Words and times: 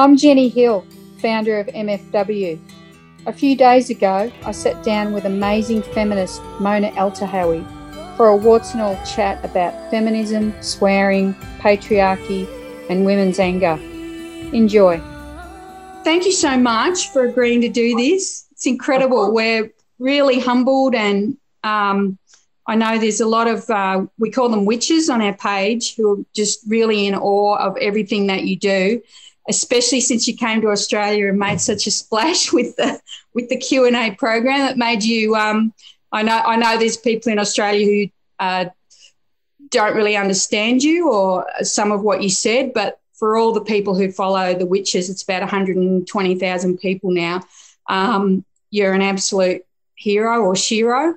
I'm 0.00 0.16
Jenny 0.16 0.48
Hill, 0.48 0.86
founder 1.18 1.60
of 1.60 1.66
MFW. 1.66 2.58
A 3.26 3.32
few 3.34 3.54
days 3.54 3.90
ago, 3.90 4.32
I 4.46 4.50
sat 4.50 4.82
down 4.82 5.12
with 5.12 5.26
amazing 5.26 5.82
feminist 5.82 6.42
Mona 6.58 6.90
Eltahawy 6.92 7.66
for 8.16 8.28
a 8.28 8.36
warts 8.36 8.72
and 8.72 8.80
all 8.80 8.98
chat 9.04 9.44
about 9.44 9.90
feminism, 9.90 10.54
swearing, 10.62 11.34
patriarchy, 11.58 12.48
and 12.88 13.04
women's 13.04 13.38
anger. 13.38 13.78
Enjoy. 14.54 14.98
Thank 16.02 16.24
you 16.24 16.32
so 16.32 16.56
much 16.56 17.10
for 17.10 17.26
agreeing 17.26 17.60
to 17.60 17.68
do 17.68 17.94
this. 17.94 18.46
It's 18.52 18.64
incredible. 18.64 19.34
We're 19.34 19.70
really 19.98 20.40
humbled, 20.40 20.94
and 20.94 21.36
um, 21.62 22.16
I 22.66 22.74
know 22.74 22.98
there's 22.98 23.20
a 23.20 23.28
lot 23.28 23.48
of, 23.48 23.68
uh, 23.68 24.06
we 24.16 24.30
call 24.30 24.48
them 24.48 24.64
witches 24.64 25.10
on 25.10 25.20
our 25.20 25.36
page, 25.36 25.94
who 25.94 26.20
are 26.22 26.24
just 26.34 26.60
really 26.66 27.06
in 27.06 27.14
awe 27.14 27.56
of 27.56 27.76
everything 27.76 28.28
that 28.28 28.44
you 28.44 28.56
do 28.56 29.02
especially 29.50 30.00
since 30.00 30.26
you 30.26 30.34
came 30.34 30.62
to 30.62 30.68
Australia 30.68 31.28
and 31.28 31.38
made 31.38 31.60
such 31.60 31.86
a 31.86 31.90
splash 31.90 32.52
with 32.56 32.74
the 32.76 33.00
with 33.34 33.48
the 33.48 33.56
Q 33.56 33.86
and 33.86 33.96
A 33.96 34.12
program 34.12 34.60
that 34.60 34.78
made 34.78 35.04
you. 35.04 35.36
Um, 35.36 35.74
I 36.10 36.22
know 36.22 36.38
I 36.38 36.56
know 36.56 36.78
there's 36.78 36.96
people 36.96 37.30
in 37.30 37.38
Australia 37.38 37.86
who 37.86 38.10
uh, 38.38 38.64
don't 39.68 39.94
really 39.94 40.16
understand 40.16 40.82
you 40.82 41.10
or 41.10 41.46
some 41.62 41.92
of 41.92 42.02
what 42.02 42.22
you 42.22 42.30
said, 42.30 42.72
but 42.72 42.98
for 43.14 43.36
all 43.36 43.52
the 43.52 43.60
people 43.60 43.94
who 43.94 44.10
follow 44.10 44.54
the 44.54 44.66
witches, 44.66 45.10
it's 45.10 45.22
about 45.22 45.42
120,000 45.42 46.78
people 46.78 47.10
now. 47.10 47.42
Um, 47.86 48.44
you're 48.70 48.94
an 48.94 49.02
absolute 49.02 49.62
hero 49.94 50.40
or 50.40 50.56
shiro. 50.56 51.16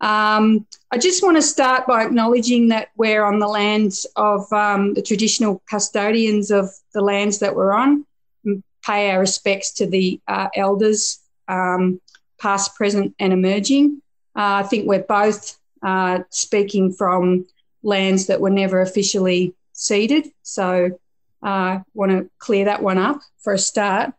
Um, 0.00 0.66
I 0.92 0.98
just 0.98 1.22
want 1.22 1.36
to 1.36 1.42
start 1.42 1.86
by 1.86 2.04
acknowledging 2.04 2.68
that 2.68 2.88
we're 2.96 3.22
on 3.22 3.38
the 3.38 3.46
lands 3.46 4.06
of 4.16 4.52
um, 4.52 4.94
the 4.94 5.02
traditional 5.02 5.62
custodians 5.70 6.50
of 6.50 6.68
the 6.92 7.00
lands 7.00 7.38
that 7.38 7.54
we're 7.54 7.72
on, 7.72 8.04
and 8.44 8.64
pay 8.84 9.12
our 9.12 9.20
respects 9.20 9.70
to 9.74 9.86
the 9.86 10.20
uh, 10.26 10.48
elders, 10.56 11.20
um, 11.46 12.00
past, 12.40 12.74
present, 12.74 13.14
and 13.20 13.32
emerging. 13.32 14.02
Uh, 14.34 14.58
I 14.58 14.62
think 14.64 14.88
we're 14.88 14.98
both 15.02 15.56
uh, 15.80 16.20
speaking 16.30 16.92
from 16.92 17.46
lands 17.84 18.26
that 18.26 18.40
were 18.40 18.50
never 18.50 18.80
officially 18.80 19.54
ceded. 19.72 20.32
So 20.42 20.98
I 21.40 21.72
uh, 21.72 21.80
want 21.94 22.10
to 22.10 22.28
clear 22.40 22.64
that 22.64 22.82
one 22.82 22.98
up 22.98 23.20
for 23.38 23.52
a 23.52 23.58
start. 23.58 24.12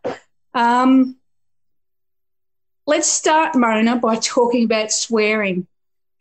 Um, 0.54 1.16
let's 2.86 3.08
start, 3.08 3.56
Mona, 3.56 3.96
by 3.96 4.16
talking 4.16 4.64
about 4.64 4.90
swearing 4.90 5.66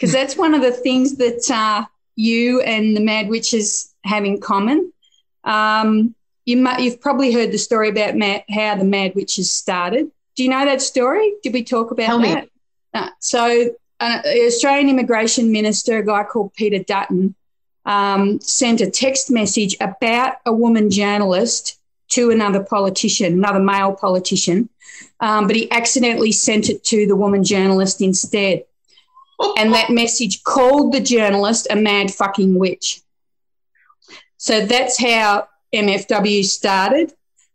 because 0.02 0.13
that's 0.13 0.35
one 0.35 0.55
of 0.55 0.63
the 0.63 0.71
things 0.71 1.17
that 1.17 1.52
uh, 1.52 1.85
you 2.16 2.59
and 2.61 2.97
the 2.97 3.02
Mad 3.02 3.30
Witches 3.30 3.94
have 4.03 4.25
in 4.25 4.39
common. 4.39 4.91
Um, 5.44 6.16
you 6.45 6.66
have 6.66 6.99
probably 6.99 7.31
heard 7.31 7.52
the 7.52 7.59
story 7.59 7.89
about 7.89 8.16
Mad, 8.16 8.44
how 8.49 8.75
the 8.75 8.83
Mad 8.83 9.13
Witches 9.13 9.52
started. 9.52 10.09
Do 10.35 10.44
you 10.44 10.49
know 10.49 10.66
that 10.66 10.81
story? 10.81 11.33
Did 11.44 11.53
we 11.53 11.63
talk 11.63 11.91
about 11.91 12.07
Tell 12.07 12.22
that? 12.22 12.49
Uh, 12.95 13.09
so, 13.19 13.69
uh, 13.99 14.22
the 14.23 14.47
Australian 14.47 14.89
immigration 14.89 15.52
minister, 15.52 15.99
a 15.99 16.05
guy 16.05 16.23
called 16.23 16.55
Peter 16.55 16.83
Dutton, 16.83 17.35
um, 17.85 18.41
sent 18.41 18.81
a 18.81 18.89
text 18.89 19.29
message 19.29 19.77
about 19.79 20.38
a 20.47 20.52
woman 20.52 20.89
journalist 20.89 21.77
to 22.09 22.31
another 22.31 22.63
politician, 22.63 23.33
another 23.33 23.59
male 23.59 23.94
politician, 23.94 24.67
um, 25.19 25.45
but 25.45 25.55
he 25.55 25.72
accidentally 25.72 26.31
sent 26.31 26.72
it 26.72 26.83
to 26.85 27.05
the 27.05 27.16
woman 27.16 27.44
journalist 27.44 28.02
instead 28.02 28.63
and 29.58 29.73
that 29.73 29.89
message 29.89 30.44
called 30.44 30.94
the 30.94 31.00
journalist 31.00 31.67
a 31.70 31.75
mad 31.75 32.12
fucking 32.12 32.57
witch. 32.57 33.02
So 34.38 34.66
that's 34.66 35.00
how 35.00 35.47
MFW 35.74 36.44
started. 36.44 37.13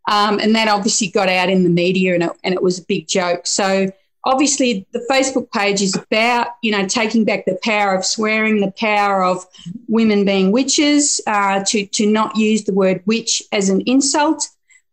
Um, 0.08 0.38
and 0.38 0.54
that 0.54 0.68
obviously 0.68 1.08
got 1.08 1.28
out 1.28 1.50
in 1.50 1.64
the 1.64 1.70
media 1.70 2.14
and 2.14 2.22
it, 2.22 2.30
and 2.44 2.54
it 2.54 2.62
was 2.62 2.78
a 2.78 2.84
big 2.84 3.08
joke. 3.08 3.46
So 3.46 3.90
obviously 4.24 4.86
the 4.92 5.04
Facebook 5.10 5.50
page 5.50 5.82
is 5.82 5.96
about, 5.96 6.48
you 6.62 6.70
know, 6.70 6.86
taking 6.86 7.24
back 7.24 7.44
the 7.44 7.58
power 7.62 7.94
of 7.94 8.04
swearing, 8.04 8.60
the 8.60 8.72
power 8.72 9.24
of 9.24 9.44
women 9.88 10.24
being 10.24 10.52
witches, 10.52 11.20
uh, 11.26 11.64
to, 11.66 11.86
to 11.86 12.06
not 12.06 12.36
use 12.36 12.64
the 12.64 12.74
word 12.74 13.02
witch 13.06 13.42
as 13.52 13.68
an 13.68 13.80
insult. 13.86 14.48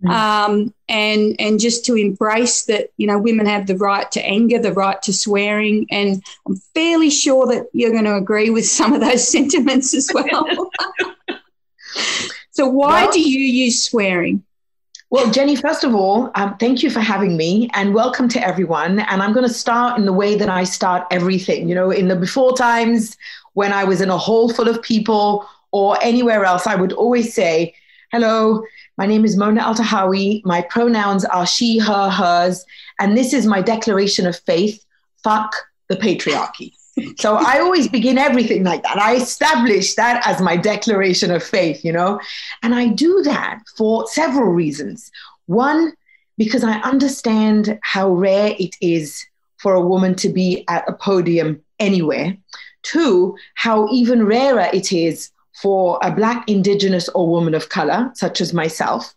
Um, 0.10 0.74
and 0.90 1.36
and 1.40 1.60
just 1.60 1.86
to 1.86 1.96
embrace 1.96 2.66
that 2.66 2.90
you 2.98 3.08
know 3.08 3.18
women 3.18 3.46
have 3.46 3.68
the 3.68 3.78
right 3.78 4.12
to 4.12 4.26
anger, 4.26 4.60
the 4.60 4.74
right 4.74 5.02
to 5.04 5.14
swearing, 5.14 5.88
and 5.92 6.22
I'm 6.48 6.56
fairly 6.74 7.10
sure 7.10 7.48
that 7.48 7.68
you're 7.74 7.92
going 7.92 8.06
to 8.06 8.16
agree 8.16 8.50
with 8.50 8.66
some 8.66 8.94
of 8.94 9.02
those 9.02 9.28
sentiments 9.32 9.94
as 9.94 10.12
well. 10.14 10.70
so 12.52 12.68
why 12.68 13.04
well, 13.04 13.12
do 13.12 13.22
you 13.22 13.40
use 13.40 13.86
swearing? 13.86 14.44
Well, 15.14 15.30
Jenny, 15.30 15.56
first 15.56 15.84
of 15.84 15.94
all, 15.94 16.32
um, 16.34 16.58
thank 16.58 16.82
you 16.82 16.90
for 16.90 17.00
having 17.00 17.38
me 17.38 17.70
and 17.74 17.94
welcome 17.94 18.28
to 18.30 18.44
everyone. 18.44 18.98
And 18.98 19.22
I'm 19.22 19.32
going 19.32 19.48
to 19.48 19.54
start 19.54 20.00
in 20.00 20.06
the 20.06 20.12
way 20.12 20.36
that 20.36 20.50
I 20.50 20.64
start 20.64 21.06
everything. 21.12 21.70
You 21.70 21.76
know, 21.76 21.92
in 21.92 22.08
the 22.08 22.16
before 22.16 22.58
times 22.58 23.16
when 23.54 23.72
I 23.72 23.84
was 23.84 24.02
in 24.02 24.10
a 24.10 24.18
hall 24.18 24.52
full 24.52 24.68
of 24.68 24.82
people 24.82 25.48
or 25.72 26.00
anywhere 26.02 26.46
else, 26.46 26.66
I 26.66 26.74
would 26.74 26.94
always 26.94 27.32
say, 27.32 27.76
hello, 28.12 28.64
my 28.98 29.06
name 29.06 29.26
is 29.26 29.38
Mona 29.38 29.62
Eltahawy. 29.62 30.46
My 30.46 30.62
pronouns 30.62 31.26
are 31.26 31.48
she, 31.48 31.80
her, 31.80 32.10
hers. 32.10 32.64
And 33.00 33.18
this 33.18 33.34
is 33.34 33.46
my 33.46 33.62
declaration 33.62 34.28
of 34.28 34.40
faith 34.40 34.84
fuck 35.24 35.56
the 35.90 35.96
patriarchy. 35.96 36.74
so 37.18 37.36
I 37.36 37.60
always 37.60 37.88
begin 37.88 38.18
everything 38.18 38.64
like 38.64 38.84
that. 38.84 39.00
I 39.00 39.16
establish 39.16 39.96
that 39.96 40.26
as 40.28 40.42
my 40.42 40.58
declaration 40.58 41.32
of 41.32 41.44
faith, 41.44 41.84
you 41.84 41.92
know? 41.92 42.20
And 42.62 42.76
I 42.76 42.88
do 42.88 43.22
that 43.24 43.62
for 43.78 44.06
several 44.08 44.52
reasons. 44.52 45.12
One, 45.48 45.94
because 46.38 46.64
I 46.64 46.80
understand 46.82 47.80
how 47.82 48.12
rare 48.12 48.56
it 48.60 48.76
is 48.82 49.26
for 49.58 49.74
a 49.74 49.86
woman 49.86 50.14
to 50.16 50.30
be 50.30 50.66
at 50.68 50.88
a 50.88 50.94
podium 50.94 51.62
anywhere. 51.80 52.38
Two, 52.84 53.38
how 53.56 53.88
even 53.92 54.26
rarer 54.26 54.70
it 54.74 54.92
is 54.92 55.32
for 55.62 56.00
a 56.02 56.12
Black, 56.12 56.50
Indigenous, 56.50 57.10
or 57.10 57.28
woman 57.28 57.54
of 57.54 57.70
color, 57.70 58.12
such 58.16 58.42
as 58.42 58.54
myself. 58.54 59.14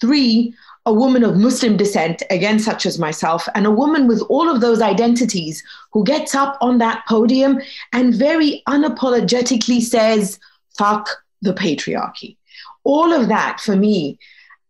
Three, 0.00 0.54
a 0.86 0.92
woman 0.92 1.24
of 1.24 1.36
Muslim 1.36 1.76
descent, 1.76 2.22
again, 2.30 2.58
such 2.58 2.84
as 2.84 2.98
myself, 2.98 3.48
and 3.54 3.66
a 3.66 3.70
woman 3.70 4.06
with 4.06 4.22
all 4.28 4.50
of 4.50 4.60
those 4.60 4.82
identities 4.82 5.62
who 5.92 6.04
gets 6.04 6.34
up 6.34 6.58
on 6.60 6.78
that 6.78 7.04
podium 7.08 7.60
and 7.92 8.14
very 8.14 8.62
unapologetically 8.68 9.80
says, 9.80 10.38
fuck 10.76 11.08
the 11.40 11.54
patriarchy. 11.54 12.36
All 12.84 13.12
of 13.12 13.28
that 13.28 13.60
for 13.60 13.76
me, 13.76 14.18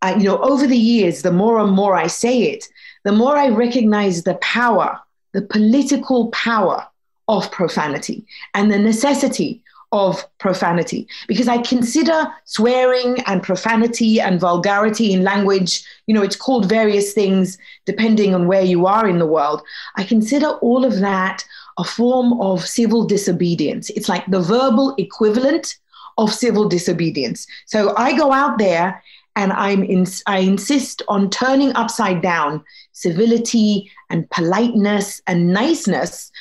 uh, 0.03 0.15
you 0.17 0.25
know, 0.25 0.39
over 0.39 0.67
the 0.67 0.77
years, 0.77 1.23
the 1.23 1.33
more 1.33 1.59
and 1.59 1.73
more 1.73 1.97
I 1.97 2.07
say 2.07 2.43
it, 2.43 2.69
the 3.03 3.13
more 3.13 3.37
I 3.37 3.49
recognize 3.49 4.23
the 4.23 4.35
power, 4.37 5.01
the 5.33 5.43
political 5.43 6.29
power 6.29 6.87
of 7.27 7.51
profanity 7.51 8.25
and 8.55 8.71
the 8.71 8.79
necessity 8.79 9.64
of 9.95 10.27
profanity 10.39 11.07
because 11.29 11.47
I 11.47 11.59
consider 11.59 12.27
swearing 12.47 13.19
and 13.29 13.45
profanity 13.45 14.21
and 14.21 14.41
vulgarity 14.41 15.13
in 15.13 15.23
language, 15.23 15.85
you 16.09 16.15
know, 16.15 16.23
it's 16.23 16.35
called 16.35 16.69
various 16.69 17.13
things 17.13 17.57
depending 17.87 18.35
on 18.35 18.49
where 18.49 18.65
you 18.65 18.87
are 18.87 19.09
in 19.09 19.21
the 19.21 19.27
world. 19.27 19.63
I 19.95 20.03
consider 20.03 20.49
all 20.49 20.85
of 20.85 20.99
that 20.99 21.45
a 21.79 21.85
form 21.85 22.41
of 22.41 22.67
civil 22.67 23.05
disobedience. 23.07 23.89
It's 23.91 24.09
like 24.09 24.27
the 24.27 24.41
verbal 24.41 24.97
equivalent 24.99 25.77
of 26.19 26.33
civil 26.33 26.69
disobedience. 26.69 27.47
So 27.67 27.95
I 27.97 28.17
go 28.17 28.33
out 28.33 28.59
there 28.59 29.01
and 29.37 29.53
I'm 29.53 29.85
in, 29.85 30.07
I 30.27 30.39
insist 30.39 31.03
on 31.07 31.31
turning 31.31 31.73
upside 31.77 32.21
down 32.21 32.65
civility 32.93 33.91
and 34.11 34.29
politeness 34.31 35.23
and 35.29 35.53
niceness 35.53 36.33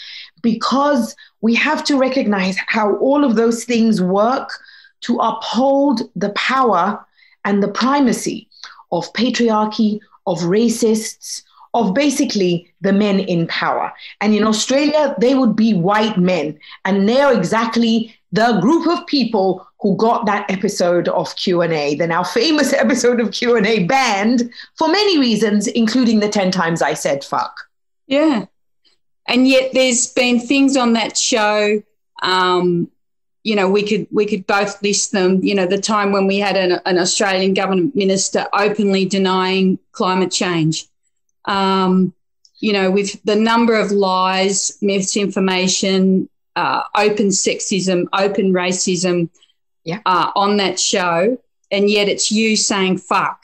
because 0.43 1.15
we 1.41 1.55
have 1.55 1.83
to 1.85 1.97
recognize 1.97 2.55
how 2.67 2.95
all 2.97 3.23
of 3.23 3.35
those 3.35 3.63
things 3.63 3.99
work 3.99 4.51
to 5.01 5.17
uphold 5.17 6.01
the 6.15 6.29
power 6.31 7.03
and 7.43 7.63
the 7.63 7.67
primacy 7.67 8.47
of 8.91 9.11
patriarchy, 9.13 9.99
of 10.27 10.39
racists, 10.41 11.41
of 11.73 11.95
basically 11.95 12.71
the 12.81 12.93
men 12.93 13.19
in 13.19 13.47
power. 13.47 13.91
And 14.21 14.35
in 14.35 14.43
Australia, 14.43 15.15
they 15.17 15.33
would 15.33 15.55
be 15.55 15.73
white 15.73 16.17
men. 16.17 16.59
And 16.85 17.09
they're 17.09 17.35
exactly 17.35 18.15
the 18.31 18.59
group 18.61 18.87
of 18.87 19.05
people 19.07 19.67
who 19.79 19.97
got 19.97 20.25
that 20.27 20.49
episode 20.51 21.07
of 21.09 21.35
Q&A, 21.35 21.95
the 21.95 22.07
now 22.07 22.23
famous 22.23 22.73
episode 22.85 23.19
of 23.19 23.31
Q&A 23.31 23.85
banned 23.85 24.51
for 24.77 24.87
many 24.87 25.19
reasons, 25.19 25.67
including 25.67 26.19
the 26.19 26.29
10 26.29 26.51
times 26.51 26.81
I 26.81 26.93
said 26.93 27.23
fuck. 27.23 27.55
Yeah 28.05 28.45
and 29.27 29.47
yet 29.47 29.71
there's 29.73 30.07
been 30.07 30.39
things 30.39 30.75
on 30.77 30.93
that 30.93 31.17
show 31.17 31.81
um, 32.21 32.89
you 33.43 33.55
know 33.55 33.69
we 33.69 33.83
could 33.83 34.07
we 34.11 34.25
could 34.25 34.45
both 34.47 34.81
list 34.81 35.11
them 35.11 35.43
you 35.43 35.55
know 35.55 35.65
the 35.65 35.79
time 35.79 36.11
when 36.11 36.27
we 36.27 36.37
had 36.37 36.55
an, 36.55 36.79
an 36.85 36.97
australian 36.97 37.53
government 37.53 37.95
minister 37.95 38.45
openly 38.53 39.05
denying 39.05 39.77
climate 39.91 40.31
change 40.31 40.87
um, 41.45 42.13
you 42.59 42.73
know 42.73 42.89
with 42.89 43.21
the 43.23 43.35
number 43.35 43.75
of 43.75 43.91
lies 43.91 44.77
misinformation 44.81 46.29
uh, 46.55 46.83
open 46.95 47.27
sexism 47.27 48.05
open 48.13 48.53
racism 48.53 49.29
yeah. 49.83 49.99
uh, 50.05 50.31
on 50.35 50.57
that 50.57 50.79
show 50.79 51.37
and 51.71 51.89
yet 51.89 52.07
it's 52.07 52.31
you 52.31 52.55
saying 52.55 52.97
fuck 52.97 53.43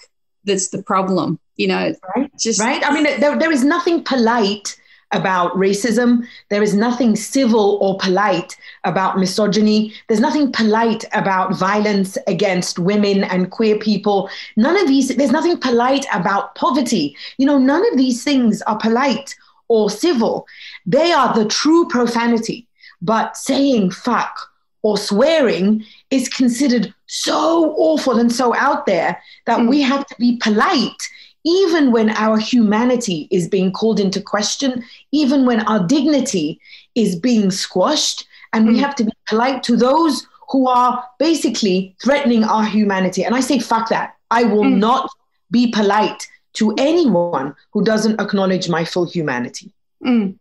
that's 0.50 0.70
the 0.70 0.84
problem. 0.84 1.40
You 1.56 1.68
know, 1.68 1.96
right? 2.16 2.32
Just 2.40 2.60
right. 2.60 2.82
I 2.86 2.94
mean, 2.94 3.04
there, 3.20 3.38
there 3.38 3.52
is 3.52 3.64
nothing 3.64 4.04
polite 4.04 4.80
about 5.12 5.54
racism. 5.54 6.26
There 6.50 6.62
is 6.62 6.74
nothing 6.74 7.16
civil 7.16 7.78
or 7.82 7.98
polite 7.98 8.56
about 8.84 9.18
misogyny. 9.18 9.94
There's 10.08 10.20
nothing 10.20 10.52
polite 10.52 11.06
about 11.14 11.56
violence 11.56 12.18
against 12.28 12.80
women 12.80 13.24
and 13.24 13.52
queer 13.52 13.78
people. 13.78 14.30
None 14.56 14.80
of 14.80 14.88
these, 14.88 15.16
there's 15.16 15.32
nothing 15.32 15.58
polite 15.58 16.06
about 16.14 16.56
poverty. 16.56 17.16
You 17.38 17.46
know, 17.46 17.58
none 17.58 17.86
of 17.92 17.98
these 17.98 18.24
things 18.24 18.62
are 18.64 18.78
polite 18.78 19.36
or 19.68 19.90
civil. 19.90 20.46
They 20.86 21.12
are 21.12 21.34
the 21.34 21.46
true 21.46 21.88
profanity. 21.88 22.68
But 23.02 23.38
saying 23.38 23.92
fuck 23.92 24.38
or 24.82 24.98
swearing 24.98 25.86
is 26.12 26.30
considered 26.30 26.94
so 27.08 27.74
awful 27.78 28.20
and 28.20 28.32
so 28.32 28.54
out 28.56 28.86
there 28.86 29.22
that 29.46 29.60
mm. 29.60 29.70
we 29.70 29.82
have 29.82 30.06
to 30.08 30.16
be 30.18 30.38
polite 30.38 31.10
even 31.46 31.92
when 31.92 32.10
our 32.12 32.38
humanity 32.38 33.28
is 33.32 33.48
being 33.48 33.72
called 33.72 34.00
into 34.00 34.22
question, 34.22 34.84
even 35.12 35.46
when 35.46 35.62
our 35.62 35.86
dignity 35.88 36.60
is 36.96 37.16
being 37.16 37.52
squashed, 37.52 38.28
and 38.54 38.66
mm. 38.66 38.74
we 38.74 38.80
have 38.80 38.96
to 38.96 39.04
be 39.04 39.12
polite 39.28 39.64
to 39.64 39.78
those 39.78 40.28
who 40.50 40.68
are 40.68 41.06
basically 41.20 41.96
threatening 42.02 42.44
our 42.44 42.64
humanity. 42.64 43.24
And 43.24 43.36
I 43.36 43.40
say, 43.40 43.60
fuck 43.60 43.90
that. 43.90 44.16
I 44.32 44.44
will 44.44 44.64
mm. 44.64 44.78
not 44.78 45.10
be 45.52 45.72
polite 45.72 46.28
to 46.54 46.74
anyone 46.78 47.56
who 47.72 47.84
doesn't 47.84 48.20
acknowledge 48.20 48.70
my 48.70 48.84
full 48.84 49.06
humanity. 49.06 49.72
Mm. 50.04 50.36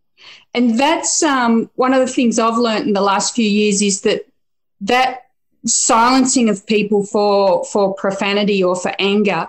And 0.54 0.78
that's 0.78 1.22
um, 1.22 1.70
one 1.76 1.94
of 1.94 2.00
the 2.00 2.12
things 2.12 2.38
I've 2.38 2.58
learned 2.58 2.88
in 2.88 2.92
the 2.94 3.00
last 3.00 3.34
few 3.34 3.48
years 3.48 3.82
is 3.82 4.00
that 4.02 4.26
that 4.80 5.26
silencing 5.64 6.48
of 6.48 6.66
people 6.66 7.04
for 7.04 7.64
for 7.64 7.94
profanity 7.94 8.62
or 8.62 8.76
for 8.76 8.92
anger 8.98 9.48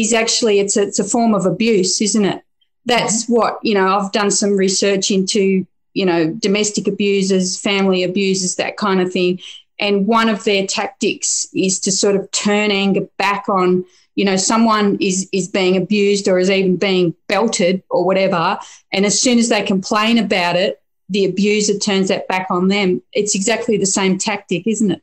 is 0.00 0.14
actually 0.14 0.58
it's 0.58 0.76
a, 0.76 0.82
it's 0.82 0.98
a 0.98 1.04
form 1.04 1.34
of 1.34 1.44
abuse, 1.44 2.00
isn't 2.00 2.24
it? 2.24 2.42
That's 2.86 3.24
mm-hmm. 3.24 3.34
what 3.34 3.58
you 3.62 3.74
know. 3.74 3.98
I've 3.98 4.12
done 4.12 4.30
some 4.30 4.56
research 4.56 5.10
into 5.10 5.66
you 5.92 6.06
know 6.06 6.32
domestic 6.32 6.88
abusers, 6.88 7.58
family 7.58 8.02
abusers, 8.02 8.56
that 8.56 8.76
kind 8.76 9.00
of 9.00 9.12
thing. 9.12 9.40
And 9.78 10.06
one 10.06 10.28
of 10.28 10.44
their 10.44 10.66
tactics 10.66 11.46
is 11.54 11.80
to 11.80 11.92
sort 11.92 12.16
of 12.16 12.30
turn 12.30 12.70
anger 12.70 13.06
back 13.18 13.48
on 13.48 13.84
you 14.14 14.24
know 14.24 14.36
someone 14.36 14.96
is 15.00 15.28
is 15.32 15.48
being 15.48 15.76
abused 15.76 16.26
or 16.28 16.38
is 16.38 16.50
even 16.50 16.76
being 16.76 17.14
belted 17.28 17.82
or 17.90 18.04
whatever 18.04 18.58
and 18.92 19.06
as 19.06 19.20
soon 19.20 19.38
as 19.38 19.48
they 19.48 19.62
complain 19.62 20.18
about 20.18 20.54
it 20.54 20.82
the 21.08 21.24
abuser 21.24 21.78
turns 21.78 22.08
that 22.08 22.28
back 22.28 22.46
on 22.50 22.68
them 22.68 23.00
it's 23.12 23.34
exactly 23.34 23.78
the 23.78 23.86
same 23.86 24.18
tactic 24.18 24.66
isn't 24.66 24.90
it 24.90 25.02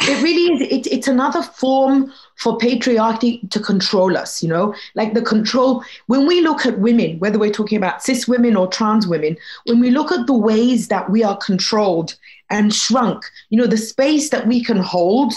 it 0.00 0.22
really 0.22 0.52
is 0.54 0.60
it, 0.60 0.92
it's 0.92 1.08
another 1.08 1.42
form 1.42 2.12
for 2.36 2.58
patriarchy 2.58 3.48
to 3.50 3.60
control 3.60 4.16
us, 4.16 4.42
you 4.42 4.48
know, 4.48 4.74
like 4.94 5.14
the 5.14 5.22
control. 5.22 5.82
When 6.06 6.26
we 6.26 6.40
look 6.40 6.66
at 6.66 6.78
women, 6.78 7.18
whether 7.18 7.38
we're 7.38 7.50
talking 7.50 7.78
about 7.78 8.02
cis 8.02 8.28
women 8.28 8.56
or 8.56 8.68
trans 8.68 9.06
women, 9.06 9.36
when 9.64 9.80
we 9.80 9.90
look 9.90 10.12
at 10.12 10.26
the 10.26 10.34
ways 10.34 10.88
that 10.88 11.10
we 11.10 11.24
are 11.24 11.36
controlled 11.38 12.14
and 12.50 12.74
shrunk, 12.74 13.24
you 13.48 13.58
know, 13.58 13.66
the 13.66 13.76
space 13.76 14.30
that 14.30 14.46
we 14.46 14.62
can 14.62 14.78
hold 14.78 15.32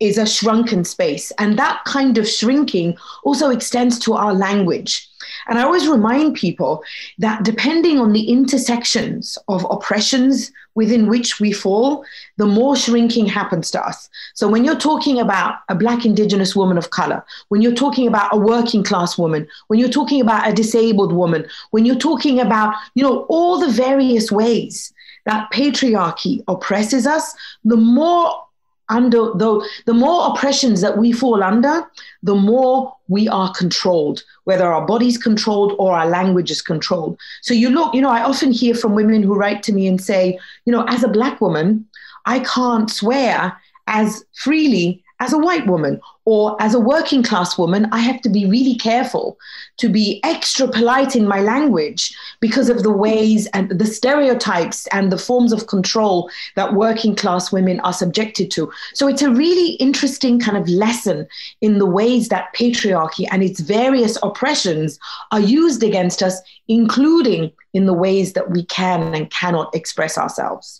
is 0.00 0.16
a 0.16 0.26
shrunken 0.26 0.84
space. 0.84 1.30
And 1.38 1.58
that 1.58 1.82
kind 1.84 2.18
of 2.18 2.26
shrinking 2.26 2.96
also 3.22 3.50
extends 3.50 3.98
to 4.00 4.14
our 4.14 4.34
language. 4.34 5.09
And 5.50 5.58
I 5.58 5.64
always 5.64 5.88
remind 5.88 6.36
people 6.36 6.84
that 7.18 7.42
depending 7.42 7.98
on 7.98 8.12
the 8.12 8.30
intersections 8.30 9.36
of 9.48 9.66
oppressions 9.68 10.52
within 10.76 11.08
which 11.08 11.40
we 11.40 11.50
fall, 11.50 12.04
the 12.36 12.46
more 12.46 12.76
shrinking 12.76 13.26
happens 13.26 13.68
to 13.72 13.84
us. 13.84 14.08
So 14.34 14.48
when 14.48 14.64
you're 14.64 14.78
talking 14.78 15.18
about 15.18 15.56
a 15.68 15.74
Black 15.74 16.06
Indigenous 16.06 16.54
woman 16.54 16.78
of 16.78 16.90
color, 16.90 17.24
when 17.48 17.62
you're 17.62 17.74
talking 17.74 18.06
about 18.06 18.32
a 18.32 18.38
working 18.38 18.84
class 18.84 19.18
woman, 19.18 19.48
when 19.66 19.80
you're 19.80 19.88
talking 19.88 20.20
about 20.20 20.48
a 20.48 20.54
disabled 20.54 21.12
woman, 21.12 21.44
when 21.72 21.84
you're 21.84 21.96
talking 21.96 22.38
about, 22.38 22.72
you 22.94 23.02
know, 23.02 23.26
all 23.28 23.58
the 23.58 23.72
various 23.72 24.30
ways 24.30 24.92
that 25.26 25.50
patriarchy 25.52 26.44
oppresses 26.46 27.08
us, 27.08 27.34
the 27.64 27.76
more 27.76 28.40
under 28.90 29.32
the, 29.34 29.66
the 29.86 29.94
more 29.94 30.28
oppressions 30.28 30.80
that 30.80 30.98
we 30.98 31.12
fall 31.12 31.42
under, 31.42 31.88
the 32.22 32.34
more 32.34 32.94
we 33.08 33.28
are 33.28 33.52
controlled, 33.52 34.22
whether 34.44 34.70
our 34.70 34.84
body's 34.86 35.16
controlled 35.16 35.74
or 35.78 35.96
our 35.96 36.08
language 36.08 36.50
is 36.50 36.60
controlled. 36.60 37.18
So 37.42 37.54
you 37.54 37.70
look, 37.70 37.94
you 37.94 38.02
know, 38.02 38.10
I 38.10 38.22
often 38.22 38.52
hear 38.52 38.74
from 38.74 38.94
women 38.94 39.22
who 39.22 39.34
write 39.34 39.62
to 39.64 39.72
me 39.72 39.86
and 39.86 40.00
say, 40.00 40.38
you 40.64 40.72
know, 40.72 40.84
as 40.88 41.02
a 41.02 41.08
black 41.08 41.40
woman, 41.40 41.86
I 42.26 42.40
can't 42.40 42.90
swear 42.90 43.56
as 43.86 44.24
freely 44.34 45.02
as 45.20 45.34
a 45.34 45.38
white 45.38 45.66
woman 45.66 46.00
or 46.24 46.56
as 46.60 46.74
a 46.74 46.80
working 46.80 47.22
class 47.22 47.58
woman, 47.58 47.86
I 47.92 47.98
have 47.98 48.22
to 48.22 48.30
be 48.30 48.46
really 48.46 48.74
careful 48.74 49.38
to 49.76 49.88
be 49.88 50.20
extra 50.24 50.66
polite 50.66 51.14
in 51.14 51.28
my 51.28 51.40
language 51.40 52.16
because 52.40 52.70
of 52.70 52.82
the 52.82 52.90
ways 52.90 53.46
and 53.52 53.70
the 53.70 53.86
stereotypes 53.86 54.86
and 54.88 55.12
the 55.12 55.18
forms 55.18 55.52
of 55.52 55.66
control 55.66 56.30
that 56.56 56.74
working 56.74 57.14
class 57.14 57.52
women 57.52 57.80
are 57.80 57.92
subjected 57.92 58.50
to. 58.52 58.72
So 58.94 59.08
it's 59.08 59.22
a 59.22 59.30
really 59.30 59.72
interesting 59.74 60.40
kind 60.40 60.56
of 60.56 60.68
lesson 60.68 61.26
in 61.60 61.78
the 61.78 61.86
ways 61.86 62.28
that 62.30 62.54
patriarchy 62.54 63.26
and 63.30 63.42
its 63.42 63.60
various 63.60 64.16
oppressions 64.22 64.98
are 65.32 65.40
used 65.40 65.82
against 65.82 66.22
us, 66.22 66.40
including 66.68 67.52
in 67.74 67.86
the 67.86 67.94
ways 67.94 68.32
that 68.32 68.50
we 68.50 68.64
can 68.64 69.14
and 69.14 69.30
cannot 69.30 69.74
express 69.74 70.16
ourselves. 70.16 70.79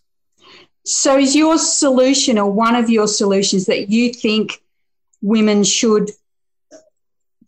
So, 0.91 1.19
is 1.19 1.37
your 1.37 1.57
solution 1.57 2.37
or 2.37 2.51
one 2.51 2.75
of 2.75 2.91
your 2.91 3.07
solutions 3.07 3.67
that 3.67 3.91
you 3.91 4.13
think 4.13 4.61
women 5.23 5.63
should 5.63 6.11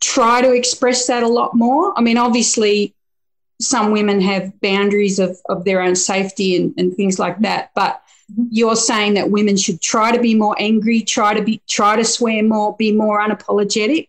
try 0.00 0.40
to 0.40 0.52
express 0.52 1.08
that 1.08 1.24
a 1.24 1.28
lot 1.28 1.52
more? 1.52 1.92
I 1.98 2.02
mean, 2.02 2.18
obviously, 2.18 2.94
some 3.60 3.90
women 3.90 4.20
have 4.20 4.60
boundaries 4.60 5.18
of, 5.18 5.36
of 5.48 5.64
their 5.64 5.82
own 5.82 5.96
safety 5.96 6.54
and, 6.54 6.72
and 6.78 6.94
things 6.94 7.18
like 7.18 7.40
that, 7.40 7.72
but 7.74 8.00
mm-hmm. 8.30 8.44
you're 8.52 8.76
saying 8.76 9.14
that 9.14 9.32
women 9.32 9.56
should 9.56 9.80
try 9.80 10.12
to 10.12 10.20
be 10.20 10.36
more 10.36 10.54
angry, 10.60 11.02
try 11.02 11.34
to 11.34 11.42
be 11.42 11.60
try 11.68 11.96
to 11.96 12.04
swear 12.04 12.44
more, 12.44 12.76
be 12.76 12.92
more 12.92 13.20
unapologetic. 13.20 14.08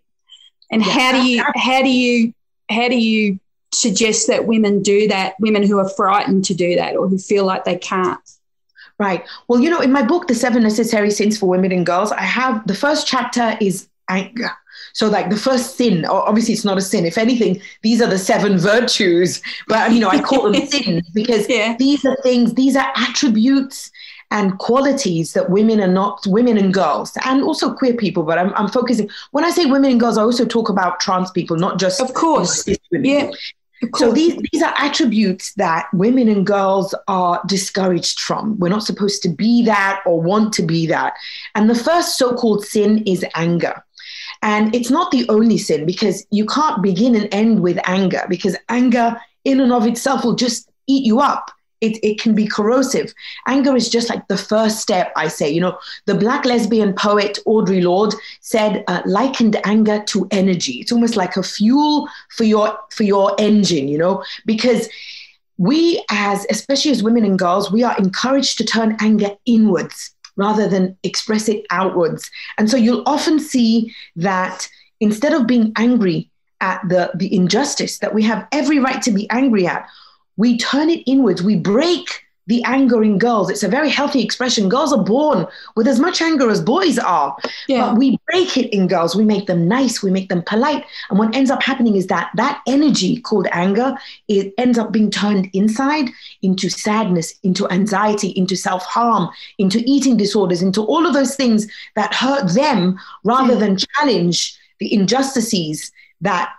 And 0.71 0.85
yeah. 0.85 0.91
how 0.91 1.11
do 1.11 1.27
you 1.27 1.43
how 1.55 1.81
do 1.81 1.89
you 1.89 2.35
how 2.69 2.87
do 2.87 2.99
you 2.99 3.39
suggest 3.73 4.27
that 4.27 4.45
women 4.45 4.83
do 4.83 5.07
that, 5.07 5.33
women 5.39 5.63
who 5.63 5.79
are 5.79 5.89
frightened 5.89 6.45
to 6.45 6.53
do 6.53 6.75
that 6.75 6.95
or 6.95 7.07
who 7.07 7.17
feel 7.17 7.45
like 7.45 7.63
they 7.63 7.79
can't? 7.79 8.19
Right. 9.03 9.25
Well, 9.49 9.59
you 9.59 9.69
know, 9.69 9.81
in 9.81 9.91
my 9.91 10.01
book, 10.01 10.27
The 10.27 10.33
Seven 10.33 10.63
Necessary 10.63 11.11
Sins 11.11 11.37
for 11.37 11.49
Women 11.49 11.73
and 11.73 11.85
Girls, 11.85 12.13
I 12.13 12.21
have 12.21 12.65
the 12.67 12.73
first 12.73 13.05
chapter 13.05 13.57
is 13.59 13.89
anger. 14.07 14.51
So, 14.93 15.09
like 15.09 15.29
the 15.29 15.35
first 15.35 15.75
sin, 15.75 16.05
obviously 16.05 16.53
it's 16.53 16.63
not 16.63 16.77
a 16.77 16.81
sin. 16.81 17.05
If 17.05 17.17
anything, 17.17 17.61
these 17.81 18.01
are 18.01 18.07
the 18.07 18.17
seven 18.17 18.57
virtues. 18.57 19.41
But, 19.67 19.91
you 19.91 19.99
know, 19.99 20.07
I 20.07 20.21
call 20.21 20.49
them 20.49 20.65
sins 20.67 21.09
because 21.09 21.49
yeah. 21.49 21.75
these 21.77 22.05
are 22.05 22.15
things, 22.23 22.53
these 22.53 22.77
are 22.77 22.93
attributes 22.95 23.91
and 24.31 24.57
qualities 24.57 25.33
that 25.33 25.49
women 25.49 25.81
are 25.81 25.87
not, 25.87 26.25
women 26.25 26.57
and 26.57 26.73
girls, 26.73 27.17
and 27.25 27.43
also 27.43 27.73
queer 27.73 27.93
people. 27.93 28.23
But 28.23 28.37
I'm, 28.37 28.53
I'm 28.53 28.69
focusing, 28.69 29.09
when 29.31 29.43
I 29.43 29.49
say 29.49 29.65
women 29.65 29.91
and 29.91 29.99
girls, 29.99 30.17
I 30.17 30.21
also 30.21 30.45
talk 30.45 30.69
about 30.69 31.01
trans 31.01 31.29
people, 31.29 31.57
not 31.57 31.77
just. 31.77 31.99
Of 31.99 32.13
course. 32.13 32.65
Yeah. 32.91 33.31
So 33.95 34.11
these, 34.11 34.35
these 34.51 34.61
are 34.61 34.73
attributes 34.77 35.53
that 35.55 35.87
women 35.93 36.27
and 36.27 36.45
girls 36.45 36.93
are 37.07 37.41
discouraged 37.47 38.19
from. 38.19 38.57
We're 38.59 38.69
not 38.69 38.83
supposed 38.83 39.21
to 39.23 39.29
be 39.29 39.63
that 39.65 40.01
or 40.05 40.21
want 40.21 40.53
to 40.53 40.63
be 40.63 40.85
that. 40.87 41.13
And 41.55 41.69
the 41.69 41.75
first 41.75 42.17
so 42.17 42.35
called 42.35 42.65
sin 42.65 43.03
is 43.05 43.25
anger. 43.35 43.83
And 44.41 44.75
it's 44.75 44.89
not 44.89 45.11
the 45.11 45.27
only 45.29 45.57
sin 45.57 45.85
because 45.85 46.25
you 46.29 46.45
can't 46.45 46.81
begin 46.81 47.15
and 47.15 47.33
end 47.33 47.61
with 47.61 47.79
anger 47.85 48.25
because 48.27 48.57
anger 48.69 49.19
in 49.45 49.59
and 49.59 49.71
of 49.71 49.87
itself 49.87 50.25
will 50.25 50.35
just 50.35 50.69
eat 50.87 51.05
you 51.05 51.19
up 51.21 51.49
it, 51.83 51.99
it 52.01 52.19
can 52.19 52.33
be 52.33 52.47
corrosive. 52.47 53.13
Anger 53.45 53.75
is 53.75 53.89
just 53.89 54.09
like 54.09 54.25
the 54.29 54.37
first 54.37 54.79
step, 54.79 55.11
I 55.17 55.27
say. 55.27 55.49
You 55.49 55.61
know, 55.61 55.77
the 56.05 56.15
black 56.15 56.45
lesbian 56.45 56.93
poet 56.93 57.39
Audre 57.45 57.83
Lorde 57.83 58.15
said, 58.39 58.85
uh, 58.87 59.01
likened 59.05 59.57
anger 59.65 60.01
to 60.07 60.27
energy. 60.31 60.73
It's 60.73 60.93
almost 60.93 61.17
like 61.17 61.35
a 61.35 61.43
fuel 61.43 62.07
for 62.29 62.45
your 62.45 62.79
for 62.91 63.03
your 63.03 63.35
engine, 63.37 63.89
you 63.89 63.97
know, 63.97 64.23
because 64.45 64.87
we 65.57 66.03
as 66.09 66.47
especially 66.49 66.91
as 66.91 67.03
women 67.03 67.25
and 67.25 67.37
girls, 67.37 67.71
we 67.71 67.83
are 67.83 67.97
encouraged 67.97 68.57
to 68.59 68.65
turn 68.65 68.95
anger 69.01 69.31
inwards 69.45 70.15
rather 70.37 70.67
than 70.67 70.97
express 71.03 71.49
it 71.49 71.65
outwards. 71.69 72.31
And 72.57 72.69
so 72.71 72.77
you'll 72.77 73.03
often 73.05 73.39
see 73.39 73.93
that 74.15 74.67
instead 74.99 75.33
of 75.33 75.45
being 75.45 75.73
angry 75.75 76.31
at 76.61 76.81
the, 76.87 77.11
the 77.13 77.35
injustice 77.35 77.99
that 77.99 78.15
we 78.15 78.23
have 78.23 78.47
every 78.53 78.79
right 78.79 79.01
to 79.01 79.11
be 79.11 79.29
angry 79.29 79.67
at, 79.67 79.87
we 80.37 80.57
turn 80.57 80.89
it 80.89 81.03
inwards. 81.05 81.43
We 81.43 81.55
break 81.55 82.23
the 82.47 82.63
anger 82.65 83.03
in 83.03 83.17
girls. 83.17 83.49
It's 83.49 83.63
a 83.63 83.69
very 83.69 83.89
healthy 83.89 84.21
expression. 84.21 84.67
Girls 84.67 84.91
are 84.91 85.03
born 85.03 85.47
with 85.75 85.87
as 85.87 85.99
much 85.99 86.21
anger 86.21 86.49
as 86.49 86.61
boys 86.61 86.99
are, 86.99 87.35
yeah. 87.67 87.87
but 87.87 87.97
we 87.97 88.19
break 88.29 88.57
it 88.57 88.73
in 88.75 88.87
girls. 88.87 89.15
We 89.15 89.23
make 89.23 89.47
them 89.47 89.67
nice. 89.67 90.03
We 90.03 90.11
make 90.11 90.29
them 90.29 90.43
polite. 90.45 90.85
And 91.09 91.17
what 91.17 91.33
ends 91.35 91.49
up 91.49 91.63
happening 91.63 91.95
is 91.95 92.07
that 92.07 92.31
that 92.35 92.61
energy 92.67 93.21
called 93.21 93.47
anger, 93.51 93.95
it 94.27 94.53
ends 94.57 94.77
up 94.77 94.91
being 94.91 95.09
turned 95.09 95.49
inside 95.53 96.09
into 96.41 96.69
sadness, 96.69 97.33
into 97.43 97.69
anxiety, 97.69 98.29
into 98.29 98.57
self 98.57 98.83
harm, 98.83 99.29
into 99.57 99.81
eating 99.85 100.17
disorders, 100.17 100.61
into 100.61 100.83
all 100.83 101.05
of 101.05 101.13
those 101.13 101.35
things 101.35 101.67
that 101.95 102.13
hurt 102.13 102.53
them 102.53 102.99
rather 103.23 103.53
yeah. 103.53 103.59
than 103.59 103.77
challenge 103.77 104.57
the 104.79 104.93
injustices 104.93 105.91
that 106.19 106.53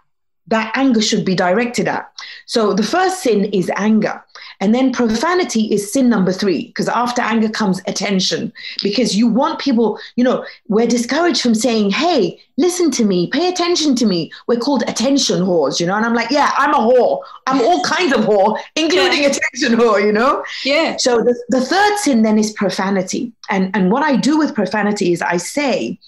that 0.49 0.73
anger 0.75 1.01
should 1.01 1.25
be 1.25 1.35
directed 1.35 1.89
at. 1.89 2.11
So 2.47 2.75
the 2.75 2.83
first 2.83 3.23
sin 3.23 3.47
is 3.47 3.71
anger. 3.77 4.23
And 4.61 4.75
then 4.75 4.93
profanity 4.93 5.73
is 5.73 5.93
sin 5.93 6.09
number 6.09 6.33
three, 6.33 6.67
because 6.69 6.89
after 6.89 7.21
anger 7.23 7.49
comes 7.49 7.81
attention, 7.87 8.53
because 8.83 9.17
you 9.17 9.27
want 9.27 9.59
people, 9.59 9.99
you 10.17 10.25
know, 10.25 10.45
we're 10.69 10.87
discouraged 10.87 11.41
from 11.41 11.55
saying, 11.55 11.91
hey, 11.91 12.41
listen 12.57 12.91
to 12.93 13.05
me, 13.05 13.27
pay 13.29 13.49
attention 13.49 13.97
to 13.97 14.07
me. 14.07 14.31
We're 14.47 14.61
called 14.61 14.85
attention 14.87 15.43
whores, 15.43 15.81
you 15.81 15.87
know? 15.87 15.97
And 15.97 16.07
I'm 16.07 16.15
like, 16.15 16.31
yeah, 16.31 16.53
I'm 16.57 16.73
a 16.73 16.79
whore. 16.79 17.21
I'm 17.47 17.61
all 17.63 17.83
kinds 17.85 18.15
of 18.15 18.25
whore, 18.25 18.59
including 18.77 19.23
yeah. 19.23 19.31
attention 19.31 19.79
whore, 19.79 20.05
you 20.05 20.13
know? 20.13 20.45
Yeah. 20.65 20.97
So 20.99 21.19
the, 21.19 21.35
the 21.49 21.61
third 21.61 21.99
sin 21.99 22.23
then 22.23 22.39
is 22.39 22.53
profanity. 22.53 23.33
And, 23.51 23.75
and 23.75 23.91
what 23.91 24.03
I 24.03 24.17
do 24.17 24.39
with 24.39 24.55
profanity 24.55 25.13
is 25.13 25.21
I 25.21 25.39
say 25.39 25.99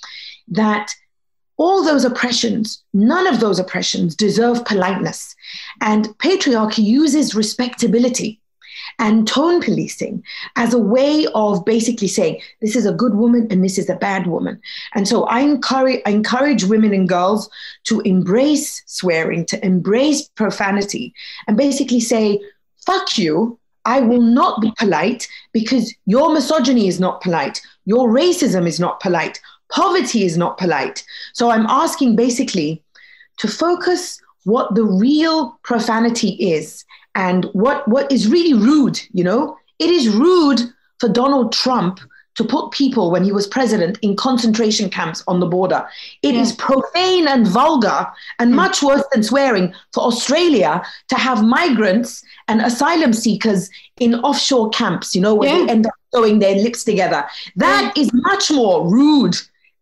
that 0.49 0.95
all 1.59 1.83
those 1.85 2.05
oppressions, 2.05 2.83
none 2.93 3.27
of 3.27 3.41
those 3.41 3.59
oppressions 3.59 4.15
deserve 4.15 4.65
politeness. 4.65 5.35
And 5.81 6.07
patriarchy 6.19 6.85
uses 6.85 7.35
respectability 7.35 8.41
and 8.99 9.27
tone 9.27 9.61
policing 9.63 10.23
as 10.57 10.73
a 10.73 10.79
way 10.79 11.27
of 11.35 11.65
basically 11.65 12.09
saying 12.09 12.41
this 12.61 12.77
is 12.77 12.87
a 12.87 12.93
good 12.93 13.15
woman 13.15 13.47
and 13.51 13.65
this 13.65 13.79
is 13.79 13.89
a 13.89 13.97
bad 13.97 14.27
woman. 14.27 14.61
And 14.95 15.07
so 15.07 15.25
I 15.25 15.41
encourage, 15.41 16.01
I 16.07 16.11
encourage 16.11 16.65
women 16.65 16.93
and 16.93 17.09
girls 17.09 17.51
to 17.85 18.01
embrace 18.03 18.83
swearing, 18.87 19.45
to 19.47 19.65
embrace 19.65 20.29
profanity, 20.29 21.15
and 21.47 21.57
basically 21.57 22.01
say, 22.01 22.41
fuck 22.85 23.19
you. 23.19 23.59
I 23.85 24.01
will 24.01 24.21
not 24.21 24.61
be 24.61 24.73
polite 24.77 25.29
because 25.53 25.95
your 26.07 26.35
misogyny 26.35 26.89
is 26.89 26.99
not 26.99 27.21
polite. 27.21 27.63
Your 27.85 28.09
racism 28.09 28.67
is 28.67 28.81
not 28.81 28.99
polite. 28.99 29.41
Poverty 29.71 30.25
is 30.25 30.37
not 30.37 30.59
polite. 30.59 31.05
So 31.33 31.51
I'm 31.51 31.67
asking 31.67 32.17
basically 32.17 32.83
to 33.39 33.49
focus 33.49 34.21
what 34.45 34.75
the 34.75 34.85
real 34.85 35.59
profanity 35.63 36.31
is 36.31 36.85
and 37.15 37.47
what, 37.47 37.87
what 37.89 38.11
is 38.13 38.29
really 38.29 38.55
rude, 38.55 39.01
you 39.13 39.25
know? 39.25 39.57
It 39.79 39.91
is 39.91 40.09
rude 40.09 40.61
for 41.01 41.09
Donald 41.09 41.53
Trump 41.53 42.01
to 42.37 42.45
put 42.45 42.71
people 42.71 43.11
when 43.11 43.25
he 43.25 43.33
was 43.33 43.47
president 43.47 43.99
in 44.03 44.15
concentration 44.15 44.91
camps 44.91 45.25
on 45.27 45.41
the 45.41 45.47
border. 45.47 45.87
It 46.23 46.35
yeah. 46.35 46.43
is 46.43 46.53
profane 46.53 47.27
and 47.27 47.47
vulgar 47.47 48.07
and 48.39 48.53
mm. 48.53 48.57
much 48.57 48.83
worse 48.83 49.05
than 49.13 49.23
swearing 49.23 49.75
for 49.93 50.05
Australia 50.05 50.83
to 51.09 51.17
have 51.17 51.43
migrants 51.43 52.23
and 52.47 52.61
asylum 52.61 53.15
seekers 53.15 53.71
in 53.99 54.17
offshore 54.17 54.69
camps, 54.71 55.15
you 55.15 55.21
know, 55.21 55.35
where 55.35 55.49
yeah. 55.49 55.65
they 55.65 55.73
end 55.73 55.87
up 55.87 55.95
sewing 56.15 56.39
their 56.39 56.57
lips 56.57 56.85
together. 56.85 57.25
That 57.57 57.93
yeah. 57.97 58.03
is 58.03 58.11
much 58.13 58.51
more 58.51 58.87
rude 58.89 59.37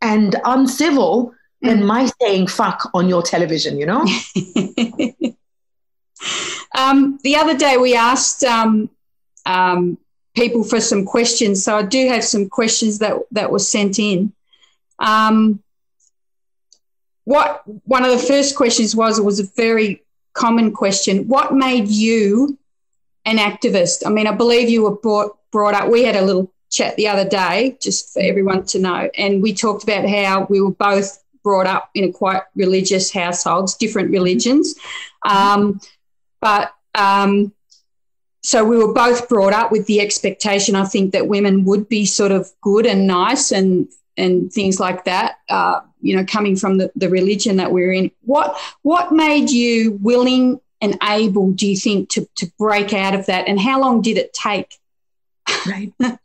and 0.05 0.37
uncivil 0.45 1.35
than 1.63 1.81
mm. 1.81 1.87
my 1.87 2.09
saying 2.21 2.47
fuck 2.47 2.91
on 2.95 3.09
your 3.09 3.23
television, 3.23 3.79
you 3.79 3.87
know? 3.87 4.01
um, 6.77 7.19
the 7.25 7.35
other 7.37 7.57
day 7.57 7.79
we 7.79 7.97
asked 7.97 8.45
um, 8.45 8.91
um, 9.47 9.99
people 10.37 10.63
for 10.63 10.81
some 10.81 11.07
questions. 11.07 11.65
So 11.65 11.77
I 11.77 11.83
do 11.83 12.09
have 12.09 12.23
some 12.23 12.49
questions 12.49 12.99
that, 12.99 13.17
that 13.33 13.51
were 13.51 13.59
sent 13.59 13.99
in. 13.99 14.33
Um, 14.99 15.63
what 17.25 17.63
one 17.85 18.05
of 18.05 18.11
the 18.11 18.19
first 18.19 18.55
questions 18.55 18.95
was 18.95 19.19
it 19.19 19.25
was 19.25 19.41
a 19.41 19.49
very 19.57 20.03
common 20.35 20.73
question. 20.73 21.27
What 21.27 21.55
made 21.55 21.89
you 21.89 22.59
an 23.25 23.39
activist? 23.39 24.07
I 24.07 24.11
mean, 24.11 24.27
I 24.27 24.33
believe 24.33 24.69
you 24.69 24.83
were 24.83 24.97
brought 24.97 25.39
brought 25.51 25.73
up. 25.73 25.89
We 25.91 26.05
had 26.05 26.17
a 26.17 26.23
little 26.23 26.53
chat 26.75 26.97
the 26.97 27.09
other 27.09 27.29
day, 27.29 27.79
just 27.81 28.13
for 28.13 28.21
everyone 28.21 28.65
to 28.67 28.79
know. 28.81 29.09
And 29.17 29.43
we 29.43 29.55
talked 29.55 29.85
about 29.85 30.09
how 30.09 30.47
we 30.51 30.61
were 30.61 30.73
both 30.73 31.23
brought 31.45 31.67
up 31.67 31.91
in 31.95 32.05
a 32.05 32.13
quite 32.13 32.43
religious 32.57 33.13
households, 33.13 33.77
different 33.77 34.11
religions. 34.11 34.75
Um, 35.25 35.81
but 36.41 36.75
um, 36.95 37.53
so 38.43 38.65
we 38.65 38.77
were 38.77 38.93
both 38.93 39.29
brought 39.29 39.53
up 39.53 39.71
with 39.71 39.87
the 39.87 40.01
expectation, 40.01 40.75
I 40.75 40.85
think, 40.85 41.13
that 41.13 41.29
women 41.29 41.65
would 41.65 41.89
be 41.89 42.07
sort 42.07 42.33
of 42.33 42.51
good 42.61 42.87
and 42.87 43.07
nice 43.07 43.53
and 43.53 43.89
and 44.17 44.53
things 44.53 44.79
like 44.79 45.05
that. 45.05 45.37
Uh, 45.49 45.81
you 46.01 46.17
know, 46.17 46.25
coming 46.25 46.57
from 46.57 46.79
the, 46.79 46.93
the 46.95 47.09
religion 47.09 47.57
that 47.57 47.73
we're 47.73 47.93
in. 47.93 48.11
What 48.23 48.59
what 48.83 49.13
made 49.13 49.51
you 49.51 49.93
willing 50.03 50.61
and 50.81 50.99
able, 51.03 51.53
do 51.53 51.67
you 51.67 51.77
think, 51.77 52.11
to 52.11 52.29
to 52.37 52.51
break 52.59 52.93
out 52.93 53.15
of 53.15 53.27
that? 53.27 53.49
And 53.49 53.61
how 53.61 53.81
long 53.81 54.03
did 54.03 54.19
it 54.19 54.33
take? 54.33 54.75
Right. 55.67 55.93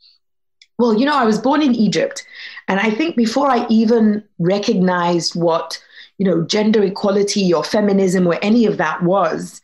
Well, 0.80 0.98
you 0.98 1.06
know, 1.06 1.16
I 1.16 1.26
was 1.26 1.38
born 1.38 1.62
in 1.62 1.76
Egypt. 1.76 2.26
And 2.70 2.80
I 2.80 2.90
think 2.90 3.16
before 3.16 3.52
I 3.52 3.68
even 3.70 4.24
recognized 4.40 5.36
what, 5.36 5.78
you 6.18 6.26
know, 6.26 6.42
gender 6.44 6.82
equality 6.82 7.54
or 7.54 7.64
feminism 7.64 8.26
or 8.26 8.40
any 8.42 8.66
of 8.66 8.78
that 8.78 9.04
was, 9.04 9.62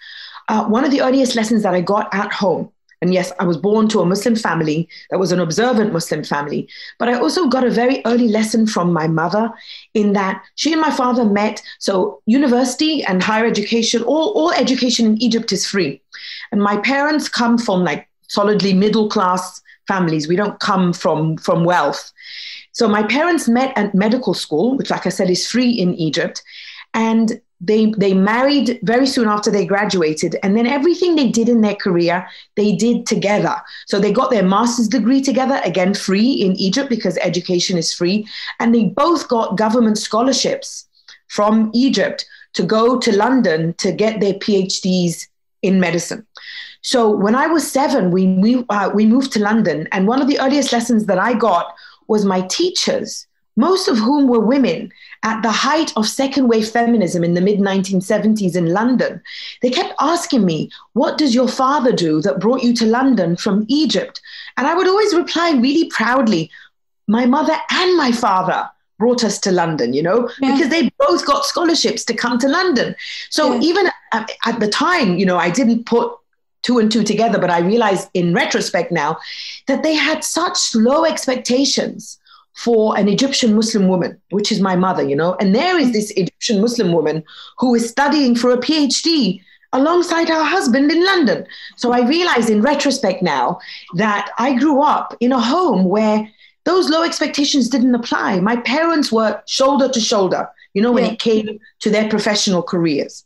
uh, 0.49 0.65
one 0.65 0.83
of 0.83 0.91
the 0.91 1.01
earliest 1.01 1.35
lessons 1.35 1.63
that 1.63 1.73
I 1.73 1.81
got 1.81 2.13
at 2.13 2.31
home, 2.33 2.69
and 3.01 3.13
yes, 3.13 3.31
I 3.39 3.45
was 3.45 3.57
born 3.57 3.87
to 3.89 4.01
a 4.01 4.05
Muslim 4.05 4.35
family 4.35 4.87
that 5.09 5.19
was 5.19 5.31
an 5.31 5.39
observant 5.39 5.93
Muslim 5.93 6.23
family, 6.23 6.67
but 6.97 7.07
I 7.07 7.13
also 7.13 7.47
got 7.47 7.63
a 7.63 7.69
very 7.69 8.01
early 8.05 8.27
lesson 8.27 8.67
from 8.67 8.93
my 8.93 9.07
mother 9.07 9.51
in 9.93 10.13
that 10.13 10.43
she 10.55 10.71
and 10.71 10.81
my 10.81 10.91
father 10.91 11.25
met. 11.25 11.61
So, 11.79 12.21
university 12.25 13.03
and 13.03 13.21
higher 13.21 13.45
education, 13.45 14.03
all, 14.03 14.33
all 14.33 14.51
education 14.51 15.05
in 15.05 15.21
Egypt 15.21 15.51
is 15.51 15.65
free. 15.65 16.01
And 16.51 16.61
my 16.61 16.77
parents 16.77 17.27
come 17.27 17.57
from 17.57 17.83
like 17.83 18.07
solidly 18.27 18.73
middle 18.73 19.09
class 19.09 19.61
families. 19.87 20.27
We 20.27 20.35
don't 20.35 20.59
come 20.59 20.93
from, 20.93 21.37
from 21.37 21.63
wealth. 21.63 22.11
So 22.71 22.87
my 22.87 23.03
parents 23.03 23.47
met 23.47 23.77
at 23.77 23.95
medical 23.95 24.33
school, 24.33 24.77
which, 24.77 24.89
like 24.89 25.05
I 25.05 25.09
said, 25.09 25.29
is 25.29 25.47
free 25.47 25.71
in 25.71 25.93
Egypt. 25.95 26.43
And 26.93 27.41
they, 27.61 27.93
they 27.97 28.13
married 28.13 28.79
very 28.83 29.07
soon 29.07 29.27
after 29.27 29.49
they 29.49 29.65
graduated. 29.65 30.35
And 30.43 30.57
then 30.57 30.67
everything 30.67 31.15
they 31.15 31.29
did 31.29 31.47
in 31.47 31.61
their 31.61 31.75
career, 31.75 32.27
they 32.55 32.75
did 32.75 33.05
together. 33.05 33.55
So 33.87 33.99
they 33.99 34.11
got 34.11 34.29
their 34.29 34.43
master's 34.43 34.87
degree 34.87 35.21
together, 35.21 35.61
again, 35.63 35.93
free 35.93 36.31
in 36.33 36.55
Egypt 36.57 36.89
because 36.89 37.17
education 37.17 37.77
is 37.77 37.93
free. 37.93 38.27
And 38.59 38.75
they 38.75 38.85
both 38.85 39.27
got 39.29 39.57
government 39.57 39.97
scholarships 39.97 40.87
from 41.27 41.71
Egypt 41.73 42.25
to 42.53 42.63
go 42.63 42.99
to 42.99 43.15
London 43.15 43.73
to 43.75 43.91
get 43.91 44.19
their 44.19 44.33
PhDs 44.33 45.27
in 45.61 45.79
medicine. 45.79 46.25
So 46.85 47.09
when 47.09 47.33
I 47.33 47.47
was 47.47 47.69
seven, 47.69 48.11
we, 48.11 48.27
we, 48.27 48.63
uh, 48.69 48.91
we 48.93 49.07
moved 49.07 49.31
to 49.33 49.39
London. 49.39 49.87
And 49.91 50.07
one 50.07 50.21
of 50.21 50.27
the 50.27 50.39
earliest 50.39 50.71
lessons 50.71 51.07
that 51.07 51.17
I 51.17 51.33
got 51.33 51.73
was 52.07 52.25
my 52.25 52.41
teachers, 52.41 53.25
most 53.55 53.87
of 53.87 53.97
whom 53.97 54.27
were 54.27 54.39
women 54.39 54.91
at 55.23 55.41
the 55.41 55.49
height 55.49 55.91
of 55.97 56.07
second 56.07 56.47
wave 56.47 56.69
feminism 56.69 57.23
in 57.23 57.33
the 57.33 57.41
mid 57.41 57.57
1970s 57.57 58.55
in 58.55 58.67
London. 58.67 59.19
They 59.63 59.71
kept 59.71 59.95
asking 59.99 60.45
me, 60.45 60.69
What 60.93 61.17
does 61.17 61.33
your 61.33 61.47
father 61.47 61.91
do 61.91 62.21
that 62.21 62.39
brought 62.39 62.61
you 62.61 62.71
to 62.75 62.85
London 62.85 63.35
from 63.35 63.65
Egypt? 63.67 64.21
And 64.55 64.67
I 64.67 64.75
would 64.75 64.87
always 64.87 65.15
reply 65.15 65.53
really 65.53 65.89
proudly, 65.89 66.51
My 67.07 67.25
mother 67.25 67.57
and 67.71 67.97
my 67.97 68.11
father 68.11 68.69
brought 68.99 69.23
us 69.23 69.39
to 69.39 69.51
London, 69.51 69.91
you 69.91 70.03
know, 70.03 70.29
yeah. 70.39 70.51
because 70.51 70.69
they 70.69 70.91
both 70.99 71.25
got 71.25 71.45
scholarships 71.45 72.05
to 72.05 72.13
come 72.13 72.37
to 72.37 72.47
London. 72.47 72.95
So 73.31 73.55
yeah. 73.55 73.61
even 73.61 73.87
at, 74.11 74.31
at, 74.45 74.59
the 74.59 74.69
time, 74.69 75.17
you 75.17 75.25
know, 75.25 75.37
I 75.37 75.49
didn't 75.49 75.87
put 75.87 76.15
two 76.65 76.79
and 76.79 76.91
two 76.91 77.03
together, 77.03 77.37
but 77.37 77.51
I 77.51 77.59
realize 77.59 78.09
in 78.15 78.33
retrospect 78.33 78.91
now 78.91 79.17
that 79.67 79.83
they 79.83 79.93
had 79.93 80.23
such 80.23 80.73
low 80.73 81.05
expectations 81.05 82.19
for 82.53 82.97
an 82.97 83.07
Egyptian 83.07 83.53
Muslim 83.53 83.87
woman, 83.87 84.19
which 84.31 84.51
is 84.51 84.59
my 84.59 84.75
mother, 84.75 85.03
you 85.03 85.15
know. 85.15 85.35
And 85.39 85.53
there 85.53 85.77
is 85.77 85.91
this 85.91 86.11
Egyptian 86.11 86.61
Muslim 86.61 86.91
woman 86.91 87.23
who 87.59 87.75
is 87.75 87.87
studying 87.87 88.35
for 88.35 88.51
a 88.51 88.57
PhD 88.57 89.41
alongside 89.73 90.29
her 90.29 90.43
husband 90.43 90.91
in 90.91 91.03
London. 91.03 91.45
So 91.75 91.91
I 91.91 92.07
realize 92.07 92.49
in 92.49 92.61
retrospect 92.61 93.21
now 93.21 93.59
that 93.95 94.31
I 94.39 94.53
grew 94.57 94.81
up 94.81 95.15
in 95.19 95.33
a 95.33 95.39
home 95.39 95.85
where 95.85 96.27
those 96.63 96.89
low 96.89 97.03
expectations 97.03 97.69
didn't 97.69 97.93
apply. 97.93 98.39
My 98.39 98.55
parents 98.55 99.11
were 99.11 99.41
shoulder 99.45 99.87
to 99.89 99.99
shoulder 99.99 100.49
you 100.75 100.81
know, 100.81 100.91
when 100.91 101.05
yeah. 101.05 101.13
it 101.13 101.19
came 101.19 101.59
to 101.79 101.89
their 101.89 102.07
professional 102.07 102.61
careers. 102.61 103.25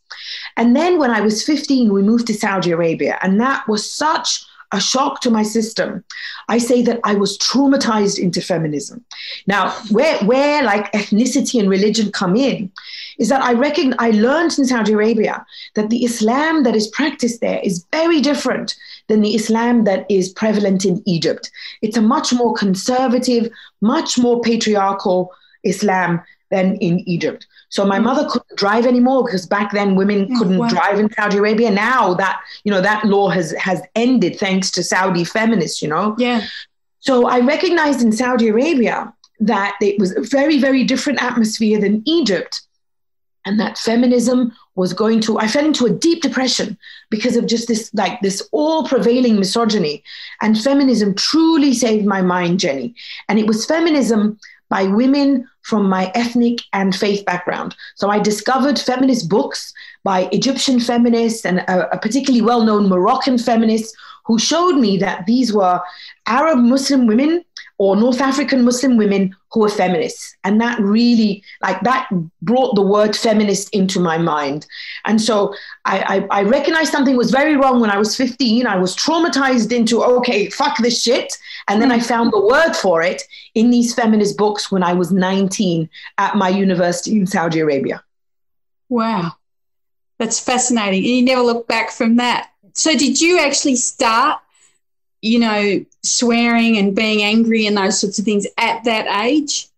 And 0.56 0.76
then 0.76 1.00
when 1.00 1.12
I 1.12 1.20
was 1.20 1.44
15, 1.44 1.92
we 1.92 2.02
moved 2.02 2.28
to 2.28 2.34
Saudi 2.34 2.72
Arabia, 2.72 3.18
and 3.22 3.42
that 3.42 3.68
was 3.68 3.92
such 3.92 4.46
a 4.72 4.80
shock 4.80 5.20
to 5.22 5.32
my 5.32 5.42
system. 5.42 6.04
I 6.48 6.60
say 6.60 6.84
that 6.84 7.00
I 7.04 7.16
was 7.16 7.40
traumatized 7.40 8.20
into 8.20 8.40
feminism. 8.40 9.04
Now, 9.48 9.72
where, 9.90 10.20
where 10.20 10.64
like 10.64 10.92
ethnicity 10.92 11.60
and 11.60 11.68
religion 11.70 12.12
come 12.12 12.36
in 12.36 12.72
is 13.18 13.30
that 13.30 13.42
I 13.42 13.54
reckon 13.54 13.96
I 13.98 14.12
learned 14.12 14.60
in 14.60 14.66
Saudi 14.66 14.94
Arabia 14.94 15.44
that 15.74 15.90
the 15.90 16.06
Islam 16.06 16.64
that 16.64 16.76
is 16.76 16.88
practiced 16.90 17.42
there 17.42 17.60
is 17.64 17.84
very 17.92 18.22
different 18.22 18.76
than 19.08 19.22
the 19.22 19.34
Islam 19.34 19.86
that 19.86 20.06
is 20.08 20.30
prevalent 20.30 20.86
in 20.86 21.02
Egypt. 21.08 21.50
It's 21.82 21.98
a 21.98 22.02
much 22.02 22.32
more 22.32 22.54
conservative, 22.54 23.52
much 23.82 24.20
more 24.20 24.40
patriarchal 24.42 25.34
Islam 25.64 26.22
than 26.50 26.76
in 26.78 27.00
Egypt. 27.08 27.48
So 27.70 27.86
my 27.86 28.00
mm. 28.00 28.04
mother 28.04 28.28
couldn't 28.30 28.58
drive 28.58 28.86
anymore 28.86 29.24
because 29.24 29.46
back 29.46 29.72
then 29.72 29.96
women 29.96 30.28
oh, 30.32 30.40
couldn't 30.40 30.58
wow. 30.58 30.70
drive 30.70 31.00
in 31.00 31.12
Saudi 31.14 31.38
Arabia. 31.38 31.72
Now 31.72 32.14
that 32.16 32.42
you 32.64 32.72
know 32.72 32.82
that 32.82 33.06
law 33.06 33.30
has 33.30 33.52
has 33.54 33.82
ended 33.96 34.40
thanks 34.40 34.72
to 34.72 34.84
Saudi 34.84 35.24
feminists. 35.24 35.82
You 35.82 35.90
know. 35.90 36.16
Yeah. 36.18 36.46
So 37.00 37.28
I 37.28 37.40
recognized 37.40 38.02
in 38.02 38.12
Saudi 38.12 38.50
Arabia 38.50 39.14
that 39.40 39.78
it 39.82 40.00
was 40.00 40.16
a 40.16 40.22
very 40.22 40.60
very 40.60 40.84
different 40.84 41.22
atmosphere 41.22 41.80
than 41.80 42.04
Egypt. 42.06 42.62
and 43.46 43.60
that 43.60 43.78
feminism 43.78 44.52
was 44.76 44.94
going 44.94 45.20
to 45.22 45.38
i 45.44 45.48
fell 45.48 45.66
into 45.66 45.86
a 45.86 45.98
deep 46.06 46.22
depression 46.22 46.78
because 47.10 47.36
of 47.38 47.48
just 47.54 47.68
this 47.68 47.84
like 47.94 48.20
this 48.22 48.42
all 48.52 48.84
prevailing 48.92 49.38
misogyny 49.38 50.04
and 50.42 50.62
feminism 50.62 51.14
truly 51.16 51.74
saved 51.74 52.06
my 52.06 52.22
mind 52.22 52.60
jenny 52.60 52.94
and 53.28 53.40
it 53.40 53.48
was 53.48 53.66
feminism 53.66 54.38
by 54.70 54.84
women 54.84 55.48
from 55.64 55.90
my 55.90 56.12
ethnic 56.16 56.60
and 56.74 56.96
faith 56.96 57.26
background. 57.26 57.76
So 57.96 58.10
i 58.10 58.20
discovered 58.20 58.80
feminist 58.80 59.30
books 59.30 59.74
by 60.04 60.30
egyptian 60.32 60.80
feminists 60.80 61.46
and 61.46 61.60
a, 61.60 61.94
a 61.96 62.00
particularly 62.00 62.42
well-known 62.42 62.88
moroccan 62.88 63.38
feminist 63.38 63.96
who 64.26 64.40
showed 64.40 64.78
me 64.78 64.98
that 64.98 65.26
these 65.26 65.54
were 65.54 65.82
arab 66.28 66.60
muslim 66.60 67.08
women 67.08 67.44
or 67.80 67.96
North 67.96 68.20
African 68.20 68.66
Muslim 68.66 68.98
women 68.98 69.34
who 69.52 69.64
are 69.64 69.70
feminists. 69.70 70.36
And 70.44 70.60
that 70.60 70.78
really, 70.82 71.42
like, 71.62 71.80
that 71.82 72.10
brought 72.42 72.76
the 72.76 72.82
word 72.82 73.16
feminist 73.16 73.74
into 73.74 74.02
my 74.02 74.18
mind. 74.18 74.68
And 75.06 75.20
so 75.20 75.56
I, 75.86 76.28
I, 76.32 76.40
I, 76.40 76.44
recognized 76.44 76.92
something 76.92 77.16
was 77.16 77.32
very 77.32 77.56
wrong 77.56 77.80
when 77.80 77.90
I 77.90 77.98
was 77.98 78.18
15. 78.18 78.68
I 78.68 78.78
was 78.78 78.98
traumatized 78.98 79.72
into, 79.72 80.04
okay, 80.04 80.50
fuck 80.50 80.78
this 80.80 81.02
shit. 81.02 81.38
And 81.70 81.82
then 81.82 81.90
I 81.90 82.02
found 82.02 82.34
the 82.34 82.46
word 82.46 82.74
for 82.74 83.02
it 83.02 83.24
in 83.56 83.70
these 83.70 83.94
feminist 83.94 84.38
books 84.38 84.70
when 84.70 84.84
I 84.84 84.92
was 84.92 85.14
19 85.14 85.90
at 86.18 86.36
my 86.36 86.50
university 86.50 87.18
in 87.18 87.26
Saudi 87.26 87.60
Arabia. 87.60 88.04
Wow. 88.90 89.38
That's 90.18 90.40
fascinating. 90.40 91.06
You 91.06 91.24
never 91.24 91.44
look 91.44 91.66
back 91.66 91.92
from 91.92 92.18
that. 92.18 92.50
So, 92.74 92.96
did 92.96 93.22
you 93.22 93.40
actually 93.40 93.78
start 93.78 94.42
you 95.22 95.40
know, 95.40 95.86
swearing 96.04 96.78
and 96.78 96.96
being 96.96 97.22
angry 97.22 97.66
and 97.66 97.78
those 97.78 98.00
sorts 98.00 98.20
of 98.20 98.26
things 98.26 98.48
at 98.58 98.84
that 98.86 99.24
age? 99.24 99.70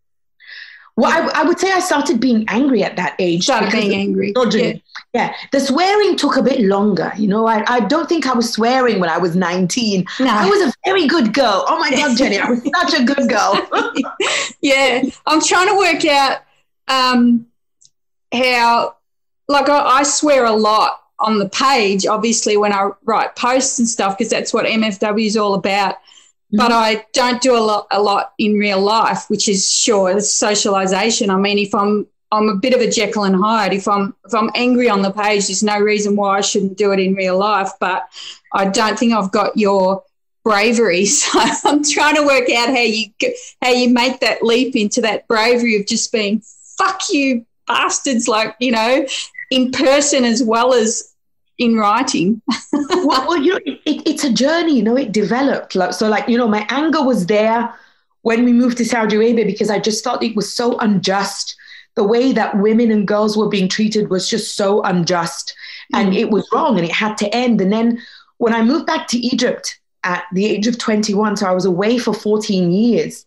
Well, 0.97 1.11
I, 1.11 1.41
I 1.41 1.43
would 1.43 1.57
say 1.59 1.71
I 1.71 1.79
started 1.79 2.19
being 2.19 2.45
angry 2.47 2.83
at 2.83 2.95
that 2.97 3.15
age. 3.17 3.45
Started 3.45 3.71
being 3.71 3.93
angry. 3.93 4.33
Yeah. 4.35 4.73
yeah. 5.13 5.33
The 5.51 5.59
swearing 5.59 6.17
took 6.17 6.35
a 6.35 6.43
bit 6.43 6.59
longer. 6.61 7.13
You 7.17 7.27
know, 7.27 7.47
I, 7.47 7.63
I 7.67 7.79
don't 7.79 8.09
think 8.09 8.27
I 8.27 8.33
was 8.33 8.51
swearing 8.51 8.99
when 8.99 9.09
I 9.09 9.17
was 9.17 9.35
19. 9.35 10.05
No. 10.19 10.27
I 10.27 10.45
was 10.47 10.61
a 10.69 10.73
very 10.85 11.07
good 11.07 11.33
girl. 11.33 11.65
Oh 11.67 11.79
my 11.79 11.91
God, 11.91 12.17
Jenny, 12.17 12.37
I 12.37 12.49
was 12.49 12.61
such 12.75 12.99
a 12.99 13.03
good 13.03 13.29
girl. 13.29 13.67
yeah. 14.61 15.01
I'm 15.25 15.41
trying 15.41 15.69
to 15.69 15.77
work 15.77 16.05
out 16.05 16.41
um, 16.87 17.47
how, 18.33 18.97
like, 19.47 19.69
I, 19.69 19.99
I 19.99 20.03
swear 20.03 20.45
a 20.45 20.51
lot 20.51 21.01
on 21.21 21.39
the 21.39 21.49
page, 21.49 22.05
obviously, 22.05 22.57
when 22.57 22.73
I 22.73 22.89
write 23.05 23.35
posts 23.35 23.79
and 23.79 23.87
stuff, 23.87 24.17
because 24.17 24.31
that's 24.31 24.53
what 24.53 24.65
MFW 24.65 25.25
is 25.25 25.37
all 25.37 25.53
about. 25.53 25.95
Mm-hmm. 25.95 26.57
But 26.57 26.71
I 26.71 27.05
don't 27.13 27.41
do 27.41 27.55
a 27.55 27.59
lot, 27.59 27.87
a 27.91 28.01
lot 28.01 28.33
in 28.37 28.57
real 28.57 28.81
life, 28.81 29.25
which 29.29 29.47
is 29.47 29.71
sure 29.71 30.11
it's 30.11 30.33
socialization. 30.33 31.29
I 31.29 31.37
mean, 31.37 31.57
if 31.57 31.73
I'm 31.73 32.07
I'm 32.31 32.47
a 32.47 32.55
bit 32.55 32.73
of 32.73 32.81
a 32.81 32.89
Jekyll 32.89 33.25
and 33.25 33.35
Hyde. 33.35 33.73
If 33.73 33.87
I'm 33.87 34.15
if 34.25 34.33
I'm 34.33 34.49
angry 34.55 34.89
on 34.89 35.01
the 35.01 35.11
page, 35.11 35.47
there's 35.47 35.63
no 35.63 35.79
reason 35.79 36.15
why 36.15 36.37
I 36.37 36.41
shouldn't 36.41 36.77
do 36.77 36.91
it 36.93 36.99
in 36.99 37.13
real 37.13 37.37
life. 37.37 37.71
But 37.79 38.07
I 38.53 38.65
don't 38.65 38.97
think 38.97 39.13
I've 39.13 39.31
got 39.31 39.57
your 39.57 40.03
bravery. 40.43 41.05
So 41.31 41.39
I'm 41.69 41.83
trying 41.83 42.15
to 42.15 42.25
work 42.25 42.49
out 42.49 42.69
how 42.69 42.81
you 42.81 43.07
how 43.61 43.69
you 43.69 43.89
make 43.89 44.21
that 44.21 44.43
leap 44.43 44.75
into 44.75 45.01
that 45.01 45.27
bravery 45.27 45.79
of 45.79 45.85
just 45.85 46.11
being 46.11 46.41
fuck 46.77 47.01
you 47.11 47.45
bastards, 47.67 48.27
like 48.27 48.55
you 48.59 48.71
know, 48.71 49.05
in 49.49 49.71
person 49.71 50.23
as 50.23 50.41
well 50.41 50.73
as 50.73 51.10
in 51.61 51.77
writing? 51.77 52.41
well, 52.73 53.27
well, 53.27 53.37
you 53.37 53.53
know, 53.53 53.59
it, 53.65 54.01
it's 54.05 54.23
a 54.23 54.33
journey. 54.33 54.75
You 54.75 54.83
know, 54.83 54.97
it 54.97 55.11
developed. 55.11 55.75
Like, 55.75 55.93
so, 55.93 56.09
like 56.09 56.27
you 56.27 56.37
know, 56.37 56.47
my 56.47 56.65
anger 56.69 57.03
was 57.03 57.27
there 57.27 57.73
when 58.23 58.43
we 58.43 58.51
moved 58.51 58.77
to 58.79 58.85
Saudi 58.85 59.15
Arabia 59.15 59.45
because 59.45 59.69
I 59.69 59.79
just 59.79 60.03
thought 60.03 60.23
it 60.23 60.35
was 60.35 60.53
so 60.53 60.77
unjust. 60.79 61.55
The 61.95 62.03
way 62.03 62.31
that 62.31 62.57
women 62.57 62.89
and 62.89 63.07
girls 63.07 63.37
were 63.37 63.49
being 63.49 63.67
treated 63.67 64.09
was 64.09 64.27
just 64.29 64.55
so 64.55 64.81
unjust, 64.81 65.53
and 65.93 66.13
mm. 66.13 66.17
it 66.17 66.31
was 66.31 66.47
wrong, 66.51 66.77
and 66.77 66.85
it 66.85 66.91
had 66.91 67.17
to 67.19 67.33
end. 67.35 67.61
And 67.61 67.71
then 67.71 68.01
when 68.37 68.53
I 68.53 68.63
moved 68.63 68.87
back 68.87 69.07
to 69.09 69.19
Egypt 69.19 69.79
at 70.03 70.23
the 70.33 70.45
age 70.47 70.65
of 70.67 70.79
21, 70.79 71.37
so 71.37 71.45
I 71.45 71.51
was 71.51 71.65
away 71.65 71.99
for 71.99 72.13
14 72.13 72.71
years 72.71 73.25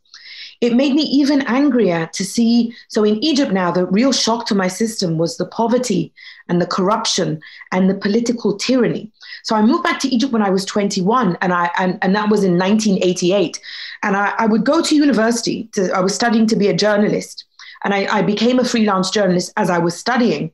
it 0.65 0.75
made 0.75 0.95
me 0.95 1.03
even 1.03 1.43
angrier 1.43 2.09
to 2.13 2.25
see. 2.25 2.75
So 2.89 3.05
in 3.05 3.23
Egypt 3.23 3.53
now, 3.53 3.71
the 3.71 3.87
real 3.87 4.13
shock 4.13 4.47
to 4.47 4.55
my 4.55 4.69
system 4.69 5.19
was 5.19 5.37
the 5.37 5.47
poverty 5.47 6.13
and 6.49 6.61
the 6.61 6.67
corruption 6.67 7.41
and 7.73 7.89
the 7.89 7.95
political 7.95 8.57
tyranny. 8.57 9.11
So 9.43 9.55
I 9.55 9.63
moved 9.63 9.83
back 9.83 10.01
to 10.01 10.09
Egypt 10.09 10.33
when 10.33 10.43
I 10.43 10.51
was 10.51 10.65
21, 10.65 11.37
and 11.43 11.53
I 11.53 11.71
and, 11.79 11.99
and 12.03 12.15
that 12.17 12.31
was 12.31 12.45
in 12.45 12.59
1988. 12.59 13.61
And 14.03 14.17
I, 14.17 14.33
I 14.39 14.47
would 14.47 14.65
go 14.65 14.81
to 14.83 14.97
university. 14.97 15.69
To, 15.73 15.93
I 15.93 16.01
was 16.01 16.15
studying 16.15 16.47
to 16.47 16.57
be 16.57 16.69
a 16.69 16.75
journalist, 16.75 17.45
and 17.85 17.93
I, 17.93 18.07
I 18.19 18.23
became 18.23 18.59
a 18.59 18.65
freelance 18.65 19.11
journalist 19.11 19.53
as 19.57 19.69
I 19.69 19.79
was 19.79 19.97
studying. 19.97 20.51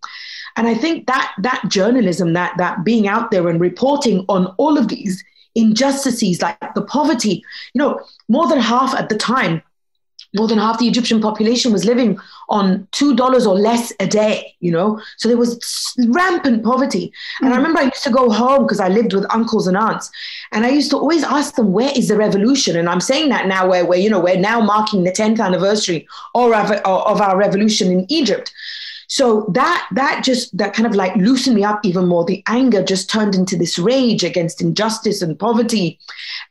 And 0.57 0.66
I 0.66 0.75
think 0.75 1.07
that 1.07 1.33
that 1.38 1.62
journalism, 1.68 2.33
that 2.33 2.57
that 2.59 2.85
being 2.85 3.07
out 3.07 3.31
there 3.31 3.49
and 3.49 3.61
reporting 3.61 4.25
on 4.29 4.46
all 4.59 4.77
of 4.77 4.88
these 4.88 5.23
injustices, 5.55 6.42
like 6.42 6.75
the 6.75 6.83
poverty, 6.83 7.44
you 7.75 7.79
know, 7.79 8.01
more 8.29 8.49
than 8.49 8.59
half 8.59 8.94
at 8.94 9.09
the 9.09 9.16
time 9.16 9.62
more 10.37 10.47
than 10.47 10.59
half 10.59 10.79
the 10.79 10.88
Egyptian 10.88 11.21
population 11.21 11.73
was 11.73 11.85
living 11.85 12.19
on 12.49 12.87
two 12.93 13.16
dollars 13.16 13.47
or 13.47 13.55
less 13.55 13.93
a 14.01 14.07
day, 14.07 14.55
you 14.61 14.71
know. 14.71 15.01
So 15.16 15.29
there 15.29 15.38
was 15.38 15.95
rampant 16.09 16.62
poverty. 16.64 17.12
And 17.40 17.51
mm. 17.51 17.55
I 17.55 17.57
remember 17.57 17.81
I 17.81 17.85
used 17.85 18.05
to 18.05 18.11
go 18.11 18.31
home 18.31 18.62
because 18.62 18.81
I 18.81 18.88
lived 18.88 19.12
with 19.12 19.27
uncles 19.31 19.66
and 19.66 19.77
aunts, 19.77 20.11
and 20.53 20.64
I 20.64 20.71
used 20.71 20.90
to 20.90 20.97
always 20.97 21.25
ask 21.25 21.55
them, 21.55 21.73
"Where 21.73 21.93
is 21.97 22.09
the 22.09 22.16
revolution?" 22.16 22.77
And 22.77 22.88
I'm 22.88 23.01
saying 23.01 23.31
that 23.31 23.47
now, 23.47 23.69
where 23.69 23.85
where 23.85 23.99
you 23.99 24.11
know 24.11 24.21
we're 24.21 24.37
now 24.37 24.61
marking 24.61 25.05
the 25.05 25.12
10th 25.12 25.40
anniversary 25.40 26.07
of 26.35 26.53
our, 26.53 26.75
of 26.77 27.21
our 27.21 27.37
revolution 27.37 27.90
in 27.90 28.07
Egypt. 28.09 28.53
So 29.11 29.47
that 29.55 29.88
that 29.93 30.23
just 30.23 30.57
that 30.57 30.73
kind 30.73 30.87
of 30.87 30.95
like 30.95 31.16
loosened 31.16 31.57
me 31.57 31.64
up 31.64 31.81
even 31.85 32.07
more. 32.07 32.25
The 32.25 32.45
anger 32.47 32.81
just 32.81 33.11
turned 33.11 33.35
into 33.35 33.57
this 33.57 33.77
rage 33.77 34.23
against 34.23 34.62
injustice 34.62 35.21
and 35.21 35.37
poverty, 35.37 35.99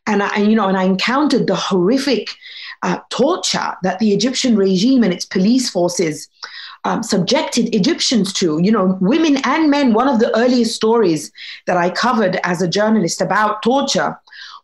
and 0.06 0.22
I, 0.22 0.36
and, 0.36 0.50
you 0.50 0.58
know, 0.58 0.68
and 0.68 0.78
I 0.78 0.84
encountered 0.84 1.48
the 1.48 1.56
horrific 1.56 2.36
uh, 2.84 3.00
torture 3.10 3.76
that 3.84 4.00
the 4.00 4.14
Egyptian 4.14 4.56
regime 4.56 5.04
and 5.04 5.14
its 5.14 5.26
police 5.26 5.70
forces 5.70 6.30
um, 6.86 7.04
subjected 7.04 7.74
Egyptians 7.76 8.32
to, 8.34 8.60
you 8.62 8.72
know, 8.72 8.98
women 9.02 9.38
and 9.44 9.70
men. 9.70 9.94
One 9.94 10.08
of 10.08 10.20
the 10.20 10.36
earliest 10.38 10.76
stories 10.76 11.32
that 11.68 11.78
I 11.78 11.90
covered 11.90 12.40
as 12.44 12.62
a 12.62 12.68
journalist 12.68 13.22
about 13.22 13.62
torture 13.62 14.18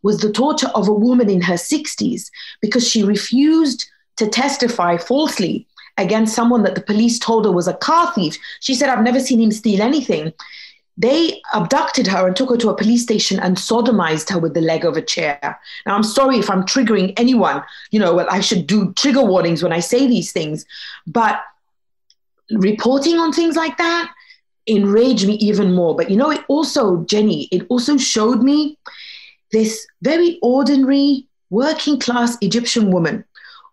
was 0.03 0.19
the 0.19 0.31
torture 0.31 0.69
of 0.75 0.87
a 0.87 0.93
woman 0.93 1.29
in 1.29 1.41
her 1.41 1.55
60s 1.55 2.29
because 2.61 2.87
she 2.87 3.03
refused 3.03 3.89
to 4.17 4.27
testify 4.27 4.97
falsely 4.97 5.67
against 5.97 6.35
someone 6.35 6.63
that 6.63 6.75
the 6.75 6.81
police 6.81 7.19
told 7.19 7.45
her 7.45 7.51
was 7.51 7.67
a 7.67 7.73
car 7.73 8.13
thief. 8.13 8.37
She 8.59 8.75
said, 8.75 8.89
I've 8.89 9.03
never 9.03 9.19
seen 9.19 9.41
him 9.41 9.51
steal 9.51 9.81
anything. 9.81 10.33
They 10.97 11.41
abducted 11.53 12.07
her 12.07 12.25
and 12.25 12.35
took 12.35 12.49
her 12.49 12.57
to 12.57 12.69
a 12.69 12.75
police 12.75 13.03
station 13.03 13.39
and 13.39 13.57
sodomized 13.57 14.29
her 14.29 14.39
with 14.39 14.53
the 14.53 14.61
leg 14.61 14.85
of 14.85 14.95
a 14.95 15.01
chair. 15.01 15.59
Now, 15.85 15.95
I'm 15.95 16.03
sorry 16.03 16.37
if 16.37 16.49
I'm 16.49 16.63
triggering 16.63 17.13
anyone. 17.17 17.61
You 17.91 17.99
know, 17.99 18.15
well, 18.15 18.27
I 18.29 18.39
should 18.39 18.65
do 18.65 18.93
trigger 18.93 19.23
warnings 19.23 19.61
when 19.61 19.73
I 19.73 19.79
say 19.79 20.07
these 20.07 20.31
things. 20.31 20.65
But 21.05 21.41
reporting 22.51 23.17
on 23.17 23.33
things 23.33 23.55
like 23.55 23.77
that 23.77 24.11
enraged 24.67 25.27
me 25.27 25.33
even 25.35 25.73
more. 25.73 25.95
But 25.95 26.09
you 26.09 26.17
know, 26.17 26.31
it 26.31 26.43
also, 26.47 27.03
Jenny, 27.03 27.43
it 27.51 27.65
also 27.69 27.97
showed 27.97 28.41
me 28.41 28.77
this 29.51 29.85
very 30.01 30.39
ordinary 30.41 31.27
working 31.49 31.99
class 31.99 32.37
Egyptian 32.41 32.91
woman 32.91 33.23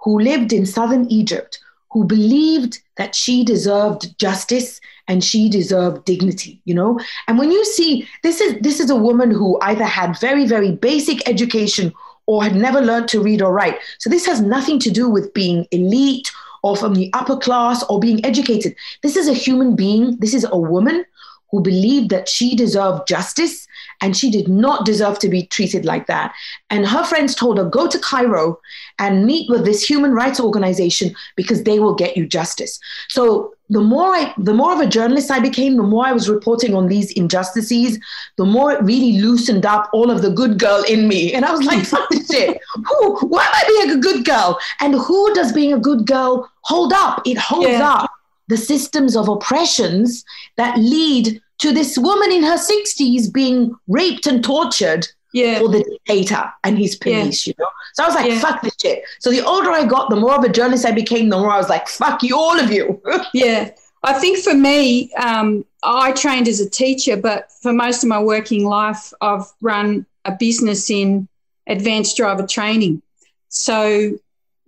who 0.01 0.19
lived 0.19 0.53
in 0.53 0.67
southern 0.67 1.07
Egypt, 1.11 1.61
who 1.91 2.05
believed 2.05 2.81
that 2.97 3.15
she 3.15 3.45
deserved 3.45 4.19
justice 4.19 4.81
and 5.09 5.23
she 5.23 5.49
deserved 5.49 6.05
dignity 6.05 6.61
you 6.65 6.75
know? 6.75 7.01
And 7.29 7.39
when 7.39 7.51
you 7.51 7.65
see 7.65 8.09
this 8.23 8.41
is 8.41 8.61
this 8.61 8.81
is 8.81 8.91
a 8.91 8.97
woman 8.97 9.31
who 9.31 9.59
either 9.63 9.85
had 9.85 10.19
very 10.19 10.47
very 10.47 10.73
basic 10.73 11.29
education 11.29 11.93
or 12.27 12.43
had 12.43 12.55
never 12.55 12.81
learned 12.81 13.09
to 13.09 13.21
read 13.21 13.43
or 13.43 13.53
write. 13.53 13.79
So 13.99 14.09
this 14.09 14.27
has 14.27 14.41
nothing 14.41 14.79
to 14.81 14.91
do 14.91 15.09
with 15.09 15.35
being 15.35 15.67
elite 15.71 16.31
or 16.63 16.77
from 16.77 16.95
the 16.95 17.11
upper 17.13 17.37
class 17.37 17.83
or 17.85 17.99
being 17.99 18.25
educated. 18.25 18.77
This 19.03 19.17
is 19.17 19.29
a 19.29 19.35
human 19.35 19.75
being. 19.75 20.17
This 20.19 20.35
is 20.35 20.47
a 20.51 20.57
woman 20.57 21.05
who 21.51 21.61
believed 21.61 22.11
that 22.11 22.29
she 22.29 22.55
deserved 22.55 23.09
justice 23.09 23.67
and 24.03 24.17
she 24.17 24.31
did 24.31 24.49
not 24.49 24.85
deserve 24.85 25.19
to 25.21 25.29
be 25.29 25.47
treated 25.47 25.85
like 25.85 26.07
that. 26.09 26.35
And 26.69 26.87
her 26.87 27.05
friends 27.05 27.35
told 27.35 27.57
her, 27.57 27.65
go 27.65 27.89
to 27.89 27.99
Cairo 28.01 28.61
and 28.99 29.25
meet 29.25 29.49
with 29.49 29.65
this 29.65 29.89
human 29.89 30.13
rights 30.13 30.41
organization 30.41 31.15
because 31.37 31.63
they 31.63 31.79
will 31.79 31.95
get 31.95 32.17
you 32.17 32.27
justice. 32.27 32.79
So 33.09 33.55
the 33.71 33.81
more 33.81 34.09
I, 34.09 34.35
the 34.37 34.53
more 34.53 34.73
of 34.73 34.81
a 34.81 34.87
journalist 34.87 35.31
I 35.31 35.39
became, 35.39 35.77
the 35.77 35.83
more 35.85 36.05
I 36.05 36.13
was 36.13 36.29
reporting 36.29 36.75
on 36.75 36.89
these 36.89 37.13
injustices, 37.13 37.99
the 38.37 38.45
more 38.45 38.73
it 38.73 38.83
really 38.83 39.21
loosened 39.21 39.65
up 39.65 39.89
all 39.93 40.11
of 40.11 40.21
the 40.21 40.31
good 40.31 40.59
girl 40.59 40.83
in 40.83 41.09
me. 41.09 41.33
And 41.33 41.45
I 41.45 41.53
was 41.53 41.63
like, 41.63 41.85
fuck 41.87 42.09
this 42.11 42.29
shit. 42.29 42.61
Who, 42.75 43.17
why 43.29 43.45
am 43.45 43.55
I 43.55 43.65
being 43.67 43.99
a 43.99 44.01
good 44.01 44.25
girl? 44.25 44.59
And 44.81 44.95
who 44.95 45.33
does 45.33 45.53
being 45.53 45.73
a 45.73 45.79
good 45.79 46.07
girl 46.07 46.51
hold 46.63 46.93
up? 46.93 47.23
It 47.25 47.39
holds 47.39 47.69
yeah. 47.69 47.89
up 47.89 48.11
the 48.49 48.57
systems 48.57 49.17
of 49.17 49.29
oppressions 49.29 50.25
that 50.57 50.77
lead 50.77 51.41
to 51.63 51.73
this 51.73 51.97
woman 51.97 52.33
in 52.33 52.43
her 52.43 52.57
60s 52.57 53.33
being 53.33 53.73
raped 53.87 54.27
and 54.27 54.43
tortured 54.43 55.07
yeah. 55.33 55.61
for 55.61 55.69
the 55.69 55.85
dictator 55.85 56.53
and 56.65 56.77
his 56.77 56.97
police, 56.97 57.47
yeah. 57.47 57.53
you 57.53 57.65
know? 57.65 57.71
So 57.95 58.03
I 58.03 58.07
was 58.07 58.17
like, 58.17 58.29
yeah. 58.29 58.41
fuck 58.41 58.63
this 58.63 58.75
shit. 58.81 59.05
So 59.21 59.31
the 59.31 59.45
older 59.45 59.71
I 59.71 59.87
got, 59.87 60.11
the 60.11 60.17
more 60.17 60.35
of 60.35 60.43
a 60.43 60.49
journalist 60.49 60.85
I 60.85 60.91
became, 60.91 61.29
the 61.29 61.39
more 61.39 61.53
I 61.53 61.59
was 61.59 61.69
like, 61.69 61.87
fuck 61.87 62.25
you, 62.25 62.37
all 62.37 62.59
of 62.59 62.73
you. 62.73 63.01
yeah. 63.33 63.71
I 64.03 64.15
think 64.15 64.39
for 64.39 64.55
me, 64.55 65.13
um, 65.15 65.65
I 65.85 66.11
trained 66.11 66.49
as 66.49 66.59
a 66.59 66.69
teacher, 66.69 67.17
but 67.17 67.53
for 67.63 67.73
most 67.73 68.03
of 68.03 68.09
my 68.09 68.21
working 68.21 68.65
life, 68.65 69.13
I've 69.21 69.47
run 69.61 70.05
a 70.25 70.33
business 70.33 70.91
in 70.91 71.29
advanced 71.69 72.17
driver 72.17 72.45
training. 72.45 73.03
So 73.51 74.19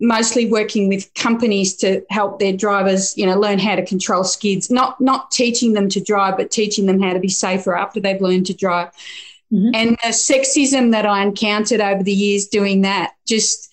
mostly 0.00 0.50
working 0.50 0.88
with 0.88 1.12
companies 1.14 1.76
to 1.76 2.02
help 2.10 2.38
their 2.38 2.52
drivers, 2.52 3.16
you 3.16 3.26
know, 3.26 3.38
learn 3.38 3.58
how 3.58 3.76
to 3.76 3.84
control 3.84 4.24
skids, 4.24 4.70
not 4.70 5.00
not 5.00 5.30
teaching 5.30 5.72
them 5.72 5.88
to 5.90 6.00
drive, 6.00 6.36
but 6.36 6.50
teaching 6.50 6.86
them 6.86 7.00
how 7.00 7.12
to 7.12 7.20
be 7.20 7.28
safer 7.28 7.76
after 7.76 8.00
they've 8.00 8.20
learned 8.20 8.46
to 8.46 8.54
drive. 8.54 8.88
Mm-hmm. 9.52 9.70
And 9.74 9.90
the 10.02 10.08
sexism 10.08 10.92
that 10.92 11.06
I 11.06 11.22
encountered 11.22 11.80
over 11.80 12.02
the 12.02 12.12
years 12.12 12.48
doing 12.48 12.82
that, 12.82 13.12
just 13.26 13.70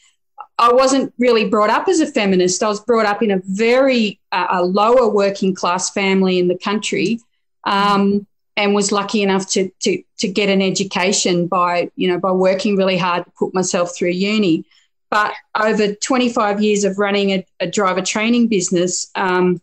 I 0.58 0.72
wasn't 0.72 1.14
really 1.18 1.50
brought 1.50 1.72
up 1.72 1.88
as 1.88 2.00
a 2.00 2.08
feminist. 2.08 2.62
I 2.62 2.68
was 2.68 2.82
brought 2.82 3.06
up 3.06 3.24
in 3.24 3.32
a 3.32 3.42
very 3.46 4.20
uh, 4.32 4.48
a 4.52 4.64
lower 4.64 5.10
working 5.10 5.56
class 5.56 5.90
family 5.90 6.40
in 6.40 6.48
the 6.48 6.58
country. 6.58 7.20
Um, 7.64 8.26
and 8.58 8.76
was 8.76 8.92
lucky 8.92 9.24
enough 9.24 9.50
to, 9.50 9.70
to 9.80 10.04
to 10.18 10.28
get 10.28 10.50
an 10.50 10.62
education 10.62 11.48
by 11.48 11.90
you 11.96 12.08
know 12.08 12.20
by 12.20 12.32
working 12.32 12.76
really 12.76 12.98
hard 12.98 13.26
to 13.26 13.32
put 13.32 13.54
myself 13.54 13.96
through 13.96 14.10
uni. 14.10 14.66
But 15.12 15.34
over 15.56 15.93
25 15.93 16.62
years 16.63 16.84
of 16.86 16.97
running 16.97 17.32
a, 17.32 17.45
a 17.60 17.67
driver 17.67 18.02
training 18.02 18.47
business, 18.47 19.12
um, 19.13 19.62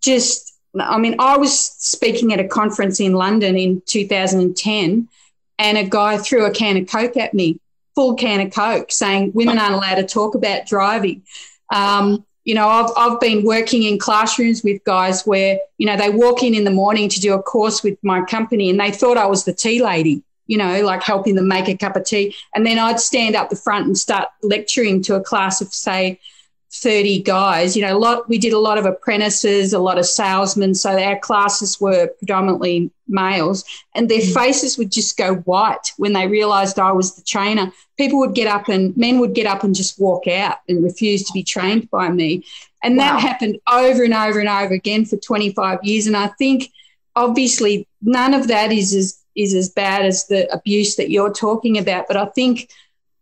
just 0.00 0.56
I 0.80 0.98
mean, 0.98 1.16
I 1.18 1.36
was 1.36 1.58
speaking 1.58 2.32
at 2.32 2.40
a 2.40 2.48
conference 2.48 3.00
in 3.00 3.12
London 3.12 3.56
in 3.56 3.82
2010, 3.86 5.08
and 5.58 5.78
a 5.78 5.84
guy 5.84 6.18
threw 6.18 6.44
a 6.44 6.50
can 6.50 6.76
of 6.76 6.88
Coke 6.88 7.16
at 7.16 7.34
me, 7.34 7.60
full 7.94 8.14
can 8.14 8.46
of 8.46 8.52
Coke, 8.52 8.92
saying 8.92 9.32
women 9.34 9.58
aren't 9.58 9.74
allowed 9.74 9.96
to 9.96 10.06
talk 10.06 10.34
about 10.34 10.66
driving. 10.66 11.22
Um, 11.72 12.24
you 12.44 12.54
know, 12.54 12.68
I've, 12.68 12.90
I've 12.96 13.20
been 13.20 13.44
working 13.44 13.82
in 13.82 13.98
classrooms 13.98 14.62
with 14.62 14.84
guys 14.84 15.24
where, 15.26 15.58
you 15.78 15.86
know, 15.86 15.96
they 15.96 16.10
walk 16.10 16.42
in 16.44 16.54
in 16.54 16.62
the 16.62 16.70
morning 16.70 17.08
to 17.08 17.20
do 17.20 17.34
a 17.34 17.42
course 17.42 17.82
with 17.82 17.98
my 18.04 18.22
company 18.22 18.70
and 18.70 18.78
they 18.78 18.92
thought 18.92 19.16
I 19.16 19.26
was 19.26 19.44
the 19.44 19.52
tea 19.52 19.82
lady, 19.82 20.22
you 20.46 20.56
know, 20.56 20.82
like 20.82 21.02
helping 21.02 21.34
them 21.34 21.48
make 21.48 21.68
a 21.68 21.76
cup 21.76 21.96
of 21.96 22.04
tea. 22.04 22.34
And 22.54 22.66
then 22.66 22.78
I'd 22.78 23.00
stand 23.00 23.34
up 23.34 23.50
the 23.50 23.56
front 23.56 23.86
and 23.86 23.98
start 23.98 24.28
lecturing 24.42 25.02
to 25.04 25.14
a 25.14 25.22
class 25.22 25.60
of, 25.60 25.72
say, 25.72 26.20
30 26.72 27.22
guys. 27.22 27.76
You 27.76 27.82
know, 27.82 27.96
a 27.96 27.98
lot 27.98 28.28
we 28.28 28.38
did 28.38 28.52
a 28.52 28.58
lot 28.58 28.78
of 28.78 28.86
apprentices, 28.86 29.72
a 29.72 29.78
lot 29.78 29.98
of 29.98 30.06
salesmen. 30.06 30.74
So 30.74 30.98
our 30.98 31.18
classes 31.18 31.80
were 31.80 32.08
predominantly 32.18 32.90
males, 33.08 33.64
and 33.94 34.08
their 34.08 34.20
mm. 34.20 34.34
faces 34.34 34.76
would 34.76 34.90
just 34.90 35.16
go 35.16 35.36
white 35.36 35.92
when 35.96 36.12
they 36.12 36.26
realized 36.26 36.78
I 36.78 36.92
was 36.92 37.14
the 37.14 37.22
trainer. 37.22 37.72
People 37.96 38.18
would 38.20 38.34
get 38.34 38.48
up 38.48 38.68
and 38.68 38.96
men 38.96 39.18
would 39.20 39.34
get 39.34 39.46
up 39.46 39.64
and 39.64 39.74
just 39.74 39.98
walk 39.98 40.26
out 40.26 40.58
and 40.68 40.82
refuse 40.82 41.24
to 41.24 41.32
be 41.32 41.42
trained 41.42 41.90
by 41.90 42.10
me. 42.10 42.44
And 42.82 42.96
wow. 42.96 43.04
that 43.04 43.20
happened 43.20 43.58
over 43.70 44.04
and 44.04 44.14
over 44.14 44.38
and 44.38 44.48
over 44.48 44.74
again 44.74 45.04
for 45.04 45.16
25 45.16 45.78
years. 45.82 46.06
And 46.06 46.16
I 46.16 46.28
think 46.28 46.70
obviously 47.14 47.88
none 48.02 48.34
of 48.34 48.48
that 48.48 48.70
is 48.70 48.94
as 48.94 49.18
is 49.36 49.54
as 49.54 49.68
bad 49.68 50.04
as 50.04 50.26
the 50.26 50.52
abuse 50.52 50.96
that 50.96 51.10
you're 51.10 51.32
talking 51.32 51.78
about. 51.78 52.06
But 52.08 52.16
I 52.16 52.26
think 52.26 52.70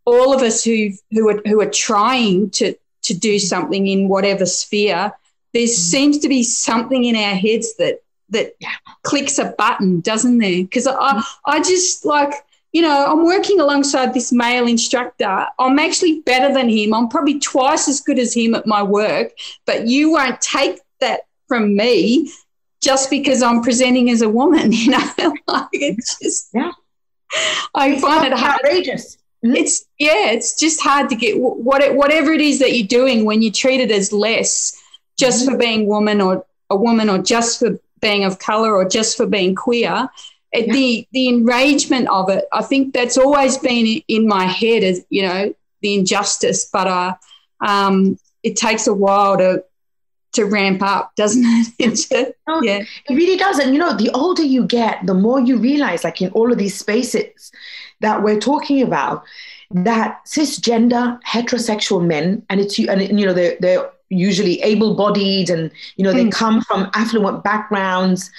all 0.04 0.34
of 0.34 0.42
us 0.42 0.64
who 0.64 0.90
who 1.10 1.28
are 1.28 1.40
who 1.46 1.60
are 1.60 1.70
trying 1.70 2.50
to 2.50 2.74
to 3.02 3.14
do 3.14 3.38
something 3.38 3.86
in 3.86 4.08
whatever 4.08 4.46
sphere, 4.46 5.12
there 5.52 5.64
mm. 5.64 5.68
seems 5.68 6.18
to 6.18 6.28
be 6.28 6.42
something 6.42 7.04
in 7.04 7.16
our 7.16 7.34
heads 7.34 7.76
that 7.76 8.00
that 8.30 8.54
clicks 9.02 9.38
a 9.38 9.54
button, 9.58 10.00
doesn't 10.00 10.38
there? 10.38 10.62
Because 10.62 10.86
I, 10.86 10.92
mm. 10.92 11.22
I 11.46 11.60
just 11.60 12.04
like, 12.04 12.32
you 12.72 12.82
know, 12.82 13.06
I'm 13.06 13.24
working 13.24 13.60
alongside 13.60 14.14
this 14.14 14.32
male 14.32 14.66
instructor. 14.66 15.46
I'm 15.58 15.78
actually 15.78 16.20
better 16.20 16.52
than 16.52 16.68
him. 16.68 16.94
I'm 16.94 17.08
probably 17.08 17.38
twice 17.38 17.88
as 17.88 18.00
good 18.00 18.18
as 18.18 18.34
him 18.34 18.54
at 18.54 18.66
my 18.66 18.82
work, 18.82 19.32
but 19.66 19.86
you 19.86 20.12
won't 20.12 20.40
take 20.40 20.80
that 21.00 21.22
from 21.46 21.76
me 21.76 22.30
just 22.84 23.08
because 23.08 23.42
I'm 23.42 23.62
presenting 23.62 24.10
as 24.10 24.20
a 24.20 24.28
woman, 24.28 24.72
you 24.82 24.90
know? 24.90 25.10
like 25.48 25.68
it's 25.72 26.18
just 26.20 26.50
yeah. 26.52 26.72
I 27.74 27.92
it's 27.92 28.02
find 28.02 28.26
it 28.26 28.38
hard. 28.38 28.60
outrageous. 28.60 29.16
Mm-hmm. 29.44 29.56
It's 29.56 29.86
yeah, 29.98 30.30
it's 30.30 30.58
just 30.58 30.80
hard 30.80 31.08
to 31.08 31.16
get 31.16 31.40
what 31.40 31.94
whatever 31.94 32.32
it 32.32 32.40
is 32.40 32.58
that 32.60 32.76
you're 32.76 32.86
doing 32.86 33.24
when 33.24 33.42
you 33.42 33.50
treat 33.50 33.80
it 33.80 33.90
as 33.90 34.12
less, 34.12 34.80
just 35.18 35.44
mm-hmm. 35.44 35.52
for 35.52 35.58
being 35.58 35.86
woman 35.86 36.20
or 36.20 36.46
a 36.70 36.76
woman, 36.76 37.08
or 37.08 37.18
just 37.18 37.58
for 37.58 37.78
being 38.00 38.24
of 38.24 38.38
color, 38.38 38.74
or 38.74 38.88
just 38.88 39.16
for 39.16 39.26
being 39.26 39.54
queer. 39.54 40.08
Yeah. 40.52 40.72
The 40.72 41.08
the 41.12 41.28
enragement 41.28 42.08
of 42.08 42.30
it, 42.30 42.44
I 42.52 42.62
think 42.62 42.94
that's 42.94 43.18
always 43.18 43.58
been 43.58 44.02
in 44.06 44.28
my 44.28 44.44
head 44.44 44.84
as 44.84 45.04
you 45.10 45.22
know 45.22 45.54
the 45.80 45.94
injustice, 45.94 46.66
but 46.72 46.86
uh, 46.86 47.14
um, 47.60 48.18
it 48.42 48.56
takes 48.56 48.86
a 48.86 48.94
while 48.94 49.36
to 49.38 49.64
to 50.34 50.44
ramp 50.44 50.82
up, 50.82 51.14
doesn't 51.16 51.44
it? 51.78 52.36
no, 52.48 52.62
yeah, 52.62 52.84
it 53.08 53.14
really 53.14 53.36
does. 53.36 53.58
And 53.58 53.72
you 53.72 53.78
know, 53.78 53.96
the 53.96 54.10
older 54.10 54.42
you 54.42 54.66
get, 54.66 55.06
the 55.06 55.14
more 55.14 55.40
you 55.40 55.58
realize, 55.58 56.04
like 56.04 56.20
in 56.20 56.30
all 56.30 56.52
of 56.52 56.58
these 56.58 56.78
spaces, 56.78 57.52
that 58.00 58.22
we're 58.22 58.40
talking 58.40 58.82
about 58.82 59.24
that 59.70 60.20
cisgender 60.26 61.18
heterosexual 61.22 62.04
men 62.04 62.44
and 62.48 62.60
it's 62.60 62.78
you, 62.78 62.88
and 62.88 63.18
you 63.18 63.26
know 63.26 63.32
they're, 63.32 63.56
they're 63.60 63.90
usually 64.08 64.60
able-bodied 64.62 65.50
and 65.50 65.70
you 65.96 66.04
know 66.04 66.12
they 66.12 66.26
mm. 66.26 66.32
come 66.32 66.60
from 66.62 66.90
affluent 66.94 67.42
backgrounds 67.42 68.30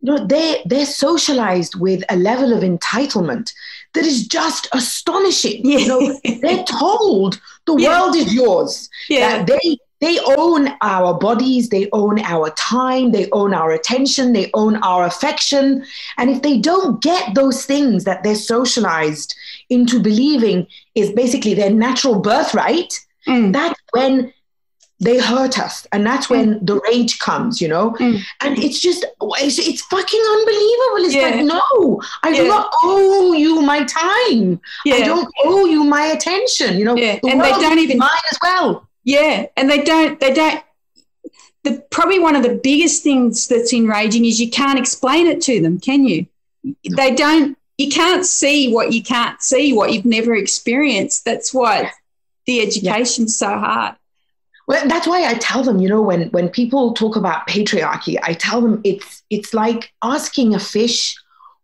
you 0.00 0.12
know 0.12 0.26
they 0.26 0.62
they're 0.66 0.86
socialized 0.86 1.74
with 1.76 2.04
a 2.10 2.16
level 2.16 2.52
of 2.52 2.62
entitlement 2.62 3.52
that 3.94 4.04
is 4.04 4.26
just 4.26 4.68
astonishing 4.72 5.64
yeah. 5.64 5.78
you 5.78 5.88
know 5.88 6.20
they're 6.42 6.64
told 6.64 7.40
the 7.66 7.74
yeah. 7.78 8.00
world 8.00 8.14
is 8.14 8.32
yours 8.32 8.88
yeah. 9.08 9.38
that 9.38 9.46
they 9.46 9.78
they 10.00 10.18
own 10.36 10.68
our 10.82 11.14
bodies, 11.14 11.70
they 11.70 11.88
own 11.92 12.18
our 12.20 12.50
time, 12.50 13.12
they 13.12 13.30
own 13.30 13.54
our 13.54 13.72
attention, 13.72 14.32
they 14.32 14.50
own 14.52 14.76
our 14.76 15.04
affection. 15.04 15.84
And 16.18 16.30
if 16.30 16.42
they 16.42 16.58
don't 16.58 17.02
get 17.02 17.34
those 17.34 17.64
things 17.64 18.04
that 18.04 18.22
they're 18.22 18.34
socialized 18.34 19.34
into 19.70 20.00
believing 20.00 20.66
is 20.94 21.12
basically 21.12 21.54
their 21.54 21.70
natural 21.70 22.20
birthright, 22.20 23.06
mm. 23.26 23.52
that's 23.52 23.80
when 23.92 24.32
they 24.98 25.18
hurt 25.18 25.58
us 25.58 25.86
and 25.92 26.06
that's 26.06 26.30
when 26.30 26.54
mm. 26.54 26.66
the 26.66 26.80
rage 26.88 27.18
comes 27.18 27.60
you 27.60 27.68
know 27.68 27.90
mm. 27.92 28.18
and 28.40 28.58
it's 28.58 28.80
just 28.80 29.04
it's, 29.20 29.58
it's 29.58 29.82
fucking 29.82 30.22
unbelievable 30.30 31.04
it's 31.04 31.14
yeah. 31.14 31.22
like 31.22 31.44
no 31.44 32.02
i 32.22 32.30
yeah. 32.30 32.36
do 32.36 32.48
not 32.48 32.72
owe 32.82 33.34
you 33.34 33.60
my 33.60 33.84
time 33.84 34.58
yeah. 34.86 34.94
i 34.94 35.00
don't 35.00 35.30
owe 35.44 35.66
you 35.66 35.84
my 35.84 36.06
attention 36.06 36.78
you 36.78 36.84
know 36.84 36.96
and 36.96 37.20
they 37.22 37.50
don't 37.50 37.78
even 37.78 37.98
mine 37.98 38.08
as 38.30 38.38
well 38.42 38.85
yeah, 39.06 39.46
and 39.56 39.70
they 39.70 39.82
don't. 39.82 40.18
They 40.18 40.34
don't. 40.34 40.62
The, 41.62 41.82
probably 41.90 42.18
one 42.18 42.34
of 42.34 42.42
the 42.42 42.60
biggest 42.62 43.04
things 43.04 43.46
that's 43.46 43.72
enraging 43.72 44.24
is 44.24 44.40
you 44.40 44.50
can't 44.50 44.78
explain 44.78 45.28
it 45.28 45.40
to 45.42 45.60
them, 45.60 45.78
can 45.78 46.04
you? 46.04 46.26
They 46.96 47.14
don't. 47.14 47.56
You 47.78 47.88
can't 47.88 48.26
see 48.26 48.72
what 48.72 48.92
you 48.92 49.04
can't 49.04 49.40
see, 49.40 49.72
what 49.72 49.92
you've 49.92 50.04
never 50.04 50.34
experienced. 50.34 51.24
That's 51.24 51.54
why 51.54 51.92
the 52.46 52.60
education's 52.60 53.40
yeah. 53.40 53.48
so 53.48 53.58
hard. 53.58 53.96
Well, 54.66 54.88
that's 54.88 55.06
why 55.06 55.24
I 55.24 55.34
tell 55.34 55.62
them, 55.62 55.78
you 55.78 55.88
know, 55.88 56.02
when 56.02 56.28
when 56.30 56.48
people 56.48 56.92
talk 56.92 57.14
about 57.14 57.46
patriarchy, 57.46 58.18
I 58.20 58.34
tell 58.34 58.60
them 58.60 58.80
it's 58.82 59.22
it's 59.30 59.54
like 59.54 59.92
asking 60.02 60.52
a 60.52 60.58
fish 60.58 61.16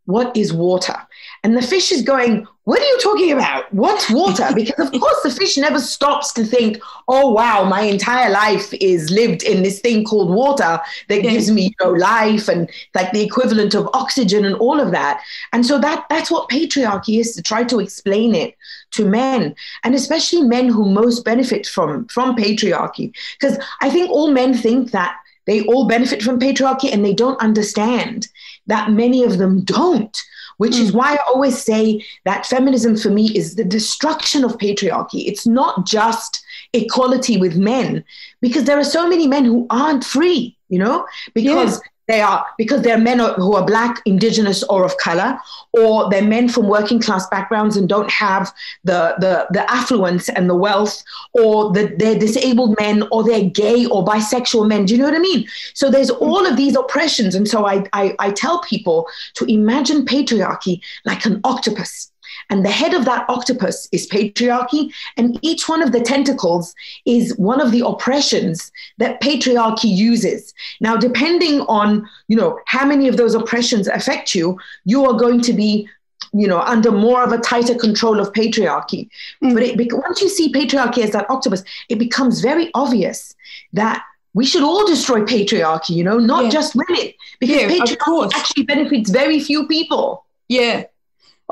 what 0.04 0.36
is 0.36 0.52
water, 0.52 0.96
and 1.44 1.56
the 1.56 1.62
fish 1.62 1.90
is 1.90 2.02
going, 2.02 2.46
what 2.64 2.80
are 2.80 2.84
you 2.84 2.98
talking 3.00 3.32
about? 3.32 3.72
What's 3.74 4.08
water? 4.08 4.48
Because 4.54 4.90
of 4.90 5.00
course 5.00 5.22
the 5.22 5.30
fish 5.30 5.56
never 5.56 5.80
stops 5.80 6.32
to 6.34 6.44
think, 6.44 6.78
oh 7.08 7.32
wow, 7.32 7.64
my 7.64 7.82
entire 7.82 8.30
life 8.30 8.72
is 8.74 9.10
lived 9.10 9.42
in 9.42 9.64
this 9.64 9.80
thing 9.80 10.04
called 10.04 10.30
water 10.30 10.80
that 11.08 11.22
gives 11.22 11.50
me 11.50 11.64
you 11.64 11.84
know 11.84 11.90
life 11.90 12.48
and 12.48 12.70
like 12.94 13.10
the 13.12 13.22
equivalent 13.22 13.74
of 13.74 13.88
oxygen 13.92 14.44
and 14.44 14.54
all 14.56 14.78
of 14.78 14.92
that. 14.92 15.20
And 15.52 15.66
so 15.66 15.80
that 15.80 16.06
that's 16.08 16.30
what 16.30 16.48
patriarchy 16.48 17.18
is 17.18 17.34
to 17.34 17.42
try 17.42 17.64
to 17.64 17.80
explain 17.80 18.34
it 18.36 18.56
to 18.92 19.04
men 19.04 19.56
and 19.82 19.94
especially 19.94 20.42
men 20.42 20.68
who 20.68 20.88
most 20.88 21.24
benefit 21.24 21.66
from 21.66 22.06
from 22.06 22.36
patriarchy. 22.36 23.12
Because 23.40 23.58
I 23.80 23.90
think 23.90 24.10
all 24.10 24.30
men 24.30 24.54
think 24.54 24.92
that 24.92 25.16
they 25.46 25.64
all 25.64 25.88
benefit 25.88 26.22
from 26.22 26.38
patriarchy 26.38 26.92
and 26.92 27.04
they 27.04 27.14
don't 27.14 27.40
understand 27.42 28.28
that 28.68 28.92
many 28.92 29.24
of 29.24 29.38
them 29.38 29.62
don't 29.64 30.22
which 30.62 30.74
mm. 30.74 30.82
is 30.82 30.92
why 30.92 31.14
I 31.14 31.18
always 31.26 31.60
say 31.60 32.04
that 32.24 32.46
feminism 32.46 32.96
for 32.96 33.10
me 33.10 33.36
is 33.36 33.56
the 33.56 33.64
destruction 33.64 34.44
of 34.44 34.58
patriarchy. 34.58 35.26
It's 35.26 35.44
not 35.44 35.84
just 35.84 36.40
equality 36.72 37.36
with 37.36 37.56
men, 37.56 38.04
because 38.40 38.62
there 38.62 38.78
are 38.78 38.84
so 38.84 39.08
many 39.08 39.26
men 39.26 39.44
who 39.44 39.66
aren't 39.70 40.04
free, 40.04 40.56
you 40.68 40.78
know, 40.78 41.04
because 41.34 41.80
they 42.08 42.20
are 42.20 42.44
because 42.58 42.82
they're 42.82 42.98
men 42.98 43.18
who 43.18 43.54
are 43.54 43.64
black, 43.64 44.00
indigenous, 44.06 44.62
or 44.64 44.84
of 44.84 44.96
color, 44.98 45.38
or 45.72 46.10
they're 46.10 46.22
men 46.22 46.48
from 46.48 46.68
working 46.68 47.00
class 47.00 47.28
backgrounds 47.28 47.76
and 47.76 47.88
don't 47.88 48.10
have 48.10 48.52
the 48.84 49.14
the, 49.18 49.46
the 49.50 49.70
affluence 49.70 50.28
and 50.28 50.48
the 50.48 50.56
wealth, 50.56 51.02
or 51.32 51.72
the, 51.72 51.94
they're 51.98 52.18
disabled 52.18 52.76
men, 52.78 53.04
or 53.12 53.24
they're 53.24 53.48
gay 53.50 53.86
or 53.86 54.04
bisexual 54.04 54.68
men. 54.68 54.84
Do 54.84 54.94
you 54.94 54.98
know 54.98 55.06
what 55.06 55.14
I 55.14 55.20
mean? 55.20 55.46
So 55.74 55.90
there's 55.90 56.10
all 56.10 56.46
of 56.46 56.56
these 56.56 56.76
oppressions, 56.76 57.34
and 57.34 57.48
so 57.48 57.66
I 57.66 57.84
I, 57.92 58.14
I 58.18 58.30
tell 58.30 58.60
people 58.62 59.06
to 59.34 59.44
imagine 59.44 60.04
patriarchy 60.04 60.80
like 61.04 61.24
an 61.24 61.40
octopus 61.44 62.11
And 62.52 62.66
the 62.66 62.70
head 62.70 62.92
of 62.92 63.06
that 63.06 63.24
octopus 63.30 63.88
is 63.92 64.06
patriarchy. 64.06 64.92
And 65.16 65.38
each 65.40 65.70
one 65.70 65.82
of 65.82 65.92
the 65.92 66.02
tentacles 66.02 66.74
is 67.06 67.34
one 67.38 67.62
of 67.62 67.70
the 67.70 67.80
oppressions 67.80 68.70
that 68.98 69.22
patriarchy 69.22 69.88
uses. 69.88 70.52
Now, 70.78 70.98
depending 70.98 71.62
on, 71.62 72.06
you 72.28 72.36
know, 72.36 72.58
how 72.66 72.84
many 72.84 73.08
of 73.08 73.16
those 73.16 73.34
oppressions 73.34 73.88
affect 73.88 74.34
you, 74.34 74.58
you 74.84 75.02
are 75.06 75.18
going 75.18 75.40
to 75.40 75.54
be 75.54 75.88
you 76.34 76.46
know, 76.48 76.60
under 76.60 76.90
more 76.90 77.22
of 77.22 77.32
a 77.32 77.38
tighter 77.38 77.74
control 77.74 78.18
of 78.18 78.32
patriarchy. 78.32 79.08
Mm. 79.42 79.54
But 79.54 79.62
it, 79.62 79.92
once 79.92 80.20
you 80.22 80.28
see 80.28 80.52
patriarchy 80.52 81.02
as 81.02 81.10
that 81.10 81.28
octopus, 81.28 81.62
it 81.90 81.98
becomes 81.98 82.40
very 82.40 82.70
obvious 82.74 83.34
that 83.74 84.02
we 84.32 84.46
should 84.46 84.62
all 84.62 84.86
destroy 84.86 85.20
patriarchy, 85.20 85.90
you 85.90 86.04
know, 86.04 86.18
not 86.18 86.44
yeah. 86.44 86.50
just 86.50 86.74
women, 86.74 87.12
because 87.38 87.62
yeah, 87.62 87.68
patriarchy 87.68 88.32
actually 88.34 88.62
benefits 88.62 89.10
very 89.10 89.40
few 89.40 89.66
people. 89.66 90.24
Yeah. 90.48 90.84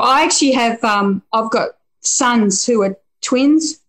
I 0.01 0.25
actually 0.25 0.53
have, 0.53 0.83
um, 0.85 1.23
I've 1.33 1.51
got 1.51 1.71
sons 2.01 2.65
who 2.65 2.83
are 2.83 2.97
twins. 3.21 3.81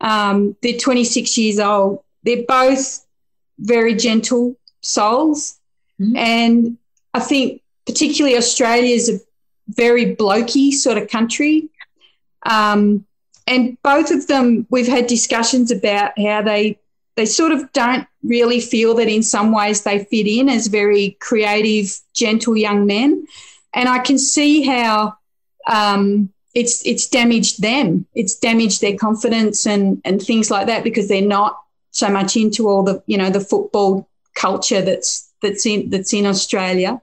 Um, 0.00 0.56
they're 0.62 0.78
26 0.78 1.38
years 1.38 1.58
old. 1.58 2.02
They're 2.22 2.44
both 2.46 3.04
very 3.58 3.94
gentle 3.94 4.56
souls. 4.82 5.58
Mm-hmm. 6.00 6.16
And 6.16 6.78
I 7.14 7.20
think 7.20 7.62
particularly 7.86 8.36
Australia 8.36 8.94
is 8.94 9.08
a 9.08 9.20
very 9.68 10.14
blokey 10.14 10.72
sort 10.72 10.98
of 10.98 11.08
country. 11.08 11.68
Um, 12.44 13.04
and 13.46 13.80
both 13.82 14.10
of 14.10 14.26
them, 14.26 14.66
we've 14.70 14.88
had 14.88 15.06
discussions 15.06 15.70
about 15.70 16.18
how 16.18 16.42
they 16.42 16.78
they 17.16 17.24
sort 17.24 17.50
of 17.50 17.72
don't 17.72 18.06
really 18.22 18.60
feel 18.60 18.94
that 18.94 19.08
in 19.08 19.22
some 19.22 19.50
ways 19.50 19.82
they 19.82 20.04
fit 20.04 20.26
in 20.26 20.50
as 20.50 20.66
very 20.66 21.16
creative, 21.18 21.98
gentle 22.12 22.54
young 22.54 22.84
men. 22.84 23.26
And 23.72 23.88
I 23.88 24.00
can 24.00 24.18
see 24.18 24.62
how 24.62 25.16
um, 25.66 26.30
it's 26.54 26.84
it's 26.86 27.08
damaged 27.08 27.60
them. 27.60 28.06
It's 28.14 28.34
damaged 28.34 28.80
their 28.80 28.96
confidence 28.96 29.66
and 29.66 30.00
and 30.04 30.20
things 30.20 30.50
like 30.50 30.66
that 30.66 30.84
because 30.84 31.08
they're 31.08 31.22
not 31.22 31.58
so 31.90 32.08
much 32.08 32.36
into 32.36 32.68
all 32.68 32.82
the 32.82 33.02
you 33.06 33.18
know 33.18 33.30
the 33.30 33.40
football 33.40 34.08
culture 34.34 34.82
that's 34.82 35.32
that's 35.42 35.66
in 35.66 35.90
that's 35.90 36.12
in 36.12 36.26
Australia. 36.26 37.00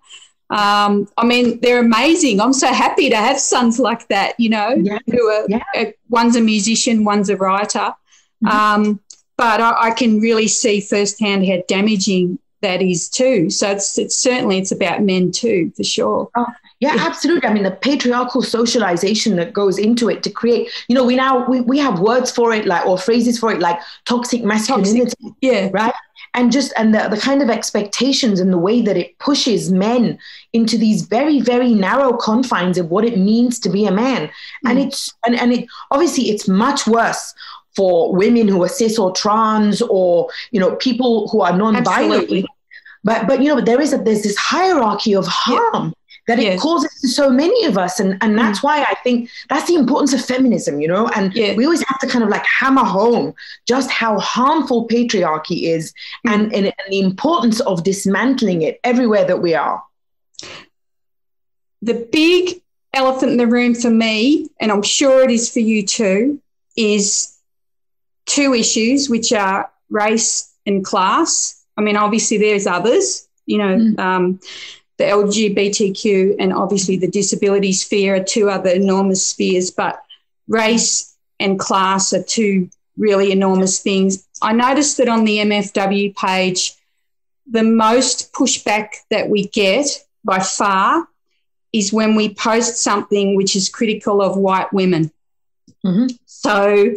Um, 0.49 1.07
I 1.17 1.25
mean, 1.25 1.59
they're 1.61 1.79
amazing. 1.79 2.39
I'm 2.39 2.53
so 2.53 2.67
happy 2.67 3.09
to 3.09 3.15
have 3.15 3.39
sons 3.39 3.79
like 3.79 4.07
that, 4.09 4.39
you 4.39 4.49
know, 4.49 4.69
yeah. 4.69 4.99
who 5.09 5.27
are 5.27 5.45
yeah. 5.49 5.63
uh, 5.75 5.85
one's 6.09 6.35
a 6.35 6.41
musician, 6.41 7.05
one's 7.05 7.29
a 7.29 7.37
writer. 7.37 7.95
Mm-hmm. 8.43 8.47
Um, 8.47 8.99
but 9.35 9.61
I, 9.61 9.87
I, 9.87 9.91
can 9.91 10.19
really 10.19 10.47
see 10.47 10.79
firsthand 10.79 11.47
how 11.47 11.63
damaging 11.67 12.37
that 12.61 12.83
is 12.83 13.09
too. 13.09 13.49
So 13.49 13.71
it's, 13.71 13.97
it's 13.97 14.15
certainly 14.15 14.59
it's 14.59 14.71
about 14.71 15.01
men 15.01 15.31
too, 15.31 15.71
for 15.75 15.83
sure. 15.83 16.29
Oh, 16.35 16.45
yeah, 16.83 16.95
absolutely. 16.99 17.47
I 17.49 17.53
mean, 17.53 17.63
the 17.63 17.71
patriarchal 17.71 18.41
socialization 18.41 19.35
that 19.37 19.53
goes 19.53 19.77
into 19.77 20.09
it 20.09 20.23
to 20.23 20.29
create, 20.29 20.69
you 20.87 20.95
know, 20.95 21.03
we 21.03 21.15
now 21.15 21.47
we, 21.47 21.61
we 21.61 21.79
have 21.79 21.99
words 21.99 22.31
for 22.31 22.53
it, 22.53 22.65
like 22.65 22.85
or 22.85 22.97
phrases 22.97 23.39
for 23.39 23.51
it, 23.51 23.59
like 23.59 23.79
toxic 24.05 24.43
masculinity. 24.43 25.05
Toxic, 25.05 25.33
yeah, 25.41 25.69
right 25.71 25.93
and 26.33 26.51
just 26.51 26.73
and 26.77 26.93
the, 26.93 27.07
the 27.09 27.17
kind 27.17 27.41
of 27.41 27.49
expectations 27.49 28.39
and 28.39 28.51
the 28.51 28.57
way 28.57 28.81
that 28.81 28.97
it 28.97 29.17
pushes 29.19 29.71
men 29.71 30.17
into 30.53 30.77
these 30.77 31.03
very 31.03 31.39
very 31.39 31.73
narrow 31.73 32.13
confines 32.13 32.77
of 32.77 32.89
what 32.89 33.05
it 33.05 33.17
means 33.17 33.59
to 33.59 33.69
be 33.69 33.85
a 33.85 33.91
man 33.91 34.27
mm. 34.27 34.69
and 34.69 34.79
it's 34.79 35.13
and, 35.25 35.35
and 35.35 35.53
it 35.53 35.65
obviously 35.91 36.29
it's 36.29 36.47
much 36.47 36.87
worse 36.87 37.33
for 37.75 38.15
women 38.15 38.47
who 38.47 38.63
are 38.63 38.69
cis 38.69 38.97
or 38.97 39.11
trans 39.11 39.81
or 39.83 40.29
you 40.51 40.59
know 40.59 40.75
people 40.75 41.27
who 41.29 41.41
are 41.41 41.55
non-binary 41.55 42.45
but 43.03 43.27
but 43.27 43.41
you 43.41 43.47
know 43.47 43.55
but 43.55 43.65
there 43.65 43.81
is 43.81 43.93
a 43.93 43.97
there's 43.97 44.23
this 44.23 44.37
hierarchy 44.37 45.13
of 45.13 45.25
harm 45.27 45.85
yeah 45.85 45.91
that 46.27 46.39
it 46.39 46.59
causes 46.59 46.89
to 47.01 47.07
so 47.07 47.29
many 47.29 47.65
of 47.65 47.77
us. 47.77 47.99
And, 47.99 48.17
and 48.21 48.37
that's 48.37 48.59
mm. 48.59 48.63
why 48.63 48.81
I 48.81 48.95
think 49.03 49.29
that's 49.49 49.67
the 49.67 49.75
importance 49.75 50.13
of 50.13 50.23
feminism, 50.23 50.79
you 50.79 50.87
know? 50.87 51.09
And 51.15 51.33
yes. 51.33 51.57
we 51.57 51.65
always 51.65 51.83
have 51.87 51.99
to 51.99 52.07
kind 52.07 52.23
of 52.23 52.29
like 52.29 52.45
hammer 52.45 52.83
home 52.83 53.33
just 53.67 53.91
how 53.91 54.19
harmful 54.19 54.87
patriarchy 54.87 55.63
is 55.63 55.93
mm. 56.25 56.33
and, 56.33 56.53
and, 56.53 56.65
and 56.67 56.73
the 56.89 57.01
importance 57.01 57.59
of 57.61 57.83
dismantling 57.83 58.61
it 58.61 58.79
everywhere 58.83 59.25
that 59.25 59.41
we 59.41 59.53
are. 59.53 59.83
The 61.81 62.07
big 62.11 62.61
elephant 62.93 63.33
in 63.33 63.37
the 63.37 63.47
room 63.47 63.75
for 63.75 63.89
me, 63.89 64.49
and 64.59 64.71
I'm 64.71 64.83
sure 64.83 65.23
it 65.23 65.31
is 65.31 65.51
for 65.51 65.59
you 65.59 65.85
too, 65.85 66.41
is 66.77 67.37
two 68.25 68.53
issues, 68.53 69.09
which 69.09 69.33
are 69.33 69.69
race 69.89 70.53
and 70.65 70.85
class. 70.85 71.61
I 71.75 71.81
mean, 71.81 71.97
obviously, 71.97 72.37
there's 72.37 72.67
others, 72.67 73.27
you 73.45 73.57
know, 73.57 73.75
mm. 73.75 73.99
um, 73.99 74.39
the 74.97 75.05
LGBTQ 75.05 76.35
and 76.39 76.53
obviously 76.53 76.97
the 76.97 77.07
disability 77.07 77.73
sphere 77.73 78.15
are 78.15 78.23
two 78.23 78.49
other 78.49 78.69
enormous 78.69 79.25
spheres, 79.25 79.71
but 79.71 80.01
race 80.47 81.15
and 81.39 81.59
class 81.59 82.13
are 82.13 82.23
two 82.23 82.69
really 82.97 83.31
enormous 83.31 83.79
things. 83.79 84.27
I 84.41 84.53
noticed 84.53 84.97
that 84.97 85.09
on 85.09 85.25
the 85.25 85.37
MFW 85.39 86.15
page, 86.15 86.73
the 87.49 87.63
most 87.63 88.31
pushback 88.33 88.95
that 89.09 89.29
we 89.29 89.47
get 89.47 90.05
by 90.23 90.39
far 90.39 91.07
is 91.73 91.91
when 91.91 92.15
we 92.15 92.33
post 92.33 92.77
something 92.77 93.35
which 93.35 93.55
is 93.55 93.67
critical 93.67 94.21
of 94.21 94.37
white 94.37 94.71
women. 94.71 95.11
Mm-hmm. 95.83 96.15
So, 96.25 96.93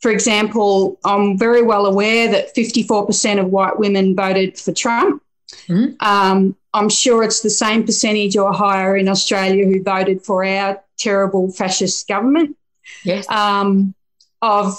for 0.00 0.10
example, 0.10 0.98
I'm 1.04 1.38
very 1.38 1.62
well 1.62 1.86
aware 1.86 2.30
that 2.30 2.54
54% 2.54 3.40
of 3.40 3.46
white 3.46 3.78
women 3.78 4.14
voted 4.14 4.58
for 4.58 4.72
Trump. 4.72 5.22
Mm-hmm. 5.66 5.94
Um, 6.00 6.56
I'm 6.72 6.88
sure 6.88 7.22
it's 7.22 7.40
the 7.40 7.50
same 7.50 7.84
percentage 7.84 8.36
or 8.36 8.52
higher 8.52 8.96
in 8.96 9.08
Australia 9.08 9.66
who 9.66 9.82
voted 9.82 10.22
for 10.22 10.44
our 10.44 10.82
terrible 10.96 11.50
fascist 11.50 12.06
government. 12.06 12.56
Yes. 13.04 13.28
Um, 13.30 13.94
I've 14.40 14.74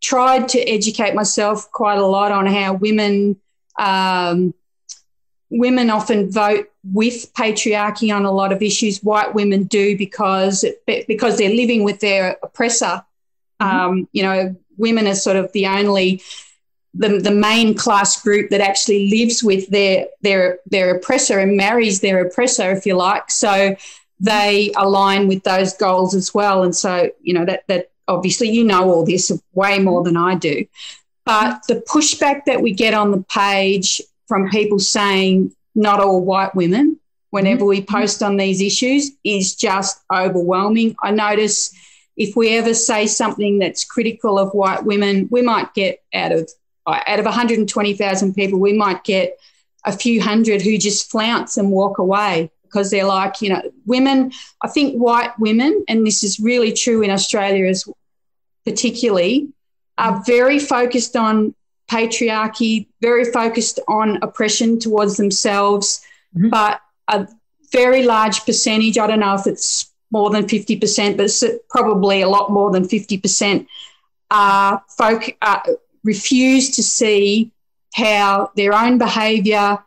tried 0.00 0.48
to 0.50 0.60
educate 0.60 1.14
myself 1.14 1.70
quite 1.72 1.98
a 1.98 2.06
lot 2.06 2.30
on 2.30 2.46
how 2.46 2.74
women 2.74 3.36
um, 3.78 4.54
women 5.50 5.90
often 5.90 6.30
vote 6.30 6.70
with 6.84 7.32
patriarchy 7.34 8.14
on 8.14 8.24
a 8.24 8.32
lot 8.32 8.52
of 8.52 8.62
issues. 8.62 9.02
White 9.02 9.34
women 9.34 9.64
do 9.64 9.96
because 9.96 10.64
it, 10.64 10.84
because 11.06 11.38
they're 11.38 11.54
living 11.54 11.84
with 11.84 12.00
their 12.00 12.36
oppressor. 12.42 13.04
Mm-hmm. 13.60 13.76
Um, 13.76 14.08
you 14.12 14.22
know, 14.22 14.56
women 14.76 15.06
are 15.06 15.14
sort 15.14 15.36
of 15.36 15.52
the 15.52 15.66
only 15.66 16.22
the, 16.94 17.18
the 17.18 17.30
main 17.30 17.74
class 17.74 18.22
group 18.22 18.50
that 18.50 18.60
actually 18.60 19.10
lives 19.10 19.42
with 19.42 19.68
their 19.70 20.06
their 20.22 20.58
their 20.66 20.94
oppressor 20.94 21.40
and 21.40 21.56
marries 21.56 22.00
their 22.00 22.24
oppressor, 22.24 22.70
if 22.70 22.86
you 22.86 22.94
like. 22.94 23.30
So 23.30 23.76
they 24.20 24.72
align 24.76 25.26
with 25.26 25.42
those 25.42 25.74
goals 25.74 26.14
as 26.14 26.32
well. 26.32 26.62
And 26.62 26.74
so, 26.74 27.10
you 27.20 27.34
know, 27.34 27.44
that 27.44 27.66
that 27.66 27.90
obviously 28.06 28.50
you 28.50 28.64
know 28.64 28.90
all 28.90 29.04
this 29.04 29.32
way 29.54 29.78
more 29.78 30.04
than 30.04 30.16
I 30.16 30.36
do. 30.36 30.66
But 31.24 31.62
the 31.68 31.76
pushback 31.76 32.44
that 32.44 32.60
we 32.60 32.72
get 32.72 32.94
on 32.94 33.10
the 33.10 33.24
page 33.24 34.00
from 34.28 34.50
people 34.50 34.78
saying 34.78 35.52
not 35.74 36.00
all 36.00 36.24
white 36.24 36.54
women 36.54 37.00
whenever 37.30 37.62
mm-hmm. 37.62 37.68
we 37.68 37.82
post 37.82 38.22
on 38.22 38.36
these 38.36 38.60
issues 38.60 39.10
is 39.24 39.56
just 39.56 40.00
overwhelming. 40.12 40.94
I 41.02 41.10
notice 41.10 41.74
if 42.16 42.36
we 42.36 42.56
ever 42.56 42.74
say 42.74 43.08
something 43.08 43.58
that's 43.58 43.84
critical 43.84 44.38
of 44.38 44.52
white 44.52 44.84
women, 44.84 45.28
we 45.32 45.42
might 45.42 45.74
get 45.74 46.00
out 46.14 46.30
of 46.30 46.48
out 46.86 47.18
of 47.18 47.24
120,000 47.24 48.34
people, 48.34 48.58
we 48.58 48.72
might 48.72 49.04
get 49.04 49.38
a 49.84 49.92
few 49.92 50.22
hundred 50.22 50.62
who 50.62 50.78
just 50.78 51.10
flounce 51.10 51.56
and 51.56 51.70
walk 51.70 51.98
away 51.98 52.50
because 52.62 52.90
they're 52.90 53.04
like, 53.04 53.40
you 53.40 53.50
know, 53.50 53.62
women, 53.86 54.32
I 54.62 54.68
think 54.68 54.96
white 54.96 55.38
women, 55.38 55.84
and 55.88 56.06
this 56.06 56.24
is 56.24 56.40
really 56.40 56.72
true 56.72 57.02
in 57.02 57.10
Australia 57.10 57.66
as 57.66 57.84
particularly, 58.64 59.48
are 59.96 60.22
very 60.26 60.58
focused 60.58 61.16
on 61.16 61.54
patriarchy, 61.88 62.88
very 63.00 63.30
focused 63.30 63.78
on 63.86 64.18
oppression 64.22 64.78
towards 64.78 65.16
themselves, 65.16 66.04
mm-hmm. 66.36 66.48
but 66.48 66.80
a 67.08 67.28
very 67.70 68.04
large 68.04 68.44
percentage, 68.44 68.98
I 68.98 69.06
don't 69.06 69.20
know 69.20 69.34
if 69.34 69.46
it's 69.46 69.92
more 70.10 70.30
than 70.30 70.46
50%, 70.46 71.16
but 71.16 71.24
it's 71.24 71.44
probably 71.68 72.22
a 72.22 72.28
lot 72.28 72.50
more 72.50 72.70
than 72.70 72.88
50%, 72.88 73.66
are 74.30 74.82
folk, 74.96 75.36
uh, 75.42 75.60
refuse 76.04 76.76
to 76.76 76.82
see 76.82 77.50
how 77.94 78.50
their 78.56 78.74
own 78.74 78.98
behaviour 78.98 79.78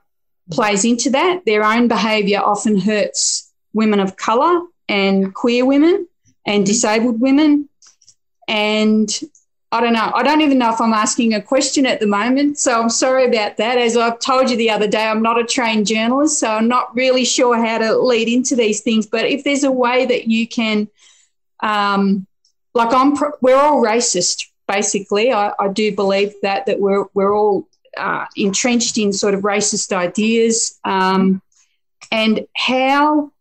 plays 0.51 0.83
into 0.83 1.09
that. 1.11 1.45
Their 1.45 1.63
own 1.63 1.87
behaviour 1.87 2.39
often 2.39 2.77
hurts 2.77 3.51
women 3.73 3.99
of 3.99 4.17
colour 4.17 4.61
and 4.89 5.33
queer 5.33 5.65
women 5.65 6.07
and 6.45 6.65
disabled 6.65 7.19
women. 7.19 7.69
And 8.47 9.09
I 9.71 9.81
don't 9.81 9.93
know. 9.93 10.11
I 10.15 10.23
don't 10.23 10.41
even 10.41 10.57
know 10.57 10.73
if 10.73 10.79
I'm 10.79 10.93
asking 10.93 11.33
a 11.33 11.41
question 11.41 11.85
at 11.85 11.99
the 11.99 12.07
moment. 12.07 12.57
So 12.57 12.81
I'm 12.81 12.89
sorry 12.89 13.25
about 13.25 13.57
that. 13.57 13.77
As 13.77 13.97
I've 13.97 14.19
told 14.19 14.49
you 14.49 14.55
the 14.55 14.69
other 14.69 14.87
day, 14.87 15.05
I'm 15.05 15.21
not 15.21 15.39
a 15.39 15.43
trained 15.43 15.87
journalist, 15.87 16.39
so 16.39 16.49
I'm 16.49 16.69
not 16.69 16.95
really 16.95 17.25
sure 17.25 17.57
how 17.57 17.77
to 17.79 17.97
lead 17.97 18.29
into 18.29 18.55
these 18.55 18.79
things. 18.79 19.05
But 19.05 19.25
if 19.25 19.43
there's 19.43 19.65
a 19.65 19.71
way 19.71 20.05
that 20.05 20.29
you 20.29 20.47
can, 20.47 20.87
um, 21.61 22.25
like 22.73 22.93
I'm, 22.93 23.17
we're 23.41 23.57
all 23.57 23.83
racist, 23.83 24.46
basically. 24.67 25.31
I, 25.31 25.53
I 25.59 25.69
do 25.69 25.95
believe 25.95 26.33
that 26.41 26.65
that 26.65 26.79
we're 26.79 27.05
we're 27.13 27.35
all 27.35 27.67
uh, 27.95 28.25
entrenched 28.35 28.97
in 28.97 29.13
sort 29.13 29.33
of 29.33 29.41
racist 29.41 29.93
ideas, 29.93 30.79
um, 30.83 31.41
and 32.11 32.45
how 32.55 33.31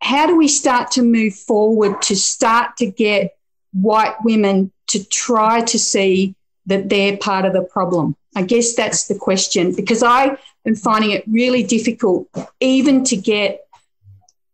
how 0.00 0.26
do 0.26 0.36
we 0.36 0.48
start 0.48 0.92
to 0.92 1.02
move 1.02 1.34
forward 1.34 2.00
to 2.02 2.16
start 2.16 2.76
to 2.78 2.86
get 2.86 3.36
white 3.72 4.14
women 4.22 4.70
to 4.88 5.04
try 5.04 5.62
to 5.62 5.78
see 5.78 6.34
that 6.66 6.88
they're 6.88 7.16
part 7.16 7.44
of 7.44 7.52
the 7.52 7.62
problem? 7.62 8.16
I 8.34 8.42
guess 8.42 8.74
that's 8.74 9.08
the 9.08 9.14
question 9.14 9.74
because 9.74 10.02
I 10.02 10.36
am 10.66 10.74
finding 10.74 11.12
it 11.12 11.24
really 11.26 11.62
difficult 11.62 12.28
even 12.60 13.02
to 13.04 13.16
get 13.16 13.65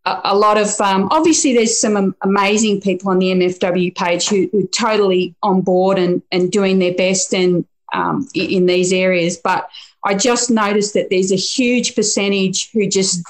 a, 0.04 0.20
a 0.24 0.36
lot 0.36 0.58
of, 0.58 0.68
um, 0.80 1.08
obviously, 1.10 1.54
there's 1.54 1.78
some 1.78 2.14
amazing 2.22 2.80
people 2.80 3.10
on 3.10 3.18
the 3.18 3.28
MFW 3.28 3.94
page 3.94 4.28
who, 4.28 4.48
who 4.50 4.64
are 4.64 4.68
totally 4.68 5.34
on 5.42 5.60
board 5.62 5.98
and, 5.98 6.22
and 6.32 6.50
doing 6.50 6.78
their 6.78 6.94
best 6.94 7.32
and 7.34 7.64
um, 7.92 8.28
in 8.34 8.66
these 8.66 8.92
areas. 8.92 9.36
But 9.36 9.68
I 10.04 10.14
just 10.14 10.50
noticed 10.50 10.94
that 10.94 11.10
there's 11.10 11.32
a 11.32 11.36
huge 11.36 11.94
percentage 11.94 12.70
who 12.72 12.88
just 12.88 13.24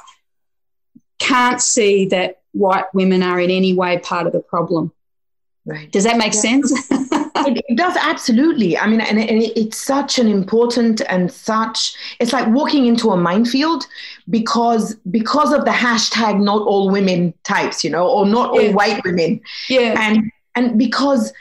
can't 1.18 1.61
see 1.61 2.06
that 2.06 2.40
white 2.52 2.92
women 2.94 3.22
are 3.22 3.40
in 3.40 3.50
any 3.50 3.74
way 3.74 3.98
part 3.98 4.26
of 4.26 4.32
the 4.32 4.40
problem. 4.40 4.92
Right. 5.64 5.90
Does 5.90 6.04
that 6.04 6.16
make 6.16 6.35
yeah. 6.35 6.40
sense? 6.40 6.72
it, 7.46 7.64
it, 7.68 7.76
does 7.76 7.96
absolutely. 7.96 8.76
I 8.76 8.87
mean, 8.87 9.00
and, 9.00 9.18
and 9.18 9.42
it, 9.42 9.59
it's 9.59 9.78
such 9.78 10.18
an 10.18 10.28
important 10.28 11.00
and 11.09 11.31
such. 11.31 11.94
It's 12.20 12.33
like 12.33 12.46
walking 12.48 12.87
into 12.87 13.11
a 13.11 13.16
minefield 13.16 13.87
because 14.31 14.94
because 15.11 15.52
of 15.52 15.64
the 15.64 15.70
hashtag 15.70 16.40
not 16.40 16.62
all 16.62 16.90
women 16.90 17.35
types, 17.44 17.85
you 17.85 17.90
know, 17.90 18.09
or 18.09 18.26
not 18.26 18.55
yeah. 18.55 18.68
all 18.68 18.72
white 18.74 19.05
women. 19.05 19.40
Yeah. 19.68 19.94
And 19.98 20.31
and 20.55 20.78
because 20.78 21.33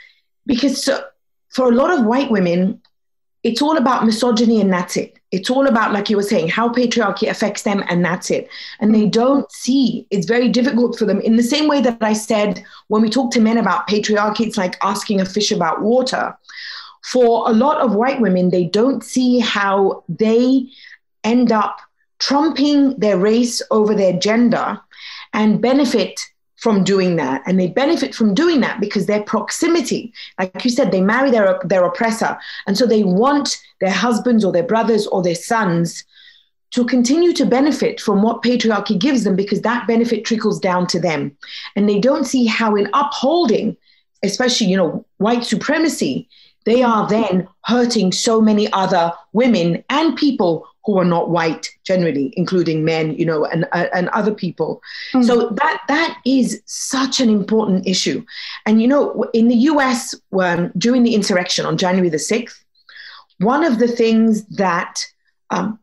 because 0.46 0.84
so, 0.84 1.04
for 1.50 1.70
a 1.70 1.74
lot 1.74 1.96
of 1.96 2.04
white 2.06 2.30
women, 2.30 2.80
it's 3.42 3.60
all 3.60 3.76
about 3.76 4.04
misogyny 4.04 4.60
and 4.60 4.72
that's 4.72 4.96
it. 4.96 5.18
It's 5.32 5.50
all 5.50 5.66
about, 5.66 5.92
like 5.92 6.08
you 6.08 6.16
were 6.16 6.22
saying, 6.22 6.48
how 6.48 6.68
patriarchy 6.68 7.28
affects 7.28 7.62
them 7.62 7.82
and 7.88 8.04
that's 8.04 8.30
it. 8.30 8.48
And 8.80 8.94
they 8.94 9.02
mm-hmm. 9.02 9.10
don't 9.10 9.50
see, 9.50 10.06
it's 10.10 10.26
very 10.26 10.48
difficult 10.48 10.98
for 10.98 11.06
them. 11.06 11.20
In 11.20 11.36
the 11.36 11.42
same 11.42 11.68
way 11.68 11.80
that 11.80 11.98
I 12.00 12.12
said 12.12 12.62
when 12.88 13.02
we 13.02 13.10
talk 13.10 13.32
to 13.32 13.40
men 13.40 13.58
about 13.58 13.88
patriarchy, 13.88 14.46
it's 14.46 14.58
like 14.58 14.76
asking 14.82 15.20
a 15.20 15.24
fish 15.24 15.50
about 15.50 15.82
water. 15.82 16.36
For 17.04 17.48
a 17.50 17.52
lot 17.52 17.80
of 17.80 17.96
white 17.96 18.20
women, 18.20 18.50
they 18.50 18.64
don't 18.64 19.02
see 19.02 19.40
how 19.40 20.04
they 20.08 20.68
end 21.24 21.50
up 21.50 21.80
trumping 22.20 22.96
their 22.98 23.18
race 23.18 23.60
over 23.72 23.94
their 23.94 24.12
gender 24.12 24.80
and 25.32 25.60
benefit 25.60 26.20
from 26.62 26.84
doing 26.84 27.16
that. 27.16 27.42
And 27.44 27.58
they 27.58 27.66
benefit 27.66 28.14
from 28.14 28.34
doing 28.34 28.60
that 28.60 28.78
because 28.78 29.06
their 29.06 29.24
proximity, 29.24 30.12
like 30.38 30.64
you 30.64 30.70
said, 30.70 30.92
they 30.92 31.00
marry 31.00 31.28
their, 31.28 31.58
their 31.64 31.84
oppressor. 31.84 32.38
And 32.68 32.78
so 32.78 32.86
they 32.86 33.02
want 33.02 33.60
their 33.80 33.90
husbands 33.90 34.44
or 34.44 34.52
their 34.52 34.62
brothers 34.62 35.08
or 35.08 35.24
their 35.24 35.34
sons 35.34 36.04
to 36.70 36.84
continue 36.84 37.32
to 37.32 37.44
benefit 37.44 38.00
from 38.00 38.22
what 38.22 38.42
patriarchy 38.42 38.96
gives 38.96 39.24
them 39.24 39.34
because 39.34 39.62
that 39.62 39.88
benefit 39.88 40.24
trickles 40.24 40.60
down 40.60 40.86
to 40.86 41.00
them. 41.00 41.36
And 41.74 41.88
they 41.88 41.98
don't 41.98 42.26
see 42.26 42.46
how, 42.46 42.76
in 42.76 42.88
upholding, 42.94 43.76
especially, 44.22 44.68
you 44.68 44.76
know, 44.76 45.04
white 45.16 45.44
supremacy, 45.44 46.28
they 46.64 46.84
are 46.84 47.08
then 47.08 47.48
hurting 47.64 48.12
so 48.12 48.40
many 48.40 48.72
other 48.72 49.12
women 49.32 49.82
and 49.90 50.16
people 50.16 50.64
who 50.84 50.98
are 50.98 51.04
not 51.04 51.30
white 51.30 51.68
generally 51.84 52.32
including 52.36 52.84
men 52.84 53.14
you 53.14 53.24
know 53.24 53.44
and 53.44 53.66
uh, 53.72 53.86
and 53.94 54.08
other 54.10 54.34
people 54.34 54.82
mm. 55.12 55.24
so 55.24 55.50
that 55.50 55.80
that 55.88 56.18
is 56.24 56.60
such 56.66 57.20
an 57.20 57.28
important 57.28 57.86
issue 57.86 58.24
and 58.66 58.80
you 58.82 58.88
know 58.88 59.24
in 59.32 59.48
the 59.48 59.56
US 59.72 60.14
um, 60.40 60.72
during 60.76 61.02
the 61.02 61.14
insurrection 61.14 61.66
on 61.66 61.76
January 61.76 62.08
the 62.08 62.16
6th 62.16 62.58
one 63.38 63.64
of 63.64 63.78
the 63.78 63.88
things 63.88 64.44
that 64.46 65.04
um, 65.50 65.78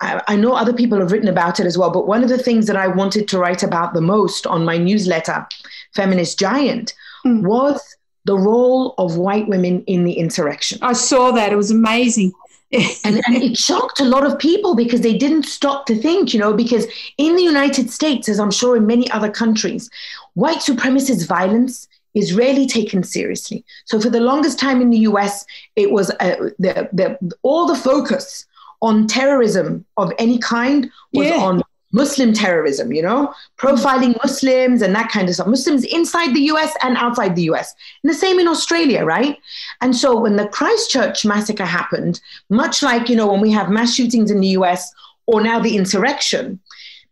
I, 0.00 0.22
I 0.28 0.36
know 0.36 0.54
other 0.54 0.72
people 0.72 0.98
have 0.98 1.12
written 1.12 1.28
about 1.28 1.60
it 1.60 1.66
as 1.66 1.78
well 1.78 1.90
but 1.90 2.06
one 2.06 2.22
of 2.22 2.28
the 2.28 2.38
things 2.38 2.66
that 2.66 2.76
I 2.76 2.86
wanted 2.86 3.28
to 3.28 3.38
write 3.38 3.62
about 3.62 3.94
the 3.94 4.00
most 4.00 4.46
on 4.46 4.64
my 4.64 4.76
newsletter 4.76 5.46
feminist 5.94 6.38
giant 6.38 6.94
mm. 7.24 7.42
was 7.42 7.80
the 8.24 8.36
role 8.36 8.94
of 8.98 9.16
white 9.16 9.48
women 9.48 9.82
in 9.86 10.04
the 10.04 10.12
insurrection. 10.12 10.78
I 10.82 10.92
saw 10.92 11.30
that. 11.32 11.52
It 11.52 11.56
was 11.56 11.70
amazing. 11.70 12.32
And, 12.72 13.20
and, 13.26 13.42
it 13.42 13.56
shocked 13.56 13.98
a 13.98 14.04
lot 14.04 14.24
of 14.24 14.38
people 14.38 14.76
because 14.76 15.00
they 15.00 15.16
didn't 15.16 15.42
stop 15.42 15.86
to 15.86 15.96
think, 15.96 16.32
you 16.32 16.38
know, 16.38 16.52
because 16.52 16.86
in 17.18 17.34
the 17.34 17.42
United 17.42 17.90
States, 17.90 18.28
as 18.28 18.38
I'm 18.38 18.52
sure 18.52 18.76
in 18.76 18.86
many 18.86 19.10
other 19.10 19.30
countries, 19.30 19.90
white 20.34 20.58
supremacist 20.58 21.26
violence 21.26 21.88
is 22.14 22.34
rarely 22.34 22.66
taken 22.66 23.02
seriously. 23.02 23.64
So 23.86 24.00
for 24.00 24.08
the 24.08 24.20
longest 24.20 24.58
time 24.58 24.80
in 24.80 24.90
the 24.90 24.98
US, 24.98 25.44
it 25.74 25.90
was 25.90 26.10
uh, 26.20 26.50
the, 26.58 26.88
the, 26.92 27.36
all 27.42 27.66
the 27.66 27.74
focus 27.74 28.46
on 28.82 29.08
terrorism 29.08 29.84
of 29.96 30.12
any 30.18 30.38
kind 30.38 30.90
was 31.12 31.26
yeah. 31.26 31.36
on 31.36 31.62
Muslim 31.92 32.32
terrorism, 32.32 32.92
you 32.92 33.02
know, 33.02 33.34
profiling 33.58 34.16
Muslims 34.22 34.82
and 34.82 34.94
that 34.94 35.10
kind 35.10 35.28
of 35.28 35.34
stuff. 35.34 35.46
Muslims 35.46 35.84
inside 35.84 36.34
the 36.34 36.42
US 36.52 36.72
and 36.82 36.96
outside 36.96 37.34
the 37.34 37.50
US. 37.50 37.74
And 38.02 38.12
the 38.12 38.16
same 38.16 38.38
in 38.38 38.48
Australia, 38.48 39.04
right? 39.04 39.38
And 39.80 39.94
so 39.94 40.18
when 40.18 40.36
the 40.36 40.48
Christchurch 40.48 41.24
massacre 41.24 41.64
happened, 41.64 42.20
much 42.48 42.82
like, 42.82 43.08
you 43.08 43.16
know, 43.16 43.30
when 43.30 43.40
we 43.40 43.50
have 43.50 43.70
mass 43.70 43.94
shootings 43.94 44.30
in 44.30 44.40
the 44.40 44.48
US 44.48 44.92
or 45.26 45.40
now 45.40 45.58
the 45.58 45.76
insurrection, 45.76 46.60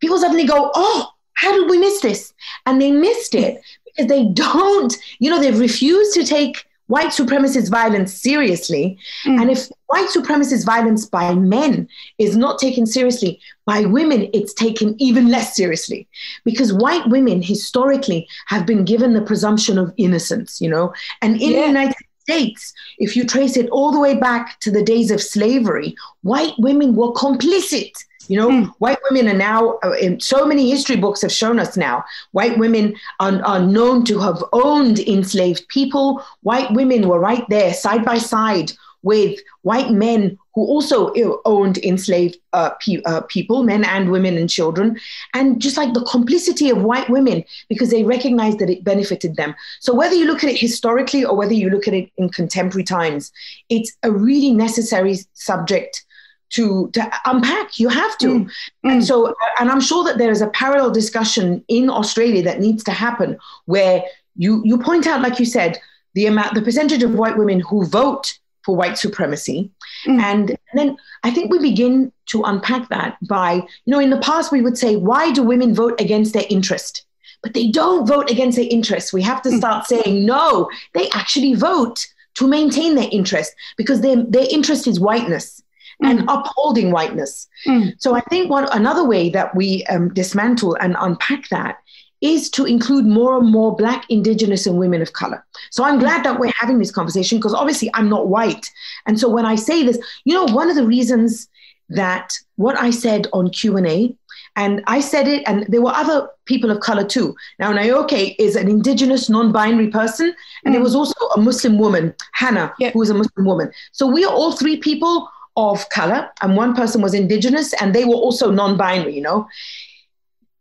people 0.00 0.18
suddenly 0.18 0.46
go, 0.46 0.70
oh, 0.74 1.10
how 1.34 1.52
did 1.52 1.70
we 1.70 1.78
miss 1.78 2.00
this? 2.00 2.32
And 2.66 2.80
they 2.80 2.90
missed 2.90 3.34
it 3.34 3.60
because 3.84 4.06
they 4.06 4.26
don't, 4.26 4.96
you 5.18 5.30
know, 5.30 5.40
they've 5.40 5.58
refused 5.58 6.14
to 6.14 6.24
take 6.24 6.67
white 6.88 7.08
supremacist 7.08 7.70
violence 7.70 8.12
seriously. 8.12 8.98
Mm. 9.24 9.40
And 9.40 9.50
if 9.50 9.68
white 9.86 10.08
supremacist 10.08 10.66
violence 10.66 11.06
by 11.06 11.34
men 11.34 11.88
is 12.18 12.36
not 12.36 12.58
taken 12.58 12.84
seriously, 12.86 13.40
by 13.64 13.84
women, 13.84 14.28
it's 14.34 14.52
taken 14.52 15.00
even 15.00 15.28
less 15.28 15.54
seriously. 15.54 16.08
Because 16.44 16.72
white 16.72 17.06
women 17.08 17.40
historically 17.42 18.26
have 18.46 18.66
been 18.66 18.84
given 18.84 19.12
the 19.12 19.22
presumption 19.22 19.78
of 19.78 19.92
innocence, 19.96 20.60
you 20.60 20.68
know? 20.68 20.92
And 21.22 21.40
in 21.40 21.52
yeah. 21.52 21.60
the 21.60 21.66
United 21.68 22.07
States, 22.28 22.74
if 22.98 23.16
you 23.16 23.24
trace 23.24 23.56
it 23.56 23.70
all 23.70 23.90
the 23.90 23.98
way 23.98 24.14
back 24.14 24.60
to 24.60 24.70
the 24.70 24.82
days 24.82 25.10
of 25.10 25.22
slavery, 25.22 25.96
white 26.22 26.52
women 26.58 26.94
were 26.94 27.12
complicit 27.12 27.92
you 28.28 28.36
know, 28.36 28.50
mm. 28.50 28.74
white 28.78 28.98
women 29.10 29.34
are 29.34 29.38
now, 29.38 29.78
uh, 29.82 29.92
in 29.92 30.20
so 30.20 30.46
many 30.46 30.70
history 30.70 30.96
books 30.96 31.22
have 31.22 31.32
shown 31.32 31.58
us 31.58 31.76
now, 31.76 32.04
white 32.32 32.58
women 32.58 32.94
are, 33.20 33.42
are 33.42 33.60
known 33.60 34.04
to 34.04 34.18
have 34.18 34.44
owned 34.52 34.98
enslaved 35.00 35.66
people. 35.68 36.22
White 36.42 36.70
women 36.72 37.08
were 37.08 37.18
right 37.18 37.44
there 37.48 37.72
side 37.72 38.04
by 38.04 38.18
side 38.18 38.72
with 39.02 39.40
white 39.62 39.90
men 39.90 40.38
who 40.54 40.62
also 40.62 41.12
owned 41.44 41.78
enslaved 41.78 42.36
uh, 42.52 42.70
pe- 42.80 43.02
uh, 43.04 43.20
people, 43.22 43.62
men 43.62 43.84
and 43.84 44.10
women 44.10 44.36
and 44.36 44.50
children, 44.50 44.98
and 45.34 45.60
just 45.60 45.76
like 45.76 45.94
the 45.94 46.04
complicity 46.04 46.68
of 46.68 46.82
white 46.82 47.08
women 47.08 47.44
because 47.68 47.90
they 47.90 48.02
recognized 48.02 48.58
that 48.58 48.70
it 48.70 48.82
benefited 48.82 49.36
them. 49.36 49.54
So, 49.80 49.94
whether 49.94 50.14
you 50.14 50.26
look 50.26 50.42
at 50.42 50.50
it 50.50 50.58
historically 50.58 51.24
or 51.24 51.36
whether 51.36 51.54
you 51.54 51.70
look 51.70 51.86
at 51.86 51.94
it 51.94 52.10
in 52.16 52.28
contemporary 52.28 52.84
times, 52.84 53.32
it's 53.68 53.96
a 54.02 54.10
really 54.10 54.52
necessary 54.52 55.18
subject 55.34 56.04
to 56.50 56.90
to 56.92 57.12
unpack 57.26 57.78
you 57.78 57.88
have 57.88 58.16
to 58.18 58.26
mm. 58.26 58.50
and 58.84 59.02
mm. 59.02 59.06
so 59.06 59.34
and 59.60 59.70
i'm 59.70 59.80
sure 59.80 60.02
that 60.04 60.16
there 60.16 60.30
is 60.30 60.40
a 60.40 60.46
parallel 60.48 60.90
discussion 60.90 61.62
in 61.68 61.90
australia 61.90 62.42
that 62.42 62.58
needs 62.58 62.82
to 62.82 62.90
happen 62.90 63.36
where 63.66 64.02
you 64.36 64.62
you 64.64 64.78
point 64.78 65.06
out 65.06 65.20
like 65.20 65.38
you 65.38 65.44
said 65.44 65.78
the 66.14 66.26
amount 66.26 66.54
the 66.54 66.62
percentage 66.62 67.02
of 67.02 67.14
white 67.14 67.36
women 67.36 67.60
who 67.60 67.84
vote 67.84 68.38
for 68.64 68.76
white 68.76 68.98
supremacy 68.98 69.70
mm. 70.06 70.20
and, 70.20 70.50
and 70.50 70.58
then 70.74 70.96
i 71.24 71.30
think 71.30 71.50
we 71.50 71.58
begin 71.58 72.12
to 72.26 72.42
unpack 72.42 72.88
that 72.88 73.16
by 73.28 73.54
you 73.54 73.64
know 73.86 74.00
in 74.00 74.10
the 74.10 74.20
past 74.20 74.52
we 74.52 74.62
would 74.62 74.78
say 74.78 74.96
why 74.96 75.30
do 75.30 75.42
women 75.42 75.74
vote 75.74 76.00
against 76.00 76.32
their 76.32 76.46
interest 76.48 77.04
but 77.42 77.54
they 77.54 77.70
don't 77.70 78.06
vote 78.06 78.30
against 78.30 78.56
their 78.56 78.68
interest 78.70 79.12
we 79.12 79.22
have 79.22 79.42
to 79.42 79.50
mm. 79.50 79.58
start 79.58 79.86
saying 79.86 80.24
no 80.24 80.68
they 80.94 81.08
actually 81.10 81.54
vote 81.54 82.06
to 82.34 82.46
maintain 82.46 82.94
their 82.94 83.08
interest 83.10 83.52
because 83.76 84.00
their, 84.00 84.22
their 84.22 84.46
interest 84.50 84.86
is 84.86 85.00
whiteness 85.00 85.60
and 86.02 86.20
mm. 86.20 86.24
upholding 86.28 86.92
whiteness. 86.92 87.48
Mm. 87.66 87.94
So 87.98 88.14
I 88.14 88.20
think 88.22 88.50
one 88.50 88.68
another 88.70 89.04
way 89.04 89.30
that 89.30 89.54
we 89.56 89.84
um, 89.86 90.12
dismantle 90.14 90.76
and 90.76 90.96
unpack 91.00 91.48
that 91.48 91.78
is 92.20 92.50
to 92.50 92.64
include 92.64 93.06
more 93.06 93.38
and 93.38 93.50
more 93.50 93.76
Black, 93.76 94.04
Indigenous, 94.08 94.66
and 94.66 94.78
women 94.78 95.02
of 95.02 95.12
color. 95.12 95.44
So 95.70 95.84
I'm 95.84 95.98
glad 95.98 96.24
that 96.24 96.38
we're 96.38 96.52
having 96.56 96.78
this 96.78 96.90
conversation 96.90 97.38
because 97.38 97.54
obviously 97.54 97.90
I'm 97.94 98.08
not 98.08 98.28
white. 98.28 98.70
And 99.06 99.18
so 99.18 99.28
when 99.28 99.46
I 99.46 99.54
say 99.54 99.84
this, 99.84 99.98
you 100.24 100.34
know, 100.34 100.52
one 100.52 100.70
of 100.70 100.76
the 100.76 100.86
reasons 100.86 101.48
that 101.90 102.32
what 102.56 102.78
I 102.78 102.90
said 102.90 103.28
on 103.32 103.50
Q&A, 103.50 104.14
and 104.56 104.82
I 104.88 104.98
said 105.00 105.28
it, 105.28 105.44
and 105.46 105.64
there 105.68 105.80
were 105.80 105.92
other 105.94 106.28
people 106.44 106.70
of 106.72 106.80
color 106.80 107.04
too. 107.04 107.36
Now, 107.60 107.72
Nayuka 107.72 108.34
is 108.40 108.56
an 108.56 108.68
indigenous, 108.68 109.30
non-binary 109.30 109.88
person, 109.88 110.34
and 110.64 110.72
mm. 110.72 110.74
there 110.74 110.82
was 110.82 110.96
also 110.96 111.14
a 111.36 111.40
Muslim 111.40 111.78
woman, 111.78 112.12
Hannah, 112.32 112.74
yeah. 112.80 112.90
who 112.90 112.98
was 112.98 113.10
a 113.10 113.14
Muslim 113.14 113.46
woman. 113.46 113.70
So 113.92 114.08
we 114.08 114.24
are 114.24 114.32
all 114.32 114.52
three 114.52 114.78
people 114.78 115.28
of 115.58 115.88
color 115.88 116.30
and 116.40 116.56
one 116.56 116.72
person 116.72 117.02
was 117.02 117.14
indigenous 117.14 117.72
and 117.80 117.92
they 117.92 118.04
were 118.04 118.14
also 118.14 118.48
non-binary 118.48 119.12
you 119.12 119.20
know 119.20 119.46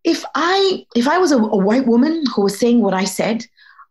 if 0.04 0.24
i 0.36 0.86
if 0.95 1.08
i 1.08 1.18
was 1.18 1.32
a, 1.32 1.38
a 1.38 1.58
white 1.58 1.88
woman 1.88 2.24
who 2.34 2.43
was 2.43 2.58
saying 2.58 2.82
what 2.82 2.93
i 2.93 3.04
said 3.04 3.45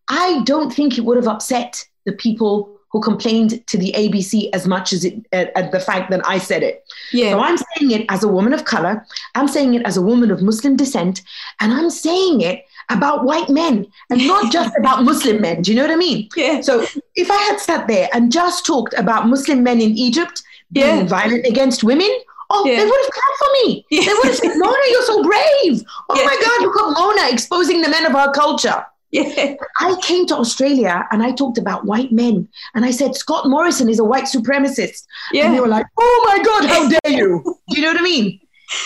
i 0.08 0.42
don't 0.44 0.72
think 0.72 0.96
it 0.96 1.04
would 1.04 1.16
have 1.16 1.28
upset 1.28 1.86
the 2.04 2.12
people 2.12 2.76
who 2.90 3.00
complained 3.00 3.66
to 3.66 3.76
the 3.76 3.92
ABC 3.92 4.48
as 4.54 4.66
much 4.66 4.92
as 4.92 5.04
it 5.04 5.26
at, 5.32 5.54
at, 5.56 5.72
the 5.72 5.80
fact 5.80 6.10
that 6.10 6.26
I 6.26 6.38
said 6.38 6.62
it. 6.62 6.84
Yeah. 7.12 7.32
So 7.32 7.40
I'm 7.40 7.56
saying 7.58 7.90
it 7.90 8.06
as 8.08 8.22
a 8.22 8.28
woman 8.28 8.52
of 8.52 8.64
color. 8.64 9.04
I'm 9.34 9.48
saying 9.48 9.74
it 9.74 9.84
as 9.84 9.96
a 9.96 10.02
woman 10.02 10.30
of 10.30 10.40
Muslim 10.40 10.76
descent, 10.76 11.20
and 11.60 11.74
I'm 11.74 11.90
saying 11.90 12.40
it 12.40 12.64
about 12.88 13.24
white 13.24 13.50
men 13.50 13.86
and 14.08 14.26
not 14.26 14.52
just 14.58 14.72
about 14.78 15.02
Muslim 15.04 15.42
men. 15.42 15.62
Do 15.62 15.72
you 15.72 15.76
know 15.76 15.82
what 15.82 15.90
I 15.90 15.96
mean? 15.96 16.28
Yeah. 16.36 16.60
So 16.60 16.86
if 17.16 17.30
I 17.30 17.36
had 17.36 17.58
sat 17.60 17.88
there 17.88 18.08
and 18.14 18.32
just 18.32 18.64
talked 18.64 18.94
about 18.94 19.28
Muslim 19.28 19.62
men 19.62 19.80
in 19.80 19.90
Egypt 19.90 20.42
being 20.72 20.98
Yeah. 21.00 21.04
violent 21.04 21.44
against 21.46 21.84
women, 21.84 22.10
oh, 22.50 22.64
Yeah. 22.66 22.76
they 22.80 22.84
would 22.86 23.00
have 23.04 23.10
clapped 23.10 23.38
for 23.38 23.48
me. 23.52 23.86
Yeah. 23.90 24.02
They 24.06 24.12
would 24.14 24.24
have 24.26 24.36
said, 24.36 24.52
Mona, 24.56 24.76
you're 24.90 25.02
so 25.02 25.22
brave. 25.22 25.82
Oh 26.08 26.16
Yeah. 26.18 26.24
my 26.24 26.36
God, 26.44 26.62
look 26.62 26.76
at 26.78 27.00
Mona 27.00 27.32
exposing 27.32 27.80
the 27.82 27.88
men 27.88 28.06
of 28.06 28.14
our 28.14 28.32
culture. 28.32 28.84
Yeah. 29.12 29.54
I 29.78 29.96
came 30.02 30.26
to 30.26 30.36
Australia 30.36 31.06
and 31.10 31.22
I 31.22 31.30
talked 31.32 31.58
about 31.58 31.84
white 31.86 32.12
men. 32.12 32.48
And 32.74 32.84
I 32.84 32.90
said, 32.90 33.14
Scott 33.14 33.48
Morrison 33.48 33.88
is 33.88 33.98
a 33.98 34.04
white 34.04 34.24
supremacist. 34.24 35.04
And 35.32 35.52
they 35.52 35.56
Yeah. 35.56 35.60
were 35.60 35.68
like, 35.68 35.86
oh 35.98 36.24
my 36.26 36.42
God, 36.44 36.64
how 36.68 36.88
dare 36.88 37.12
you? 37.12 37.42
Do 37.70 37.76
you 37.80 37.82
know 37.82 37.92
what 37.92 38.00
I 38.00 38.04
mean? 38.04 38.40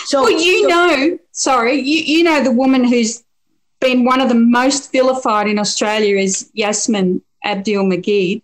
So, 0.05 0.21
Well, 0.21 0.31
you 0.31 0.63
so- 0.63 0.69
know, 0.69 1.17
sorry, 1.31 1.79
you, 1.79 1.99
you 2.17 2.23
know 2.23 2.43
the 2.43 2.51
woman 2.51 2.83
who's 2.83 3.23
been 3.79 4.05
one 4.05 4.21
of 4.21 4.29
the 4.29 4.35
most 4.35 4.91
vilified 4.91 5.47
in 5.47 5.57
Australia 5.57 6.17
is 6.17 6.49
Yasmin 6.53 7.21
Abdul 7.43 7.85
Magid. 7.85 8.41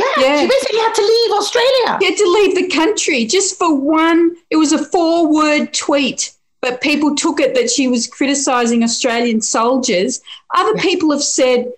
Yeah, 0.00 0.04
Yeah. 0.18 0.40
she 0.40 0.46
basically 0.54 0.78
had 0.86 0.94
to 0.94 1.02
leave 1.12 1.30
Australia. 1.40 1.88
She 2.00 2.06
had 2.10 2.18
to 2.24 2.28
leave 2.36 2.54
the 2.60 2.68
country 2.80 3.24
just 3.24 3.58
for 3.58 3.70
one, 3.74 4.36
it 4.50 4.56
was 4.56 4.72
a 4.72 4.82
four 4.92 5.16
word 5.32 5.72
tweet, 5.72 6.32
but 6.60 6.80
people 6.80 7.14
took 7.14 7.40
it 7.40 7.54
that 7.54 7.70
she 7.70 7.88
was 7.88 8.06
criticizing 8.06 8.82
Australian 8.84 9.40
soldiers. 9.40 10.20
Other 10.54 10.74
Yeah. 10.76 10.82
people 10.88 11.10
have 11.12 11.22
said 11.22 11.72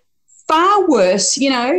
far 0.49 0.87
worse, 0.89 1.37
you 1.37 1.51
know, 1.51 1.71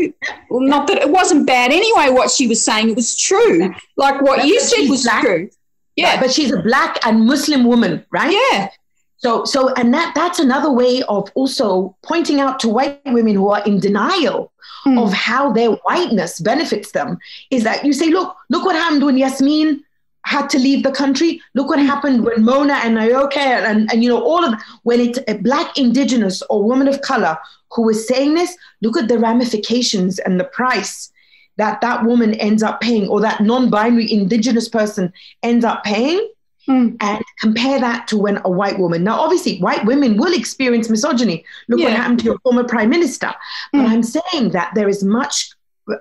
well, 0.50 0.62
not 0.76 0.88
that 0.88 1.00
it 1.00 1.10
wasn't 1.10 1.46
bad 1.48 1.72
anyway, 1.72 2.08
what 2.10 2.30
she 2.32 2.46
was 2.48 2.64
saying, 2.64 2.90
it 2.90 2.96
was 2.96 3.16
true. 3.16 3.74
Like 3.98 4.22
what 4.22 4.38
But- 4.40 4.48
you 4.48 4.60
said 4.60 4.88
was 4.90 5.04
black. 5.04 5.24
true. 5.24 5.50
Yeah. 5.96 6.20
But 6.22 6.32
she's 6.32 6.52
a 6.54 6.62
black 6.62 7.00
and 7.06 7.26
Muslim 7.26 7.66
woman, 7.66 8.06
right? 8.12 8.32
yeah. 8.32 8.70
So, 9.18 9.44
so, 9.44 9.60
and 9.80 9.94
that 9.96 10.14
that's 10.16 10.40
another 10.40 10.72
way 10.72 11.02
of 11.16 11.30
also 11.36 11.98
pointing 12.04 12.40
out 12.40 12.56
to 12.62 12.70
white 12.70 13.02
women 13.06 13.36
who 13.36 13.50
are 13.50 13.62
in 13.66 13.76
denial 13.80 14.54
Hmm. 14.84 14.98
of 14.98 15.12
how 15.12 15.52
their 15.52 15.72
whiteness 15.72 16.40
benefits 16.40 16.92
them. 16.92 17.18
Is 17.52 17.64
that 17.64 17.84
you 17.84 17.92
say, 17.92 18.08
look, 18.08 18.36
look 18.50 18.64
what 18.64 18.76
happened 18.76 19.04
when 19.04 19.18
Yassmin 19.18 19.82
had 20.26 20.50
to 20.52 20.60
leave 20.60 20.84
the 20.84 20.92
country. 20.92 21.42
Look 21.54 21.68
what 21.70 21.80
happened 21.80 22.24
when 22.24 22.44
Mona 22.44 22.76
and 22.76 22.96
Nayuka 22.98 23.38
and, 23.38 23.66
and, 23.66 23.92
and 23.92 24.04
you 24.04 24.10
know 24.10 24.24
all 24.24 24.46
of 24.46 24.54
when 24.84 25.02
it's 25.02 25.20
a 25.28 25.38
black 25.38 25.78
indigenous 25.78 26.42
or 26.50 26.64
woman 26.64 26.88
of 26.88 27.02
color 27.02 27.38
who 27.72 27.84
was 27.84 28.08
saying 28.08 28.36
this. 28.36 28.56
Look 28.82 28.96
at 28.96 29.08
the 29.08 29.20
ramifications 29.20 30.20
and 30.20 30.40
the 30.40 30.46
price 30.46 31.12
that 31.58 31.82
that 31.82 32.06
woman 32.06 32.36
ends 32.36 32.64
up 32.64 32.80
paying, 32.80 33.10
or 33.10 33.20
that 33.20 33.42
non-binary 33.42 34.10
indigenous 34.12 34.70
person 34.70 35.12
ends 35.44 35.66
up 35.66 35.84
paying 35.84 36.26
Hmm. 36.70 36.90
and 37.00 37.24
compare 37.40 37.80
that 37.80 38.08
to 38.10 38.16
when 38.18 38.40
a 38.46 38.50
white 38.50 38.78
woman. 38.78 39.04
Now, 39.04 39.20
obviously, 39.20 39.58
white 39.60 39.84
women 39.86 40.18
will 40.18 40.34
experience 40.34 40.88
misogyny. 40.88 41.44
Look 41.68 41.80
what 41.80 41.94
happened 41.94 42.20
to 42.20 42.26
your 42.26 42.38
former 42.44 42.64
prime 42.64 42.90
minister. 42.92 43.34
But 43.74 43.80
Mm. 43.82 43.90
I'm 43.90 44.04
saying 44.04 44.50
that 44.52 44.74
there 44.76 44.88
is 44.88 45.04
much, 45.04 45.50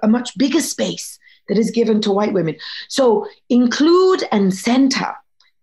a 0.03 0.09
much 0.09 0.37
bigger 0.37 0.61
space 0.61 1.19
that 1.49 1.57
is 1.57 1.71
given 1.71 2.03
to 2.03 2.13
white 2.13 2.35
women. 2.35 2.57
So 2.89 3.27
include 3.49 4.25
and 4.31 4.53
center 4.55 5.15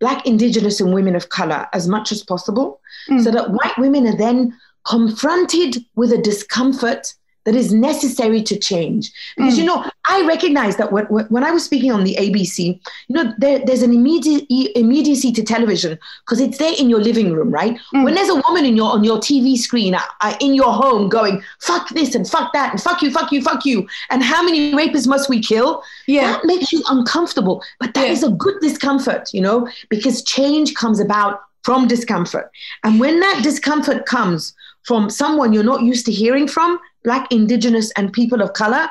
Black, 0.02 0.26
Indigenous, 0.26 0.82
and 0.82 0.92
women 0.94 1.16
of 1.16 1.30
color 1.30 1.68
as 1.72 1.88
much 1.88 2.12
as 2.12 2.24
possible, 2.24 2.82
Mm. 3.10 3.24
so 3.24 3.30
that 3.32 3.52
white 3.52 3.78
women 3.78 4.08
are 4.08 4.18
then 4.18 4.54
confronted 4.86 5.86
with 5.96 6.12
a 6.12 6.18
discomfort 6.18 7.14
that 7.46 7.56
is 7.56 7.72
necessary 7.72 8.42
to 8.42 8.58
change. 8.58 9.12
Because, 9.38 9.54
Mm. 9.56 9.58
you 9.60 9.66
know, 9.66 9.86
I 10.10 10.26
recognize 10.26 10.78
that 10.78 10.92
when, 10.92 11.06
when 11.06 11.44
I 11.44 11.52
was 11.52 11.64
speaking 11.64 11.92
on 11.92 12.04
the 12.04 12.16
ABC, 12.16 12.80
you 13.08 13.16
know, 13.16 13.34
there, 13.38 13.60
there's 13.66 13.84
an 13.84 13.94
immediate 13.94 14.46
immediacy 14.76 15.32
to 15.34 15.44
television 15.44 15.98
because 16.26 16.42
it's 16.42 16.58
there 16.58 16.74
in 16.78 16.90
your 16.90 17.00
living 17.02 17.32
room, 17.34 17.52
right? 17.52 17.78
Mm. 17.94 18.04
When 18.04 18.16
there's 18.16 18.30
a 18.30 18.42
woman 18.48 18.66
in 18.66 18.76
your 18.76 18.92
on 18.92 19.04
your 19.04 19.20
TV 19.20 19.58
screen 19.58 19.94
uh, 19.96 20.02
uh, 20.22 20.36
in 20.42 20.54
your 20.56 20.74
home 20.74 21.08
going, 21.08 21.44
fuck 21.62 21.90
this 21.90 22.16
and 22.16 22.28
fuck 22.28 22.52
that 22.54 22.72
and 22.72 22.82
fuck 22.82 23.02
you, 23.04 23.12
fuck 23.12 23.32
you, 23.32 23.42
fuck 23.42 23.66
you, 23.66 23.88
and 24.10 24.24
how 24.24 24.42
many 24.44 24.72
rapists 24.74 25.08
must 25.08 25.30
we 25.30 25.40
kill? 25.40 25.84
Yeah. 26.08 26.32
That 26.32 26.46
makes 26.46 26.72
you 26.74 26.82
uncomfortable. 26.90 27.64
But 27.80 27.94
that 27.94 28.08
Yeah. 28.08 28.14
is 28.14 28.24
a 28.24 28.30
good 28.30 28.56
discomfort, 28.62 29.34
you 29.34 29.42
know, 29.42 29.68
because 29.90 30.24
change 30.24 30.74
comes 30.74 31.00
about 31.00 31.42
from 31.64 31.88
discomfort. 31.88 32.50
And 32.84 33.00
when 33.00 33.20
that 33.20 33.42
discomfort 33.44 34.06
comes 34.06 34.54
from 34.84 35.10
someone 35.10 35.52
you're 35.52 35.64
not 35.64 35.82
used 35.82 36.06
to 36.06 36.12
hearing 36.12 36.48
from, 36.48 36.80
Black, 37.06 37.32
Indigenous, 37.32 37.92
and 37.98 38.12
people 38.12 38.42
of 38.42 38.52
color, 38.54 38.90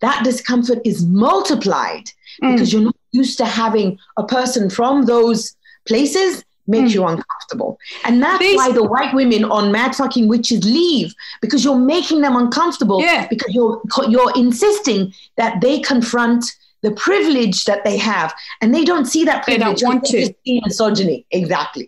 that 0.00 0.24
discomfort 0.24 0.78
is 0.84 1.04
multiplied 1.04 2.06
Mm. 2.42 2.52
because 2.52 2.72
you're 2.72 2.82
not 2.90 2.96
used 3.12 3.36
to 3.38 3.44
having 3.44 3.98
a 4.16 4.24
person 4.24 4.70
from 4.70 5.04
those 5.06 5.56
places 5.86 6.42
make 6.66 6.84
Mm. 6.86 6.94
you 6.94 7.02
uncomfortable. 7.12 7.70
And 8.04 8.22
that's 8.22 8.44
why 8.60 8.70
the 8.72 8.84
white 8.94 9.12
women 9.12 9.42
on 9.44 9.72
Mad 9.72 9.94
Fucking 9.96 10.26
Witches 10.28 10.64
leave 10.64 11.12
because 11.42 11.64
you're 11.64 11.84
making 11.96 12.20
them 12.24 12.34
uncomfortable 12.36 13.00
Yeah. 13.02 13.26
because 13.28 13.52
you're 13.56 13.82
you're 14.14 14.32
insisting 14.36 15.12
that 15.36 15.60
they 15.60 15.80
confront 15.80 16.42
the 16.82 16.92
privilege 16.92 17.64
that 17.64 17.80
they 17.84 17.96
have 17.98 18.32
and 18.60 18.74
they 18.74 18.84
don't 18.90 19.06
see 19.14 19.22
that 19.30 19.42
privilege. 19.44 19.80
They 19.80 19.86
don't 19.86 19.94
want 19.94 20.04
they 20.04 20.10
to. 20.12 20.20
just 20.20 20.32
see 20.46 20.60
misogyny 20.64 21.26
exactly 21.30 21.86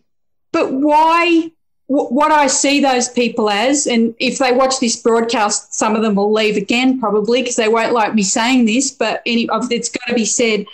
But 0.52 0.66
why? 0.88 1.52
Wh- 1.86 2.10
What 2.12 2.32
I 2.32 2.46
see 2.46 2.80
those 2.80 3.08
people 3.08 3.50
as, 3.50 3.86
and 3.86 4.14
if 4.18 4.38
they 4.38 4.52
watch 4.52 4.80
this 4.80 4.96
broadcast, 4.96 5.74
some 5.74 5.96
of 5.96 6.02
them 6.02 6.14
will 6.14 6.32
leave 6.32 6.56
again 6.56 7.00
probably 7.00 7.42
because 7.42 7.56
they 7.56 7.68
won't 7.68 7.92
like 7.92 8.14
me 8.14 8.22
saying 8.22 8.64
this. 8.66 8.90
But 8.90 9.22
any, 9.26 9.48
of- 9.48 9.70
it's 9.70 9.88
got 9.88 10.06
to 10.08 10.14
be 10.14 10.24
said. 10.24 10.66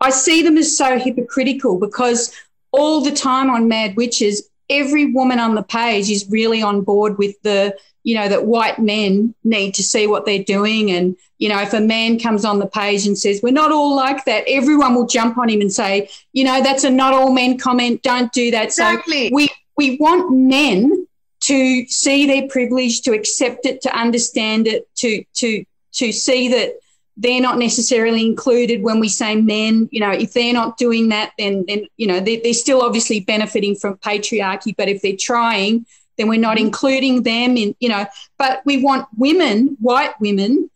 I 0.00 0.10
see 0.10 0.42
them 0.42 0.56
as 0.56 0.76
so 0.76 0.98
hypocritical 0.98 1.78
because 1.78 2.32
all 2.72 3.02
the 3.02 3.10
time 3.12 3.50
on 3.50 3.68
Mad 3.68 3.96
Witches, 3.96 4.48
every 4.70 5.12
woman 5.12 5.38
on 5.38 5.54
the 5.54 5.62
page 5.62 6.08
is 6.08 6.26
really 6.30 6.62
on 6.62 6.80
board 6.82 7.18
with 7.18 7.34
the, 7.42 7.76
you 8.02 8.14
know, 8.14 8.28
that 8.28 8.46
white 8.46 8.78
men 8.78 9.34
need 9.44 9.74
to 9.74 9.82
see 9.82 10.06
what 10.06 10.24
they're 10.24 10.44
doing. 10.44 10.90
And, 10.90 11.16
you 11.36 11.50
know, 11.50 11.60
if 11.60 11.74
a 11.74 11.80
man 11.80 12.18
comes 12.18 12.46
on 12.46 12.60
the 12.60 12.66
page 12.66 13.06
and 13.06 13.18
says, 13.18 13.40
we're 13.42 13.52
not 13.52 13.72
all 13.72 13.94
like 13.94 14.24
that, 14.24 14.44
everyone 14.46 14.94
will 14.94 15.06
jump 15.06 15.36
on 15.36 15.50
him 15.50 15.60
and 15.60 15.72
say, 15.72 16.08
you 16.32 16.44
know, 16.44 16.62
that's 16.62 16.84
a 16.84 16.90
not 16.90 17.12
all 17.12 17.32
men 17.32 17.58
comment. 17.58 18.02
Don't 18.02 18.32
do 18.32 18.50
that. 18.52 18.72
So 18.72 18.88
exactly 18.88 19.30
we 19.34 19.50
we 19.80 19.96
want 19.96 20.30
men 20.30 21.06
to 21.40 21.86
see 21.86 22.26
their 22.26 22.46
privilege, 22.48 23.00
to 23.00 23.12
accept 23.12 23.64
it, 23.64 23.80
to 23.80 23.90
understand 23.98 24.66
it, 24.66 24.86
to 24.96 25.24
to 25.36 25.64
to 25.94 26.12
see 26.12 26.48
that 26.48 26.74
they're 27.16 27.40
not 27.40 27.56
necessarily 27.58 28.26
included 28.26 28.82
when 28.82 29.00
we 29.00 29.08
say 29.08 29.36
men. 29.36 29.88
You 29.90 30.00
know, 30.00 30.10
if 30.10 30.34
they're 30.34 30.52
not 30.52 30.76
doing 30.76 31.08
that, 31.08 31.32
then 31.38 31.64
then 31.66 31.86
you 31.96 32.06
know 32.06 32.20
they, 32.20 32.36
they're 32.36 32.52
still 32.52 32.82
obviously 32.82 33.20
benefiting 33.20 33.74
from 33.74 33.96
patriarchy. 33.96 34.74
But 34.76 34.90
if 34.90 35.00
they're 35.00 35.16
trying, 35.30 35.86
then 36.18 36.28
we're 36.28 36.46
not 36.48 36.58
including 36.58 37.22
them 37.22 37.56
in. 37.56 37.74
You 37.80 37.88
know, 37.88 38.04
but 38.36 38.60
we 38.66 38.84
want 38.84 39.08
women, 39.16 39.78
white 39.80 40.12
women, 40.20 40.68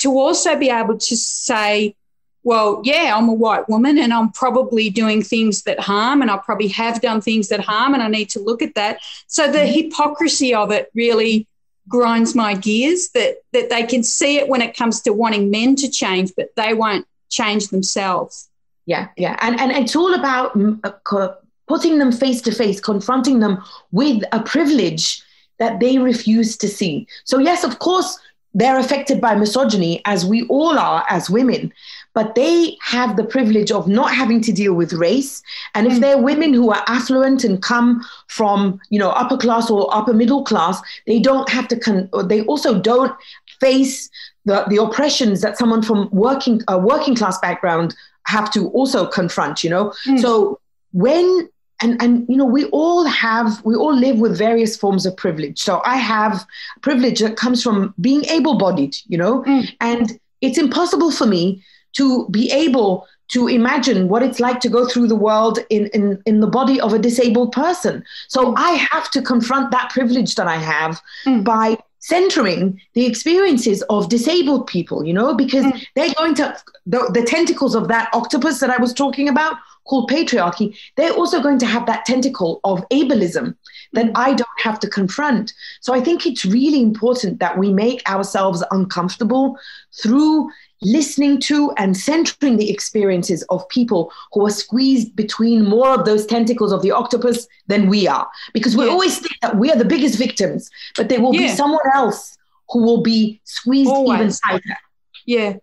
to 0.00 0.18
also 0.18 0.54
be 0.58 0.68
able 0.68 0.98
to 0.98 1.16
say, 1.16 1.96
well, 2.42 2.80
yeah, 2.84 3.14
I'm 3.16 3.28
a 3.28 3.34
white 3.34 3.68
woman 3.68 3.98
and 3.98 4.12
I'm 4.12 4.30
probably 4.32 4.90
doing 4.90 5.22
things 5.22 5.62
that 5.64 5.78
harm, 5.78 6.22
and 6.22 6.30
I 6.30 6.38
probably 6.38 6.68
have 6.68 7.00
done 7.00 7.20
things 7.20 7.48
that 7.48 7.60
harm, 7.60 7.94
and 7.94 8.02
I 8.02 8.08
need 8.08 8.30
to 8.30 8.40
look 8.40 8.62
at 8.62 8.74
that. 8.74 9.00
So 9.26 9.50
the 9.50 9.66
hypocrisy 9.66 10.54
of 10.54 10.70
it 10.70 10.90
really 10.94 11.46
grinds 11.88 12.34
my 12.34 12.54
gears 12.54 13.08
that 13.10 13.36
that 13.52 13.68
they 13.70 13.84
can 13.84 14.02
see 14.02 14.38
it 14.38 14.48
when 14.48 14.62
it 14.62 14.76
comes 14.76 15.00
to 15.02 15.12
wanting 15.12 15.50
men 15.50 15.76
to 15.76 15.90
change, 15.90 16.32
but 16.36 16.50
they 16.56 16.72
won't 16.74 17.06
change 17.30 17.68
themselves. 17.68 18.48
yeah 18.86 19.08
yeah 19.16 19.36
and 19.40 19.58
and 19.60 19.70
it's 19.72 19.94
all 19.96 20.14
about 20.14 20.56
mm, 20.56 20.78
uh, 20.84 21.34
putting 21.68 21.98
them 21.98 22.12
face 22.12 22.40
to 22.42 22.52
face 22.52 22.80
confronting 22.80 23.38
them 23.40 23.62
with 23.92 24.22
a 24.32 24.40
privilege 24.42 25.22
that 25.58 25.78
they 25.80 25.98
refuse 25.98 26.56
to 26.56 26.68
see 26.68 27.06
so 27.24 27.38
yes 27.38 27.64
of 27.64 27.78
course 27.78 28.18
they're 28.54 28.78
affected 28.80 29.20
by 29.20 29.34
misogyny 29.34 30.02
as 30.04 30.26
we 30.26 30.44
all 30.48 30.76
are 30.78 31.04
as 31.08 31.30
women 31.30 31.72
but 32.12 32.34
they 32.34 32.76
have 32.82 33.16
the 33.16 33.24
privilege 33.24 33.70
of 33.70 33.86
not 33.86 34.12
having 34.12 34.40
to 34.40 34.52
deal 34.52 34.74
with 34.74 34.92
race 34.92 35.42
and 35.74 35.86
if 35.86 35.92
Mm. 35.94 36.00
they're 36.00 36.18
women 36.18 36.52
who 36.52 36.70
are 36.70 36.82
affluent 36.86 37.44
and 37.44 37.62
come 37.62 38.04
from 38.28 38.80
you 38.90 38.98
know 38.98 39.10
upper 39.10 39.36
class 39.36 39.70
or 39.70 39.88
upper 39.94 40.12
middle 40.12 40.42
class 40.44 40.80
they 41.06 41.18
don't 41.20 41.48
have 41.48 41.68
to 41.68 41.78
con- 41.78 42.08
they 42.26 42.42
also 42.44 42.78
don't 42.80 43.12
face 43.60 44.08
the, 44.44 44.64
the 44.68 44.76
oppressions 44.82 45.40
that 45.42 45.56
someone 45.58 45.82
from 45.82 46.08
working 46.12 46.60
a 46.68 46.78
working 46.78 47.14
class 47.14 47.38
background 47.38 47.94
have 48.26 48.50
to 48.50 48.68
also 48.70 49.06
confront 49.06 49.62
you 49.64 49.70
know 49.70 49.92
Mm. 50.06 50.20
so 50.20 50.58
when 50.92 51.48
and 51.82 52.02
and 52.02 52.26
you 52.28 52.36
know 52.36 52.44
we 52.44 52.64
all 52.66 53.04
have 53.06 53.64
we 53.64 53.74
all 53.74 53.94
live 53.94 54.18
with 54.18 54.36
various 54.36 54.76
forms 54.76 55.06
of 55.06 55.16
privilege 55.16 55.58
so 55.60 55.80
i 55.84 55.96
have 55.96 56.44
privilege 56.82 57.20
that 57.20 57.36
comes 57.36 57.62
from 57.62 57.94
being 58.00 58.24
able 58.26 58.58
bodied 58.58 58.94
you 59.06 59.16
know 59.16 59.42
Mm. 59.46 59.68
and 59.80 60.18
it's 60.40 60.58
impossible 60.58 61.10
for 61.10 61.26
me 61.26 61.62
to 61.94 62.28
be 62.30 62.50
able 62.50 63.06
to 63.28 63.46
imagine 63.46 64.08
what 64.08 64.22
it's 64.22 64.40
like 64.40 64.58
to 64.60 64.68
go 64.68 64.86
through 64.86 65.06
the 65.06 65.14
world 65.16 65.60
in, 65.70 65.86
in, 65.88 66.20
in 66.26 66.40
the 66.40 66.46
body 66.48 66.80
of 66.80 66.92
a 66.92 66.98
disabled 66.98 67.52
person. 67.52 68.02
So 68.28 68.54
I 68.56 68.72
have 68.90 69.10
to 69.12 69.22
confront 69.22 69.70
that 69.70 69.90
privilege 69.90 70.34
that 70.34 70.48
I 70.48 70.56
have 70.56 71.00
Mm. 71.26 71.44
by 71.44 71.78
centering 72.00 72.80
the 72.94 73.06
experiences 73.06 73.82
of 73.90 74.08
disabled 74.08 74.66
people, 74.66 75.04
you 75.04 75.12
know, 75.12 75.34
because 75.34 75.64
Mm. 75.64 75.84
they're 75.94 76.14
going 76.14 76.34
to, 76.36 76.56
the, 76.86 77.08
the 77.12 77.22
tentacles 77.22 77.74
of 77.76 77.86
that 77.88 78.08
octopus 78.12 78.58
that 78.60 78.70
I 78.70 78.78
was 78.78 78.92
talking 78.92 79.28
about 79.28 79.56
called 79.84 80.10
patriarchy, 80.10 80.76
they're 80.96 81.12
also 81.12 81.40
going 81.40 81.58
to 81.58 81.66
have 81.66 81.86
that 81.86 82.04
tentacle 82.06 82.60
of 82.64 82.84
ableism 82.90 83.54
that 83.92 84.06
mm. 84.06 84.12
I 84.14 84.32
don't 84.34 84.60
have 84.62 84.80
to 84.80 84.88
confront. 84.88 85.52
So 85.80 85.94
I 85.94 86.00
think 86.00 86.26
it's 86.26 86.44
really 86.44 86.80
important 86.80 87.38
that 87.40 87.58
we 87.58 87.72
make 87.72 88.02
ourselves 88.10 88.64
uncomfortable 88.72 89.56
through 90.02 90.50
listening 90.82 91.38
to 91.38 91.72
and 91.72 91.96
centering 91.96 92.56
the 92.56 92.70
experiences 92.70 93.42
of 93.50 93.68
people 93.68 94.12
who 94.32 94.46
are 94.46 94.50
squeezed 94.50 95.14
between 95.14 95.64
more 95.64 95.90
of 95.90 96.04
those 96.04 96.26
tentacles 96.26 96.72
of 96.72 96.82
the 96.82 96.90
octopus 96.90 97.46
than 97.66 97.88
we 97.88 98.08
are. 98.08 98.28
Because 98.54 98.76
we 98.76 98.86
yeah. 98.86 98.90
always 98.90 99.18
think 99.18 99.34
that 99.42 99.56
we 99.56 99.70
are 99.70 99.76
the 99.76 99.84
biggest 99.84 100.18
victims, 100.18 100.70
but 100.96 101.08
there 101.08 101.20
will 101.20 101.34
yeah. 101.34 101.42
be 101.42 101.48
someone 101.48 101.80
else 101.94 102.36
who 102.70 102.82
will 102.82 103.02
be 103.02 103.40
squeezed 103.44 103.90
always. 103.90 104.20
even 104.20 104.32
tighter. 104.32 104.78
Yeah. 105.26 105.56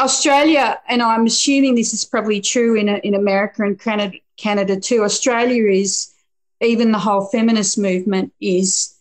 Australia, 0.00 0.80
and 0.88 1.02
I'm 1.02 1.26
assuming 1.26 1.74
this 1.74 1.92
is 1.92 2.04
probably 2.04 2.40
true 2.40 2.74
in, 2.74 2.88
in 2.88 3.14
America 3.14 3.62
and 3.62 3.78
Canada, 3.78 4.16
Canada 4.36 4.80
too. 4.80 5.04
Australia 5.04 5.70
is, 5.70 6.08
even 6.60 6.92
the 6.92 6.98
whole 6.98 7.26
feminist 7.26 7.76
movement 7.76 8.32
is 8.40 8.94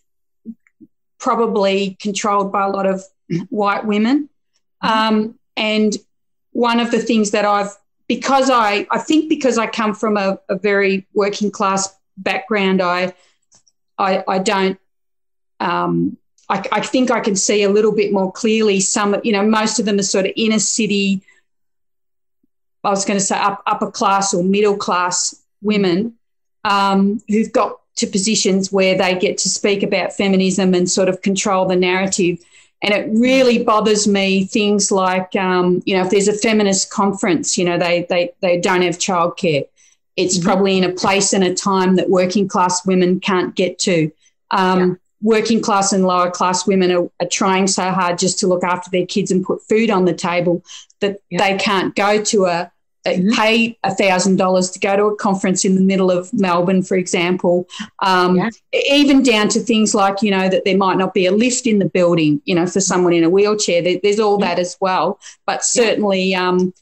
probably 1.19 1.95
controlled 2.01 2.51
by 2.51 2.65
a 2.65 2.69
lot 2.69 2.85
of 2.85 3.03
white 3.49 3.85
women. 3.85 4.29
Um, 4.81 5.37
and 5.55 5.95
one 6.51 6.79
of 6.79 6.91
the 6.91 6.99
things 6.99 7.31
that 7.31 7.45
I've, 7.45 7.75
because 8.07 8.49
I, 8.49 8.87
I 8.91 8.99
think 8.99 9.29
because 9.29 9.57
I 9.57 9.67
come 9.67 9.93
from 9.93 10.17
a, 10.17 10.39
a 10.49 10.57
very 10.57 11.07
working 11.13 11.51
class 11.51 11.93
background, 12.17 12.81
I, 12.81 13.13
I, 13.97 14.23
I 14.27 14.39
don't, 14.39 14.79
um, 15.59 16.17
I, 16.49 16.63
I, 16.71 16.81
think 16.81 17.11
I 17.11 17.19
can 17.21 17.35
see 17.35 17.63
a 17.63 17.69
little 17.69 17.93
bit 17.93 18.11
more 18.11 18.31
clearly. 18.31 18.79
Some, 18.79 19.15
you 19.23 19.31
know, 19.31 19.43
most 19.43 19.79
of 19.79 19.85
them 19.85 19.99
are 19.99 20.03
sort 20.03 20.25
of 20.25 20.33
inner 20.35 20.59
city. 20.59 21.21
I 22.83 22.89
was 22.89 23.05
going 23.05 23.19
to 23.19 23.25
say 23.25 23.37
up, 23.37 23.61
upper 23.65 23.91
class 23.91 24.33
or 24.33 24.43
middle 24.43 24.75
class 24.75 25.35
women 25.61 26.15
um, 26.65 27.21
who've 27.27 27.51
got 27.51 27.79
to 27.97 28.07
positions 28.07 28.71
where 28.71 28.97
they 28.97 29.17
get 29.17 29.37
to 29.39 29.49
speak 29.49 29.83
about 29.83 30.13
feminism 30.13 30.73
and 30.73 30.89
sort 30.89 31.09
of 31.09 31.21
control 31.21 31.67
the 31.67 31.75
narrative. 31.75 32.39
And 32.81 32.93
it 32.93 33.09
really 33.11 33.63
bothers 33.63 34.07
me 34.07 34.45
things 34.45 34.91
like, 34.91 35.35
um, 35.35 35.83
you 35.85 35.95
know, 35.95 36.03
if 36.03 36.09
there's 36.09 36.27
a 36.27 36.33
feminist 36.33 36.89
conference, 36.89 37.57
you 37.57 37.63
know, 37.63 37.77
they, 37.77 38.07
they, 38.09 38.31
they 38.41 38.59
don't 38.59 38.81
have 38.81 38.97
childcare. 38.97 39.67
It's 40.17 40.37
mm-hmm. 40.37 40.45
probably 40.45 40.77
in 40.77 40.83
a 40.83 40.91
place 40.91 41.33
and 41.33 41.43
a 41.43 41.53
time 41.53 41.95
that 41.95 42.09
working 42.09 42.47
class 42.47 42.85
women 42.85 43.19
can't 43.19 43.55
get 43.55 43.77
to. 43.79 44.11
Um, 44.49 44.79
yeah. 44.79 44.95
Working 45.21 45.61
class 45.61 45.93
and 45.93 46.05
lower 46.05 46.31
class 46.31 46.65
women 46.65 46.91
are, 46.91 47.09
are, 47.19 47.27
trying 47.31 47.67
so 47.67 47.91
hard 47.91 48.17
just 48.17 48.39
to 48.39 48.47
look 48.47 48.63
after 48.63 48.89
their 48.89 49.05
kids 49.05 49.29
and 49.29 49.45
put 49.45 49.61
food 49.67 49.91
on 49.91 50.05
the 50.05 50.13
table 50.15 50.63
that 50.99 51.19
yeah. 51.29 51.37
they 51.37 51.57
can't 51.63 51.95
go 51.95 52.23
to 52.23 52.45
a, 52.45 52.71
mm-hmm. 53.05 53.31
pay 53.31 53.77
$1,000 53.83 54.73
to 54.73 54.79
go 54.79 54.95
to 54.95 55.03
a 55.05 55.15
conference 55.15 55.65
in 55.65 55.75
the 55.75 55.81
middle 55.81 56.11
of 56.11 56.31
Melbourne, 56.33 56.83
for 56.83 56.95
example, 56.95 57.67
um, 57.99 58.37
yeah. 58.37 58.49
even 58.89 59.23
down 59.23 59.47
to 59.49 59.59
things 59.59 59.95
like, 59.95 60.21
you 60.21 60.31
know, 60.31 60.49
that 60.49 60.65
there 60.65 60.77
might 60.77 60.97
not 60.97 61.13
be 61.13 61.25
a 61.25 61.31
lift 61.31 61.65
in 61.67 61.79
the 61.79 61.89
building, 61.89 62.41
you 62.45 62.55
know, 62.55 62.67
for 62.67 62.79
someone 62.79 63.13
in 63.13 63.23
a 63.23 63.29
wheelchair. 63.29 63.81
There, 63.81 63.99
there's 64.01 64.19
all 64.19 64.39
yeah. 64.39 64.47
that 64.47 64.59
as 64.59 64.77
well. 64.79 65.19
But 65.45 65.63
certainly 65.63 66.35
um, 66.35 66.73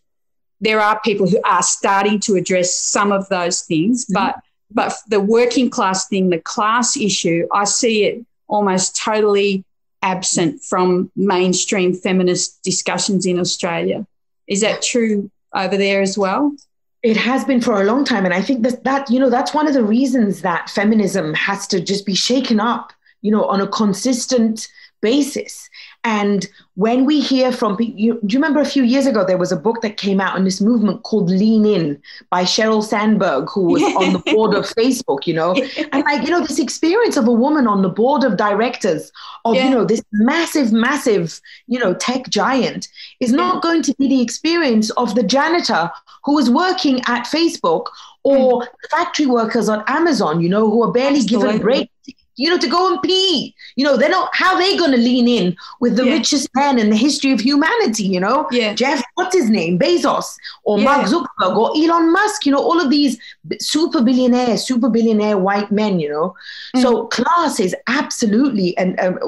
there 0.61 0.81
are 0.81 0.99
people 1.01 1.27
who 1.27 1.39
are 1.45 1.63
starting 1.63 2.19
to 2.21 2.35
address 2.35 2.75
some 2.75 3.11
of 3.11 3.27
those 3.29 3.61
things. 3.61 4.05
Mm-hmm. 4.05 4.13
But, 4.13 4.35
but 4.71 4.97
the 5.07 5.19
working 5.19 5.69
class 5.69 6.07
thing, 6.07 6.29
the 6.29 6.39
class 6.39 6.97
issue, 6.97 7.47
I 7.51 7.63
see 7.63 8.05
it 8.05 8.25
almost 8.47 8.97
totally 8.97 9.63
absent 10.01 10.63
from 10.63 11.11
mainstream 11.15 11.93
feminist 11.93 12.61
discussions 12.63 13.25
in 13.25 13.39
Australia. 13.39 14.05
Is 14.47 14.61
that 14.61 14.81
true 14.81 15.29
over 15.53 15.77
there 15.77 16.01
as 16.01 16.17
well? 16.17 16.53
It 17.01 17.17
has 17.17 17.45
been 17.45 17.61
for 17.61 17.81
a 17.81 17.85
long 17.85 18.03
time. 18.03 18.25
And 18.25 18.33
I 18.33 18.41
think 18.41 18.63
that, 18.63 18.83
that, 18.83 19.09
you 19.09 19.19
know, 19.19 19.29
that's 19.29 19.53
one 19.53 19.67
of 19.67 19.73
the 19.73 19.83
reasons 19.83 20.41
that 20.41 20.69
feminism 20.69 21.33
has 21.33 21.65
to 21.67 21.79
just 21.79 22.05
be 22.05 22.15
shaken 22.15 22.59
up, 22.59 22.91
you 23.21 23.31
know, 23.31 23.45
on 23.45 23.61
a 23.61 23.67
consistent 23.67 24.67
basis. 25.01 25.69
And 26.03 26.47
when 26.75 27.05
we 27.05 27.19
hear 27.19 27.51
from 27.51 27.75
people, 27.75 27.99
you, 27.99 28.19
do 28.25 28.33
you 28.33 28.39
remember 28.39 28.61
a 28.61 28.65
few 28.65 28.83
years 28.83 29.05
ago 29.05 29.25
there 29.25 29.37
was 29.37 29.51
a 29.51 29.57
book 29.57 29.81
that 29.81 29.97
came 29.97 30.21
out 30.21 30.37
in 30.37 30.45
this 30.45 30.61
movement 30.61 31.03
called 31.03 31.29
Lean 31.29 31.65
In 31.65 32.01
by 32.29 32.43
Sheryl 32.43 32.83
Sandberg, 32.83 33.49
who 33.49 33.63
was 33.65 33.83
on 33.83 34.13
the 34.13 34.19
board 34.33 34.53
of 34.53 34.65
Facebook, 34.65 35.27
you 35.27 35.33
know? 35.33 35.53
And 35.91 36.03
like, 36.05 36.23
you 36.23 36.29
know, 36.29 36.41
this 36.41 36.59
experience 36.59 37.17
of 37.17 37.27
a 37.27 37.33
woman 37.33 37.67
on 37.67 37.81
the 37.81 37.89
board 37.89 38.23
of 38.23 38.37
directors 38.37 39.11
of, 39.43 39.55
yeah. 39.55 39.65
you 39.65 39.69
know, 39.71 39.83
this 39.83 40.01
massive, 40.11 40.71
massive, 40.71 41.41
you 41.67 41.79
know, 41.79 41.93
tech 41.93 42.29
giant 42.29 42.87
is 43.19 43.31
not 43.31 43.61
going 43.61 43.81
to 43.83 43.93
be 43.95 44.07
the 44.07 44.21
experience 44.21 44.89
of 44.91 45.15
the 45.15 45.23
janitor 45.23 45.91
who 46.23 46.37
is 46.37 46.49
working 46.49 47.01
at 47.07 47.25
Facebook 47.25 47.87
or 48.23 48.61
mm. 48.61 48.67
factory 48.91 49.25
workers 49.25 49.69
on 49.69 49.83
Amazon, 49.87 50.41
you 50.41 50.49
know, 50.49 50.69
who 50.69 50.83
are 50.83 50.91
barely 50.91 51.19
Absolutely. 51.19 51.47
given 51.47 51.61
breaks 51.61 51.91
you 52.39 52.49
know, 52.49 52.57
to 52.57 52.67
go 52.67 52.93
and 52.93 53.01
pee. 53.03 53.53
You 53.75 53.83
know, 53.83 53.97
they're 53.97 54.09
not 54.09 54.29
how 54.33 54.55
are 54.55 54.59
they 54.59 54.77
going 54.77 54.91
to 54.91 54.97
lean 54.97 55.27
in 55.27 55.57
with 55.81 55.97
the 55.97 56.05
yeah. 56.05 56.13
richest 56.13 56.49
man 56.55 56.79
in 56.79 56.89
the 56.89 56.95
history 56.95 57.33
of 57.33 57.41
humanity. 57.41 58.03
You 58.03 58.21
know, 58.21 58.47
yeah. 58.49 58.73
Jeff, 58.73 59.03
what's 59.15 59.35
his 59.35 59.49
name, 59.49 59.77
Bezos 59.77 60.37
or 60.63 60.79
yeah. 60.79 60.85
Mark 60.85 61.07
Zuckerberg 61.07 61.57
or 61.57 61.71
Elon 61.75 62.13
Musk. 62.13 62.45
You 62.45 62.53
know, 62.53 62.63
all 62.63 62.79
of 62.79 62.89
these 62.89 63.19
super 63.59 64.01
billionaire, 64.01 64.57
super 64.57 64.89
billionaire 64.89 65.37
white 65.37 65.69
men. 65.69 65.99
You 65.99 66.09
know, 66.09 66.35
mm. 66.75 66.81
so 66.81 67.07
class 67.07 67.59
is 67.59 67.75
absolutely 67.87 68.75
and. 68.77 68.99
Um, 68.99 69.19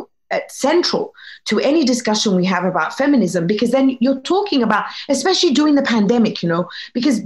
central 0.47 1.13
to 1.45 1.59
any 1.59 1.83
discussion 1.83 2.35
we 2.35 2.45
have 2.45 2.65
about 2.65 2.97
feminism 2.97 3.47
because 3.47 3.71
then 3.71 3.97
you're 3.99 4.19
talking 4.21 4.63
about 4.63 4.85
especially 5.09 5.51
during 5.51 5.75
the 5.75 5.81
pandemic 5.81 6.41
you 6.43 6.49
know 6.49 6.69
because 6.93 7.21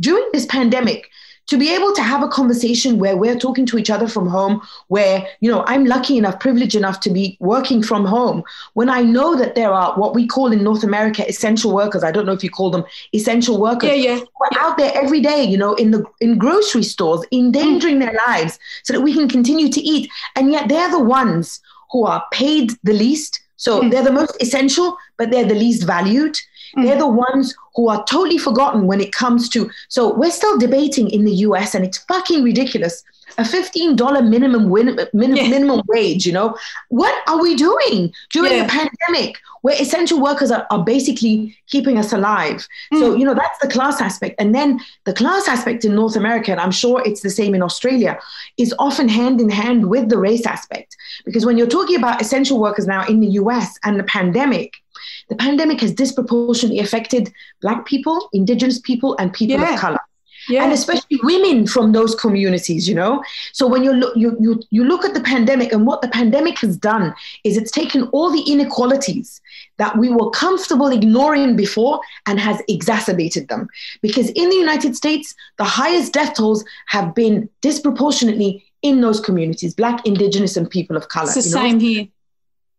during 0.00 0.28
this 0.32 0.46
pandemic 0.46 1.10
to 1.48 1.58
be 1.58 1.74
able 1.74 1.92
to 1.92 2.02
have 2.02 2.22
a 2.22 2.28
conversation 2.28 2.98
where 2.98 3.16
we're 3.16 3.38
talking 3.38 3.66
to 3.66 3.76
each 3.76 3.90
other 3.90 4.06
from 4.06 4.26
home 4.26 4.60
where 4.88 5.26
you 5.40 5.50
know 5.50 5.64
i'm 5.66 5.84
lucky 5.84 6.16
enough 6.16 6.38
privileged 6.38 6.74
enough 6.74 7.00
to 7.00 7.10
be 7.10 7.36
working 7.40 7.82
from 7.82 8.04
home 8.04 8.42
when 8.74 8.88
i 8.88 9.02
know 9.02 9.36
that 9.36 9.54
there 9.54 9.72
are 9.72 9.92
what 9.98 10.14
we 10.14 10.26
call 10.26 10.52
in 10.52 10.62
north 10.62 10.84
america 10.84 11.28
essential 11.28 11.74
workers 11.74 12.04
i 12.04 12.10
don't 12.10 12.26
know 12.26 12.32
if 12.32 12.44
you 12.44 12.50
call 12.50 12.70
them 12.70 12.84
essential 13.14 13.60
workers 13.60 13.90
yeah, 13.90 13.94
yeah. 13.94 14.20
We're 14.40 14.60
out 14.60 14.78
there 14.78 14.92
every 14.94 15.20
day 15.20 15.44
you 15.44 15.58
know 15.58 15.74
in 15.74 15.90
the 15.90 16.04
in 16.20 16.38
grocery 16.38 16.84
stores 16.84 17.24
endangering 17.32 17.98
their 17.98 18.18
lives 18.26 18.58
so 18.84 18.92
that 18.92 19.00
we 19.00 19.12
can 19.12 19.28
continue 19.28 19.68
to 19.68 19.80
eat 19.80 20.10
and 20.36 20.50
yet 20.50 20.68
they're 20.68 20.90
the 20.90 21.02
ones 21.02 21.60
who 21.90 22.04
are 22.04 22.24
paid 22.32 22.72
the 22.82 22.94
least 22.94 23.41
so 23.62 23.80
mm. 23.80 23.90
they're 23.90 24.08
the 24.10 24.18
most 24.20 24.36
essential 24.40 24.96
but 25.18 25.30
they're 25.30 25.50
the 25.52 25.60
least 25.64 25.84
valued 25.94 26.36
Mm-hmm. 26.76 26.86
They're 26.86 26.98
the 26.98 27.06
ones 27.06 27.54
who 27.74 27.88
are 27.88 28.04
totally 28.04 28.38
forgotten 28.38 28.86
when 28.86 29.00
it 29.00 29.12
comes 29.12 29.48
to. 29.50 29.70
So 29.88 30.14
we're 30.14 30.30
still 30.30 30.58
debating 30.58 31.10
in 31.10 31.24
the 31.24 31.32
US, 31.46 31.74
and 31.74 31.84
it's 31.84 31.98
fucking 31.98 32.42
ridiculous. 32.42 33.02
A 33.38 33.44
$15 33.44 34.28
minimum 34.28 34.68
win, 34.68 34.98
min, 35.14 35.34
yeah. 35.34 35.48
minimum 35.48 35.80
wage, 35.88 36.26
you 36.26 36.32
know? 36.32 36.54
What 36.88 37.14
are 37.26 37.40
we 37.40 37.54
doing 37.54 38.12
during 38.30 38.52
yeah. 38.52 38.66
a 38.66 38.68
pandemic 38.68 39.38
where 39.62 39.80
essential 39.80 40.20
workers 40.20 40.50
are, 40.50 40.66
are 40.70 40.84
basically 40.84 41.56
keeping 41.66 41.96
us 41.96 42.12
alive? 42.12 42.66
Mm. 42.92 42.98
So, 42.98 43.14
you 43.14 43.24
know, 43.24 43.32
that's 43.32 43.58
the 43.60 43.68
class 43.68 44.02
aspect. 44.02 44.34
And 44.38 44.54
then 44.54 44.80
the 45.04 45.14
class 45.14 45.48
aspect 45.48 45.82
in 45.86 45.94
North 45.94 46.14
America, 46.14 46.50
and 46.50 46.60
I'm 46.60 46.72
sure 46.72 47.02
it's 47.06 47.22
the 47.22 47.30
same 47.30 47.54
in 47.54 47.62
Australia, 47.62 48.18
is 48.58 48.74
often 48.78 49.08
hand 49.08 49.40
in 49.40 49.48
hand 49.48 49.88
with 49.88 50.10
the 50.10 50.18
race 50.18 50.44
aspect. 50.44 50.94
Because 51.24 51.46
when 51.46 51.56
you're 51.56 51.66
talking 51.66 51.96
about 51.96 52.20
essential 52.20 52.60
workers 52.60 52.86
now 52.86 53.06
in 53.06 53.20
the 53.20 53.28
US 53.28 53.78
and 53.82 53.98
the 53.98 54.04
pandemic, 54.04 54.81
the 55.28 55.36
pandemic 55.36 55.80
has 55.80 55.92
disproportionately 55.92 56.80
affected 56.80 57.32
Black 57.60 57.86
people, 57.86 58.28
Indigenous 58.32 58.80
people, 58.80 59.16
and 59.18 59.32
people 59.32 59.60
yeah. 59.60 59.74
of 59.74 59.80
color. 59.80 60.00
Yeah. 60.48 60.64
And 60.64 60.72
especially 60.72 61.20
women 61.22 61.66
from 61.66 61.92
those 61.92 62.14
communities, 62.14 62.88
you 62.88 62.94
know. 62.94 63.22
So 63.52 63.66
when 63.66 63.84
you 63.84 63.92
look, 63.92 64.16
you, 64.16 64.36
you 64.40 64.60
you 64.70 64.84
look 64.84 65.04
at 65.04 65.14
the 65.14 65.20
pandemic, 65.20 65.72
and 65.72 65.86
what 65.86 66.02
the 66.02 66.08
pandemic 66.08 66.58
has 66.60 66.76
done 66.76 67.14
is 67.44 67.56
it's 67.56 67.70
taken 67.70 68.04
all 68.08 68.30
the 68.30 68.42
inequalities 68.50 69.40
that 69.78 69.96
we 69.96 70.10
were 70.10 70.30
comfortable 70.30 70.88
ignoring 70.88 71.54
before 71.54 72.00
and 72.26 72.40
has 72.40 72.60
exacerbated 72.68 73.48
them. 73.48 73.68
Because 74.00 74.30
in 74.30 74.48
the 74.48 74.56
United 74.56 74.96
States, 74.96 75.34
the 75.58 75.64
highest 75.64 76.12
death 76.12 76.34
tolls 76.34 76.64
have 76.86 77.14
been 77.14 77.48
disproportionately 77.60 78.64
in 78.82 79.00
those 79.00 79.20
communities, 79.20 79.74
Black, 79.74 80.04
Indigenous, 80.04 80.56
and 80.56 80.68
people 80.68 80.96
of 80.96 81.08
color. 81.08 81.26
It's 81.26 81.34
the 81.34 81.42
same 81.42 81.78
know? 81.78 81.84
here. 81.84 82.08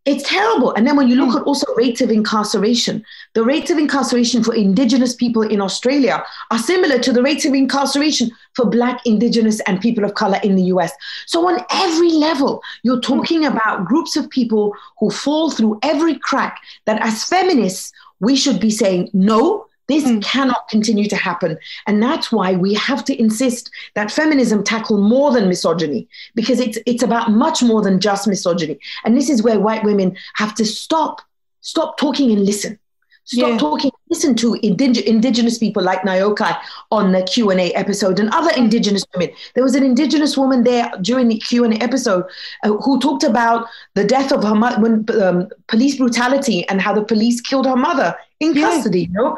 It's 0.05 0.27
terrible. 0.27 0.73
And 0.73 0.85
then 0.85 0.97
when 0.97 1.07
you 1.07 1.15
look 1.15 1.31
hmm. 1.31 1.37
at 1.37 1.43
also 1.43 1.65
rates 1.75 2.01
of 2.01 2.09
incarceration, 2.09 3.05
the 3.33 3.43
rates 3.43 3.71
of 3.71 3.77
incarceration 3.77 4.43
for 4.43 4.53
Indigenous 4.53 5.15
people 5.15 5.43
in 5.43 5.61
Australia 5.61 6.23
are 6.51 6.59
similar 6.59 6.99
to 6.99 7.13
the 7.13 7.23
rates 7.23 7.45
of 7.45 7.53
incarceration 7.53 8.29
for 8.53 8.65
Black, 8.65 8.99
Indigenous, 9.05 9.61
and 9.61 9.79
people 9.79 10.03
of 10.03 10.15
color 10.15 10.39
in 10.43 10.55
the 10.55 10.63
US. 10.63 10.91
So, 11.25 11.47
on 11.47 11.63
every 11.71 12.11
level, 12.11 12.61
you're 12.83 12.95
hmm. 12.95 13.01
talking 13.01 13.45
about 13.45 13.85
groups 13.85 14.17
of 14.17 14.29
people 14.29 14.75
who 14.99 15.09
fall 15.09 15.51
through 15.51 15.79
every 15.83 16.19
crack 16.19 16.59
that 16.85 17.01
as 17.01 17.23
feminists, 17.23 17.93
we 18.19 18.35
should 18.35 18.59
be 18.59 18.71
saying, 18.71 19.09
no, 19.13 19.67
this 19.93 20.03
mm. 20.03 20.23
cannot 20.23 20.67
continue 20.73 21.07
to 21.07 21.15
happen. 21.15 21.57
And 21.87 22.01
that's 22.01 22.31
why 22.31 22.49
we 22.65 22.73
have 22.89 23.03
to 23.05 23.13
insist 23.23 23.69
that 23.93 24.11
feminism 24.11 24.63
tackle 24.63 24.97
more 24.97 25.31
than 25.31 25.47
misogyny, 25.47 26.07
because 26.35 26.59
it's, 26.59 26.77
it's 26.85 27.03
about 27.03 27.31
much 27.31 27.61
more 27.61 27.81
than 27.81 27.99
just 27.99 28.27
misogyny. 28.27 28.77
And 29.03 29.15
this 29.15 29.29
is 29.29 29.43
where 29.43 29.59
white 29.59 29.83
women 29.83 30.17
have 30.41 30.53
to 30.55 30.65
stop, 30.65 31.21
stop 31.61 31.97
talking 31.97 32.31
and 32.31 32.43
listen. 32.45 32.79
Stop 33.25 33.51
yeah. 33.51 33.57
talking. 33.57 33.91
Listen 34.09 34.35
to 34.35 34.47
indig- 34.63 35.05
indigenous 35.05 35.57
people 35.57 35.81
like 35.81 36.01
Nayuka 36.01 36.59
on 36.91 37.13
the 37.13 37.23
Q 37.23 37.51
and 37.51 37.59
A 37.65 37.71
episode, 37.71 38.19
and 38.19 38.29
other 38.31 38.51
indigenous 38.57 39.05
women. 39.13 39.33
There 39.53 39.63
was 39.63 39.75
an 39.75 39.83
indigenous 39.83 40.37
woman 40.37 40.65
there 40.65 40.91
during 41.01 41.29
the 41.29 41.39
Q 41.39 41.63
and 41.63 41.73
A 41.73 41.81
episode 41.81 42.25
uh, 42.65 42.73
who 42.83 42.99
talked 42.99 43.23
about 43.23 43.67
the 43.93 44.03
death 44.03 44.33
of 44.33 44.43
her 44.43 44.55
mother, 44.55 44.81
when 44.81 44.93
um, 45.23 45.47
police 45.67 45.95
brutality, 45.95 46.67
and 46.67 46.81
how 46.81 46.93
the 46.93 47.05
police 47.13 47.39
killed 47.39 47.65
her 47.65 47.77
mother 47.77 48.13
in 48.41 48.53
custody. 48.55 49.03
Yeah. 49.03 49.07
You 49.07 49.13
know, 49.13 49.37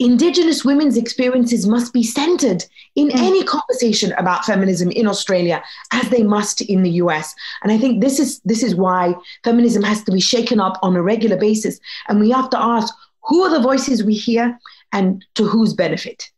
Indigenous 0.00 0.64
women's 0.64 0.96
experiences 0.96 1.66
must 1.66 1.92
be 1.92 2.04
centered 2.04 2.64
in 2.94 3.08
mm. 3.08 3.16
any 3.16 3.42
conversation 3.42 4.12
about 4.12 4.44
feminism 4.44 4.90
in 4.92 5.08
Australia, 5.08 5.62
as 5.92 6.08
they 6.08 6.22
must 6.22 6.60
in 6.60 6.82
the 6.84 6.90
US. 7.02 7.34
And 7.62 7.72
I 7.72 7.78
think 7.78 8.00
this 8.00 8.20
is 8.20 8.40
this 8.44 8.62
is 8.62 8.76
why 8.76 9.14
feminism 9.42 9.82
has 9.82 10.04
to 10.04 10.12
be 10.12 10.20
shaken 10.20 10.60
up 10.60 10.78
on 10.82 10.94
a 10.94 11.02
regular 11.02 11.36
basis, 11.36 11.80
and 12.08 12.20
we 12.20 12.30
have 12.30 12.50
to 12.50 12.58
ask 12.58 12.94
who 13.24 13.42
are 13.42 13.50
the 13.50 13.60
voices 13.60 14.04
we 14.04 14.14
hear 14.14 14.58
and 14.92 15.24
to 15.34 15.44
whose 15.44 15.74
benefit. 15.74 16.30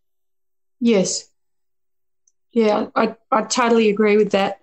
Yes. 0.80 1.28
Yeah, 2.52 2.86
I, 2.96 3.14
I 3.30 3.42
totally 3.42 3.90
agree 3.90 4.16
with 4.16 4.32
that. 4.32 4.61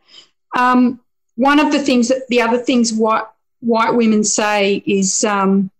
Um, 0.57 0.99
one 1.35 1.59
of 1.59 1.71
the 1.71 1.79
things 1.79 2.09
that 2.09 2.27
the 2.27 2.41
other 2.41 2.57
things 2.57 2.91
white 2.91 3.25
white 3.59 3.93
women 3.93 4.23
say 4.23 4.83
is 4.85 5.23
um, 5.23 5.71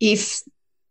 if 0.00 0.42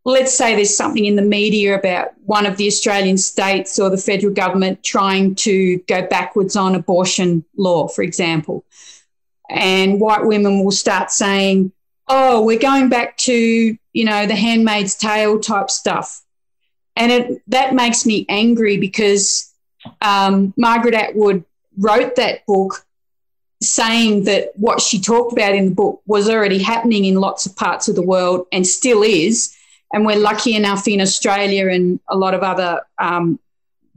let's 0.04 0.36
say 0.36 0.56
there's 0.56 0.76
something 0.76 1.06
in 1.06 1.16
the 1.16 1.22
media 1.22 1.78
about 1.78 2.10
one 2.26 2.46
of 2.46 2.58
the 2.58 2.68
Australian 2.68 3.18
states 3.18 3.78
or 3.80 3.90
the 3.90 3.98
federal 3.98 4.34
government 4.34 4.84
trying 4.84 5.36
to 5.36 5.78
go 5.88 6.08
backwards 6.08 6.56
on 6.56 6.76
abortion 6.76 7.46
law, 7.56 7.88
for 7.88 8.02
example. 8.02 8.66
And 9.50 10.00
white 10.00 10.26
women 10.26 10.64
will 10.64 10.72
start 10.72 11.12
saying, 11.12 11.72
oh, 12.08 12.44
we're 12.44 12.60
going 12.60 12.90
back 12.90 13.18
to, 13.18 13.78
you 13.94 14.06
know, 14.06 14.26
the 14.26 14.36
handmaid's 14.36 14.96
tale 14.96 15.40
type 15.40 15.70
stuff. 15.70 16.24
And 16.96 17.12
it, 17.12 17.42
that 17.48 17.76
makes 17.76 18.06
me 18.06 18.26
angry 18.28 18.78
because 18.78 19.54
um, 20.02 20.54
Margaret 20.58 20.96
Atwood 20.96 21.46
wrote 21.78 22.16
that 22.16 22.46
book 22.46 22.86
saying 23.62 24.24
that 24.24 24.52
what 24.56 24.82
she 24.82 25.00
talked 25.00 25.32
about 25.32 25.54
in 25.54 25.66
the 25.66 25.76
book 25.76 26.02
was 26.08 26.28
already 26.28 26.58
happening 26.58 27.06
in 27.06 27.16
lots 27.16 27.46
of 27.46 27.56
parts 27.56 27.88
of 27.88 27.96
the 27.96 28.02
world 28.02 28.48
and 28.52 28.66
still 28.66 29.04
is 29.04 29.56
and 29.94 30.06
we're 30.06 30.20
lucky 30.20 30.56
enough 30.56 30.88
in 30.88 31.02
Australia 31.02 31.68
and 31.70 32.00
a 32.08 32.18
lot 32.18 32.34
of 32.34 32.42
other 32.42 32.82
um, 32.98 33.40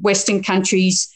Western 0.00 0.42
countries 0.42 1.12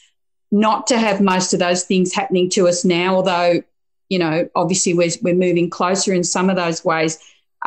not 0.51 0.87
to 0.87 0.97
have 0.97 1.21
most 1.21 1.53
of 1.53 1.59
those 1.59 1.83
things 1.83 2.13
happening 2.13 2.49
to 2.49 2.67
us 2.67 2.83
now, 2.83 3.15
although, 3.15 3.61
you 4.09 4.19
know, 4.19 4.49
obviously 4.55 4.93
we're, 4.93 5.11
we're 5.21 5.35
moving 5.35 5.69
closer 5.69 6.13
in 6.13 6.23
some 6.23 6.49
of 6.49 6.55
those 6.55 6.83
ways. 6.83 7.19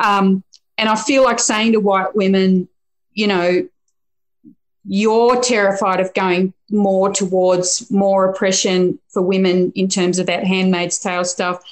Um, 0.03 0.43
and 0.77 0.89
I 0.89 0.95
feel 0.95 1.23
like 1.23 1.39
saying 1.39 1.73
to 1.73 1.79
white 1.79 2.15
women, 2.15 2.67
you 3.13 3.27
know, 3.27 3.67
you're 4.85 5.39
terrified 5.39 6.01
of 6.01 6.13
going 6.13 6.53
more 6.69 7.09
towards 7.09 7.89
more 7.89 8.29
oppression 8.29 8.99
for 9.07 9.21
women 9.21 9.71
in 9.75 9.87
terms 9.87 10.19
of 10.19 10.25
that 10.25 10.43
handmaid's 10.43 10.99
tale 10.99 11.23
stuff, 11.23 11.63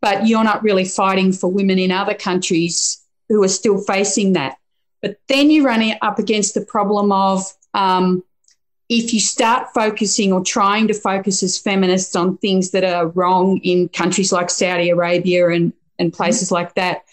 but 0.00 0.26
you're 0.26 0.42
not 0.42 0.62
really 0.64 0.84
fighting 0.84 1.32
for 1.32 1.48
women 1.48 1.78
in 1.78 1.92
other 1.92 2.14
countries 2.14 3.00
who 3.28 3.42
are 3.44 3.48
still 3.48 3.78
facing 3.78 4.32
that. 4.32 4.57
But 5.02 5.18
then 5.28 5.50
you 5.50 5.64
run 5.64 5.82
up 6.02 6.18
against 6.18 6.54
the 6.54 6.60
problem 6.60 7.12
of 7.12 7.44
um, 7.74 8.24
if 8.88 9.12
you 9.12 9.20
start 9.20 9.68
focusing 9.74 10.32
or 10.32 10.42
trying 10.42 10.88
to 10.88 10.94
focus 10.94 11.42
as 11.42 11.58
feminists 11.58 12.16
on 12.16 12.38
things 12.38 12.70
that 12.70 12.84
are 12.84 13.08
wrong 13.08 13.58
in 13.58 13.88
countries 13.88 14.32
like 14.32 14.50
Saudi 14.50 14.90
Arabia 14.90 15.50
and, 15.50 15.72
and 15.98 16.12
places 16.12 16.48
mm-hmm. 16.48 16.54
like 16.54 16.74
that, 16.74 17.04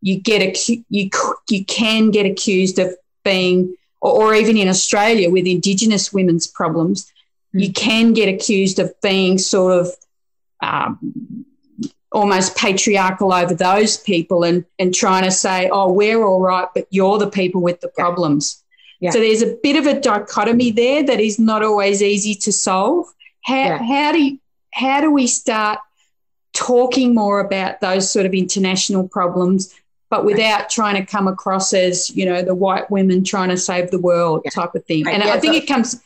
you 0.00 0.20
get 0.20 0.42
acu- 0.42 0.84
you 0.90 1.10
you 1.48 1.64
can 1.64 2.10
get 2.10 2.26
accused 2.26 2.78
of 2.78 2.94
being, 3.24 3.74
or, 4.00 4.12
or 4.12 4.34
even 4.34 4.56
in 4.56 4.68
Australia 4.68 5.30
with 5.30 5.46
Indigenous 5.46 6.12
women's 6.12 6.46
problems, 6.46 7.06
mm-hmm. 7.06 7.60
you 7.60 7.72
can 7.72 8.12
get 8.12 8.28
accused 8.28 8.78
of 8.78 8.94
being 9.00 9.38
sort 9.38 9.80
of 9.80 9.88
um, 10.62 11.44
almost 12.14 12.56
patriarchal 12.56 13.32
over 13.32 13.54
those 13.54 13.96
people 13.98 14.44
and, 14.44 14.64
and 14.78 14.94
trying 14.94 15.24
to 15.24 15.30
say, 15.30 15.68
oh, 15.70 15.92
we're 15.92 16.24
all 16.24 16.40
right, 16.40 16.68
but 16.74 16.86
you're 16.90 17.18
the 17.18 17.28
people 17.28 17.60
with 17.60 17.80
the 17.80 17.88
problems. 17.88 18.62
Yeah. 19.00 19.10
So 19.10 19.18
there's 19.18 19.42
a 19.42 19.56
bit 19.62 19.76
of 19.76 19.86
a 19.86 20.00
dichotomy 20.00 20.70
there 20.70 21.02
that 21.02 21.20
is 21.20 21.38
not 21.38 21.62
always 21.62 22.02
easy 22.02 22.34
to 22.36 22.52
solve. 22.52 23.06
How, 23.42 23.54
yeah. 23.54 23.82
how 23.82 24.12
do 24.12 24.22
you, 24.22 24.38
how 24.72 25.00
do 25.00 25.10
we 25.10 25.26
start 25.26 25.80
talking 26.52 27.14
more 27.14 27.40
about 27.40 27.80
those 27.80 28.08
sort 28.08 28.26
of 28.26 28.32
international 28.32 29.08
problems, 29.08 29.74
but 30.08 30.24
without 30.24 30.70
trying 30.70 30.94
to 30.94 31.04
come 31.04 31.26
across 31.26 31.74
as 31.74 32.14
you 32.16 32.24
know 32.24 32.40
the 32.42 32.54
white 32.54 32.88
women 32.90 33.24
trying 33.24 33.48
to 33.48 33.56
save 33.56 33.90
the 33.90 33.98
world 33.98 34.42
yeah. 34.44 34.50
type 34.52 34.74
of 34.74 34.84
thing? 34.86 35.06
And 35.08 35.22
I 35.22 35.38
think 35.40 35.54
it 35.54 35.66
comes 35.66 36.00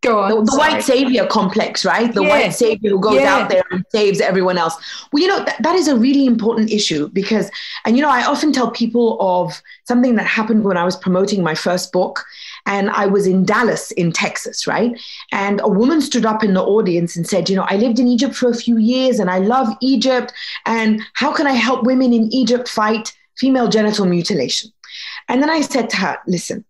Go 0.00 0.20
on. 0.20 0.30
The, 0.30 0.52
the 0.52 0.56
white 0.56 0.82
savior 0.82 1.26
complex, 1.26 1.84
right? 1.84 2.12
The 2.12 2.22
yeah. 2.22 2.28
white 2.28 2.54
savior 2.54 2.90
who 2.90 3.00
goes 3.00 3.20
yeah. 3.20 3.34
out 3.34 3.50
there 3.50 3.64
and 3.72 3.84
saves 3.90 4.20
everyone 4.20 4.56
else. 4.56 4.76
Well, 5.12 5.20
you 5.20 5.28
know, 5.28 5.44
th- 5.44 5.56
that 5.58 5.74
is 5.74 5.88
a 5.88 5.96
really 5.96 6.24
important 6.24 6.70
issue 6.70 7.08
because, 7.08 7.50
and 7.84 7.96
you 7.96 8.02
know, 8.02 8.10
I 8.10 8.24
often 8.24 8.52
tell 8.52 8.70
people 8.70 9.16
of 9.20 9.60
something 9.84 10.14
that 10.14 10.26
happened 10.26 10.62
when 10.62 10.76
I 10.76 10.84
was 10.84 10.94
promoting 10.94 11.42
my 11.42 11.54
first 11.54 11.90
book. 11.90 12.24
And 12.64 12.90
I 12.90 13.06
was 13.06 13.26
in 13.26 13.44
Dallas, 13.44 13.90
in 13.92 14.12
Texas, 14.12 14.66
right? 14.66 14.92
And 15.32 15.60
a 15.62 15.68
woman 15.68 16.00
stood 16.00 16.26
up 16.26 16.44
in 16.44 16.54
the 16.54 16.62
audience 16.62 17.16
and 17.16 17.26
said, 17.26 17.48
You 17.48 17.56
know, 17.56 17.66
I 17.66 17.76
lived 17.76 17.98
in 17.98 18.06
Egypt 18.06 18.34
for 18.34 18.50
a 18.50 18.54
few 18.54 18.78
years 18.78 19.18
and 19.18 19.30
I 19.30 19.38
love 19.38 19.68
Egypt. 19.80 20.32
And 20.66 21.02
how 21.14 21.32
can 21.32 21.46
I 21.46 21.52
help 21.52 21.84
women 21.84 22.12
in 22.12 22.32
Egypt 22.32 22.68
fight 22.68 23.16
female 23.36 23.68
genital 23.68 24.06
mutilation? 24.06 24.70
And 25.28 25.42
then 25.42 25.50
I 25.50 25.62
said 25.62 25.90
to 25.90 25.96
her, 25.96 26.18
Listen, 26.26 26.64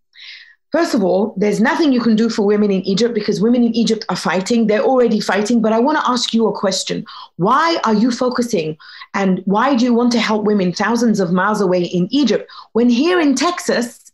First 0.71 0.93
of 0.93 1.03
all, 1.03 1.33
there's 1.35 1.59
nothing 1.59 1.91
you 1.91 1.99
can 1.99 2.15
do 2.15 2.29
for 2.29 2.45
women 2.45 2.69
in 2.69 2.81
Egypt 2.83 3.15
because 3.15 3.41
women 3.41 3.63
in 3.63 3.75
Egypt 3.75 4.05
are 4.09 4.15
fighting. 4.15 4.67
They're 4.67 4.83
already 4.83 5.19
fighting. 5.19 5.61
But 5.61 5.73
I 5.73 5.79
want 5.79 5.97
to 5.97 6.09
ask 6.09 6.31
you 6.31 6.47
a 6.47 6.57
question. 6.57 7.05
Why 7.37 7.79
are 7.85 7.93
you 7.93 8.11
focusing 8.11 8.77
and 9.15 9.41
why 9.45 9.75
do 9.75 9.85
you 9.85 9.95
want 9.95 10.11
to 10.11 10.19
help 10.19 10.43
women 10.43 10.71
thousands 10.71 11.19
of 11.19 11.31
miles 11.31 11.59
away 11.59 11.83
in 11.83 12.07
Egypt 12.11 12.49
when 12.73 12.87
here 12.87 13.19
in 13.19 13.33
Texas, 13.33 14.11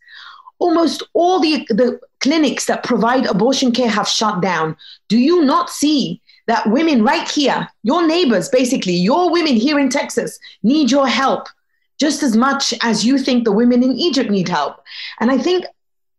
almost 0.60 1.04
all 1.14 1.42
the, 1.42 1.66
the 1.70 2.00
clinics 2.22 2.66
that 2.68 2.84
provide 2.84 3.26
abortion 3.26 3.74
care 3.74 3.90
have 3.90 4.08
shut 4.08 4.42
down? 4.42 4.78
Do 5.10 5.18
you 5.18 5.44
not 5.44 5.70
see 5.70 6.22
that 6.48 6.70
women 6.70 7.04
right 7.04 7.30
here, 7.30 7.68
your 7.84 8.08
neighbors, 8.08 8.48
basically, 8.48 8.94
your 8.94 9.30
women 9.30 9.56
here 9.56 9.78
in 9.78 9.90
Texas, 9.90 10.40
need 10.64 10.90
your 10.90 11.08
help? 11.08 11.48
just 11.98 12.24
as 12.24 12.36
much 12.36 12.74
as 12.82 13.06
you 13.06 13.18
think 13.18 13.46
the 13.46 13.52
women 13.52 13.82
in 13.82 13.94
Egypt 13.94 14.30
need 14.30 14.50
help. 14.50 14.84
And 15.20 15.32
I 15.32 15.38
think 15.38 15.66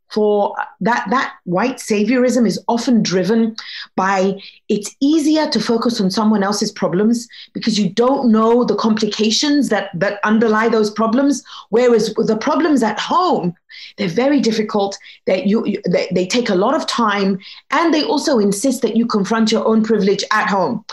for 0.08 0.58
uh, 0.60 0.64
that 0.80 1.06
that 1.10 1.34
white 1.44 1.76
saviorism 1.76 2.46
is 2.46 2.62
often 2.68 3.02
driven 3.02 3.56
by 3.96 4.40
it's 4.68 4.94
easier 5.00 5.48
to 5.50 5.60
focus 5.60 6.00
on 6.00 6.10
someone 6.10 6.42
else's 6.42 6.72
problems 6.72 7.28
because 7.52 7.78
you 7.78 7.90
don't 7.90 8.30
know 8.30 8.64
the 8.64 8.76
complications 8.76 9.68
that 9.68 9.90
that 9.94 10.20
underlie 10.24 10.68
those 10.68 10.90
problems. 10.90 11.42
Whereas 11.70 12.14
the 12.14 12.36
problems 12.36 12.82
at 12.82 12.98
home 12.98 13.54
they're 13.98 14.08
very 14.08 14.40
difficult 14.40 14.96
that 15.26 15.46
you, 15.46 15.64
you 15.66 15.82
they, 15.88 16.08
they 16.10 16.26
take 16.26 16.48
a 16.48 16.54
lot 16.54 16.74
of 16.74 16.86
time 16.86 17.38
and 17.70 17.92
they 17.92 18.02
also 18.02 18.38
insist 18.38 18.82
that 18.82 18.96
you 18.96 19.06
confront 19.06 19.52
your 19.52 19.66
own 19.66 19.82
privilege 19.82 20.24
at 20.32 20.48
home. 20.48 20.84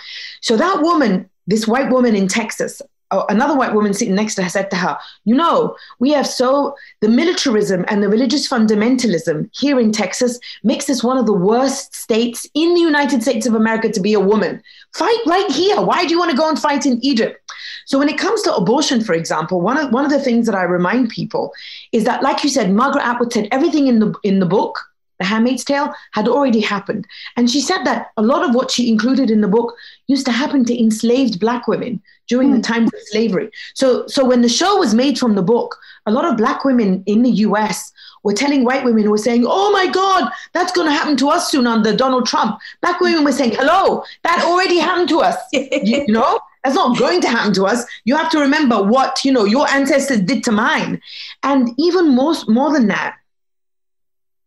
So 0.41 0.57
that 0.57 0.81
woman 0.81 1.29
this 1.47 1.67
white 1.67 1.89
woman 1.89 2.15
in 2.15 2.27
Texas, 2.27 2.81
another 3.29 3.55
white 3.55 3.73
woman 3.73 3.93
sitting 3.93 4.15
next 4.15 4.35
to 4.35 4.43
her 4.43 4.49
said 4.49 4.69
to 4.71 4.75
her, 4.75 4.97
You 5.25 5.35
know, 5.35 5.75
we 5.99 6.11
have 6.11 6.27
so, 6.27 6.75
the 7.01 7.09
militarism 7.09 7.85
and 7.87 8.01
the 8.01 8.09
religious 8.09 8.47
fundamentalism 8.47 9.49
here 9.53 9.79
in 9.79 9.91
Texas 9.91 10.39
makes 10.63 10.85
this 10.85 11.03
one 11.03 11.17
of 11.17 11.25
the 11.25 11.33
worst 11.33 11.95
states 11.95 12.47
in 12.53 12.73
the 12.73 12.81
United 12.81 13.21
States 13.21 13.45
of 13.45 13.55
America 13.55 13.91
to 13.91 13.99
be 13.99 14.13
a 14.13 14.19
woman. 14.19 14.61
Fight 14.93 15.19
right 15.25 15.49
here. 15.51 15.81
Why 15.81 16.05
do 16.05 16.11
you 16.11 16.19
want 16.19 16.31
to 16.31 16.37
go 16.37 16.49
and 16.49 16.59
fight 16.59 16.85
in 16.85 17.03
Egypt? 17.03 17.39
So, 17.85 17.99
when 17.99 18.09
it 18.09 18.17
comes 18.17 18.41
to 18.43 18.55
abortion, 18.55 19.03
for 19.03 19.13
example, 19.13 19.61
one 19.61 19.77
of, 19.77 19.91
one 19.91 20.05
of 20.05 20.11
the 20.11 20.19
things 20.19 20.45
that 20.45 20.55
I 20.55 20.63
remind 20.63 21.09
people 21.09 21.53
is 21.91 22.03
that, 22.05 22.23
like 22.23 22.43
you 22.43 22.49
said, 22.49 22.71
Margaret 22.71 23.05
Atwood 23.05 23.33
said 23.33 23.47
everything 23.51 23.87
in 23.87 23.99
the, 23.99 24.13
in 24.23 24.39
the 24.39 24.45
book 24.45 24.79
the 25.19 25.25
Handmaid's 25.25 25.63
Tale, 25.63 25.93
had 26.11 26.27
already 26.27 26.59
happened. 26.59 27.07
And 27.37 27.49
she 27.49 27.61
said 27.61 27.83
that 27.83 28.07
a 28.17 28.21
lot 28.21 28.47
of 28.47 28.55
what 28.55 28.71
she 28.71 28.89
included 28.89 29.29
in 29.29 29.41
the 29.41 29.47
book 29.47 29.75
used 30.07 30.25
to 30.25 30.31
happen 30.31 30.65
to 30.65 30.79
enslaved 30.79 31.39
black 31.39 31.67
women 31.67 32.01
during 32.27 32.49
mm. 32.49 32.51
the 32.51 32.57
hmm. 32.57 32.73
times 32.73 32.93
of 32.93 32.99
slavery. 33.05 33.49
So, 33.75 34.07
so 34.07 34.25
when 34.25 34.41
the 34.41 34.49
show 34.49 34.77
was 34.77 34.93
made 34.93 35.19
from 35.19 35.35
the 35.35 35.41
book, 35.41 35.77
a 36.05 36.11
lot 36.11 36.25
of 36.25 36.37
black 36.37 36.63
women 36.65 37.03
in 37.05 37.21
the 37.21 37.31
US 37.31 37.91
were 38.23 38.33
telling 38.33 38.63
white 38.63 38.85
women 38.85 39.03
who 39.03 39.11
were 39.11 39.17
saying, 39.17 39.43
Oh 39.45 39.71
my 39.71 39.87
God, 39.87 40.31
that's 40.53 40.71
going 40.71 40.87
to 40.87 40.93
happen 40.93 41.17
to 41.17 41.29
us 41.29 41.51
soon 41.51 41.67
under 41.67 41.95
Donald 41.95 42.25
Trump. 42.25 42.59
Black 42.81 42.99
women 43.01 43.23
were 43.23 43.31
saying, 43.31 43.51
Hello, 43.51 44.03
that 44.23 44.43
already 44.45 44.77
happened 44.77 45.09
to 45.09 45.19
us. 45.19 45.37
you 45.51 46.07
know? 46.07 46.39
That's 46.63 46.75
not 46.75 46.97
going 46.97 47.19
to 47.21 47.27
happen 47.27 47.53
to 47.55 47.65
us. 47.65 47.85
You 48.05 48.15
have 48.15 48.31
to 48.31 48.39
remember 48.39 48.81
what, 48.81 49.25
you 49.25 49.33
know, 49.33 49.43
your 49.43 49.67
ancestors 49.69 50.21
did 50.21 50.45
to 50.45 50.51
mine. 50.53 51.01
And 51.43 51.71
even 51.77 52.15
more, 52.15 52.35
more 52.47 52.71
than 52.71 52.87
that, 52.87 53.17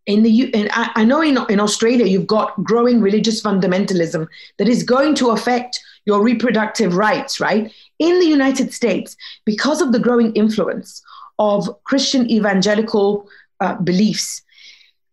in 0.07 0.23
the 0.23 0.55
and 0.55 0.71
I, 0.73 0.91
I 0.95 1.05
know 1.05 1.21
in, 1.21 1.39
in 1.49 1.61
Australia 1.61 2.07
you've 2.07 2.27
got 2.27 2.63
growing 2.63 3.01
religious 3.01 3.43
fundamentalism 3.43 4.29
that 4.57 4.69
is 4.69 4.83
going 4.83 5.15
to 5.17 5.31
affect 5.31 5.81
your 6.05 6.23
reproductive 6.23 6.97
rights, 6.97 7.41
right? 7.41 7.73
In 7.99 8.21
the 8.21 8.27
United 8.27 8.73
States, 8.73 9.17
because 9.45 9.81
of 9.83 9.93
the 9.93 9.99
growing 9.99 10.33
influence 10.35 11.03
of 11.39 11.69
Christian 11.85 12.31
evangelical 12.31 13.29
uh, 13.61 13.75
beliefs, 13.75 14.43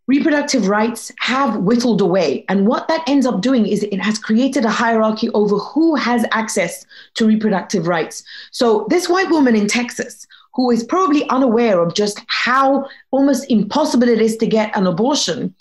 reproductive 0.08 0.68
rights 0.68 1.12
have 1.20 1.58
whittled 1.58 2.02
away. 2.02 2.46
And 2.50 2.68
what 2.68 2.88
that 2.88 3.08
ends 3.08 3.26
up 3.26 3.42
doing 3.42 3.66
is 3.66 3.84
it 3.84 4.02
has 4.02 4.20
created 4.20 4.66
a 4.66 4.70
hierarchy 4.70 5.30
over 5.30 5.58
who 5.58 5.96
has 5.96 6.26
access 6.32 6.86
to 7.16 7.26
reproductive 7.26 7.88
rights. 7.88 8.24
So, 8.52 8.86
this 8.90 9.10
white 9.10 9.30
woman 9.30 9.56
in 9.56 9.68
Texas, 9.68 10.28
who 10.54 10.72
is 10.72 10.84
probably 10.84 11.28
unaware 11.30 11.82
of 11.82 11.94
just 11.96 12.22
how 12.28 12.88
almost 13.12 13.50
impossible 13.50 14.08
it 14.08 14.22
is 14.22 14.38
to 14.38 14.48
get 14.48 14.76
an 14.78 14.86
abortion, 14.88 15.54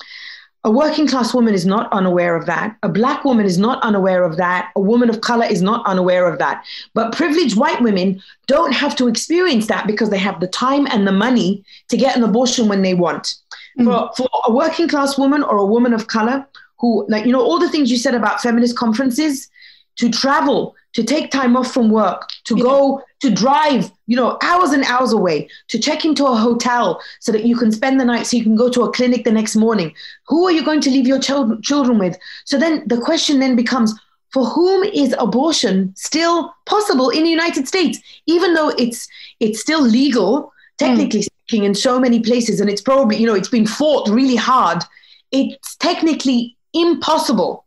a 0.64 0.70
working 0.70 1.09
class 1.09 1.34
woman 1.34 1.55
is 1.55 1.66
not 1.66 1.93
unaware 1.93 2.36
of 2.36 2.47
that. 2.47 2.76
A 2.84 2.88
black 2.88 3.24
woman 3.24 3.47
is 3.47 3.59
not 3.59 3.82
unaware 3.82 4.22
of 4.22 4.36
that. 4.36 4.70
A 4.76 4.80
woman 4.80 5.11
of 5.11 5.20
color 5.20 5.45
is 5.45 5.61
not 5.61 5.84
unaware 5.86 6.28
of 6.28 6.38
that. 6.38 6.64
But 6.95 7.12
privileged 7.12 7.57
white 7.57 7.80
women 7.80 8.22
don't 8.47 8.72
have 8.72 8.95
to 8.97 9.09
experience 9.09 9.66
that 9.66 9.88
because 9.88 10.11
they 10.11 10.18
have 10.18 10.38
the 10.38 10.47
time 10.47 10.86
and 10.86 11.05
the 11.05 11.12
money 11.12 11.64
to 11.88 11.97
get 11.97 12.16
an 12.16 12.22
abortion 12.22 12.68
when 12.68 12.82
they 12.82 12.95
want. 12.95 13.34
Mm-hmm. 13.76 13.86
For, 13.86 14.12
for 14.16 14.28
a 14.47 14.53
working 14.53 14.86
class 14.86 15.18
woman 15.18 15.43
or 15.43 15.57
a 15.57 15.66
woman 15.66 15.95
of 15.95 16.07
color 16.07 16.47
who, 16.78 17.07
like, 17.09 17.26
you 17.26 17.32
know, 17.32 17.43
all 17.43 17.59
the 17.59 17.70
things 17.70 17.90
you 17.90 17.97
said 17.97 18.14
about 18.14 18.40
feminist 18.40 18.76
conferences, 18.76 19.49
to 19.97 20.11
travel, 20.11 20.74
to 20.95 21.03
take 21.03 21.30
time 21.30 21.57
off 21.57 21.72
from 21.72 21.90
work, 21.90 22.30
to 22.45 22.57
yeah. 22.57 22.62
go 22.62 23.03
to 23.22 23.30
drive, 23.30 23.90
you 24.08 24.16
know, 24.16 24.36
hours 24.42 24.72
and 24.72 24.84
hours 24.84 25.12
away, 25.12 25.48
to 25.68 25.78
check 25.78 26.04
into 26.04 26.26
a 26.26 26.34
hotel 26.34 27.00
so 27.20 27.30
that 27.32 27.44
you 27.44 27.56
can 27.56 27.70
spend 27.70 27.98
the 27.98 28.04
night 28.04 28.26
so 28.26 28.36
you 28.36 28.42
can 28.42 28.56
go 28.56 28.68
to 28.68 28.82
a 28.82 28.92
clinic 28.92 29.24
the 29.24 29.32
next 29.32 29.54
morning. 29.54 29.94
Who 30.26 30.44
are 30.46 30.52
you 30.52 30.64
going 30.64 30.80
to 30.82 30.90
leave 30.90 31.06
your 31.06 31.20
ch- 31.20 31.62
children 31.62 31.98
with? 31.98 32.18
So 32.44 32.58
then 32.58 32.82
the 32.88 33.00
question 33.00 33.38
then 33.38 33.54
becomes 33.54 33.98
for 34.32 34.44
whom 34.44 34.82
is 34.82 35.14
abortion 35.18 35.92
still 35.96 36.52
possible 36.66 37.10
in 37.10 37.22
the 37.22 37.30
United 37.30 37.68
States, 37.68 38.00
even 38.26 38.54
though 38.54 38.70
it's 38.70 39.06
it's 39.38 39.60
still 39.60 39.82
legal, 39.82 40.52
technically 40.78 41.20
mm. 41.20 41.28
speaking, 41.46 41.64
in 41.64 41.74
so 41.74 42.00
many 42.00 42.18
places, 42.18 42.60
and 42.60 42.68
it's 42.68 42.80
probably, 42.80 43.18
you 43.18 43.26
know, 43.26 43.34
it's 43.34 43.50
been 43.50 43.66
fought 43.66 44.08
really 44.08 44.36
hard. 44.36 44.82
It's 45.30 45.76
technically 45.76 46.56
impossible 46.72 47.66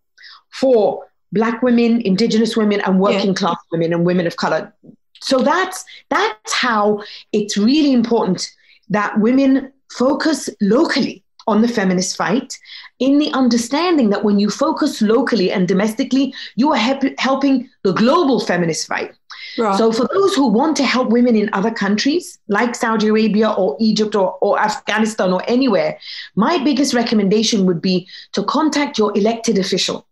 for 0.49 1.05
black 1.31 1.61
women, 1.61 2.01
indigenous 2.01 2.57
women, 2.57 2.81
and 2.81 2.99
working 2.99 3.27
yeah. 3.27 3.33
class 3.41 3.57
women 3.71 3.93
and 3.93 4.05
women 4.05 4.27
of 4.27 4.35
color. 4.35 4.73
So 5.21 5.39
that's 5.39 5.83
that's 6.09 6.53
how 6.53 7.03
it's 7.31 7.57
really 7.57 7.93
important 7.93 8.51
that 8.89 9.19
women 9.19 9.71
focus 9.91 10.49
locally 10.61 11.23
on 11.47 11.61
the 11.61 11.67
feminist 11.67 12.17
fight 12.17 12.57
in 12.99 13.19
the 13.19 13.31
understanding 13.33 14.09
that 14.09 14.23
when 14.23 14.39
you 14.39 14.49
focus 14.49 15.01
locally 15.01 15.51
and 15.51 15.67
domestically, 15.67 16.33
you 16.55 16.71
are 16.71 16.77
helping 17.17 17.69
the 17.83 17.93
global 17.93 18.39
feminist 18.39 18.87
fight. 18.87 19.11
Right. 19.57 19.77
So, 19.77 19.91
for 19.91 20.07
those 20.11 20.33
who 20.33 20.47
want 20.47 20.75
to 20.77 20.83
help 20.83 21.09
women 21.09 21.35
in 21.35 21.49
other 21.53 21.71
countries 21.71 22.39
like 22.47 22.75
Saudi 22.75 23.07
Arabia 23.07 23.51
or 23.51 23.77
Egypt 23.79 24.15
or, 24.15 24.37
or 24.41 24.59
Afghanistan 24.59 25.31
or 25.31 25.43
anywhere, 25.47 25.97
my 26.35 26.57
biggest 26.63 26.93
recommendation 26.93 27.65
would 27.65 27.81
be 27.81 28.07
to 28.33 28.43
contact 28.43 28.97
your 28.97 29.15
elected 29.17 29.57
official 29.57 30.07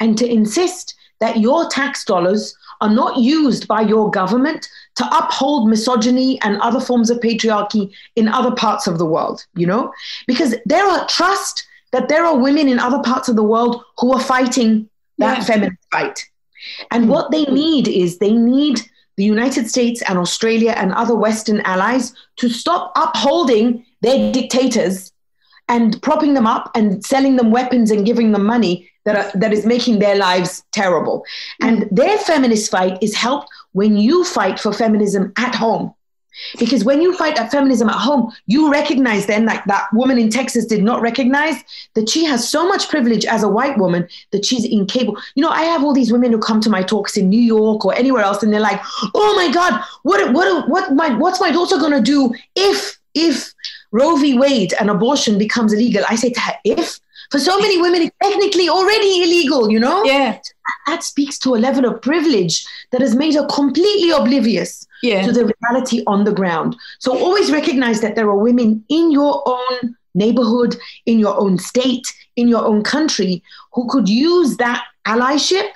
and 0.00 0.16
to 0.18 0.26
insist 0.26 0.94
that 1.20 1.38
your 1.38 1.68
tax 1.68 2.04
dollars 2.04 2.56
are 2.80 2.90
not 2.90 3.18
used 3.18 3.66
by 3.68 3.80
your 3.80 4.10
government 4.10 4.68
to 4.96 5.16
uphold 5.16 5.68
misogyny 5.68 6.40
and 6.42 6.60
other 6.60 6.80
forms 6.80 7.10
of 7.10 7.18
patriarchy 7.18 7.92
in 8.16 8.28
other 8.28 8.54
parts 8.54 8.86
of 8.86 8.98
the 8.98 9.06
world, 9.06 9.44
you 9.54 9.66
know? 9.66 9.92
Because 10.26 10.54
there 10.66 10.86
are 10.86 11.06
trust 11.06 11.66
that 11.92 12.08
there 12.08 12.24
are 12.24 12.38
women 12.38 12.68
in 12.68 12.78
other 12.78 13.02
parts 13.02 13.28
of 13.28 13.36
the 13.36 13.42
world 13.42 13.82
who 13.98 14.12
are 14.12 14.20
fighting 14.20 14.88
that 15.18 15.38
yeah. 15.38 15.44
feminist 15.44 15.78
fight. 15.90 16.24
And 16.90 17.04
mm-hmm. 17.04 17.12
what 17.12 17.30
they 17.30 17.44
need 17.44 17.88
is 17.88 18.18
they 18.18 18.32
need 18.32 18.80
the 19.16 19.24
United 19.24 19.68
States 19.68 20.02
and 20.02 20.18
Australia 20.18 20.74
and 20.76 20.92
other 20.92 21.14
Western 21.14 21.60
allies 21.62 22.14
to 22.36 22.48
stop 22.48 22.92
upholding 22.94 23.84
their 24.00 24.32
dictators 24.32 25.12
and 25.68 26.00
propping 26.02 26.34
them 26.34 26.46
up 26.46 26.70
and 26.74 27.04
selling 27.04 27.36
them 27.36 27.50
weapons 27.50 27.90
and 27.90 28.06
giving 28.06 28.32
them 28.32 28.44
money 28.44 28.90
that, 29.04 29.16
are, 29.16 29.38
that 29.38 29.52
is 29.52 29.64
making 29.64 29.98
their 29.98 30.16
lives 30.16 30.64
terrible. 30.72 31.24
And 31.60 31.88
their 31.90 32.18
feminist 32.18 32.70
fight 32.70 32.98
is 33.02 33.14
helped 33.14 33.48
when 33.72 33.96
you 33.96 34.24
fight 34.24 34.60
for 34.60 34.72
feminism 34.72 35.32
at 35.36 35.54
home. 35.54 35.94
Because 36.58 36.84
when 36.84 37.02
you 37.02 37.16
fight 37.16 37.38
at 37.38 37.50
feminism 37.50 37.88
at 37.88 37.96
home, 37.96 38.32
you 38.46 38.70
recognize 38.70 39.26
then, 39.26 39.44
like 39.44 39.64
that 39.64 39.88
woman 39.92 40.18
in 40.18 40.30
Texas 40.30 40.66
did 40.66 40.84
not 40.84 41.00
recognize, 41.00 41.56
that 41.94 42.08
she 42.08 42.24
has 42.24 42.48
so 42.48 42.68
much 42.68 42.88
privilege 42.88 43.24
as 43.24 43.42
a 43.42 43.48
white 43.48 43.76
woman 43.76 44.06
that 44.30 44.44
she's 44.44 44.64
incapable. 44.64 45.20
You 45.34 45.42
know, 45.42 45.50
I 45.50 45.62
have 45.62 45.82
all 45.82 45.94
these 45.94 46.12
women 46.12 46.30
who 46.30 46.38
come 46.38 46.60
to 46.60 46.70
my 46.70 46.82
talks 46.82 47.16
in 47.16 47.28
New 47.28 47.40
York 47.40 47.84
or 47.84 47.94
anywhere 47.94 48.22
else, 48.22 48.42
and 48.42 48.52
they're 48.52 48.60
like, 48.60 48.80
"Oh 49.14 49.34
my 49.34 49.50
God, 49.52 49.82
what, 50.04 50.32
what, 50.32 50.68
what, 50.68 50.94
my, 50.94 51.12
what's 51.14 51.40
my 51.40 51.50
daughter 51.50 51.76
gonna 51.76 52.00
do 52.00 52.32
if, 52.54 52.98
if 53.14 53.52
Roe 53.90 54.16
v. 54.16 54.38
Wade 54.38 54.74
and 54.80 54.90
abortion 54.90 55.38
becomes 55.38 55.72
illegal?" 55.72 56.04
I 56.08 56.16
say 56.16 56.30
to 56.30 56.40
her, 56.40 56.54
"If." 56.64 57.00
For 57.30 57.38
so 57.38 57.58
many 57.58 57.78
women, 57.78 58.02
it's 58.02 58.16
technically 58.22 58.70
already 58.70 59.22
illegal, 59.22 59.70
you 59.70 59.78
know? 59.78 60.02
Yeah. 60.04 60.38
That 60.86 61.04
speaks 61.04 61.38
to 61.40 61.54
a 61.54 61.58
level 61.58 61.84
of 61.84 62.00
privilege 62.00 62.64
that 62.90 63.02
has 63.02 63.14
made 63.14 63.34
her 63.34 63.46
completely 63.46 64.10
oblivious 64.10 64.86
yeah. 65.02 65.26
to 65.26 65.32
the 65.32 65.52
reality 65.60 66.02
on 66.06 66.24
the 66.24 66.32
ground. 66.32 66.74
So 67.00 67.18
always 67.18 67.52
recognize 67.52 68.00
that 68.00 68.14
there 68.14 68.28
are 68.28 68.38
women 68.38 68.82
in 68.88 69.10
your 69.10 69.42
own 69.46 69.96
neighborhood, 70.14 70.76
in 71.04 71.18
your 71.18 71.38
own 71.38 71.58
state, 71.58 72.06
in 72.36 72.48
your 72.48 72.64
own 72.64 72.82
country 72.82 73.42
who 73.74 73.86
could 73.90 74.08
use 74.08 74.56
that 74.56 74.84
allyship 75.06 75.68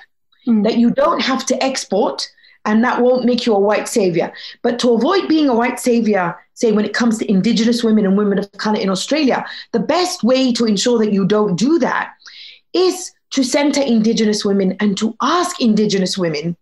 mm. 0.47 0.63
that 0.63 0.77
you 0.77 0.89
don't 0.89 1.21
have 1.21 1.45
to 1.47 1.63
export 1.63 2.27
and 2.65 2.83
that 2.83 3.01
won't 3.01 3.25
make 3.25 3.45
you 3.45 3.53
a 3.53 3.59
white 3.59 3.87
savior. 3.87 4.31
But 4.61 4.79
to 4.79 4.91
avoid 4.91 5.27
being 5.27 5.49
a 5.49 5.55
white 5.55 5.79
savior, 5.79 6.37
say 6.53 6.71
when 6.71 6.85
it 6.85 6.93
comes 6.93 7.17
to 7.17 7.29
indigenous 7.29 7.83
women 7.83 8.05
and 8.05 8.17
women 8.17 8.39
of 8.39 8.51
color 8.53 8.79
in 8.79 8.89
Australia, 8.89 9.45
the 9.71 9.79
best 9.79 10.23
way 10.23 10.53
to 10.53 10.65
ensure 10.65 10.97
that 10.99 11.13
you 11.13 11.25
don't 11.25 11.55
do 11.55 11.79
that 11.79 12.13
is 12.73 13.11
to 13.31 13.43
center 13.43 13.81
indigenous 13.81 14.45
women 14.45 14.77
and 14.79 14.97
to 14.97 15.15
ask 15.21 15.59
indigenous 15.59 16.17
women 16.17 16.55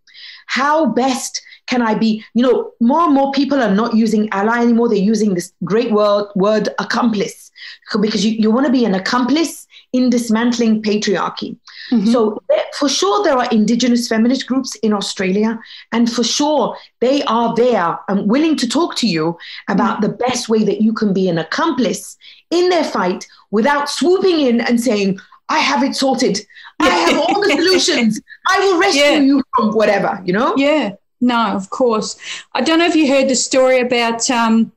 how 0.47 0.85
best 0.85 1.41
can 1.67 1.81
I 1.81 1.95
be, 1.95 2.23
you 2.33 2.43
know, 2.43 2.71
more 2.81 3.01
and 3.01 3.13
more 3.13 3.31
people 3.31 3.61
are 3.61 3.73
not 3.73 3.95
using 3.95 4.27
ally 4.31 4.61
anymore. 4.61 4.89
They're 4.89 4.97
using 4.97 5.33
this 5.33 5.53
great 5.63 5.91
word, 5.91 6.27
word 6.35 6.69
accomplice 6.79 7.51
because 8.01 8.25
you, 8.25 8.31
you 8.31 8.51
want 8.51 8.65
to 8.65 8.71
be 8.71 8.83
an 8.83 8.95
accomplice 8.95 9.67
in 9.93 10.09
dismantling 10.09 10.81
patriarchy. 10.81 11.57
Mm-hmm. 11.91 12.11
So, 12.11 12.41
for 12.77 12.87
sure, 12.87 13.23
there 13.23 13.37
are 13.37 13.49
indigenous 13.51 14.07
feminist 14.07 14.47
groups 14.47 14.75
in 14.75 14.93
Australia, 14.93 15.59
and 15.91 16.11
for 16.11 16.23
sure, 16.23 16.77
they 16.99 17.23
are 17.23 17.53
there 17.55 17.99
and 18.07 18.29
willing 18.29 18.55
to 18.57 18.67
talk 18.67 18.95
to 18.97 19.07
you 19.07 19.37
about 19.67 20.01
mm-hmm. 20.01 20.11
the 20.11 20.17
best 20.17 20.49
way 20.49 20.63
that 20.63 20.81
you 20.81 20.93
can 20.93 21.13
be 21.13 21.27
an 21.27 21.37
accomplice 21.37 22.17
in 22.49 22.69
their 22.69 22.83
fight 22.83 23.27
without 23.51 23.89
swooping 23.89 24.39
in 24.39 24.61
and 24.61 24.79
saying, 24.79 25.19
I 25.49 25.59
have 25.59 25.83
it 25.83 25.95
sorted. 25.95 26.39
I 26.79 26.89
have 26.89 27.17
all 27.19 27.41
the 27.41 27.49
solutions. 27.57 28.21
I 28.47 28.59
will 28.59 28.79
rescue 28.79 29.01
yeah. 29.01 29.19
you 29.19 29.43
from 29.55 29.71
whatever, 29.71 30.21
you 30.23 30.31
know? 30.31 30.53
Yeah, 30.55 30.93
no, 31.19 31.47
of 31.47 31.69
course. 31.69 32.17
I 32.53 32.61
don't 32.61 32.79
know 32.79 32.87
if 32.87 32.95
you 32.95 33.07
heard 33.07 33.29
the 33.29 33.35
story 33.35 33.81
about 33.81 34.29
um, 34.29 34.71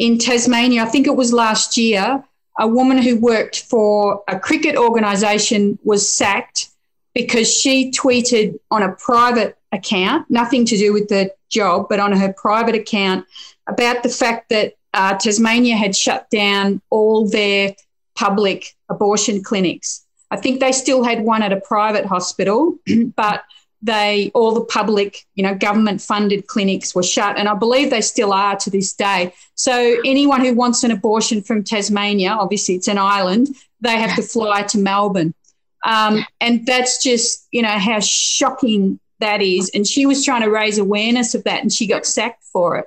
in 0.00 0.18
Tasmania, 0.18 0.82
I 0.82 0.86
think 0.86 1.06
it 1.06 1.16
was 1.16 1.32
last 1.32 1.76
year, 1.76 2.24
a 2.60 2.68
woman 2.68 2.98
who 2.98 3.18
worked 3.18 3.62
for 3.62 4.22
a 4.28 4.38
cricket 4.38 4.76
organisation 4.76 5.78
was 5.82 6.06
sacked 6.06 6.68
because 7.14 7.52
she 7.52 7.90
tweeted 7.90 8.58
on 8.70 8.82
a 8.82 8.92
private 8.92 9.56
account, 9.72 10.26
nothing 10.30 10.66
to 10.66 10.76
do 10.76 10.92
with 10.92 11.08
the 11.08 11.32
job, 11.48 11.86
but 11.88 11.98
on 11.98 12.12
her 12.12 12.32
private 12.34 12.74
account, 12.74 13.26
about 13.66 14.02
the 14.02 14.10
fact 14.10 14.50
that 14.50 14.74
uh, 14.92 15.16
Tasmania 15.16 15.76
had 15.76 15.96
shut 15.96 16.28
down 16.30 16.82
all 16.90 17.26
their 17.26 17.74
public 18.14 18.76
abortion 18.90 19.42
clinics. 19.42 20.04
I 20.30 20.36
think 20.36 20.60
they 20.60 20.72
still 20.72 21.02
had 21.02 21.24
one 21.24 21.42
at 21.42 21.52
a 21.52 21.60
private 21.60 22.04
hospital, 22.04 22.76
but 23.16 23.42
they 23.82 24.30
all 24.34 24.52
the 24.52 24.64
public 24.64 25.26
you 25.34 25.42
know 25.42 25.54
government 25.54 26.00
funded 26.00 26.46
clinics 26.46 26.94
were 26.94 27.02
shut 27.02 27.38
and 27.38 27.48
i 27.48 27.54
believe 27.54 27.90
they 27.90 28.00
still 28.00 28.32
are 28.32 28.56
to 28.56 28.70
this 28.70 28.92
day 28.92 29.32
so 29.54 29.96
anyone 30.04 30.44
who 30.44 30.54
wants 30.54 30.84
an 30.84 30.90
abortion 30.90 31.42
from 31.42 31.64
tasmania 31.64 32.30
obviously 32.30 32.74
it's 32.74 32.88
an 32.88 32.98
island 32.98 33.48
they 33.80 33.98
have 33.98 34.14
to 34.16 34.22
fly 34.22 34.62
to 34.62 34.78
melbourne 34.78 35.34
um, 35.86 36.22
and 36.42 36.66
that's 36.66 37.02
just 37.02 37.48
you 37.52 37.62
know 37.62 37.78
how 37.78 37.98
shocking 38.00 39.00
that 39.18 39.40
is 39.40 39.70
and 39.74 39.86
she 39.86 40.04
was 40.04 40.24
trying 40.24 40.42
to 40.42 40.50
raise 40.50 40.78
awareness 40.78 41.34
of 41.34 41.42
that 41.44 41.62
and 41.62 41.72
she 41.72 41.86
got 41.86 42.04
sacked 42.04 42.44
for 42.44 42.76
it 42.76 42.86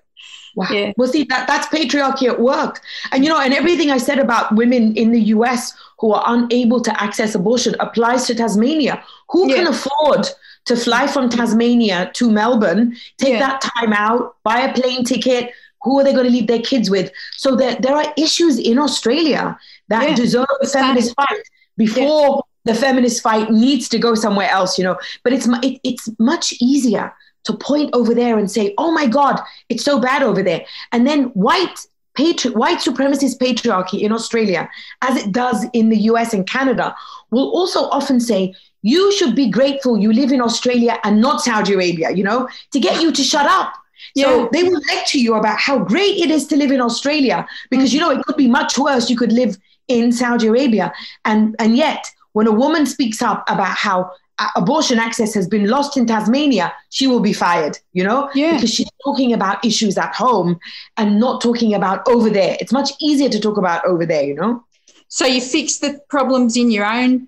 Wow. 0.56 0.68
Yeah. 0.70 0.94
Well, 0.98 1.08
see, 1.08 1.24
that, 1.24 1.48
that's 1.48 1.68
patriarchy 1.68 2.28
at 2.28 2.40
work. 2.40 2.82
And, 3.12 3.24
you 3.24 3.30
know, 3.32 3.40
and 3.40 3.56
everything 3.56 3.90
I 3.90 3.98
said 3.98 4.20
about 4.20 4.56
women 4.56 4.96
in 4.96 5.12
the 5.12 5.20
US 5.22 5.74
who 5.98 6.12
are 6.14 6.24
unable 6.28 6.80
to 6.82 7.02
access 7.02 7.34
abortion 7.34 7.76
applies 7.80 8.28
to 8.28 8.36
Tasmania. 8.36 9.04
Who 9.30 9.50
yeah. 9.50 9.56
can 9.56 9.68
afford 9.68 10.28
to 10.66 10.76
fly 10.76 11.08
from 11.08 11.30
Tasmania 11.30 12.12
to 12.14 12.32
Melbourne, 12.32 12.96
take 13.18 13.34
yeah. 13.34 13.40
that 13.40 13.62
time 13.62 13.94
out, 13.94 14.38
buy 14.44 14.62
a 14.62 14.74
plane 14.74 15.04
ticket. 15.04 15.52
Who 15.82 16.00
are 16.00 16.04
they 16.04 16.14
going 16.14 16.26
to 16.26 16.32
leave 16.32 16.48
their 16.48 16.62
kids 16.62 16.90
with? 16.90 17.12
So 17.36 17.56
there, 17.56 17.76
there 17.76 17.96
are 17.96 18.14
issues 18.18 18.58
in 18.58 18.80
Australia 18.80 19.58
that 19.90 20.10
yeah. 20.10 20.16
deserve 20.16 20.48
a 20.62 20.68
feminist 20.68 21.14
fight 21.16 21.44
before 21.76 22.46
yeah. 22.66 22.74
the 22.74 22.80
feminist 22.80 23.22
fight 23.22 23.52
needs 23.52 23.90
to 23.90 24.00
go 24.00 24.16
somewhere 24.16 24.50
else, 24.50 24.78
you 24.78 24.86
know. 24.86 24.98
But 25.24 25.34
it's 25.34 25.48
it, 25.62 25.82
it's 25.84 26.10
much 26.20 26.54
easier 26.62 27.14
to 27.44 27.54
point 27.54 27.90
over 27.94 28.14
there 28.14 28.38
and 28.38 28.50
say, 28.50 28.74
oh 28.78 28.92
my 28.92 29.08
God, 29.08 29.40
it's 29.70 29.84
so 29.84 30.00
bad 30.00 30.24
over 30.24 30.42
there. 30.42 30.66
And 30.92 31.06
then 31.06 31.26
white 31.30 31.86
patri- 32.16 32.52
white 32.52 32.80
supremacist 32.80 33.38
patriarchy 33.38 34.02
in 34.02 34.12
Australia, 34.12 34.70
as 35.02 35.18
it 35.22 35.32
does 35.32 35.66
in 35.74 35.90
the 35.90 35.98
US 35.98 36.34
and 36.34 36.48
Canada, 36.48 36.96
will 37.32 37.52
also 37.52 37.90
often 37.90 38.20
say, 38.20 38.54
you 38.84 39.12
should 39.14 39.36
be 39.36 39.50
grateful 39.50 39.98
you 39.98 40.14
live 40.14 40.32
in 40.32 40.42
Australia 40.42 41.00
and 41.04 41.20
not 41.20 41.42
Saudi 41.42 41.74
Arabia, 41.74 42.12
you 42.12 42.24
know, 42.24 42.48
to 42.72 42.80
get 42.80 43.02
you 43.02 43.12
to 43.12 43.24
shut 43.24 43.48
up. 43.48 43.74
Yeah. 44.14 44.26
So 44.26 44.50
they 44.52 44.64
will 44.64 44.82
lecture 44.92 45.18
you 45.18 45.34
about 45.36 45.58
how 45.58 45.80
great 45.80 46.18
it 46.18 46.30
is 46.30 46.46
to 46.48 46.56
live 46.56 46.72
in 46.72 46.82
Australia 46.82 47.48
because 47.72 47.90
mm-hmm. 47.90 47.96
you 47.96 48.02
know 48.02 48.12
it 48.12 48.24
could 48.26 48.38
be 48.38 48.48
much 48.48 48.78
worse. 48.78 49.10
You 49.10 49.18
could 49.18 49.32
live 49.32 49.58
in 49.88 50.12
Saudi 50.12 50.48
Arabia, 50.48 50.94
and 51.26 51.56
and 51.58 51.76
yet 51.76 52.06
when 52.34 52.46
a 52.46 52.52
woman 52.52 52.86
speaks 52.86 53.22
up 53.22 53.44
about 53.50 53.76
how 53.76 54.12
abortion 54.56 55.00
access 55.00 55.34
has 55.34 55.48
been 55.48 55.68
lost 55.68 55.96
in 55.96 56.06
Tasmania, 56.06 56.74
she 56.90 57.08
will 57.08 57.20
be 57.20 57.34
fired, 57.34 57.78
you 57.94 58.04
know? 58.04 58.30
Yeah. 58.34 58.56
Because 58.56 58.74
she's 58.74 58.90
talking 59.04 59.32
about 59.34 59.64
issues 59.64 59.96
at 59.98 60.14
home 60.16 60.60
and 60.98 61.20
not 61.20 61.42
talking 61.42 61.76
about 61.76 62.08
over 62.08 62.32
there. 62.32 62.58
It's 62.60 62.72
much 62.72 62.92
easier 63.00 63.30
to 63.30 63.40
talk 63.40 63.58
about 63.58 63.86
over 63.86 64.06
there, 64.06 64.24
you 64.24 64.34
know? 64.34 64.64
So 65.08 65.28
you 65.28 65.40
fix 65.40 65.78
the 65.78 66.02
problems 66.10 66.58
in 66.58 66.72
your 66.72 66.86
own 66.86 67.28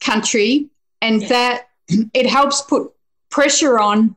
country 0.00 0.68
and 1.00 1.22
that 1.22 1.68
it 1.88 2.26
helps 2.26 2.62
put 2.62 2.92
pressure 3.30 3.78
on 3.78 4.16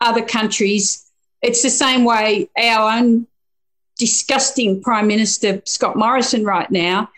other 0.00 0.22
countries. 0.22 1.10
It's 1.42 1.62
the 1.62 1.70
same 1.70 2.04
way 2.04 2.48
our 2.56 2.98
own 2.98 3.26
disgusting 3.96 4.82
Prime 4.82 5.06
Minister 5.06 5.62
Scott 5.64 5.96
Morrison 5.96 6.44
right 6.44 6.70
now, 6.70 7.08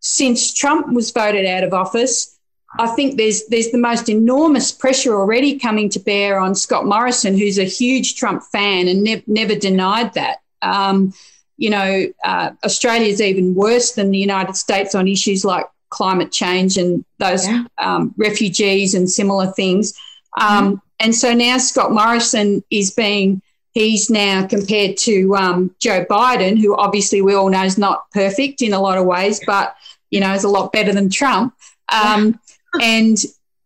since 0.00 0.52
Trump 0.52 0.92
was 0.92 1.10
voted 1.10 1.46
out 1.46 1.62
of 1.62 1.72
office, 1.72 2.36
I 2.78 2.88
think 2.88 3.16
there's 3.16 3.46
there's 3.46 3.70
the 3.70 3.78
most 3.78 4.08
enormous 4.08 4.72
pressure 4.72 5.14
already 5.14 5.58
coming 5.58 5.88
to 5.90 6.00
bear 6.00 6.40
on 6.40 6.54
Scott 6.54 6.86
Morrison, 6.86 7.36
who's 7.36 7.58
a 7.58 7.64
huge 7.64 8.16
Trump 8.16 8.42
fan 8.50 8.88
and 8.88 9.02
ne- 9.02 9.24
never 9.26 9.54
denied 9.54 10.14
that. 10.14 10.38
Um, 10.62 11.12
you 11.58 11.70
know, 11.70 12.06
uh, 12.24 12.50
Australia 12.64 13.08
is 13.08 13.20
even 13.20 13.54
worse 13.54 13.92
than 13.92 14.10
the 14.10 14.18
United 14.18 14.56
States 14.56 14.94
on 14.94 15.06
issues 15.06 15.44
like 15.44 15.66
climate 15.92 16.32
change 16.32 16.76
and 16.76 17.04
those 17.18 17.46
yeah. 17.46 17.64
um, 17.78 18.14
refugees 18.16 18.94
and 18.94 19.08
similar 19.08 19.52
things. 19.52 19.94
Um, 20.40 20.76
mm 20.76 20.80
And 21.00 21.14
so 21.14 21.34
now 21.34 21.58
Scott 21.58 21.90
Morrison 21.92 22.62
is 22.70 22.92
being 22.94 23.42
he's 23.72 24.08
now 24.08 24.46
compared 24.46 24.96
to 24.98 25.34
um, 25.36 25.74
Joe 25.80 26.04
Biden, 26.04 26.60
who 26.60 26.76
obviously 26.76 27.22
we 27.22 27.34
all 27.34 27.50
know 27.50 27.64
is 27.64 27.78
not 27.78 28.10
perfect 28.12 28.62
in 28.62 28.72
a 28.72 28.80
lot 28.80 28.98
of 28.98 29.04
ways, 29.04 29.40
but 29.46 29.74
you 30.10 30.20
know 30.20 30.32
is 30.32 30.44
a 30.44 30.48
lot 30.48 30.72
better 30.72 30.92
than 30.92 31.08
Trump. 31.10 31.54
Um, 31.88 32.38
and 32.80 33.18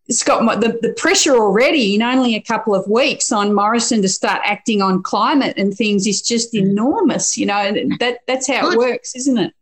Scott, 0.09 0.61
the, 0.61 0.79
the 0.83 0.95
pressure 0.95 1.35
already 1.35 1.97
in 1.97 2.03
only 2.03 2.37
a 2.37 2.43
couple 2.43 2.75
of 2.75 2.89
weeks 2.89 3.33
on 3.33 3.53
Morrison 3.53 4.03
to 4.03 4.09
start 4.09 4.41
acting 4.45 4.81
on 4.81 5.03
climate 5.03 5.55
and 5.57 5.75
things 5.75 6.07
is 6.07 6.23
just 6.23 6.53
mm. 6.53 6.61
enormous, 6.61 7.37
you 7.37 7.47
know, 7.47 7.59
and 7.59 7.99
that, 7.99 8.21
that's 8.27 8.47
how 8.47 8.63
Good. 8.63 8.75
it 8.75 8.79
works, 8.79 9.17
isn't 9.17 9.39
it? 9.39 9.53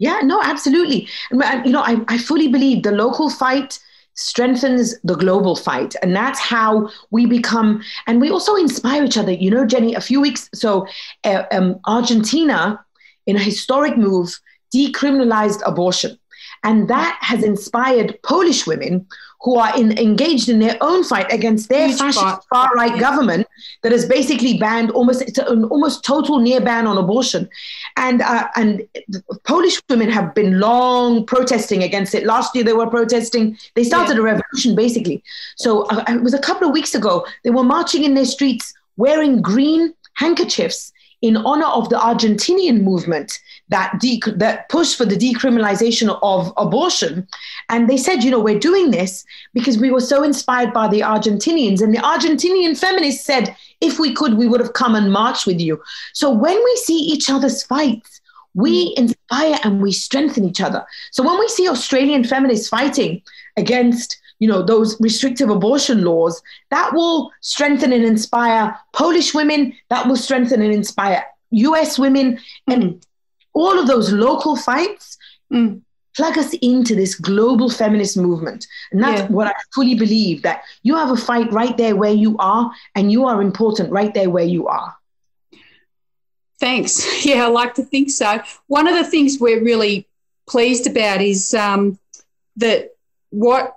Yeah, 0.00 0.20
no, 0.24 0.42
absolutely. 0.42 1.06
You 1.30 1.38
know, 1.70 1.82
I, 1.82 2.02
I 2.08 2.16
fully 2.18 2.48
believe 2.48 2.82
the 2.82 2.90
local 2.90 3.28
fight 3.28 3.78
strengthens 4.14 4.98
the 5.02 5.14
global 5.14 5.54
fight. 5.54 5.94
And 6.02 6.16
that's 6.16 6.40
how 6.40 6.88
we 7.10 7.26
become, 7.26 7.82
and 8.06 8.20
we 8.20 8.30
also 8.30 8.54
inspire 8.56 9.04
each 9.04 9.18
other. 9.18 9.32
You 9.32 9.50
know, 9.50 9.66
Jenny, 9.66 9.94
a 9.94 10.00
few 10.00 10.20
weeks, 10.20 10.48
so 10.54 10.86
uh, 11.24 11.44
um, 11.52 11.78
Argentina, 11.86 12.82
in 13.26 13.36
a 13.36 13.40
historic 13.40 13.96
move, 13.96 14.40
decriminalized 14.74 15.60
abortion. 15.66 16.18
And 16.64 16.88
that 16.88 17.18
has 17.20 17.44
inspired 17.44 18.18
Polish 18.22 18.66
women 18.66 19.06
who 19.42 19.56
are 19.56 19.76
in, 19.78 19.96
engaged 19.98 20.48
in 20.48 20.58
their 20.58 20.76
own 20.80 21.02
fight 21.02 21.32
against 21.32 21.68
their 21.68 21.88
Huge 21.88 21.98
fascist 21.98 22.48
far 22.48 22.70
right 22.74 22.94
yeah. 22.94 23.00
government 23.00 23.46
that 23.82 23.92
has 23.92 24.06
basically 24.06 24.58
banned 24.58 24.90
almost 24.90 25.22
it's 25.22 25.38
an 25.38 25.64
almost 25.64 26.04
total 26.04 26.38
near 26.38 26.60
ban 26.60 26.86
on 26.86 26.98
abortion, 26.98 27.48
and 27.96 28.22
uh, 28.22 28.48
and 28.56 28.86
Polish 29.44 29.80
women 29.88 30.10
have 30.10 30.34
been 30.34 30.60
long 30.60 31.24
protesting 31.24 31.82
against 31.82 32.14
it. 32.14 32.24
Last 32.24 32.54
year 32.54 32.64
they 32.64 32.74
were 32.74 32.86
protesting. 32.86 33.56
They 33.74 33.84
started 33.84 34.14
yeah. 34.14 34.20
a 34.20 34.24
revolution 34.24 34.74
basically. 34.74 35.22
So 35.56 35.84
uh, 35.86 36.04
it 36.08 36.22
was 36.22 36.34
a 36.34 36.38
couple 36.38 36.68
of 36.68 36.74
weeks 36.74 36.94
ago. 36.94 37.26
They 37.44 37.50
were 37.50 37.64
marching 37.64 38.04
in 38.04 38.14
their 38.14 38.26
streets 38.26 38.74
wearing 38.96 39.40
green 39.40 39.94
handkerchiefs 40.14 40.92
in 41.22 41.36
honor 41.36 41.66
of 41.66 41.88
the 41.90 41.96
Argentinian 41.96 42.82
movement 42.82 43.38
that, 43.68 43.98
de- 44.00 44.22
that 44.36 44.68
pushed 44.68 44.96
for 44.96 45.04
the 45.04 45.16
decriminalization 45.16 46.18
of 46.22 46.52
abortion. 46.56 47.28
And 47.68 47.88
they 47.88 47.96
said, 47.96 48.24
you 48.24 48.30
know, 48.30 48.40
we're 48.40 48.58
doing 48.58 48.90
this 48.90 49.24
because 49.52 49.78
we 49.78 49.90
were 49.90 50.00
so 50.00 50.22
inspired 50.22 50.72
by 50.72 50.88
the 50.88 51.00
Argentinians. 51.00 51.82
And 51.82 51.94
the 51.94 51.98
Argentinian 51.98 52.76
feminists 52.78 53.24
said, 53.24 53.54
if 53.80 53.98
we 53.98 54.14
could, 54.14 54.34
we 54.34 54.48
would 54.48 54.60
have 54.60 54.72
come 54.72 54.94
and 54.94 55.12
marched 55.12 55.46
with 55.46 55.60
you. 55.60 55.80
So 56.14 56.30
when 56.30 56.56
we 56.56 56.76
see 56.76 56.96
each 56.96 57.28
other's 57.30 57.62
fights, 57.62 58.20
we 58.54 58.94
mm. 58.94 58.98
inspire 58.98 59.58
and 59.62 59.80
we 59.80 59.92
strengthen 59.92 60.44
each 60.44 60.60
other. 60.60 60.84
So 61.12 61.22
when 61.22 61.38
we 61.38 61.48
see 61.48 61.68
Australian 61.68 62.24
feminists 62.24 62.68
fighting 62.68 63.22
against 63.56 64.19
you 64.40 64.48
know 64.48 64.62
those 64.62 65.00
restrictive 65.00 65.50
abortion 65.50 66.02
laws 66.04 66.42
that 66.70 66.92
will 66.92 67.30
strengthen 67.40 67.92
and 67.92 68.04
inspire 68.04 68.76
polish 68.92 69.32
women 69.32 69.72
that 69.90 70.06
will 70.08 70.16
strengthen 70.16 70.60
and 70.60 70.74
inspire 70.74 71.24
us 71.52 71.98
women 71.98 72.38
and 72.66 72.82
mm 72.82 73.00
all 73.52 73.78
of 73.78 73.86
those 73.86 74.12
local 74.12 74.56
fights 74.56 75.18
mm. 75.52 75.80
plug 76.16 76.38
us 76.38 76.54
into 76.62 76.94
this 76.94 77.14
global 77.14 77.68
feminist 77.68 78.16
movement. 78.16 78.66
And 78.92 79.02
that's 79.02 79.22
yeah. 79.22 79.28
what 79.28 79.48
I 79.48 79.54
fully 79.74 79.94
believe 79.94 80.42
that 80.42 80.62
you 80.82 80.96
have 80.96 81.10
a 81.10 81.16
fight 81.16 81.52
right 81.52 81.76
there 81.76 81.96
where 81.96 82.12
you 82.12 82.36
are, 82.38 82.70
and 82.94 83.10
you 83.10 83.26
are 83.26 83.42
important 83.42 83.92
right 83.92 84.12
there 84.14 84.30
where 84.30 84.44
you 84.44 84.68
are. 84.68 84.94
Thanks. 86.58 87.24
Yeah, 87.24 87.44
I 87.44 87.48
like 87.48 87.74
to 87.74 87.84
think 87.84 88.10
so. 88.10 88.40
One 88.66 88.88
of 88.88 88.94
the 88.94 89.04
things 89.04 89.38
we're 89.38 89.62
really 89.62 90.08
pleased 90.48 90.86
about 90.86 91.20
is 91.20 91.54
um, 91.54 91.98
that 92.56 92.90
what 93.30 93.76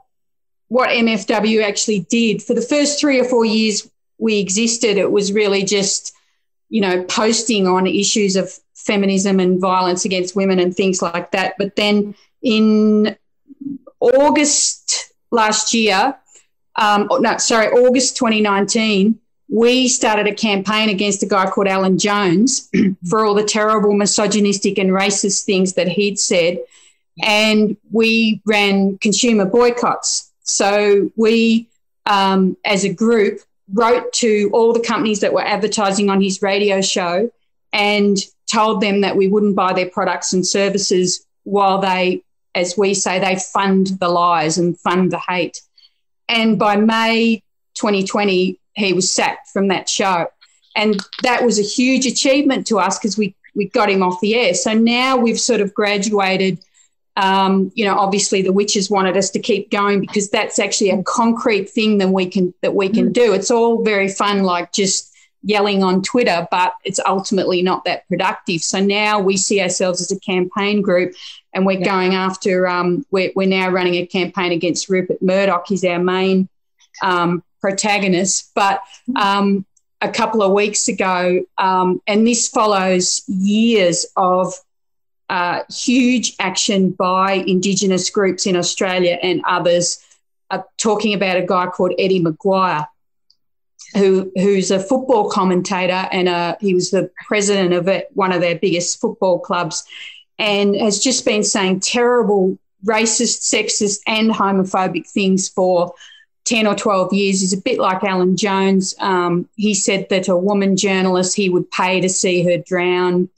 what 0.74 0.89
MFW 0.89 1.63
actually 1.63 1.99
did 1.99 2.41
for 2.41 2.55
the 2.55 2.61
first 2.61 2.99
three 2.99 3.19
or 3.19 3.26
four 3.26 3.45
years 3.45 3.88
we 4.17 4.39
existed, 4.39 4.97
it 4.97 5.11
was 5.11 5.32
really 5.32 5.63
just 5.63 6.15
you 6.69 6.82
know 6.82 7.03
posting 7.03 7.67
on 7.67 7.86
issues 7.86 8.36
of 8.36 8.51
feminism 8.74 9.39
and 9.39 9.61
violence 9.61 10.03
against 10.03 10.36
women 10.36 10.57
and 10.57 10.76
things 10.76 10.99
like 10.99 11.30
that. 11.30 11.53
But 11.59 11.76
then 11.76 12.15
in 12.41 13.15
August 13.99 15.13
last 15.30 15.76
year, 15.76 16.17
um, 16.76 17.07
no, 17.19 17.38
sorry, 17.38 17.67
August 17.67 18.17
2019, 18.17 19.19
we 19.49 19.88
started 19.88 20.26
a 20.26 20.34
campaign 20.34 20.89
against 20.89 21.21
a 21.21 21.28
guy 21.28 21.51
called 21.51 21.67
Alan 21.67 21.99
Jones 21.99 22.71
for 23.07 23.24
all 23.24 23.36
the 23.36 23.43
terrible 23.43 23.93
misogynistic 23.93 24.80
and 24.80 24.89
racist 24.89 25.45
things 25.45 25.74
that 25.74 25.88
he'd 25.88 26.17
said. 26.17 26.57
And 27.21 27.78
we 27.91 28.41
ran 28.43 28.97
consumer 28.97 29.45
boycotts. 29.45 30.32
So 30.44 31.12
we, 31.16 31.70
um, 32.06 32.58
as 32.64 32.84
a 32.84 32.94
group, 32.94 33.39
wrote 33.72 34.12
to 34.14 34.50
all 34.54 34.74
the 34.74 34.80
companies 34.80 35.22
that 35.22 35.34
were 35.34 35.41
advertising 35.41 36.10
on 36.10 36.22
his 36.22 36.41
radio 36.41 36.82
show 36.82 37.32
and 37.72 38.18
told 38.52 38.82
them 38.82 39.02
that 39.02 39.16
we 39.16 39.28
wouldn't 39.28 39.56
buy 39.56 39.74
their 39.74 39.89
products 39.89 40.34
and 40.34 40.46
services 40.46 41.26
while 41.44 41.80
they, 41.80 42.24
as 42.56 42.78
we 42.78 42.94
say, 42.94 43.20
they 43.20 43.38
fund 43.54 43.88
the 44.00 44.10
lies 44.10 44.58
and 44.58 44.80
fund 44.80 45.12
the 45.12 45.20
hate. 45.20 45.62
And 46.30 46.60
by 46.60 46.76
May 46.76 47.41
2020, 47.76 48.60
he 48.76 48.94
was 48.94 49.12
sacked 49.12 49.50
from 49.50 49.70
that 49.70 49.89
show. 49.89 50.28
And 50.76 51.00
that 51.24 51.44
was 51.44 51.60
a 51.60 51.64
huge 51.64 52.06
achievement 52.06 52.68
to 52.68 52.80
us 52.80 52.98
because 52.98 53.18
we, 53.18 53.36
we 53.56 53.70
got 53.70 53.89
him 53.89 54.04
off 54.04 54.22
the 54.22 54.36
air. 54.36 54.54
So 54.54 54.74
now 54.74 55.18
we've 55.18 55.39
sort 55.39 55.62
of 55.62 55.74
graduated. 55.74 56.60
Um, 57.16 57.72
you 57.76 57.86
know, 57.86 57.95
obviously 57.95 58.41
the 58.41 58.51
witches 58.51 58.89
wanted 58.89 59.18
us 59.18 59.30
to 59.32 59.39
keep 59.39 59.70
going 59.70 60.01
because 60.01 60.30
that's 60.30 60.57
actually 60.57 60.89
a 60.89 61.03
concrete 61.03 61.70
thing 61.70 61.99
that 61.99 62.09
we 62.09 62.26
can 62.26 62.53
that 62.61 62.74
we 62.74 62.89
can 62.89 63.09
mm. 63.09 63.14
do. 63.14 63.34
It's 63.34 63.51
all 63.51 63.84
very 63.84 64.09
fun, 64.09 64.43
like 64.43 64.72
just 64.72 65.14
yelling 65.43 65.84
on 65.84 66.01
Twitter, 66.01 66.47
but 66.49 66.74
it's 66.84 66.99
ultimately 67.05 67.61
not 67.61 67.84
that 67.86 68.07
productive. 68.07 68.61
So 68.61 68.80
now 68.80 69.20
we 69.20 69.38
see 69.38 69.61
ourselves 69.61 70.01
as 70.01 70.11
a 70.11 70.20
campaign 70.20 70.82
group 70.82 71.14
and 71.53 71.66
we're 71.66 71.80
yeah. 71.80 71.86
going 71.86 72.16
after, 72.16 72.68
um, 72.68 73.05
we're, 73.11 73.32
we're 73.36 73.47
now 73.47 73.70
running 73.70 73.95
a 73.95 74.05
campaign 74.05 74.51
against 74.53 74.89
Rupert 74.89 75.22
Murdoch. 75.22 75.66
He's 75.68 75.84
our 75.84 75.99
main 75.99 76.47
um, 77.01 77.43
protagonist. 77.61 78.51
But 78.55 78.82
um, 79.16 79.66
a 80.01 80.09
couple 80.09 80.41
of 80.41 80.53
weeks 80.53 80.88
ago, 80.88 81.43
um, 81.57 82.01
and 82.07 82.26
this 82.26 82.47
follows 82.47 83.24
years 83.28 84.05
of 84.16 84.53
uh, 85.34 85.63
huge 85.67 86.36
action 86.38 86.91
by 86.91 87.31
Indigenous 87.31 88.11
groups 88.11 88.45
in 88.45 88.55
Australia 88.55 89.17
and 89.23 89.41
others, 89.47 89.97
uh, 90.51 90.61
talking 90.77 91.15
about 91.15 91.38
a 91.38 91.41
guy 91.41 91.65
called 91.65 91.91
Eddie 91.97 92.23
McGuire 92.23 92.88
who 93.95 94.31
who's 94.36 94.69
a 94.69 94.79
football 94.79 95.31
commentator 95.31 96.07
and 96.11 96.29
uh, 96.29 96.55
he 96.61 96.75
was 96.75 96.91
the 96.91 97.09
president 97.25 97.73
of 97.73 97.88
it, 97.88 98.09
one 98.13 98.31
of 98.31 98.41
their 98.41 98.59
biggest 98.59 99.01
football 99.01 99.39
clubs, 99.39 99.84
and 100.38 100.75
has 100.75 100.99
just 100.99 101.25
been 101.25 101.43
saying 101.43 101.79
terrible 101.79 102.55
racist, 102.86 103.41
sexist, 103.41 104.01
and 104.05 104.29
homophobic 104.29 105.09
things 105.09 105.49
for 105.49 105.95
10 106.45 106.67
or 106.67 106.75
12 106.75 107.11
years 107.11 107.41
is 107.41 107.53
a 107.53 107.61
bit 107.61 107.79
like 107.79 108.03
Alan 108.03 108.38
Jones. 108.38 108.93
Um, 108.99 109.49
he 109.55 109.73
said 109.73 110.09
that 110.09 110.27
a 110.27 110.38
woman 110.38 110.77
journalist 110.77 111.36
he 111.36 111.49
would 111.49 111.71
pay 111.71 112.01
to 112.01 112.09
see 112.09 112.43
her 112.43 112.57
drown. 112.59 113.29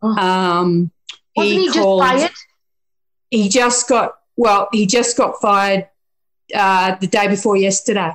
Oh. 0.00 0.16
Um, 0.16 0.92
Wasn't 1.36 1.58
he, 1.58 1.66
he 1.66 1.72
called, 1.72 2.02
just 2.02 2.18
fired? 2.20 2.30
He 3.30 3.48
just 3.48 3.88
got, 3.88 4.14
well, 4.36 4.68
he 4.72 4.86
just 4.86 5.16
got 5.16 5.40
fired 5.40 5.88
uh, 6.54 6.96
the 6.96 7.06
day 7.06 7.28
before 7.28 7.56
yesterday. 7.56 8.12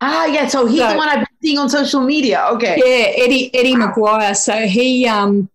Ah, 0.00 0.26
yeah. 0.26 0.48
So 0.48 0.66
he's 0.66 0.80
so, 0.80 0.90
the 0.90 0.96
one 0.96 1.08
I've 1.08 1.18
been 1.18 1.26
seeing 1.40 1.58
on 1.58 1.68
social 1.68 2.00
media. 2.00 2.44
Okay. 2.52 2.76
Yeah, 2.76 3.24
Eddie 3.24 3.54
Eddie 3.54 3.78
wow. 3.78 3.92
McGuire. 3.92 4.36
So 4.36 4.66
he 4.66 5.06
um, 5.06 5.48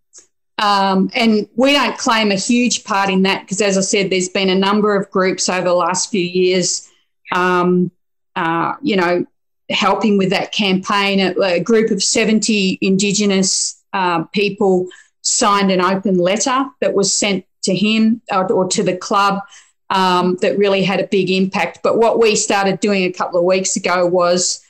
um, 0.57 1.11
and 1.13 1.47
we 1.55 1.73
don't 1.73 1.97
claim 1.97 2.31
a 2.31 2.35
huge 2.35 2.83
part 2.83 3.09
in 3.09 3.23
that 3.23 3.41
because, 3.41 3.61
as 3.61 3.77
I 3.77 3.81
said, 3.81 4.09
there's 4.09 4.29
been 4.29 4.49
a 4.49 4.55
number 4.55 4.95
of 4.95 5.09
groups 5.11 5.49
over 5.49 5.65
the 5.65 5.73
last 5.73 6.09
few 6.09 6.21
years, 6.21 6.89
um, 7.31 7.91
uh, 8.35 8.73
you 8.81 8.95
know, 8.95 9.25
helping 9.69 10.17
with 10.17 10.31
that 10.31 10.51
campaign. 10.51 11.19
A, 11.19 11.39
a 11.41 11.59
group 11.59 11.91
of 11.91 12.01
70 12.01 12.79
Indigenous 12.81 13.83
uh, 13.93 14.23
people 14.25 14.87
signed 15.27 15.71
an 15.71 15.81
open 15.81 16.17
letter 16.17 16.65
that 16.79 16.93
was 16.93 17.13
sent 17.13 17.45
to 17.63 17.75
him 17.75 18.21
or, 18.31 18.51
or 18.51 18.67
to 18.69 18.81
the 18.81 18.95
club 18.95 19.41
um, 19.89 20.37
that 20.41 20.57
really 20.57 20.83
had 20.83 20.99
a 20.99 21.07
big 21.07 21.29
impact. 21.29 21.79
But 21.83 21.97
what 21.97 22.19
we 22.19 22.35
started 22.35 22.79
doing 22.79 23.03
a 23.03 23.11
couple 23.11 23.39
of 23.39 23.45
weeks 23.45 23.75
ago 23.75 24.05
was 24.05 24.63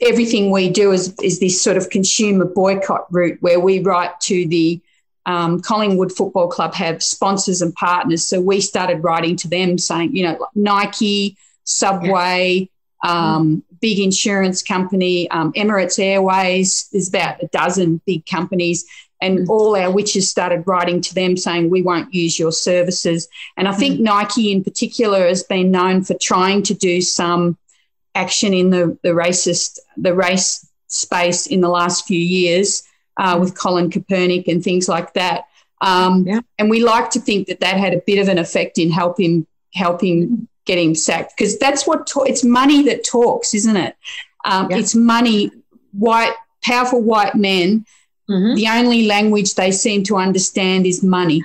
everything 0.00 0.50
we 0.50 0.70
do 0.70 0.92
is, 0.92 1.14
is 1.22 1.38
this 1.38 1.60
sort 1.60 1.76
of 1.76 1.90
consumer 1.90 2.44
boycott 2.44 3.06
route 3.12 3.38
where 3.40 3.60
we 3.60 3.80
write 3.80 4.18
to 4.20 4.46
the 4.48 4.80
um, 5.26 5.60
Collingwood 5.60 6.12
Football 6.12 6.48
Club 6.48 6.74
have 6.74 7.02
sponsors 7.02 7.62
and 7.62 7.74
partners. 7.74 8.26
So 8.26 8.40
we 8.40 8.60
started 8.60 9.04
writing 9.04 9.36
to 9.36 9.48
them 9.48 9.78
saying, 9.78 10.16
you 10.16 10.24
know, 10.24 10.46
Nike, 10.54 11.36
Subway, 11.64 12.70
um, 13.04 13.62
big 13.80 14.00
insurance 14.00 14.62
company, 14.62 15.30
um, 15.30 15.52
Emirates 15.52 15.98
Airways. 15.98 16.88
There's 16.90 17.08
about 17.08 17.42
a 17.42 17.46
dozen 17.48 18.00
big 18.06 18.26
companies 18.26 18.84
and 19.20 19.40
mm. 19.40 19.48
all 19.48 19.76
our 19.76 19.90
witches 19.90 20.28
started 20.28 20.66
writing 20.66 21.00
to 21.00 21.14
them 21.14 21.36
saying 21.36 21.70
we 21.70 21.82
won't 21.82 22.12
use 22.12 22.38
your 22.38 22.52
services 22.52 23.28
and 23.56 23.68
i 23.68 23.72
think 23.72 24.00
mm. 24.00 24.04
nike 24.04 24.52
in 24.52 24.64
particular 24.64 25.26
has 25.26 25.42
been 25.42 25.70
known 25.70 26.02
for 26.02 26.14
trying 26.14 26.62
to 26.62 26.74
do 26.74 27.00
some 27.00 27.56
action 28.14 28.52
in 28.52 28.70
the, 28.70 28.98
the 29.02 29.10
racist 29.10 29.78
the 29.96 30.14
race 30.14 30.66
space 30.88 31.46
in 31.46 31.60
the 31.60 31.68
last 31.68 32.06
few 32.06 32.18
years 32.18 32.82
uh, 33.16 33.36
with 33.38 33.56
colin 33.56 33.90
kaepernick 33.90 34.48
and 34.48 34.62
things 34.62 34.88
like 34.88 35.12
that 35.14 35.44
um, 35.82 36.26
yeah. 36.26 36.40
and 36.58 36.68
we 36.68 36.82
like 36.82 37.08
to 37.10 37.20
think 37.20 37.48
that 37.48 37.60
that 37.60 37.78
had 37.78 37.94
a 37.94 38.02
bit 38.06 38.18
of 38.18 38.28
an 38.28 38.38
effect 38.38 38.78
in 38.78 38.90
helping 38.90 39.46
helping 39.72 40.48
get 40.66 40.78
him 40.78 40.94
sacked 40.94 41.32
because 41.36 41.58
that's 41.58 41.86
what 41.86 42.06
ta- 42.06 42.24
it's 42.24 42.44
money 42.44 42.82
that 42.82 43.04
talks 43.04 43.54
isn't 43.54 43.76
it 43.76 43.96
um, 44.44 44.70
yeah. 44.70 44.78
it's 44.78 44.94
money 44.94 45.50
white 45.92 46.34
powerful 46.62 47.00
white 47.00 47.34
men 47.34 47.84
Mm-hmm. 48.30 48.54
The 48.54 48.68
only 48.68 49.06
language 49.06 49.54
they 49.54 49.72
seem 49.72 50.04
to 50.04 50.16
understand 50.16 50.86
is 50.86 51.02
money. 51.02 51.42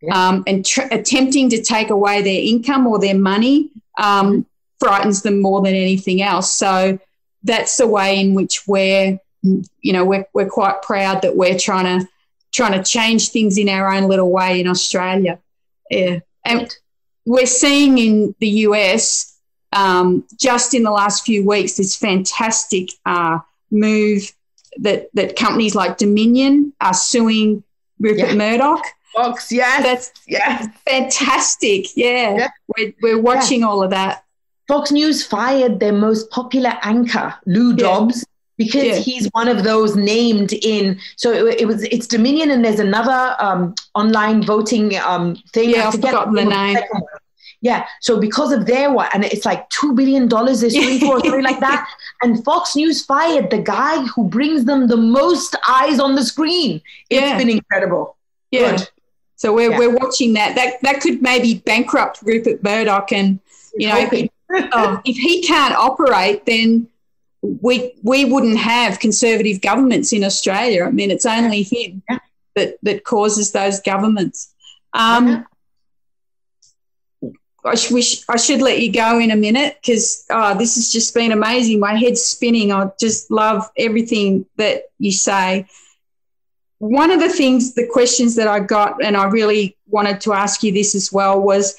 Yeah. 0.00 0.28
Um, 0.28 0.44
and 0.46 0.64
tr- 0.64 0.88
attempting 0.90 1.50
to 1.50 1.62
take 1.62 1.90
away 1.90 2.22
their 2.22 2.40
income 2.40 2.86
or 2.86 2.98
their 2.98 3.16
money 3.16 3.70
um, 3.98 4.46
frightens 4.80 5.22
them 5.22 5.40
more 5.40 5.62
than 5.62 5.74
anything 5.74 6.22
else. 6.22 6.52
So 6.52 6.98
that's 7.42 7.76
the 7.76 7.86
way 7.86 8.18
in 8.18 8.34
which 8.34 8.66
we're, 8.66 9.18
you 9.42 9.92
know, 9.92 10.04
we're, 10.04 10.26
we're 10.32 10.48
quite 10.48 10.82
proud 10.82 11.22
that 11.22 11.36
we're 11.36 11.58
trying 11.58 12.00
to 12.00 12.08
trying 12.52 12.72
to 12.72 12.88
change 12.88 13.30
things 13.30 13.58
in 13.58 13.68
our 13.68 13.92
own 13.92 14.04
little 14.04 14.30
way 14.30 14.60
in 14.60 14.68
Australia. 14.68 15.40
Yeah, 15.90 16.20
and 16.44 16.74
we're 17.26 17.46
seeing 17.46 17.98
in 17.98 18.34
the 18.38 18.48
US 18.48 19.36
um, 19.72 20.24
just 20.38 20.72
in 20.72 20.84
the 20.84 20.90
last 20.90 21.24
few 21.24 21.44
weeks 21.44 21.76
this 21.76 21.96
fantastic 21.96 22.90
uh, 23.04 23.40
move 23.70 24.32
that 24.78 25.08
that 25.14 25.36
companies 25.36 25.74
like 25.74 25.98
Dominion 25.98 26.72
are 26.80 26.94
suing 26.94 27.62
Rupert 27.98 28.30
yeah. 28.30 28.34
Murdoch. 28.34 28.84
Fox, 29.14 29.52
yes, 29.52 29.82
that's 29.82 30.12
yes, 30.26 30.66
fantastic. 30.88 31.96
Yeah, 31.96 32.36
yeah. 32.36 32.48
We're, 32.76 32.94
we're 33.00 33.20
watching 33.20 33.60
yeah. 33.60 33.66
all 33.68 33.82
of 33.82 33.90
that. 33.90 34.24
Fox 34.66 34.90
News 34.90 35.24
fired 35.24 35.78
their 35.78 35.92
most 35.92 36.30
popular 36.30 36.72
anchor, 36.82 37.34
Lou 37.46 37.74
Dobbs, 37.74 38.24
because 38.56 39.04
he's 39.04 39.28
one 39.32 39.46
of 39.46 39.62
those 39.62 39.94
named 39.94 40.52
in. 40.52 40.98
So 41.16 41.32
it, 41.32 41.60
it, 41.60 41.66
was 41.66 41.82
it's 41.84 42.06
Dominion, 42.06 42.50
and 42.50 42.64
there's 42.64 42.80
another 42.80 43.36
um, 43.38 43.74
online 43.94 44.42
voting 44.42 44.96
um, 44.98 45.36
thing. 45.52 45.70
Yeah, 45.70 45.88
I've 45.88 45.94
forgotten 45.94 46.34
the 46.34 46.44
name. 46.44 46.78
Yeah. 47.64 47.86
So 48.02 48.20
because 48.20 48.52
of 48.52 48.66
their 48.66 48.92
one, 48.92 49.08
and 49.14 49.24
it's 49.24 49.46
like 49.46 49.68
two 49.70 49.94
billion 49.94 50.28
dollars 50.28 50.60
they're 50.60 50.68
suing 50.68 51.00
for, 51.00 51.18
something 51.20 51.42
like 51.42 51.60
that. 51.60 51.88
And 52.22 52.44
Fox 52.44 52.76
News 52.76 53.04
fired 53.04 53.50
the 53.50 53.58
guy 53.58 54.02
who 54.06 54.28
brings 54.28 54.66
them 54.66 54.86
the 54.86 54.98
most 54.98 55.56
eyes 55.68 55.98
on 55.98 56.14
the 56.14 56.24
screen. 56.24 56.82
It's 57.10 57.22
yeah. 57.22 57.38
been 57.38 57.48
incredible. 57.48 58.16
Yeah. 58.50 58.76
Good. 58.76 58.88
So 59.36 59.54
we're 59.54 59.70
yeah. 59.70 59.78
we're 59.78 59.94
watching 59.94 60.34
that. 60.34 60.54
That 60.56 60.74
that 60.82 61.00
could 61.00 61.22
maybe 61.22 61.54
bankrupt 61.54 62.20
Rupert 62.22 62.62
Murdoch, 62.62 63.12
and 63.12 63.40
you 63.74 63.88
know, 63.88 64.08
if, 64.12 64.30
oh, 64.72 65.00
if 65.06 65.16
he 65.16 65.42
can't 65.42 65.74
operate, 65.74 66.44
then 66.44 66.86
we 67.42 67.94
we 68.02 68.26
wouldn't 68.26 68.58
have 68.58 69.00
conservative 69.00 69.62
governments 69.62 70.12
in 70.12 70.22
Australia. 70.22 70.84
I 70.84 70.90
mean, 70.90 71.10
it's 71.10 71.26
only 71.26 71.62
him 71.62 72.02
yeah. 72.10 72.18
that 72.56 72.76
that 72.82 73.04
causes 73.04 73.52
those 73.52 73.80
governments. 73.80 74.54
Um, 74.92 75.28
yeah. 75.28 75.42
I 77.64 77.76
wish 77.90 78.24
I 78.28 78.36
should 78.36 78.60
let 78.60 78.80
you 78.82 78.92
go 78.92 79.18
in 79.18 79.30
a 79.30 79.36
minute 79.36 79.78
because 79.80 80.26
oh, 80.28 80.56
this 80.56 80.74
has 80.74 80.92
just 80.92 81.14
been 81.14 81.32
amazing. 81.32 81.80
My 81.80 81.94
head's 81.94 82.22
spinning. 82.22 82.72
I 82.72 82.90
just 83.00 83.30
love 83.30 83.70
everything 83.78 84.44
that 84.56 84.84
you 84.98 85.12
say. 85.12 85.66
One 86.78 87.10
of 87.10 87.20
the 87.20 87.30
things, 87.30 87.72
the 87.72 87.86
questions 87.86 88.34
that 88.34 88.48
I 88.48 88.60
got, 88.60 89.02
and 89.02 89.16
I 89.16 89.24
really 89.24 89.78
wanted 89.88 90.20
to 90.22 90.34
ask 90.34 90.62
you 90.62 90.72
this 90.72 90.94
as 90.94 91.10
well, 91.10 91.40
was 91.40 91.74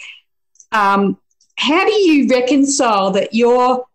um, 0.72 1.20
how 1.58 1.86
do 1.86 1.92
you 1.92 2.28
reconcile 2.30 3.12
that 3.12 3.34
you're 3.34 3.86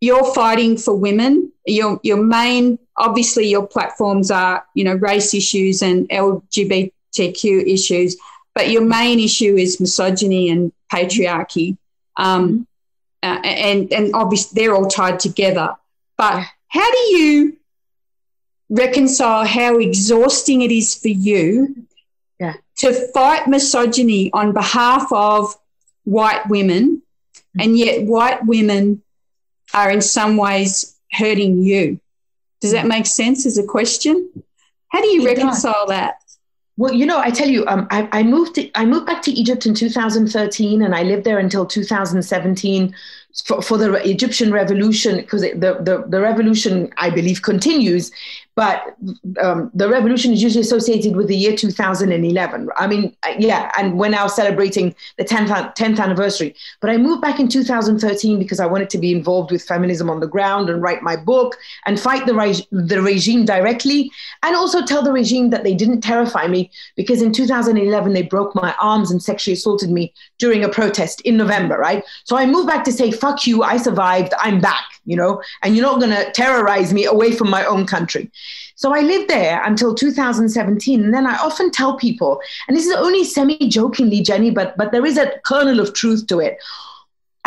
you're 0.00 0.34
fighting 0.34 0.76
for 0.76 0.96
women? 0.96 1.52
Your 1.66 2.00
your 2.02 2.22
main, 2.22 2.80
obviously, 2.96 3.46
your 3.46 3.66
platforms 3.66 4.32
are 4.32 4.66
you 4.74 4.82
know 4.82 4.94
race 4.94 5.34
issues 5.34 5.82
and 5.82 6.08
LGBTQ 6.08 7.72
issues 7.72 8.16
but 8.56 8.70
your 8.70 8.80
main 8.80 9.20
issue 9.20 9.54
is 9.54 9.80
misogyny 9.80 10.48
and 10.48 10.72
patriarchy. 10.90 11.76
Um, 12.16 12.66
uh, 13.22 13.38
and, 13.44 13.92
and 13.92 14.14
obviously, 14.14 14.58
they're 14.62 14.74
all 14.74 14.86
tied 14.86 15.20
together. 15.20 15.76
But 16.16 16.42
how 16.68 16.90
do 16.90 16.98
you 17.18 17.58
reconcile 18.70 19.44
how 19.44 19.76
exhausting 19.78 20.62
it 20.62 20.72
is 20.72 20.94
for 20.94 21.08
you 21.08 21.86
yeah. 22.40 22.54
to 22.78 22.94
fight 23.12 23.46
misogyny 23.46 24.32
on 24.32 24.54
behalf 24.54 25.12
of 25.12 25.54
white 26.04 26.48
women, 26.48 27.02
mm-hmm. 27.02 27.60
and 27.60 27.76
yet 27.76 28.04
white 28.04 28.46
women 28.46 29.02
are 29.74 29.90
in 29.90 30.00
some 30.00 30.38
ways 30.38 30.96
hurting 31.12 31.58
you? 31.58 32.00
Does 32.62 32.72
that 32.72 32.86
make 32.86 33.04
sense 33.04 33.44
as 33.44 33.58
a 33.58 33.64
question? 33.64 34.30
How 34.88 35.02
do 35.02 35.08
you 35.08 35.20
it 35.26 35.26
reconcile 35.26 35.86
does. 35.86 35.88
that? 35.90 36.22
Well, 36.78 36.92
you 36.92 37.06
know, 37.06 37.18
I 37.18 37.30
tell 37.30 37.48
you, 37.48 37.66
um, 37.66 37.86
I, 37.90 38.08
I, 38.12 38.22
moved. 38.22 38.56
To, 38.56 38.70
I 38.78 38.84
moved 38.84 39.06
back 39.06 39.22
to 39.22 39.30
Egypt 39.30 39.64
in 39.64 39.74
2013, 39.74 40.82
and 40.82 40.94
I 40.94 41.02
lived 41.04 41.24
there 41.24 41.38
until 41.38 41.64
2017 41.64 42.94
for, 43.44 43.62
for 43.62 43.78
the 43.78 43.94
Egyptian 44.08 44.52
revolution, 44.52 45.16
because 45.16 45.42
the, 45.42 45.54
the 45.54 46.04
the 46.08 46.20
revolution, 46.20 46.92
I 46.96 47.10
believe, 47.10 47.42
continues 47.42 48.10
but 48.56 48.96
um, 49.42 49.70
the 49.74 49.86
revolution 49.86 50.32
is 50.32 50.42
usually 50.42 50.62
associated 50.62 51.14
with 51.14 51.28
the 51.28 51.36
year 51.36 51.54
2011. 51.54 52.70
I 52.74 52.86
mean, 52.86 53.14
yeah, 53.38 53.70
and 53.76 53.98
we're 53.98 54.08
now 54.08 54.28
celebrating 54.28 54.94
the 55.18 55.24
10th, 55.24 55.76
10th 55.76 56.00
anniversary. 56.00 56.54
But 56.80 56.88
I 56.88 56.96
moved 56.96 57.20
back 57.20 57.38
in 57.38 57.48
2013 57.48 58.38
because 58.38 58.58
I 58.58 58.64
wanted 58.64 58.88
to 58.90 58.98
be 58.98 59.12
involved 59.12 59.52
with 59.52 59.62
feminism 59.62 60.08
on 60.08 60.20
the 60.20 60.26
ground 60.26 60.70
and 60.70 60.80
write 60.80 61.02
my 61.02 61.16
book 61.16 61.58
and 61.84 62.00
fight 62.00 62.24
the, 62.24 62.66
the 62.70 63.02
regime 63.02 63.44
directly 63.44 64.10
and 64.42 64.56
also 64.56 64.82
tell 64.82 65.02
the 65.02 65.12
regime 65.12 65.50
that 65.50 65.62
they 65.62 65.74
didn't 65.74 66.00
terrify 66.00 66.46
me 66.46 66.70
because 66.96 67.20
in 67.20 67.34
2011 67.34 68.14
they 68.14 68.22
broke 68.22 68.54
my 68.54 68.74
arms 68.80 69.10
and 69.10 69.22
sexually 69.22 69.52
assaulted 69.52 69.90
me 69.90 70.14
during 70.38 70.64
a 70.64 70.68
protest 70.70 71.20
in 71.22 71.36
November, 71.36 71.76
right? 71.76 72.02
So 72.24 72.38
I 72.38 72.46
moved 72.46 72.68
back 72.68 72.84
to 72.84 72.92
say, 72.92 73.10
fuck 73.26 73.46
you, 73.46 73.62
I 73.62 73.76
survived, 73.76 74.32
I'm 74.38 74.60
back, 74.60 74.84
you 75.04 75.16
know, 75.16 75.42
and 75.62 75.74
you're 75.74 75.84
not 75.84 76.00
going 76.00 76.12
to 76.12 76.30
terrorize 76.32 76.92
me 76.92 77.06
away 77.06 77.32
from 77.32 77.50
my 77.50 77.64
own 77.64 77.86
country. 77.86 78.30
So 78.76 78.94
I 78.94 79.00
lived 79.00 79.28
there 79.28 79.62
until 79.64 79.94
2017. 79.94 81.02
And 81.02 81.12
then 81.12 81.26
I 81.26 81.36
often 81.38 81.70
tell 81.70 81.96
people, 81.96 82.40
and 82.68 82.76
this 82.76 82.86
is 82.86 82.94
only 82.94 83.24
semi 83.24 83.68
jokingly, 83.68 84.20
Jenny, 84.20 84.50
but, 84.50 84.76
but 84.76 84.92
there 84.92 85.04
is 85.04 85.18
a 85.18 85.32
kernel 85.44 85.80
of 85.80 85.92
truth 85.92 86.26
to 86.28 86.38
it. 86.40 86.58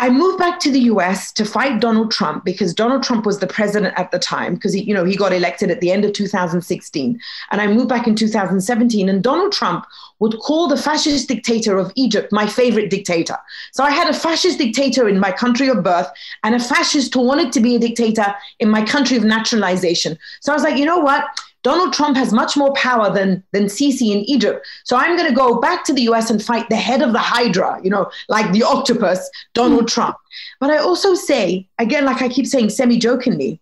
I 0.00 0.08
moved 0.08 0.38
back 0.38 0.58
to 0.60 0.70
the 0.70 0.80
US 0.92 1.30
to 1.32 1.44
fight 1.44 1.78
Donald 1.78 2.10
Trump 2.10 2.42
because 2.42 2.72
Donald 2.72 3.02
Trump 3.02 3.26
was 3.26 3.38
the 3.38 3.46
president 3.46 3.92
at 3.98 4.10
the 4.10 4.18
time 4.18 4.54
because 4.54 4.72
he, 4.72 4.80
you 4.80 4.94
know, 4.94 5.04
he 5.04 5.14
got 5.14 5.30
elected 5.30 5.70
at 5.70 5.82
the 5.82 5.92
end 5.92 6.06
of 6.06 6.14
2016. 6.14 7.20
And 7.50 7.60
I 7.60 7.66
moved 7.66 7.90
back 7.90 8.06
in 8.06 8.14
2017 8.14 9.10
and 9.10 9.22
Donald 9.22 9.52
Trump 9.52 9.84
would 10.18 10.38
call 10.38 10.68
the 10.68 10.76
fascist 10.78 11.28
dictator 11.28 11.76
of 11.76 11.92
Egypt 11.96 12.32
my 12.32 12.46
favorite 12.46 12.88
dictator. 12.88 13.36
So 13.72 13.84
I 13.84 13.90
had 13.90 14.08
a 14.08 14.14
fascist 14.14 14.56
dictator 14.56 15.06
in 15.06 15.20
my 15.20 15.32
country 15.32 15.68
of 15.68 15.82
birth 15.82 16.08
and 16.44 16.54
a 16.54 16.60
fascist 16.60 17.12
who 17.12 17.20
wanted 17.20 17.52
to 17.52 17.60
be 17.60 17.76
a 17.76 17.78
dictator 17.78 18.34
in 18.58 18.70
my 18.70 18.82
country 18.82 19.18
of 19.18 19.24
naturalization. 19.24 20.18
So 20.40 20.50
I 20.50 20.56
was 20.56 20.62
like, 20.62 20.78
you 20.78 20.86
know 20.86 21.00
what? 21.00 21.26
Donald 21.62 21.92
Trump 21.92 22.16
has 22.16 22.32
much 22.32 22.56
more 22.56 22.72
power 22.72 23.12
than, 23.12 23.42
than 23.52 23.64
Sisi 23.64 24.12
in 24.12 24.20
Egypt. 24.20 24.66
So 24.84 24.96
I'm 24.96 25.16
going 25.16 25.28
to 25.28 25.34
go 25.34 25.60
back 25.60 25.84
to 25.84 25.92
the 25.92 26.02
US 26.02 26.30
and 26.30 26.42
fight 26.42 26.68
the 26.68 26.76
head 26.76 27.02
of 27.02 27.12
the 27.12 27.18
Hydra, 27.18 27.80
you 27.82 27.90
know, 27.90 28.10
like 28.28 28.52
the 28.52 28.62
octopus, 28.62 29.30
Donald 29.52 29.84
mm. 29.84 29.88
Trump. 29.88 30.16
But 30.58 30.70
I 30.70 30.78
also 30.78 31.14
say, 31.14 31.66
again, 31.78 32.04
like 32.04 32.22
I 32.22 32.28
keep 32.28 32.46
saying 32.46 32.70
semi 32.70 32.98
jokingly, 32.98 33.60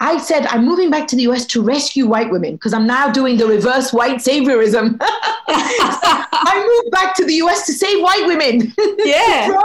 I 0.00 0.16
said, 0.16 0.46
I'm 0.46 0.64
moving 0.64 0.90
back 0.90 1.06
to 1.08 1.16
the 1.16 1.22
US 1.24 1.46
to 1.46 1.62
rescue 1.62 2.06
white 2.06 2.30
women 2.30 2.54
because 2.54 2.72
I'm 2.72 2.86
now 2.86 3.10
doing 3.10 3.36
the 3.36 3.46
reverse 3.46 3.92
white 3.92 4.16
saviorism. 4.16 4.96
I 5.00 6.80
moved 6.82 6.90
back 6.90 7.14
to 7.16 7.24
the 7.24 7.34
US 7.34 7.66
to 7.66 7.72
save 7.72 8.02
white 8.02 8.26
women. 8.26 8.74
Yeah. 9.04 9.46
from, 9.46 9.62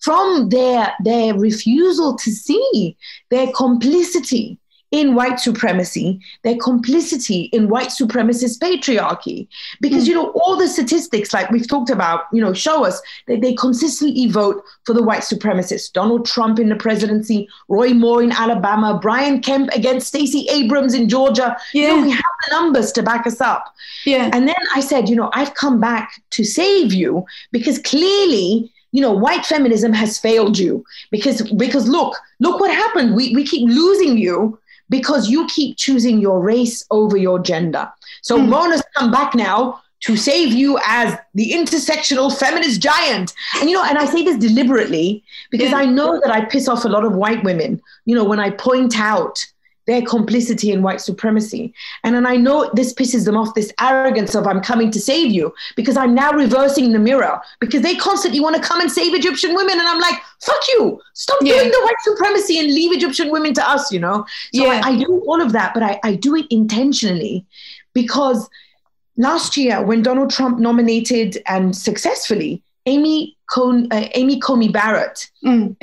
from 0.00 0.48
their, 0.48 0.92
their 1.04 1.34
refusal 1.34 2.16
to 2.16 2.30
see 2.30 2.96
their 3.30 3.50
complicity 3.52 4.58
in 4.90 5.14
white 5.14 5.38
supremacy, 5.38 6.20
their 6.44 6.56
complicity 6.56 7.42
in 7.52 7.68
white 7.68 7.88
supremacist 7.88 8.58
patriarchy. 8.58 9.46
Because, 9.80 10.04
mm. 10.04 10.08
you 10.08 10.14
know, 10.14 10.30
all 10.30 10.56
the 10.56 10.68
statistics, 10.68 11.34
like 11.34 11.50
we've 11.50 11.68
talked 11.68 11.90
about, 11.90 12.22
you 12.32 12.40
know, 12.40 12.54
show 12.54 12.84
us 12.84 13.00
that 13.26 13.42
they 13.42 13.54
consistently 13.54 14.30
vote 14.30 14.62
for 14.84 14.94
the 14.94 15.02
white 15.02 15.20
supremacists. 15.20 15.92
Donald 15.92 16.24
Trump 16.24 16.58
in 16.58 16.70
the 16.70 16.76
presidency, 16.76 17.48
Roy 17.68 17.92
Moore 17.92 18.22
in 18.22 18.32
Alabama, 18.32 18.98
Brian 19.00 19.42
Kemp 19.42 19.68
against 19.72 20.08
Stacey 20.08 20.46
Abrams 20.50 20.94
in 20.94 21.08
Georgia. 21.08 21.56
Yeah. 21.74 21.82
You 21.82 21.88
know, 21.88 22.02
we 22.02 22.10
have 22.12 22.22
the 22.46 22.54
numbers 22.54 22.92
to 22.92 23.02
back 23.02 23.26
us 23.26 23.40
up. 23.40 23.74
Yeah. 24.06 24.30
And 24.32 24.48
then 24.48 24.56
I 24.74 24.80
said, 24.80 25.08
you 25.08 25.16
know, 25.16 25.30
I've 25.34 25.52
come 25.54 25.80
back 25.80 26.22
to 26.30 26.44
save 26.44 26.94
you 26.94 27.26
because 27.52 27.78
clearly 27.78 28.72
you 28.90 29.02
know 29.02 29.12
white 29.12 29.44
feminism 29.44 29.92
has 29.92 30.18
failed 30.18 30.58
you 30.58 30.82
because 31.10 31.42
because 31.52 31.86
look 31.86 32.16
look 32.40 32.58
what 32.58 32.70
happened 32.70 33.14
we, 33.14 33.34
we 33.34 33.44
keep 33.44 33.68
losing 33.68 34.16
you 34.16 34.58
because 34.90 35.28
you 35.28 35.46
keep 35.46 35.76
choosing 35.76 36.20
your 36.20 36.40
race 36.40 36.84
over 36.90 37.16
your 37.16 37.38
gender. 37.38 37.90
So 38.22 38.38
mm. 38.38 38.48
Mona's 38.48 38.82
come 38.94 39.10
back 39.10 39.34
now 39.34 39.82
to 40.00 40.16
save 40.16 40.52
you 40.52 40.78
as 40.86 41.18
the 41.34 41.50
intersectional 41.52 42.36
feminist 42.36 42.80
giant. 42.80 43.34
And 43.56 43.68
you 43.68 43.76
know, 43.76 43.84
and 43.84 43.98
I 43.98 44.04
say 44.04 44.22
this 44.22 44.36
deliberately 44.36 45.24
because 45.50 45.70
yeah. 45.70 45.78
I 45.78 45.86
know 45.86 46.20
that 46.20 46.30
I 46.30 46.44
piss 46.44 46.68
off 46.68 46.84
a 46.84 46.88
lot 46.88 47.04
of 47.04 47.14
white 47.14 47.42
women, 47.42 47.80
you 48.04 48.14
know, 48.14 48.24
when 48.24 48.40
I 48.40 48.50
point 48.50 48.98
out 48.98 49.44
their 49.88 50.02
complicity 50.02 50.70
in 50.70 50.82
white 50.82 51.00
supremacy. 51.00 51.72
And 52.04 52.14
then 52.14 52.26
I 52.26 52.36
know 52.36 52.70
this 52.74 52.92
pisses 52.92 53.24
them 53.24 53.38
off, 53.38 53.54
this 53.54 53.72
arrogance 53.80 54.34
of 54.34 54.46
I'm 54.46 54.60
coming 54.60 54.90
to 54.90 55.00
save 55.00 55.32
you, 55.32 55.52
because 55.76 55.96
I'm 55.96 56.14
now 56.14 56.30
reversing 56.30 56.92
the 56.92 56.98
mirror, 56.98 57.40
because 57.58 57.80
they 57.80 57.96
constantly 57.96 58.38
want 58.38 58.54
to 58.54 58.62
come 58.62 58.82
and 58.82 58.92
save 58.92 59.14
Egyptian 59.14 59.54
women. 59.54 59.78
And 59.78 59.88
I'm 59.88 59.98
like, 59.98 60.20
fuck 60.42 60.60
you, 60.68 61.00
stop 61.14 61.38
yeah. 61.40 61.54
doing 61.54 61.70
the 61.70 61.80
white 61.82 62.00
supremacy 62.02 62.58
and 62.58 62.68
leave 62.68 62.92
Egyptian 62.92 63.32
women 63.32 63.54
to 63.54 63.66
us, 63.68 63.90
you 63.90 63.98
know? 63.98 64.26
So 64.54 64.66
yeah. 64.66 64.82
I, 64.84 64.90
I 64.90 64.96
do 64.98 65.24
all 65.26 65.40
of 65.40 65.52
that, 65.52 65.72
but 65.72 65.82
I, 65.82 65.98
I 66.04 66.14
do 66.14 66.36
it 66.36 66.44
intentionally 66.50 67.46
because 67.94 68.46
last 69.16 69.56
year 69.56 69.82
when 69.82 70.02
Donald 70.02 70.30
Trump 70.30 70.58
nominated 70.58 71.38
and 71.46 71.74
successfully 71.74 72.62
Amy, 72.84 73.38
Con- 73.46 73.88
uh, 73.90 74.08
Amy 74.14 74.38
Coney 74.38 74.68
Barrett, 74.68 75.30
mm. 75.42 75.74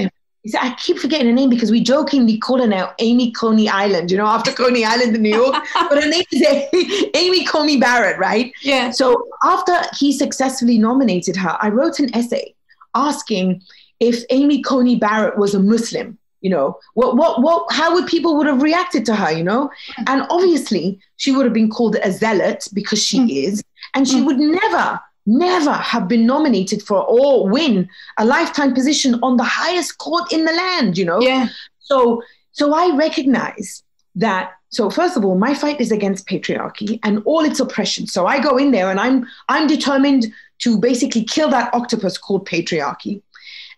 I 0.53 0.75
keep 0.75 0.99
forgetting 0.99 1.25
her 1.25 1.33
name 1.33 1.49
because 1.49 1.71
we 1.71 1.81
jokingly 1.81 2.37
call 2.37 2.61
her 2.61 2.67
now 2.67 2.93
Amy 2.99 3.31
Coney 3.31 3.67
Island, 3.67 4.11
you 4.11 4.17
know, 4.17 4.27
after 4.27 4.51
Coney 4.51 4.85
Island 4.85 5.15
in 5.15 5.23
New 5.23 5.35
York. 5.35 5.55
but 5.73 6.03
her 6.03 6.09
name 6.09 6.23
is 6.31 7.09
Amy 7.15 7.45
Coney 7.45 7.77
Barrett, 7.77 8.19
right? 8.19 8.53
Yeah. 8.61 8.91
So 8.91 9.27
after 9.43 9.73
he 9.97 10.11
successfully 10.11 10.77
nominated 10.77 11.35
her, 11.37 11.57
I 11.59 11.69
wrote 11.69 11.99
an 11.99 12.15
essay 12.15 12.53
asking 12.93 13.63
if 13.99 14.23
Amy 14.29 14.61
Coney 14.61 14.97
Barrett 14.97 15.37
was 15.37 15.55
a 15.55 15.59
Muslim, 15.59 16.17
you 16.41 16.49
know, 16.51 16.77
what, 16.93 17.15
what, 17.15 17.41
what, 17.41 17.71
how 17.71 17.93
would 17.95 18.05
people 18.05 18.37
would 18.37 18.47
have 18.47 18.61
reacted 18.61 19.05
to 19.07 19.15
her, 19.15 19.31
you 19.31 19.43
know? 19.43 19.71
And 20.05 20.27
obviously 20.29 20.99
she 21.17 21.31
would 21.31 21.45
have 21.45 21.53
been 21.53 21.71
called 21.71 21.95
a 21.95 22.11
zealot 22.11 22.67
because 22.73 23.01
she 23.01 23.19
mm. 23.19 23.45
is, 23.45 23.63
and 23.95 24.07
she 24.07 24.17
mm. 24.17 24.25
would 24.25 24.37
never 24.37 24.99
never 25.25 25.73
have 25.73 26.07
been 26.07 26.25
nominated 26.25 26.81
for 26.83 27.03
or 27.03 27.47
win 27.49 27.89
a 28.17 28.25
lifetime 28.25 28.73
position 28.73 29.19
on 29.23 29.37
the 29.37 29.43
highest 29.43 29.97
court 29.97 30.31
in 30.31 30.45
the 30.45 30.51
land, 30.51 30.97
you 30.97 31.05
know? 31.05 31.19
Yeah. 31.21 31.47
So 31.79 32.21
so 32.51 32.73
I 32.73 32.95
recognize 32.95 33.83
that 34.15 34.53
so 34.69 34.89
first 34.89 35.17
of 35.17 35.25
all, 35.25 35.37
my 35.37 35.53
fight 35.53 35.79
is 35.79 35.91
against 35.91 36.27
patriarchy 36.27 36.99
and 37.03 37.21
all 37.25 37.41
its 37.41 37.59
oppression. 37.59 38.07
So 38.07 38.27
I 38.27 38.39
go 38.41 38.57
in 38.57 38.71
there 38.71 38.89
and 38.89 38.99
I'm 38.99 39.25
I'm 39.49 39.67
determined 39.67 40.27
to 40.59 40.77
basically 40.77 41.23
kill 41.23 41.49
that 41.49 41.73
octopus 41.73 42.17
called 42.17 42.47
patriarchy. 42.47 43.21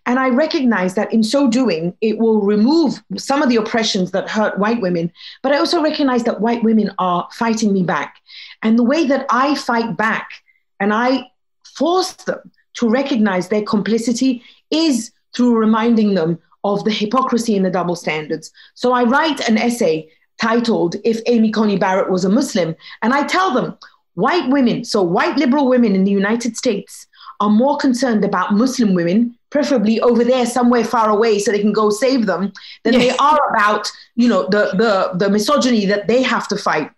And 0.06 0.18
I 0.18 0.30
recognize 0.30 0.94
that 0.94 1.12
in 1.12 1.22
so 1.22 1.48
doing, 1.48 1.94
it 2.00 2.18
will 2.18 2.40
remove 2.40 3.02
some 3.18 3.42
of 3.42 3.50
the 3.50 3.56
oppressions 3.56 4.10
that 4.12 4.30
hurt 4.30 4.58
white 4.58 4.80
women. 4.80 5.12
But 5.42 5.52
I 5.52 5.58
also 5.58 5.82
recognize 5.82 6.24
that 6.24 6.40
white 6.40 6.62
women 6.64 6.90
are 6.98 7.28
fighting 7.32 7.74
me 7.74 7.82
back. 7.82 8.16
And 8.62 8.78
the 8.78 8.84
way 8.84 9.06
that 9.06 9.26
I 9.28 9.54
fight 9.54 9.98
back 9.98 10.30
and 10.80 10.94
I 10.94 11.26
force 11.78 12.12
them 12.12 12.50
to 12.74 12.88
recognize 12.88 13.48
their 13.48 13.62
complicity 13.62 14.42
is 14.70 15.10
through 15.34 15.56
reminding 15.56 16.14
them 16.14 16.38
of 16.64 16.84
the 16.84 16.90
hypocrisy 16.90 17.56
and 17.56 17.64
the 17.64 17.70
double 17.70 17.96
standards. 17.96 18.50
So 18.74 18.92
I 18.92 19.04
write 19.04 19.40
an 19.48 19.56
essay 19.58 20.10
titled 20.40 20.96
If 21.04 21.20
Amy 21.26 21.50
Coney 21.50 21.78
Barrett 21.78 22.10
Was 22.10 22.24
a 22.24 22.28
Muslim, 22.28 22.74
and 23.02 23.12
I 23.12 23.26
tell 23.26 23.52
them 23.52 23.76
white 24.14 24.48
women, 24.50 24.84
so 24.84 25.02
white 25.02 25.36
liberal 25.36 25.68
women 25.68 25.94
in 25.94 26.04
the 26.04 26.10
United 26.10 26.56
States, 26.56 27.06
are 27.40 27.50
more 27.50 27.76
concerned 27.76 28.24
about 28.24 28.54
Muslim 28.54 28.94
women, 28.94 29.36
preferably 29.50 30.00
over 30.00 30.24
there 30.24 30.44
somewhere 30.44 30.84
far 30.84 31.08
away 31.10 31.38
so 31.38 31.52
they 31.52 31.60
can 31.60 31.72
go 31.72 31.88
save 31.90 32.26
them, 32.26 32.52
than 32.82 32.94
yes. 32.94 33.02
they 33.02 33.16
are 33.18 33.38
about, 33.50 33.90
you 34.16 34.28
know, 34.28 34.42
the, 34.48 34.72
the, 34.76 35.16
the 35.18 35.30
misogyny 35.30 35.86
that 35.86 36.08
they 36.08 36.22
have 36.22 36.48
to 36.48 36.56
fight 36.56 36.90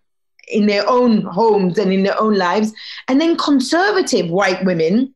in 0.50 0.66
their 0.66 0.88
own 0.88 1.22
homes 1.22 1.78
and 1.78 1.92
in 1.92 2.02
their 2.02 2.20
own 2.20 2.36
lives. 2.36 2.72
And 3.08 3.20
then 3.20 3.36
conservative 3.36 4.30
white 4.30 4.64
women, 4.64 5.14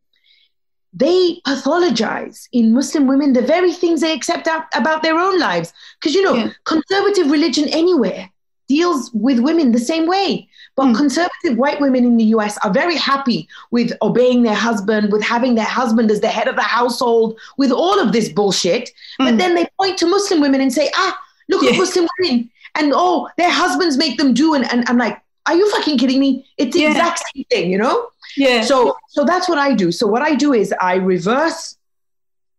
they 0.93 1.41
pathologize 1.47 2.49
in 2.53 2.72
Muslim 2.72 3.07
women 3.07 3.32
the 3.32 3.43
very 3.43 3.72
things 3.72 4.01
they 4.01 4.12
accept 4.12 4.47
out 4.47 4.64
about 4.74 5.03
their 5.03 5.18
own 5.18 5.39
lives. 5.39 5.72
Because, 6.01 6.14
you 6.14 6.22
know, 6.22 6.35
yeah. 6.35 6.51
conservative 6.64 7.30
religion 7.30 7.68
anywhere 7.68 8.30
deals 8.68 9.11
with 9.12 9.41
women 9.41 9.72
the 9.72 9.78
same 9.78 10.07
way. 10.07 10.49
But 10.76 10.87
mm. 10.87 10.97
conservative 10.97 11.57
white 11.57 11.80
women 11.80 12.05
in 12.05 12.16
the 12.16 12.24
US 12.37 12.59
are 12.59 12.72
very 12.72 12.97
happy 12.97 13.49
with 13.70 13.93
obeying 14.03 14.43
their 14.43 14.55
husband, 14.55 15.12
with 15.12 15.22
having 15.22 15.55
their 15.55 15.64
husband 15.64 16.11
as 16.11 16.20
the 16.20 16.28
head 16.28 16.49
of 16.49 16.57
the 16.57 16.62
household, 16.62 17.39
with 17.57 17.70
all 17.70 18.01
of 18.01 18.12
this 18.12 18.28
bullshit. 18.28 18.89
Mm. 19.20 19.24
But 19.24 19.30
hmm. 19.32 19.37
then 19.39 19.55
they 19.55 19.66
point 19.78 19.99
to 19.99 20.07
Muslim 20.07 20.41
women 20.41 20.61
and 20.61 20.72
say, 20.72 20.91
ah, 20.95 21.18
look 21.49 21.62
yeah. 21.62 21.70
at 21.70 21.78
Muslim 21.78 22.09
women. 22.18 22.51
And 22.75 22.93
oh, 22.95 23.29
their 23.37 23.51
husbands 23.51 23.97
make 23.97 24.18
them 24.18 24.35
do. 24.35 24.55
And, 24.55 24.70
and 24.70 24.89
I'm 24.89 24.99
like, 24.99 25.20
are 25.47 25.55
you 25.55 25.70
fucking 25.72 25.99
kidding 25.99 26.20
me? 26.20 26.47
It's 26.57 26.74
the 26.74 26.82
yeah. 26.82 26.90
exact 26.90 27.23
same 27.35 27.44
thing, 27.51 27.70
you 27.70 27.78
know? 27.78 28.09
Yeah. 28.36 28.62
So 28.62 28.97
so 29.09 29.24
that's 29.24 29.49
what 29.49 29.59
I 29.59 29.74
do. 29.74 29.93
So 29.93 30.07
what 30.07 30.23
I 30.23 30.35
do 30.35 30.53
is 30.53 30.74
I 30.81 30.94
reverse 30.97 31.77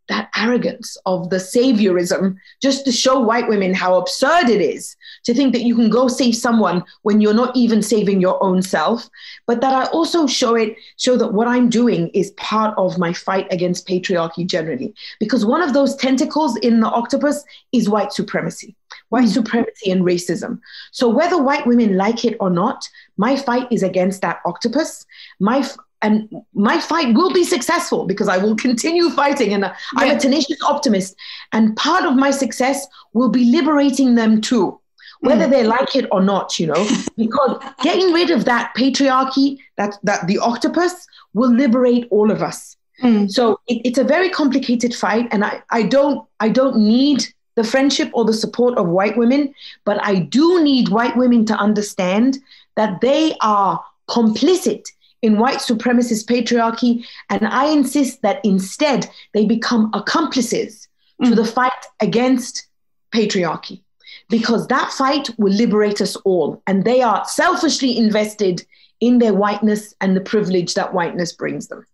that 0.07 0.29
arrogance 0.35 0.97
of 1.05 1.29
the 1.29 1.37
saviorism 1.37 2.37
just 2.61 2.85
to 2.85 2.91
show 2.91 3.19
white 3.19 3.47
women 3.47 3.73
how 3.73 3.95
absurd 3.95 4.49
it 4.49 4.61
is 4.61 4.95
to 5.23 5.33
think 5.33 5.51
that 5.53 5.63
you 5.63 5.75
can 5.75 5.89
go 5.89 6.07
save 6.07 6.35
someone 6.35 6.83
when 7.01 7.21
you're 7.21 7.33
not 7.33 7.55
even 7.55 7.81
saving 7.81 8.21
your 8.21 8.41
own 8.43 8.61
self 8.61 9.09
but 9.47 9.61
that 9.61 9.73
i 9.73 9.85
also 9.87 10.27
show 10.27 10.53
it 10.53 10.75
show 10.97 11.17
that 11.17 11.33
what 11.33 11.47
i'm 11.47 11.69
doing 11.69 12.09
is 12.09 12.29
part 12.31 12.77
of 12.77 12.99
my 12.99 13.11
fight 13.11 13.47
against 13.51 13.87
patriarchy 13.87 14.45
generally 14.45 14.93
because 15.19 15.43
one 15.43 15.61
of 15.61 15.73
those 15.73 15.95
tentacles 15.95 16.55
in 16.57 16.79
the 16.79 16.87
octopus 16.87 17.43
is 17.71 17.89
white 17.89 18.13
supremacy 18.13 18.75
white 19.15 19.29
supremacy 19.29 19.89
and 19.91 20.03
racism. 20.03 20.59
So 20.91 21.07
whether 21.07 21.41
white 21.41 21.65
women 21.65 21.95
like 21.95 22.25
it 22.25 22.35
or 22.41 22.49
not, 22.49 22.87
my 23.15 23.37
fight 23.37 23.67
is 23.71 23.81
against 23.81 24.21
that 24.21 24.41
octopus. 24.45 25.05
My 25.39 25.65
and 26.01 26.29
my 26.53 26.79
fight 26.81 27.15
will 27.15 27.31
be 27.31 27.45
successful 27.45 28.05
because 28.05 28.27
I 28.27 28.37
will 28.37 28.55
continue 28.55 29.09
fighting, 29.09 29.53
and 29.53 29.71
I'm 29.95 30.15
a 30.15 30.19
tenacious 30.19 30.61
optimist. 30.67 31.15
And 31.53 31.75
part 31.77 32.03
of 32.03 32.15
my 32.15 32.31
success 32.31 32.85
will 33.13 33.29
be 33.29 33.45
liberating 33.45 34.15
them 34.15 34.41
too, 34.41 34.79
whether 35.21 35.47
mm. 35.47 35.51
they 35.51 35.63
like 35.63 35.95
it 35.95 36.05
or 36.11 36.21
not. 36.21 36.59
You 36.59 36.67
know, 36.67 36.87
because 37.17 37.63
getting 37.81 38.11
rid 38.11 38.29
of 38.31 38.43
that 38.45 38.73
patriarchy, 38.77 39.59
that 39.77 39.97
that 40.03 40.27
the 40.27 40.39
octopus, 40.39 41.07
will 41.33 41.53
liberate 41.53 42.05
all 42.11 42.29
of 42.31 42.43
us. 42.43 42.75
Mm. 43.01 43.31
So 43.31 43.59
it, 43.67 43.81
it's 43.87 43.97
a 43.97 44.03
very 44.03 44.29
complicated 44.29 44.93
fight, 44.93 45.27
and 45.31 45.45
I, 45.45 45.63
I 45.69 45.83
don't 45.83 46.27
I 46.41 46.49
don't 46.49 46.77
need 46.77 47.25
the 47.55 47.63
friendship 47.63 48.09
or 48.13 48.25
the 48.25 48.33
support 48.33 48.77
of 48.77 48.87
white 48.87 49.17
women, 49.17 49.53
but 49.83 49.99
I 50.03 50.15
do 50.19 50.63
need 50.63 50.89
white 50.89 51.15
women 51.15 51.45
to 51.45 51.55
understand 51.55 52.39
that 52.75 53.01
they 53.01 53.35
are 53.41 53.83
complicit 54.09 54.85
in 55.21 55.39
white 55.39 55.57
supremacist 55.57 56.25
patriarchy. 56.25 57.05
And 57.29 57.47
I 57.47 57.67
insist 57.67 58.21
that 58.21 58.39
instead 58.43 59.09
they 59.33 59.45
become 59.45 59.89
accomplices 59.93 60.87
mm. 61.21 61.29
to 61.29 61.35
the 61.35 61.45
fight 61.45 61.71
against 62.01 62.67
patriarchy 63.13 63.81
because 64.29 64.67
that 64.67 64.91
fight 64.91 65.29
will 65.37 65.53
liberate 65.53 66.01
us 66.01 66.15
all. 66.17 66.61
And 66.67 66.83
they 66.83 67.01
are 67.01 67.25
selfishly 67.25 67.97
invested 67.97 68.65
in 68.99 69.19
their 69.19 69.33
whiteness 69.33 69.93
and 70.01 70.15
the 70.15 70.21
privilege 70.21 70.73
that 70.73 70.93
whiteness 70.93 71.33
brings 71.33 71.67
them. 71.67 71.85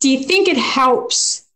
Do 0.00 0.10
you 0.10 0.24
think 0.24 0.48
it 0.48 0.56
helps 0.56 1.46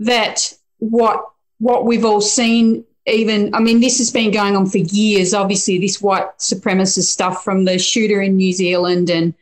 that 0.00 0.52
what 0.78 1.24
what 1.60 1.86
we've 1.86 2.04
all 2.04 2.20
seen 2.20 2.84
even 3.06 3.54
I 3.54 3.60
mean 3.60 3.80
this 3.80 3.98
has 3.98 4.10
been 4.10 4.30
going 4.30 4.56
on 4.56 4.66
for 4.66 4.78
years 4.78 5.32
obviously 5.32 5.78
this 5.78 6.02
white 6.02 6.38
supremacist 6.38 7.04
stuff 7.04 7.44
from 7.44 7.64
the 7.64 7.78
shooter 7.78 8.20
in 8.20 8.36
New 8.36 8.52
Zealand 8.52 9.08
and 9.08 9.32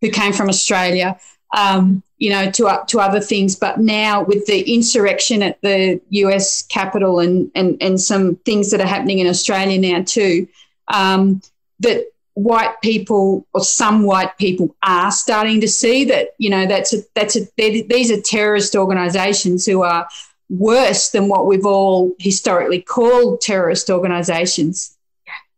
who 0.00 0.10
came 0.10 0.32
from 0.32 0.48
Australia 0.48 1.18
um, 1.56 2.02
you 2.18 2.30
know, 2.30 2.50
to 2.50 2.82
to 2.88 3.00
other 3.00 3.20
things. 3.20 3.56
But 3.56 3.78
now 3.78 4.22
with 4.22 4.46
the 4.46 4.72
insurrection 4.72 5.42
at 5.42 5.60
the 5.62 6.00
U.S. 6.10 6.62
Capitol 6.62 7.20
and 7.20 7.50
and 7.54 7.76
and 7.80 8.00
some 8.00 8.36
things 8.36 8.70
that 8.70 8.80
are 8.80 8.86
happening 8.86 9.18
in 9.18 9.26
Australia 9.26 9.78
now 9.78 10.02
too, 10.02 10.48
um, 10.88 11.40
that 11.80 12.06
white 12.34 12.80
people 12.82 13.46
or 13.54 13.62
some 13.62 14.02
white 14.02 14.36
people 14.38 14.74
are 14.82 15.10
starting 15.10 15.60
to 15.62 15.68
see 15.68 16.04
that 16.04 16.34
you 16.38 16.50
know 16.50 16.66
that's 16.66 16.92
a 16.92 16.98
that's 17.14 17.36
a 17.36 17.48
these 17.56 18.10
are 18.10 18.20
terrorist 18.20 18.76
organisations 18.76 19.64
who 19.64 19.82
are 19.82 20.06
worse 20.48 21.10
than 21.10 21.28
what 21.28 21.46
we've 21.46 21.66
all 21.66 22.14
historically 22.18 22.80
called 22.80 23.40
terrorist 23.40 23.90
organisations. 23.90 24.96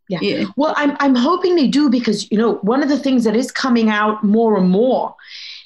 Yeah. 0.08 0.20
yeah. 0.22 0.44
Well, 0.56 0.72
I'm 0.76 0.96
I'm 1.00 1.14
hoping 1.14 1.54
they 1.54 1.68
do 1.68 1.90
because 1.90 2.30
you 2.30 2.38
know 2.38 2.54
one 2.56 2.82
of 2.82 2.88
the 2.88 2.98
things 2.98 3.24
that 3.24 3.36
is 3.36 3.50
coming 3.50 3.90
out 3.90 4.24
more 4.24 4.56
and 4.56 4.70
more 4.70 5.14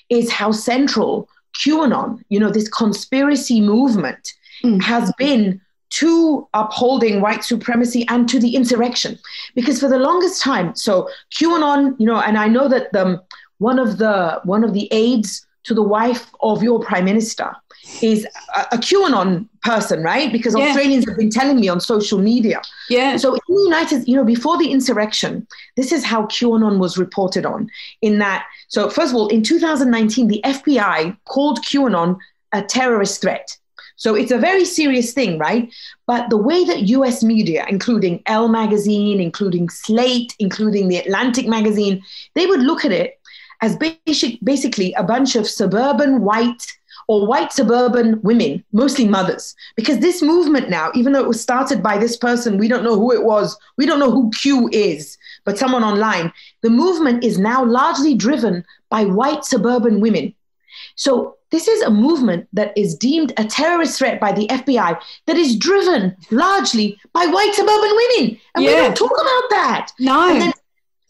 is 0.09 0.31
how 0.31 0.51
central 0.51 1.28
QAnon, 1.59 2.23
you 2.28 2.40
know, 2.40 2.51
this 2.51 2.69
conspiracy 2.69 3.61
movement 3.61 4.32
mm. 4.65 4.82
has 4.82 5.12
been 5.19 5.61
to 5.90 6.49
upholding 6.55 7.20
white 7.20 7.44
supremacy 7.44 8.07
and 8.09 8.28
to 8.28 8.40
the 8.40 8.57
insurrection. 8.57 9.19
Because 9.55 9.78
for 9.78 9.89
the 9.89 9.99
longest 9.99 10.43
time, 10.43 10.74
so 10.74 11.09
QAnon, 11.35 11.94
you 11.99 12.07
know, 12.07 12.20
and 12.20 12.39
I 12.39 12.49
know 12.49 12.69
that 12.69 12.93
the, 12.93 13.23
one 13.59 13.78
of 13.78 13.99
the 13.99 14.40
one 14.44 14.65
of 14.65 14.73
the 14.73 14.89
aides 14.90 15.47
to 15.65 15.74
the 15.74 15.82
wife 15.82 16.31
of 16.40 16.62
your 16.62 16.81
prime 16.81 17.05
minister 17.05 17.55
is 18.00 18.26
a, 18.56 18.60
a 18.72 18.78
QAnon 18.78 19.48
person, 19.62 20.02
right? 20.02 20.32
Because 20.32 20.56
yeah. 20.56 20.66
Australians 20.66 21.06
have 21.09 21.16
been 21.16 21.30
telling 21.30 21.60
me 21.60 21.68
on 21.68 21.80
social 21.80 22.18
media. 22.18 22.60
Yeah. 22.88 23.16
So 23.16 23.34
in 23.34 23.40
the 23.48 23.62
United, 23.62 24.09
you 24.09 24.16
know, 24.16 24.24
before 24.24 24.59
the 24.59 24.70
insurrection, 24.70 25.46
this 25.76 25.92
is 25.92 26.04
how 26.04 26.26
QAnon 26.26 26.78
was 26.78 26.98
reported 26.98 27.46
on. 27.46 27.68
In 28.00 28.18
that, 28.18 28.46
so 28.68 28.88
first 28.88 29.12
of 29.12 29.16
all, 29.16 29.28
in 29.28 29.42
2019, 29.42 30.28
the 30.28 30.40
FBI 30.44 31.16
called 31.24 31.60
QAnon 31.64 32.18
a 32.52 32.62
terrorist 32.62 33.20
threat. 33.20 33.56
So 33.96 34.14
it's 34.14 34.32
a 34.32 34.38
very 34.38 34.64
serious 34.64 35.12
thing, 35.12 35.38
right? 35.38 35.72
But 36.06 36.28
the 36.28 36.36
way 36.36 36.64
that 36.64 36.88
US 36.88 37.22
media, 37.22 37.64
including 37.68 38.22
Elle 38.26 38.48
magazine, 38.48 39.20
including 39.20 39.68
Slate, 39.68 40.34
including 40.38 40.88
the 40.88 40.96
Atlantic 40.96 41.46
magazine, 41.46 42.02
they 42.34 42.46
would 42.46 42.62
look 42.62 42.84
at 42.84 42.92
it 42.92 43.20
as 43.60 43.76
basic, 43.76 44.40
basically 44.42 44.92
a 44.94 45.04
bunch 45.04 45.36
of 45.36 45.48
suburban 45.48 46.22
white 46.22 46.66
or 47.12 47.26
white 47.26 47.52
suburban 47.52 48.18
women, 48.22 48.64
mostly 48.72 49.06
mothers. 49.06 49.55
Because 49.76 49.98
this 49.98 50.22
movement 50.22 50.70
now, 50.70 50.90
even 50.94 51.12
though 51.12 51.20
it 51.20 51.28
was 51.28 51.43
started 51.43 51.82
by 51.82 51.98
this 51.98 52.16
person, 52.16 52.56
we 52.56 52.68
don't 52.68 52.82
know 52.82 52.97
who 52.97 53.12
it 53.12 53.22
was, 53.22 53.55
we 53.76 53.84
don't 53.84 53.98
know 53.98 54.10
who 54.10 54.30
Q 54.30 54.70
is, 54.72 55.18
but 55.44 55.59
someone 55.59 55.84
online, 55.84 56.32
the 56.62 56.70
movement 56.70 57.22
is 57.22 57.39
now 57.39 57.62
largely 57.62 58.14
driven 58.14 58.64
by 58.89 59.05
white 59.05 59.44
suburban 59.44 60.01
women. 60.01 60.34
So 60.94 61.36
this 61.51 61.68
is 61.68 61.82
a 61.82 61.90
movement 61.90 62.48
that 62.55 62.72
is 62.78 62.94
deemed 62.94 63.34
a 63.36 63.44
terrorist 63.44 63.98
threat 63.98 64.18
by 64.18 64.32
the 64.32 64.47
FBI 64.47 64.98
that 65.26 65.36
is 65.36 65.55
driven 65.56 66.16
largely 66.30 66.98
by 67.12 67.26
white 67.26 67.52
suburban 67.52 67.90
women. 67.94 68.40
And 68.55 68.64
yeah. 68.64 68.70
we 68.70 68.76
don't 68.76 68.97
talk 68.97 69.12
about 69.12 69.51
that. 69.51 69.93
No. 70.01 70.51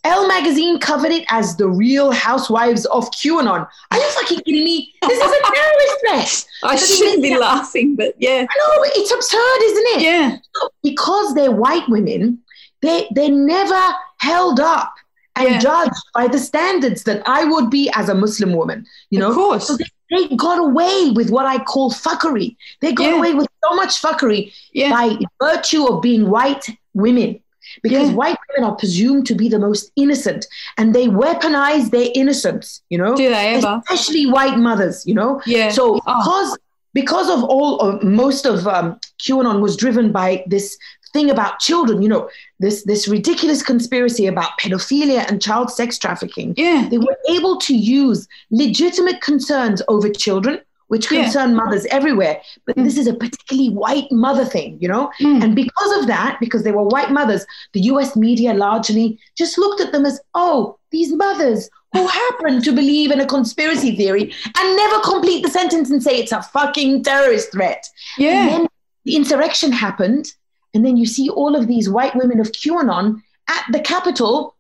Elle 0.05 0.27
magazine 0.27 0.81
covered 0.81 1.13
it 1.13 1.25
as 1.29 1.57
the 1.57 1.69
real 1.69 2.11
housewives 2.11 2.87
of 2.87 3.09
QAnon. 3.13 3.69
Are 3.91 3.99
you 3.99 4.11
fucking 4.11 4.41
kidding 4.41 4.65
me? 4.65 4.93
This 5.01 5.19
is 5.19 5.31
a 5.31 5.53
terrorist 5.53 6.01
threat. 6.01 6.47
I 6.65 6.77
shouldn't 6.77 7.23
be 7.23 7.39
laughing, 7.39 7.95
but 7.95 8.15
yeah. 8.19 8.45
I 8.51 8.59
know, 8.59 8.83
it's 8.97 9.13
absurd, 9.13 9.63
isn't 9.63 9.87
it? 9.87 10.03
Yeah. 10.03 10.37
So 10.57 10.71
because 10.83 11.35
they're 11.35 11.53
white 11.53 11.89
women, 11.89 12.41
they, 12.81 13.07
they're 13.13 13.31
never 13.31 13.81
held 14.19 14.59
up 14.59 14.93
and 15.37 15.49
yeah. 15.49 15.59
judged 15.61 16.03
by 16.15 16.27
the 16.27 16.39
standards 16.39 17.05
that 17.05 17.23
I 17.27 17.45
would 17.45 17.71
be 17.71 17.89
as 17.95 18.09
a 18.09 18.15
Muslim 18.15 18.55
woman. 18.55 18.85
You 19.11 19.21
know? 19.21 19.29
Of 19.29 19.37
course. 19.37 19.67
So 19.69 19.77
they, 19.77 19.85
they 20.11 20.35
got 20.35 20.59
away 20.59 21.13
with 21.15 21.31
what 21.31 21.47
I 21.47 21.63
call 21.63 21.93
fuckery. 21.93 22.57
They 22.81 22.93
got 22.93 23.05
yeah. 23.05 23.19
away 23.19 23.35
with 23.35 23.47
so 23.65 23.77
much 23.77 24.03
fuckery 24.03 24.53
yeah. 24.73 24.91
by 24.91 25.17
virtue 25.41 25.87
of 25.87 26.03
being 26.03 26.29
white 26.29 26.67
women 26.93 27.42
because 27.83 28.09
yeah. 28.09 28.15
white 28.15 28.39
women 28.49 28.71
are 28.71 28.77
presumed 28.77 29.27
to 29.27 29.35
be 29.35 29.49
the 29.49 29.59
most 29.59 29.91
innocent 29.97 30.47
and 30.77 30.95
they 30.95 31.07
weaponize 31.07 31.91
their 31.91 32.09
innocence, 32.15 32.83
you 32.91 32.99
know? 32.99 33.15
Do 33.17 33.29
they 33.29 33.55
ever? 33.55 33.81
Especially 33.89 34.27
white 34.27 34.59
mothers, 34.59 35.07
you 35.07 35.15
know? 35.15 35.41
Yeah. 35.47 35.71
So 35.71 36.01
oh. 36.07 36.19
because 36.19 36.59
because 36.95 37.31
of 37.31 37.45
all 37.45 37.81
of 37.81 38.03
most 38.03 38.47
of 38.47 38.67
um, 38.67 38.99
QAnon 39.21 39.61
was 39.61 39.77
driven 39.77 40.13
by 40.13 40.45
this 40.47 40.77
thing 41.13 41.31
about 41.31 41.59
children, 41.59 42.03
you 42.03 42.09
know, 42.09 42.29
this 42.59 42.85
this 42.85 43.09
ridiculous 43.09 43.63
conspiracy 43.63 44.27
about 44.27 44.59
pedophilia 44.59 45.29
and 45.29 45.41
child 45.41 45.71
sex 45.71 45.99
trafficking. 45.99 46.55
Yeah. 46.57 46.89
They 46.91 46.99
were 46.99 47.17
able 47.29 47.59
to 47.59 47.75
use 47.75 48.29
legitimate 48.51 49.21
concerns 49.21 49.83
over 49.89 50.09
children 50.09 50.61
which 50.93 51.09
concern 51.09 51.49
yeah. 51.49 51.57
mothers 51.57 51.87
everywhere. 51.87 52.39
But 52.67 52.77
mm. 52.77 52.85
this 52.85 52.99
is 52.99 53.07
a 53.07 53.15
particularly 53.15 53.71
white 53.71 54.13
mother 54.13 54.45
thing, 54.45 54.77
you 54.79 54.89
know? 54.89 55.11
Mm. 55.23 55.43
And 55.43 55.57
because 55.57 55.99
of 55.99 56.07
that, 56.07 56.37
because 56.39 56.65
they 56.65 56.71
were 56.71 56.83
white 56.83 57.11
mothers, 57.11 57.47
the 57.73 57.81
US 57.93 58.15
media 58.15 58.53
largely 58.53 59.19
just 59.35 59.57
looked 59.57 59.81
at 59.81 59.91
them 59.91 60.05
as, 60.05 60.21
oh, 60.35 60.79
these 60.91 61.11
mothers 61.15 61.71
who 61.95 62.07
happen 62.21 62.61
to 62.61 62.73
believe 62.73 63.11
in 63.11 63.21
a 63.21 63.27
conspiracy 63.27 63.97
theory 63.97 64.35
and 64.45 64.77
never 64.77 65.01
complete 65.01 65.43
the 65.43 65.51
sentence 65.51 65.89
and 65.89 66.03
say 66.03 66.19
it's 66.19 66.31
a 66.31 66.43
fucking 66.43 67.03
terrorist 67.03 67.53
threat. 67.53 67.89
Yeah. 68.19 68.41
And 68.41 68.51
then 68.51 68.69
the 69.07 69.17
insurrection 69.17 69.73
happened. 69.73 70.35
And 70.75 70.85
then 70.85 70.99
you 70.99 71.07
see 71.07 71.31
all 71.31 71.57
of 71.57 71.69
these 71.69 71.89
white 71.89 72.15
women 72.15 72.39
of 72.39 72.53
QAnon 72.53 73.23
at 73.49 73.65
the 73.73 73.81
Capitol, 73.81 74.55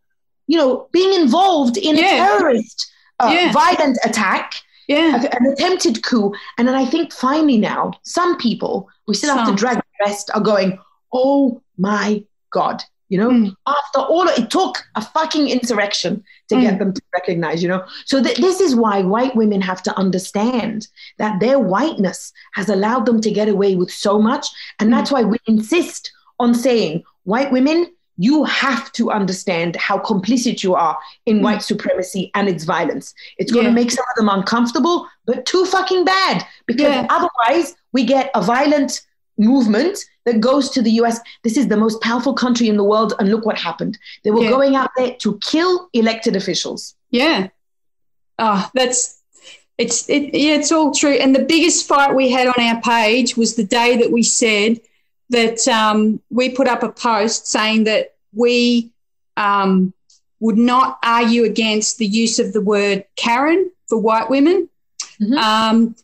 you 0.47 0.57
know, 0.57 0.89
being 0.93 1.13
involved 1.13 1.77
in 1.77 1.95
yeah. 1.95 2.07
a 2.07 2.09
terrorist 2.17 2.91
uh, 3.21 3.31
yeah. 3.35 3.53
violent 3.53 3.99
attack 4.03 4.55
yeah. 4.89 5.23
an 5.23 5.53
attempted 5.53 6.03
coup. 6.03 6.35
And 6.59 6.67
then 6.67 6.75
I 6.75 6.85
think 6.85 7.13
finally 7.13 7.59
now, 7.59 7.93
some 8.03 8.37
people, 8.39 8.89
we 9.07 9.15
still 9.15 9.31
some. 9.31 9.39
have 9.39 9.49
to 9.49 9.55
drag 9.55 9.77
the 9.77 10.07
rest, 10.07 10.31
are 10.35 10.41
going, 10.41 10.79
oh 11.13 11.63
my 11.79 12.25
God. 12.51 12.83
You 13.09 13.19
know, 13.19 13.29
mm. 13.29 13.55
after 13.67 14.01
all, 14.01 14.27
it 14.27 14.49
took 14.49 14.83
a 14.95 15.03
fucking 15.03 15.47
insurrection 15.51 16.25
to 16.49 16.55
mm. 16.55 16.63
get 16.63 16.79
them 16.79 16.95
to 16.95 17.03
recognize, 17.13 17.63
you 17.63 17.69
know. 17.69 17.85
So 18.07 18.23
th- 18.23 18.39
this 18.39 18.59
is 18.59 18.75
why 18.75 19.03
white 19.03 19.37
women 19.37 19.61
have 19.61 19.83
to 19.83 19.95
understand 19.99 20.89
that 21.19 21.39
their 21.39 21.59
whiteness 21.59 22.33
has 22.55 22.71
allowed 22.71 23.05
them 23.05 23.21
to 23.21 23.31
get 23.31 23.49
away 23.49 23.77
with 23.77 23.91
so 23.91 24.19
much. 24.19 24.49
And 24.79 24.89
mm. 24.89 24.95
that's 24.95 25.13
why 25.13 25.25
we 25.25 25.37
insist 25.47 26.11
on 26.41 26.55
saying, 26.55 27.03
white 27.25 27.53
women, 27.53 27.93
you 28.17 28.45
have 28.45 28.93
to 28.93 29.11
understand 29.11 29.77
how 29.77 29.99
complicit 29.99 30.63
you 30.63 30.75
are 30.75 30.99
in 31.27 31.39
mm. 31.39 31.43
white 31.43 31.63
supremacy 31.63 32.31
and 32.35 32.49
its 32.49 32.65
violence. 32.65 33.15
It's 33.39 33.53
going 33.53 33.65
to 33.65 33.73
make 33.73 33.91
some 33.91 34.05
of 34.11 34.17
them 34.17 34.29
uncomfortable, 34.29 35.09
but 35.25 35.47
too 35.47 35.65
fucking 35.65 36.05
bad 36.05 36.47
because 36.67 36.95
yeah. 36.95 37.07
otherwise 37.09 37.75
we 37.93 38.05
get 38.05 38.31
a 38.35 38.43
violent 38.43 39.03
movement 39.39 39.99
that 40.25 40.41
goes 40.41 40.71
to 40.71 40.83
the 40.83 40.91
US. 41.03 41.21
This 41.43 41.57
is 41.57 41.69
the 41.69 41.77
most 41.77 42.01
powerful 42.01 42.35
country 42.35 42.69
in 42.69 42.77
the 42.77 42.85
world, 42.85 43.15
and 43.19 43.29
look 43.29 43.47
what 43.47 43.59
happened. 43.59 43.99
They 44.25 44.31
were 44.31 44.45
yeah. 44.45 44.51
going 44.51 44.77
out 44.77 44.91
there 44.97 45.15
to 45.21 45.39
kill 45.39 45.89
elected 45.93 46.37
officials. 46.37 46.95
Yeah. 47.11 47.49
Oh, 48.39 48.69
that's 48.75 49.21
it's 49.79 50.09
it, 50.09 50.35
yeah, 50.35 50.55
it's 50.55 50.71
all 50.71 50.93
true. 50.93 51.15
And 51.15 51.35
the 51.35 51.45
biggest 51.45 51.87
fight 51.87 52.15
we 52.15 52.31
had 52.31 52.47
on 52.47 52.63
our 52.63 52.81
page 52.83 53.37
was 53.37 53.57
the 53.57 53.65
day 53.65 53.97
that 53.97 54.13
we 54.13 54.23
said 54.23 54.81
that 55.33 55.67
um, 55.69 56.21
we 56.31 56.51
put 56.51 56.69
up 56.69 56.83
a 56.83 56.93
post 56.93 57.47
saying 57.47 57.85
that 57.85 58.15
we 58.33 58.93
um, 59.37 59.93
would 60.41 60.59
not 60.59 60.99
argue 61.03 61.45
against 61.45 61.99
the 61.99 62.07
use 62.07 62.39
of 62.39 62.53
the 62.53 62.61
word 62.61 63.05
Karen 63.17 63.71
for 63.89 63.99
white 63.99 64.31
women. 64.31 64.69
Mm-hmm. 65.21 65.35
Um, 65.35 65.97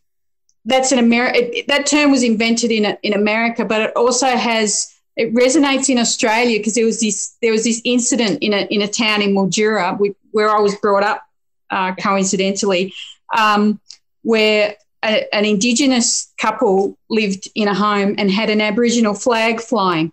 that's 0.65 0.93
an 0.93 0.99
America. 0.99 1.63
That 1.69 1.87
term 1.87 2.11
was 2.11 2.23
invented 2.23 2.71
in 2.71 2.97
in 3.03 3.15
America, 3.15 3.65
but 3.65 3.81
it 3.81 3.97
also 3.97 4.27
has 4.27 4.95
it 5.17 5.35
resonates 5.35 5.89
in 5.89 5.99
Australia 5.99 6.59
because 6.59 6.75
there 6.75 6.85
was 6.85 7.01
this 7.01 7.37
there 7.43 7.53
was 7.53 7.65
this 7.65 7.81
incident 7.85 8.43
in 8.43 8.53
a 8.53 8.67
in 8.71 8.83
a 8.83 8.89
town 8.89 9.23
in 9.23 9.35
Mildura 9.35 9.99
where 10.33 10.51
I 10.51 10.61
was 10.61 10.75
brought 10.77 11.03
up, 11.03 11.27
uh, 11.71 11.95
coincidentally, 11.95 12.93
um, 13.37 13.81
where 14.23 14.77
a, 15.05 15.35
an 15.35 15.45
Indigenous 15.45 16.33
couple 16.39 16.99
lived 17.09 17.49
in 17.55 17.69
a 17.69 17.75
home 17.75 18.15
and 18.19 18.31
had 18.31 18.51
an 18.51 18.61
Aboriginal 18.61 19.15
flag 19.15 19.61
flying. 19.61 20.13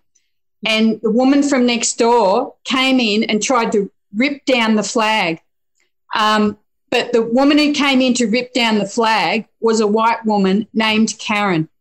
And 0.66 1.00
the 1.02 1.10
woman 1.10 1.42
from 1.42 1.66
next 1.66 1.98
door 1.98 2.54
came 2.64 2.98
in 3.00 3.24
and 3.24 3.42
tried 3.42 3.72
to 3.72 3.90
rip 4.14 4.44
down 4.44 4.74
the 4.74 4.82
flag. 4.82 5.40
Um, 6.14 6.58
but 6.90 7.12
the 7.12 7.22
woman 7.22 7.58
who 7.58 7.72
came 7.72 8.00
in 8.00 8.14
to 8.14 8.26
rip 8.26 8.52
down 8.52 8.78
the 8.78 8.86
flag 8.86 9.46
was 9.60 9.80
a 9.80 9.86
white 9.86 10.24
woman 10.24 10.66
named 10.72 11.14
Karen. 11.18 11.68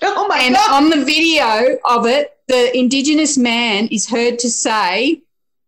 Oh 0.00 0.28
my 0.28 0.38
and 0.38 0.54
God. 0.54 0.84
on 0.84 0.90
the 0.90 1.04
video 1.04 1.78
of 1.84 2.06
it, 2.06 2.32
the 2.46 2.76
Indigenous 2.78 3.36
man 3.36 3.88
is 3.88 4.08
heard 4.08 4.38
to 4.38 4.48
say, 4.48 5.22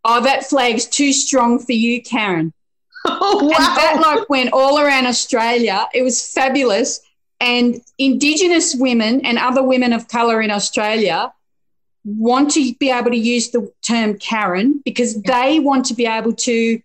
Oh, 0.04 0.22
that 0.22 0.46
flag's 0.46 0.86
too 0.86 1.12
strong 1.12 1.58
for 1.58 1.72
you, 1.72 2.00
Karen. 2.00 2.52
Oh, 3.06 3.44
wow. 3.44 3.56
And 3.56 3.76
that 3.78 3.98
like 4.00 4.28
went 4.28 4.50
all 4.52 4.78
around 4.78 5.06
Australia. 5.06 5.88
It 5.94 6.02
was 6.02 6.26
fabulous. 6.32 7.00
And 7.40 7.80
Indigenous 7.98 8.74
women 8.74 9.24
and 9.24 9.38
other 9.38 9.62
women 9.62 9.92
of 9.94 10.08
colour 10.08 10.42
in 10.42 10.50
Australia 10.50 11.32
want 12.04 12.50
to 12.52 12.74
be 12.74 12.90
able 12.90 13.10
to 13.10 13.16
use 13.16 13.50
the 13.50 13.72
term 13.82 14.18
Karen 14.18 14.82
because 14.84 15.20
they 15.22 15.60
want 15.60 15.86
to 15.86 15.94
be 15.94 16.06
able 16.06 16.34
to 16.34 16.80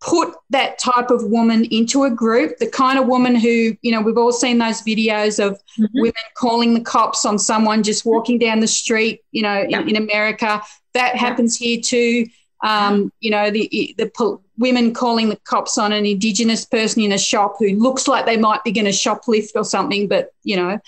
put 0.00 0.34
that 0.48 0.78
type 0.78 1.10
of 1.10 1.24
woman 1.24 1.66
into 1.66 2.04
a 2.04 2.10
group, 2.10 2.56
the 2.58 2.66
kind 2.66 2.98
of 2.98 3.06
woman 3.06 3.34
who, 3.34 3.76
you 3.82 3.92
know, 3.92 4.00
we've 4.00 4.16
all 4.16 4.32
seen 4.32 4.56
those 4.56 4.80
videos 4.80 5.38
of 5.44 5.60
Mhm. 5.78 5.88
women 5.92 6.12
calling 6.38 6.72
the 6.72 6.80
cops 6.80 7.26
on 7.26 7.38
someone 7.38 7.82
just 7.82 8.06
walking 8.06 8.38
down 8.38 8.60
the 8.60 8.66
street, 8.66 9.20
you 9.32 9.42
know, 9.42 9.66
Yeah. 9.68 9.80
in, 9.80 9.90
in 9.90 9.96
America. 9.96 10.62
That 10.94 11.16
happens 11.16 11.56
here 11.56 11.80
too. 11.82 12.26
Um, 12.64 13.12
you 13.20 13.30
know, 13.30 13.50
the, 13.50 13.94
the 13.98 14.06
women 14.60 14.92
calling 14.92 15.28
the 15.30 15.36
cops 15.44 15.78
on 15.78 15.90
an 15.92 16.06
Indigenous 16.06 16.64
person 16.64 17.02
in 17.02 17.12
a 17.12 17.18
shop 17.18 17.56
who 17.58 17.70
looks 17.70 18.06
like 18.06 18.26
they 18.26 18.36
might 18.36 18.62
be 18.62 18.70
going 18.70 18.84
to 18.84 18.90
shoplift 18.92 19.50
or 19.56 19.64
something, 19.64 20.06
but, 20.06 20.32
you 20.44 20.54
know, 20.56 20.78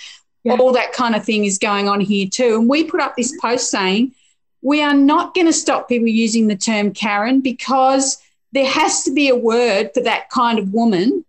Yeah. 0.45 0.57
all 0.59 0.73
that 0.73 0.93
kind 0.93 1.15
of 1.17 1.25
thing 1.25 1.45
is 1.45 1.59
going 1.59 1.89
on 1.89 2.01
here 2.01 2.29
too. 2.29 2.59
And 2.61 2.69
we 2.69 2.85
put 2.85 3.01
up 3.01 3.17
this 3.17 3.33
post 3.41 3.71
saying, 3.71 4.13
we 4.61 4.83
are 4.83 4.95
not 4.95 5.35
going 5.35 5.47
to 5.49 5.53
stop 5.53 5.89
people 5.89 6.07
using 6.09 6.47
the 6.49 6.55
term 6.57 6.93
Karen 6.93 7.41
because 7.41 8.19
there 8.53 8.67
has 8.67 9.03
to 9.05 9.11
be 9.13 9.29
a 9.29 9.35
word 9.37 9.91
for 9.95 10.03
that 10.03 10.29
kind 10.31 10.59
of 10.59 10.73
woman. 10.73 11.25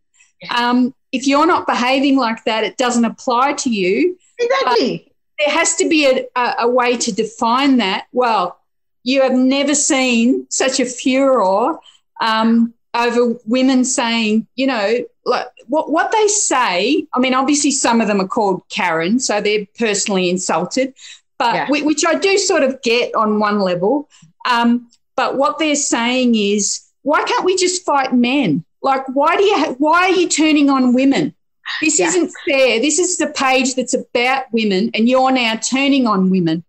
Um, 0.56 0.94
if 1.11 1.26
you're 1.28 1.48
not 1.48 1.65
behaving 1.65 2.18
like 2.18 2.44
that, 2.44 2.64
it 2.64 2.76
doesn't 2.78 3.06
apply 3.06 3.53
to 3.53 3.70
you. 3.70 4.18
exactly. 4.38 5.11
There 5.40 5.49
has 5.49 5.76
to 5.78 5.88
be 5.90 6.06
a, 6.06 6.26
a, 6.36 6.56
a 6.61 6.68
way 6.68 6.98
to 6.98 7.11
define 7.11 7.78
that. 7.78 8.06
Well, 8.11 8.60
you 9.03 9.22
have 9.22 9.34
never 9.34 9.74
seen 9.76 10.45
such 10.49 10.80
a 10.80 10.86
furor 10.86 11.80
um, 12.24 12.74
over 12.95 13.36
women 13.45 13.84
saying, 13.86 14.48
you 14.56 14.68
know, 14.68 15.00
like 15.26 15.48
what, 15.68 15.91
what 15.91 16.12
they 16.12 16.28
say. 16.28 17.06
I 17.14 17.20
mean, 17.20 17.34
obviously, 17.34 17.72
some 17.72 18.02
of 18.02 18.08
them 18.08 18.20
are 18.22 18.28
called 18.28 18.62
Karen, 18.70 19.20
so 19.20 19.41
they're 19.41 19.66
personally 19.80 20.30
insulted, 20.30 20.94
but 21.38 21.54
Yeah. 21.56 21.68
whi- 21.68 21.82
which 21.84 22.04
I 22.06 22.16
do 22.16 22.38
sort 22.38 22.64
of 22.64 22.82
get 22.82 23.14
on 23.16 23.40
one 23.40 23.60
level. 23.60 24.10
Um, 24.50 24.90
but 25.16 25.38
what 25.38 25.60
they're 25.60 25.76
saying 25.76 26.36
is, 26.36 26.82
why 27.04 27.24
can't 27.24 27.45
we 27.45 27.56
just 27.56 27.86
fight 27.86 28.14
men? 28.14 28.64
Like, 28.82 29.04
why 29.14 29.36
do 29.38 29.44
you? 29.44 29.58
Ha- 29.58 29.76
why 29.78 30.00
are 30.10 30.12
you 30.12 30.28
turning 30.28 30.70
on 30.70 30.94
women? 30.94 31.34
This 31.82 32.00
Yeah. 32.00 32.08
isn't 32.08 32.32
fair. 32.48 32.80
This 32.82 33.00
is 33.00 33.18
the 33.18 33.28
page 33.28 33.76
that's 33.76 33.94
about 33.94 34.45
women, 34.52 34.91
and 34.94 35.08
you're 35.08 35.32
now 35.32 35.56
turning 35.56 36.06
on 36.08 36.30
women. 36.30 36.64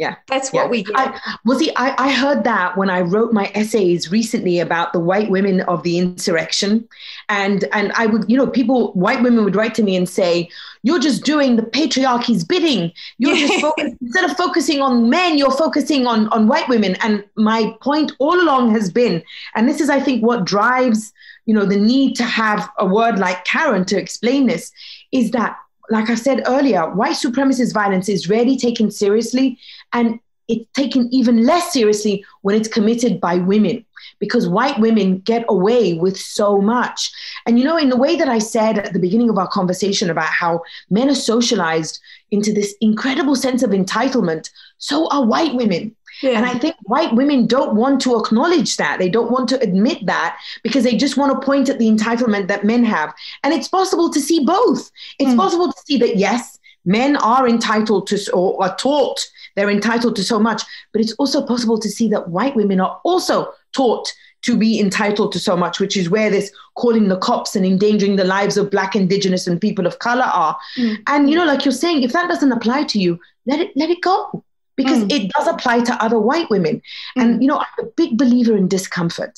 Yeah. 0.00 0.14
That's 0.28 0.50
what 0.50 0.64
Yeah. 0.64 0.70
we 0.70 0.82
get. 0.84 0.96
I, 0.96 1.20
well, 1.44 1.58
see, 1.58 1.70
I, 1.76 1.94
I 1.98 2.10
heard 2.10 2.42
that 2.44 2.74
when 2.78 2.88
I 2.88 3.00
wrote 3.02 3.34
my 3.34 3.52
essays 3.54 4.10
recently 4.10 4.58
about 4.58 4.94
the 4.94 4.98
white 4.98 5.28
women 5.30 5.60
of 5.72 5.82
the 5.82 5.98
insurrection, 5.98 6.88
and 7.28 7.64
and 7.74 7.92
I 7.92 8.06
would, 8.06 8.24
you 8.26 8.38
know, 8.38 8.46
people, 8.46 8.92
white 8.94 9.22
women 9.22 9.44
would 9.44 9.54
write 9.54 9.74
to 9.74 9.82
me 9.82 9.94
and 9.96 10.08
say, 10.08 10.48
"You're 10.82 11.00
just 11.00 11.22
doing 11.24 11.56
the 11.56 11.62
patriarchy's 11.62 12.44
bidding. 12.44 12.92
You're 13.18 13.36
just 13.36 13.60
focus, 13.66 13.92
instead 14.00 14.24
of 14.30 14.34
focusing 14.38 14.80
on 14.80 15.10
men, 15.10 15.36
you're 15.36 15.50
focusing 15.50 16.06
on 16.06 16.28
on 16.28 16.48
white 16.48 16.68
women." 16.70 16.96
And 17.02 17.22
my 17.36 17.76
point 17.82 18.12
all 18.18 18.40
along 18.40 18.72
has 18.72 18.90
been, 18.90 19.22
and 19.54 19.68
this 19.68 19.82
is, 19.82 19.90
I 19.90 20.00
think, 20.00 20.24
what 20.24 20.46
drives, 20.46 21.12
you 21.44 21.52
know, 21.54 21.66
the 21.66 21.76
need 21.76 22.16
to 22.16 22.24
have 22.24 22.70
a 22.78 22.86
word 22.86 23.18
like 23.18 23.44
Karen 23.44 23.84
to 23.84 23.98
explain 23.98 24.46
this, 24.46 24.72
is 25.12 25.30
that 25.32 25.58
like 25.90 26.08
I 26.08 26.14
said 26.14 26.44
earlier, 26.46 26.88
white 26.94 27.16
supremacist 27.16 27.74
violence 27.74 28.08
is 28.08 28.28
rarely 28.28 28.56
taken 28.56 28.90
seriously, 28.90 29.58
and 29.92 30.20
it's 30.48 30.70
taken 30.72 31.08
even 31.12 31.44
less 31.44 31.72
seriously 31.72 32.24
when 32.42 32.56
it's 32.56 32.68
committed 32.68 33.20
by 33.20 33.36
women 33.36 33.84
because 34.18 34.48
white 34.48 34.78
women 34.78 35.18
get 35.20 35.44
away 35.48 35.94
with 35.94 36.16
so 36.16 36.60
much. 36.60 37.10
And 37.46 37.58
you 37.58 37.64
know, 37.64 37.76
in 37.76 37.88
the 37.88 37.96
way 37.96 38.16
that 38.16 38.28
I 38.28 38.38
said 38.38 38.78
at 38.78 38.92
the 38.92 38.98
beginning 38.98 39.30
of 39.30 39.38
our 39.38 39.48
conversation 39.48 40.10
about 40.10 40.28
how 40.28 40.62
men 40.90 41.08
are 41.08 41.14
socialized 41.14 42.00
into 42.30 42.52
this 42.52 42.74
incredible 42.80 43.36
sense 43.36 43.62
of 43.62 43.70
entitlement, 43.70 44.50
so 44.78 45.08
are 45.08 45.24
white 45.24 45.54
women. 45.54 45.94
Yeah. 46.22 46.32
And 46.32 46.46
I 46.46 46.58
think 46.58 46.76
white 46.82 47.14
women 47.14 47.46
don't 47.46 47.74
want 47.74 48.00
to 48.02 48.18
acknowledge 48.18 48.76
that. 48.76 48.98
They 48.98 49.08
don't 49.08 49.30
want 49.30 49.48
to 49.50 49.60
admit 49.60 50.06
that 50.06 50.38
because 50.62 50.84
they 50.84 50.96
just 50.96 51.16
want 51.16 51.32
to 51.32 51.44
point 51.44 51.68
at 51.68 51.78
the 51.78 51.88
entitlement 51.88 52.48
that 52.48 52.64
men 52.64 52.84
have. 52.84 53.12
And 53.42 53.54
it's 53.54 53.68
possible 53.68 54.10
to 54.10 54.20
see 54.20 54.44
both. 54.44 54.90
It's 55.18 55.32
Mm. 55.32 55.36
possible 55.36 55.72
to 55.72 55.78
see 55.86 55.98
that, 55.98 56.16
yes, 56.16 56.58
men 56.84 57.16
are 57.16 57.48
entitled 57.48 58.06
to 58.08 58.32
or 58.32 58.62
are 58.62 58.76
taught 58.76 59.20
they're 59.56 59.70
entitled 59.70 60.16
to 60.16 60.24
so 60.24 60.38
much, 60.38 60.62
but 60.92 61.00
it's 61.00 61.12
also 61.14 61.44
possible 61.44 61.78
to 61.78 61.88
see 61.88 62.08
that 62.08 62.28
white 62.28 62.54
women 62.56 62.80
are 62.80 63.00
also 63.04 63.52
taught 63.74 64.12
to 64.42 64.56
be 64.56 64.80
entitled 64.80 65.32
to 65.32 65.38
so 65.38 65.56
much, 65.56 65.80
which 65.80 65.96
is 65.96 66.08
where 66.08 66.30
this 66.30 66.50
calling 66.76 67.08
the 67.08 67.18
cops 67.18 67.56
and 67.56 67.66
endangering 67.66 68.16
the 68.16 68.24
lives 68.24 68.56
of 68.56 68.70
Black, 68.70 68.96
Indigenous, 68.96 69.46
and 69.46 69.60
people 69.60 69.86
of 69.86 69.98
color 69.98 70.22
are. 70.22 70.56
Mm. 70.78 70.96
And 71.08 71.30
you 71.30 71.36
know, 71.36 71.44
like 71.44 71.64
you're 71.64 71.72
saying, 71.72 72.02
if 72.02 72.12
that 72.12 72.28
doesn't 72.28 72.52
apply 72.52 72.84
to 72.84 72.98
you, 72.98 73.18
let 73.44 73.60
it 73.60 73.72
let 73.76 73.90
it 73.90 74.00
go 74.00 74.42
because 74.80 75.00
Mm. 75.04 75.12
it 75.16 75.22
does 75.34 75.46
apply 75.54 75.76
to 75.88 75.94
other 76.04 76.18
white 76.28 76.48
women. 76.54 76.74
And 77.16 77.28
you 77.42 77.48
know, 77.50 77.58
I'm 77.64 77.78
a 77.86 77.88
big 78.00 78.10
believer 78.22 78.54
in 78.60 78.66
discomfort. 78.76 79.34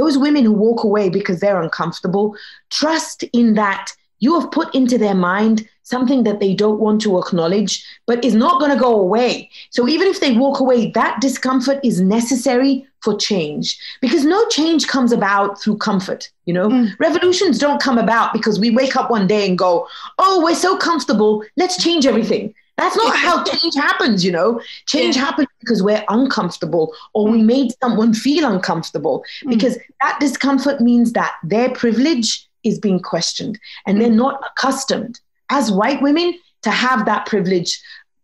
Those 0.00 0.16
women 0.26 0.44
who 0.44 0.52
walk 0.66 0.80
away 0.84 1.06
because 1.18 1.38
they're 1.40 1.62
uncomfortable, 1.66 2.26
trust 2.70 3.18
in 3.40 3.54
that 3.54 3.84
you 4.24 4.30
have 4.38 4.50
put 4.58 4.74
into 4.74 4.96
their 4.98 5.14
mind 5.14 5.56
something 5.94 6.20
that 6.24 6.40
they 6.40 6.54
don't 6.54 6.80
want 6.80 6.98
to 7.02 7.18
acknowledge, 7.18 7.72
but 8.06 8.24
is 8.24 8.34
not 8.34 8.58
going 8.58 8.70
to 8.74 8.84
go 8.88 8.92
away. 9.06 9.50
So 9.76 9.86
even 9.94 10.06
if 10.08 10.18
they 10.20 10.32
walk 10.44 10.58
away, 10.60 10.90
that 10.92 11.20
discomfort 11.20 11.78
is 11.84 12.00
necessary 12.00 12.86
for 13.04 13.14
change 13.18 13.66
because 14.00 14.24
no 14.24 14.40
change 14.48 14.82
comes 14.94 15.12
about 15.12 15.60
through 15.60 15.76
comfort. 15.76 16.30
You 16.46 16.54
know, 16.54 16.68
Mm. 16.70 16.86
revolutions 16.98 17.58
don't 17.58 17.82
come 17.86 17.98
about 17.98 18.32
because 18.32 18.56
we 18.58 18.70
wake 18.80 18.96
up 18.96 19.10
one 19.10 19.26
day 19.34 19.42
and 19.48 19.58
go, 19.58 19.72
oh, 20.18 20.36
we're 20.44 20.62
so 20.68 20.72
comfortable, 20.88 21.32
let's 21.62 21.76
change 21.86 22.06
everything. 22.06 22.54
That's 22.76 22.96
not 22.96 23.16
how 23.16 23.44
change 23.44 23.74
happens, 23.76 24.24
you 24.24 24.32
know. 24.32 24.60
Change 24.86 25.14
Yeah. 25.16 25.24
happens 25.26 25.48
because 25.60 25.82
we're 25.82 26.04
uncomfortable 26.08 26.92
or 27.12 27.28
we 27.28 27.40
made 27.42 27.72
someone 27.82 28.12
feel 28.14 28.44
uncomfortable 28.50 29.24
Mm. 29.44 29.50
because 29.50 29.78
that 30.02 30.18
discomfort 30.20 30.80
means 30.80 31.12
that 31.12 31.34
their 31.44 31.70
privilege 31.70 32.48
is 32.64 32.78
being 32.80 32.98
questioned 33.00 33.58
and 33.86 34.00
they're 34.00 34.10
not 34.10 34.40
accustomed 34.50 35.20
as 35.50 35.70
white 35.70 36.02
women 36.02 36.34
to 36.62 36.70
have 36.70 37.04
that 37.04 37.26
privilege 37.26 37.78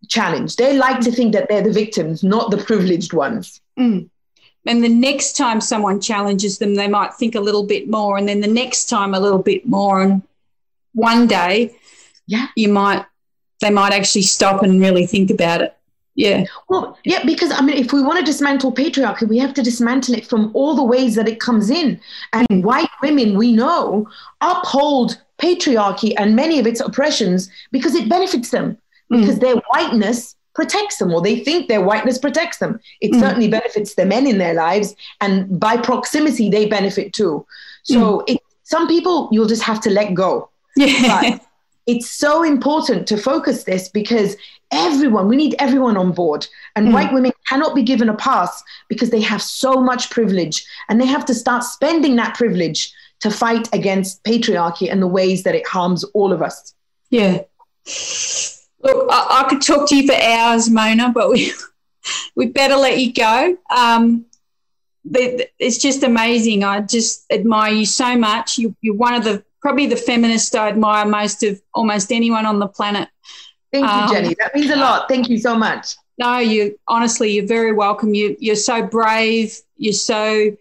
challenged. 0.08 0.58
They 0.58 0.76
like 0.76 1.00
to 1.02 1.12
think 1.12 1.32
that 1.34 1.48
they're 1.48 1.62
the 1.62 1.72
victims, 1.72 2.22
not 2.24 2.50
the 2.50 2.56
privileged 2.58 3.12
ones. 3.12 3.60
Mm. 3.78 4.08
And 4.66 4.82
the 4.82 4.88
next 4.88 5.36
time 5.36 5.60
someone 5.60 6.00
challenges 6.00 6.58
them, 6.58 6.74
they 6.74 6.88
might 6.88 7.14
think 7.14 7.34
a 7.34 7.40
little 7.40 7.64
bit 7.64 7.88
more, 7.88 8.18
and 8.18 8.28
then 8.28 8.40
the 8.40 8.46
next 8.48 8.86
time 8.88 9.14
a 9.14 9.20
little 9.20 9.38
bit 9.38 9.66
more, 9.66 10.00
and 10.02 10.22
one 10.94 11.26
day, 11.26 11.74
Yeah. 12.26 12.48
you 12.56 12.68
might 12.68 13.04
they 13.60 13.70
might 13.70 13.92
actually 13.92 14.22
stop 14.22 14.62
and 14.62 14.80
really 14.80 15.06
think 15.06 15.30
about 15.30 15.60
it. 15.62 15.76
Yeah, 16.16 16.44
Well, 16.68 16.98
yeah, 17.04 17.24
because 17.24 17.50
I 17.52 17.60
mean, 17.62 17.76
if 17.78 17.92
we 17.92 18.02
want 18.02 18.18
to 18.18 18.24
dismantle 18.24 18.72
patriarchy, 18.72 19.26
we 19.28 19.38
have 19.38 19.54
to 19.54 19.62
dismantle 19.62 20.14
it 20.16 20.26
from 20.26 20.50
all 20.54 20.74
the 20.74 20.82
ways 20.82 21.14
that 21.14 21.28
it 21.28 21.40
comes 21.40 21.70
in. 21.70 21.98
And 22.32 22.46
Mm. 22.50 22.62
white 22.62 22.90
women, 23.02 23.38
we 23.38 23.52
know, 23.52 24.06
uphold 24.40 25.18
patriarchy 25.38 26.12
and 26.18 26.36
many 26.36 26.58
of 26.58 26.66
its 26.66 26.80
oppressions 26.80 27.48
because 27.72 27.94
it 27.94 28.08
benefits 28.08 28.50
them, 28.50 28.76
Mm. 29.10 29.20
because 29.20 29.38
their 29.38 29.56
whiteness 29.72 30.34
protects 30.54 30.98
them, 30.98 31.14
or 31.14 31.22
they 31.22 31.38
think 31.38 31.68
their 31.68 31.80
whiteness 31.80 32.18
protects 32.18 32.58
them. 32.58 32.80
It 33.00 33.12
Mm. 33.12 33.20
certainly 33.20 33.48
benefits 33.48 33.94
the 33.94 34.04
men 34.04 34.26
in 34.26 34.38
their 34.38 34.52
lives, 34.54 34.94
and 35.20 35.58
by 35.60 35.76
proximity, 35.76 36.50
they 36.50 36.66
benefit 36.66 37.12
too. 37.12 37.46
So, 37.84 38.24
it, 38.26 38.38
some 38.64 38.86
people 38.88 39.28
you'll 39.32 39.46
just 39.46 39.62
have 39.62 39.80
to 39.82 39.90
let 39.90 40.12
go 40.14 40.48
yeah, 40.76 41.22
But 41.30 41.40
it's 41.86 42.08
so 42.10 42.42
important 42.42 43.06
to 43.08 43.16
focus 43.16 43.64
this 43.64 43.88
because 43.88 44.36
everyone, 44.72 45.26
we 45.28 45.36
need 45.36 45.54
everyone 45.58 45.96
on 45.96 46.12
board. 46.12 46.46
And 46.76 46.88
Mm. 46.88 46.92
white 46.92 47.12
women 47.12 47.32
cannot 47.48 47.74
be 47.74 47.82
given 47.82 48.08
a 48.08 48.14
pass 48.14 48.62
because 48.88 49.10
they 49.10 49.20
have 49.20 49.42
so 49.42 49.80
much 49.80 50.10
privilege 50.10 50.64
and 50.88 51.00
they 51.00 51.06
have 51.06 51.24
to 51.26 51.34
start 51.34 51.64
spending 51.64 52.16
that 52.16 52.34
privilege 52.36 52.92
to 53.20 53.30
fight 53.30 53.68
against 53.72 54.22
patriarchy 54.24 54.90
and 54.90 55.02
the 55.02 55.06
ways 55.06 55.42
that 55.42 55.54
it 55.54 55.66
harms 55.66 56.04
all 56.14 56.32
of 56.32 56.42
us. 56.42 56.74
yeah. 57.10 57.42
Look, 58.82 59.08
I, 59.10 59.42
I 59.44 59.48
could 59.48 59.60
talk 59.60 59.88
to 59.88 59.96
you 59.96 60.06
for 60.06 60.14
hours, 60.14 60.70
Mona, 60.70 61.10
but 61.12 61.28
we 61.30 61.52
we 62.36 62.46
better 62.46 62.76
let 62.76 62.98
you 62.98 63.12
go. 63.12 63.56
Um, 63.74 64.24
it's 65.04 65.78
just 65.78 66.02
amazing. 66.02 66.62
I 66.64 66.80
just 66.80 67.24
admire 67.30 67.72
you 67.72 67.86
so 67.86 68.16
much. 68.16 68.58
You, 68.58 68.74
you're 68.80 68.94
one 68.94 69.14
of 69.14 69.24
the 69.24 69.44
probably 69.60 69.86
the 69.86 69.96
feminist 69.96 70.54
I 70.56 70.68
admire 70.68 71.06
most 71.06 71.42
of 71.42 71.60
almost 71.74 72.12
anyone 72.12 72.46
on 72.46 72.58
the 72.58 72.68
planet. 72.68 73.08
Thank 73.72 73.84
you, 73.84 73.90
Um, 73.90 74.12
Jenny. 74.12 74.36
That 74.38 74.54
means 74.54 74.70
a 74.70 74.76
lot. 74.76 75.08
Thank 75.08 75.28
you 75.28 75.38
so 75.38 75.56
much. 75.56 75.96
No, 76.18 76.38
you 76.38 76.78
honestly, 76.88 77.32
you're 77.32 77.46
very 77.46 77.72
welcome. 77.72 78.14
You 78.14 78.36
you're 78.40 78.56
so 78.56 78.82
brave. 78.82 79.58
You're 79.76 79.92
so 79.92 80.56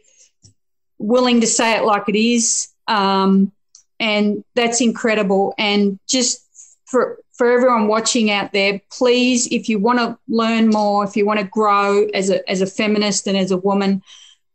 willing 1.00 1.42
to 1.42 1.48
say 1.48 1.78
it 1.78 1.84
like 1.84 2.08
it 2.08 2.16
is, 2.16 2.70
um, 2.88 3.52
and 4.00 4.44
that's 4.56 4.80
incredible. 4.80 5.54
And 5.58 6.00
just 6.08 6.46
for 6.86 7.20
for 7.34 7.52
everyone 7.52 7.88
watching 7.88 8.32
out 8.32 8.52
there, 8.52 8.82
please, 8.92 9.48
if 9.48 9.70
you 9.70 9.80
want 9.80 10.00
to 10.00 10.18
learn 10.28 10.70
more, 10.70 11.04
if 11.06 11.16
you 11.16 11.26
want 11.26 11.40
to 11.40 11.46
grow 11.46 12.06
as 12.14 12.30
a, 12.30 12.48
as 12.50 12.62
a 12.62 12.68
feminist 12.68 13.28
and 13.28 13.38
as 13.38 13.52
a 13.52 13.58
woman, 13.58 14.02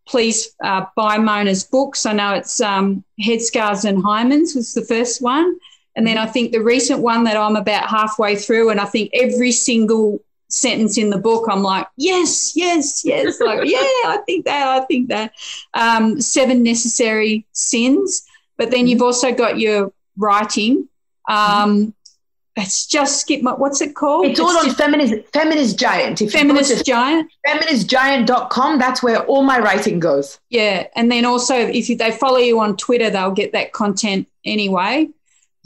please 0.06 0.55
uh, 0.62 0.86
buy 0.97 1.18
Mona's 1.18 1.64
books. 1.64 2.06
I 2.06 2.12
know 2.12 2.35
it's 2.35 2.60
um, 2.60 3.05
Headscarves 3.20 3.85
and 3.85 4.02
Hymens 4.02 4.55
was 4.55 4.74
the 4.74 4.85
first 4.85 5.22
one. 5.22 5.59
And 5.97 6.06
then 6.06 6.18
I 6.18 6.26
think 6.26 6.52
the 6.52 6.62
recent 6.62 7.01
one 7.01 7.24
that 7.24 7.36
I'm 7.36 7.56
about 7.56 7.89
halfway 7.89 8.36
through, 8.36 8.70
and 8.70 8.81
I 8.81 8.85
think 8.85 9.10
every 9.14 9.52
single 9.52 10.20
sentence 10.48 10.98
in 10.98 11.10
the 11.10 11.18
book, 11.18 11.47
I'm 11.48 11.62
like, 11.62 11.86
yes, 11.97 12.56
yes, 12.56 13.05
yes. 13.05 13.40
like, 13.44 13.60
yeah, 13.64 13.78
I 13.78 14.18
think 14.26 14.44
that, 14.47 14.66
I 14.66 14.85
think 14.86 15.09
that. 15.09 15.32
Um, 15.72 16.20
seven 16.20 16.62
necessary 16.62 17.47
sins. 17.52 18.26
But 18.56 18.70
then 18.70 18.86
you've 18.86 19.02
also 19.02 19.32
got 19.32 19.59
your 19.59 19.93
writing. 20.16 20.89
Um, 21.28 21.94
it's 22.56 22.86
just 22.86 23.20
skip 23.20 23.43
my, 23.43 23.52
what's 23.52 23.81
it 23.81 23.94
called? 23.94 24.26
It's, 24.26 24.39
it's 24.39 24.40
all 24.40 24.56
on 24.56 24.74
feminist 24.74 25.28
feminist 25.32 25.78
giant. 25.78 26.22
If 26.22 26.32
feminist 26.32 26.85
giant. 26.86 27.31
Feministgiant.com, 27.47 28.78
that's 28.78 29.02
where 29.02 29.24
all 29.24 29.43
my 29.43 29.59
writing 29.59 29.98
goes. 29.98 30.39
Yeah. 30.51 30.86
And 30.94 31.10
then 31.10 31.24
also 31.24 31.55
if 31.56 31.98
they 31.98 32.12
follow 32.12 32.39
you 32.39 32.60
on 32.60 32.76
Twitter, 32.76 33.10
they'll 33.10 33.32
get 33.32 33.52
that 33.52 33.72
content 33.72 34.28
anyway. 34.44 35.09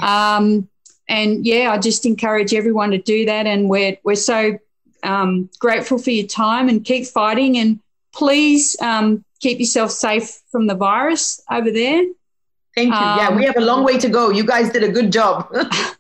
Um, 0.01 0.69
and 1.09 1.45
yeah, 1.45 1.73
I 1.73 1.79
just 1.79 2.07
encourage 2.07 2.55
everyone 2.55 2.91
to 2.93 2.99
do 2.99 3.27
that. 3.27 3.47
And 3.47 3.69
we're 3.69 3.99
we're 4.03 4.15
so 4.15 4.59
um, 5.03 5.51
grateful 5.59 5.99
for 5.99 6.11
your 6.11 6.27
time 6.27 6.71
and 6.71 6.85
keep 6.85 7.07
fighting. 7.07 7.59
And 7.59 7.81
please 8.15 8.81
um, 8.81 9.25
keep 9.41 9.59
yourself 9.59 9.91
safe 9.91 10.41
from 10.51 10.67
the 10.67 10.75
virus 10.75 11.43
over 11.51 11.71
there. 11.71 12.03
Thank 12.75 12.95
you. 12.95 13.01
yeah, 13.01 13.35
we 13.35 13.45
have 13.45 13.57
a 13.57 13.61
long 13.61 13.85
way 13.85 13.99
to 13.99 14.09
go. 14.09 14.31
You 14.31 14.45
guys 14.45 14.71
did 14.71 14.85
a 14.85 14.89
good 14.89 15.13
job. 15.13 15.53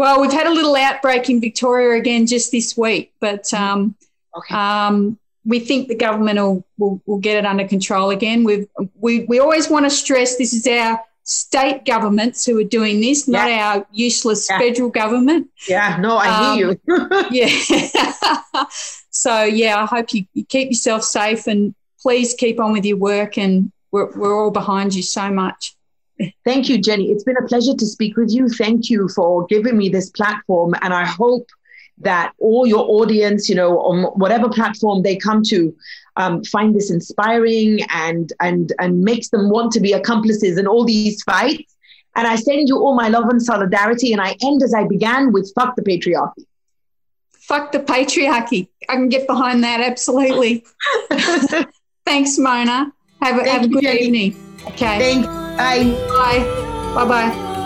well, 0.00 0.18
we've 0.18 0.32
had 0.32 0.46
a 0.46 0.50
little 0.50 0.74
outbreak 0.76 1.28
in 1.28 1.42
Victoria 1.42 2.00
again 2.00 2.26
just 2.26 2.50
this 2.50 2.74
week, 2.74 3.12
but 3.20 3.42
mm-hmm. 3.42 3.62
um, 3.62 3.94
okay. 4.34 4.54
Um, 4.54 5.18
we 5.44 5.58
think 5.58 5.88
the 5.88 5.94
government 5.94 6.38
will, 6.38 6.64
will, 6.78 7.02
will 7.04 7.18
get 7.18 7.36
it 7.36 7.44
under 7.44 7.68
control 7.68 8.08
again. 8.08 8.42
We've, 8.42 8.66
we 8.98 9.24
we 9.24 9.40
always 9.40 9.68
want 9.68 9.84
to 9.84 9.90
stress 9.90 10.38
this 10.38 10.54
is 10.54 10.66
our 10.66 11.02
state 11.24 11.84
governments 11.84 12.46
who 12.46 12.58
are 12.58 12.64
doing 12.64 13.02
this, 13.02 13.28
yeah. 13.28 13.38
not 13.38 13.50
our 13.50 13.86
useless 13.92 14.48
yeah. 14.48 14.58
federal 14.58 14.88
government. 14.88 15.50
Yeah, 15.68 15.98
no, 15.98 16.16
I 16.16 16.28
um, 16.28 16.56
hear 16.56 16.70
you. 16.70 17.08
yeah. 17.30 18.64
so, 19.10 19.42
yeah, 19.44 19.82
I 19.82 19.84
hope 19.84 20.14
you, 20.14 20.24
you, 20.32 20.46
keep 20.46 20.70
yourself 20.70 21.04
safe 21.04 21.46
and 21.46 21.74
please 22.00 22.32
keep 22.32 22.58
on 22.58 22.72
with 22.72 22.86
your 22.86 22.96
work. 22.96 23.36
And 23.36 23.70
we're, 23.92 24.10
we're 24.16 24.42
all 24.42 24.50
behind 24.50 24.94
you 24.94 25.02
so 25.02 25.30
much. 25.30 25.76
Thank 26.44 26.68
you, 26.68 26.78
Jenny. 26.78 27.10
It's 27.10 27.24
been 27.24 27.36
a 27.36 27.46
pleasure 27.46 27.74
to 27.74 27.86
speak 27.86 28.16
with 28.16 28.30
you. 28.30 28.48
Thank 28.48 28.90
you 28.90 29.08
for 29.08 29.46
giving 29.46 29.76
me 29.76 29.88
this 29.88 30.10
platform. 30.10 30.74
And 30.82 30.92
I 30.92 31.04
hope 31.04 31.48
that 31.98 32.32
all 32.38 32.66
your 32.66 32.84
audience, 32.88 33.48
you 33.48 33.54
know, 33.54 33.78
on 33.80 34.04
whatever 34.18 34.48
platform 34.48 35.02
they 35.02 35.16
come 35.16 35.42
to, 35.44 35.74
um, 36.16 36.42
find 36.44 36.74
this 36.74 36.90
inspiring 36.90 37.80
and 37.90 38.32
and 38.40 38.72
and 38.78 39.02
makes 39.02 39.28
them 39.28 39.50
want 39.50 39.72
to 39.72 39.80
be 39.80 39.92
accomplices 39.92 40.58
in 40.58 40.66
all 40.66 40.84
these 40.84 41.22
fights. 41.22 41.76
And 42.16 42.26
I 42.26 42.36
send 42.36 42.68
you 42.68 42.78
all 42.78 42.94
my 42.94 43.08
love 43.08 43.28
and 43.28 43.42
solidarity. 43.42 44.12
And 44.12 44.20
I 44.20 44.36
end 44.42 44.62
as 44.62 44.74
I 44.74 44.86
began 44.86 45.32
with 45.32 45.52
fuck 45.54 45.76
the 45.76 45.82
patriarchy. 45.82 46.44
Fuck 47.32 47.72
the 47.72 47.80
patriarchy. 47.80 48.68
I 48.88 48.94
can 48.94 49.08
get 49.08 49.26
behind 49.26 49.62
that 49.64 49.80
absolutely. 49.80 50.64
Thanks, 52.04 52.38
Mona. 52.38 52.92
Have 53.22 53.38
a, 53.38 53.48
have 53.48 53.64
a 53.64 53.68
good 53.68 53.84
evening. 53.84 54.34
Okay. 54.66 54.98
Thanks. 54.98 55.39
Bye. 55.56 55.94
Bye. 56.08 56.44
Bye 56.94 57.04
bye. 57.08 57.59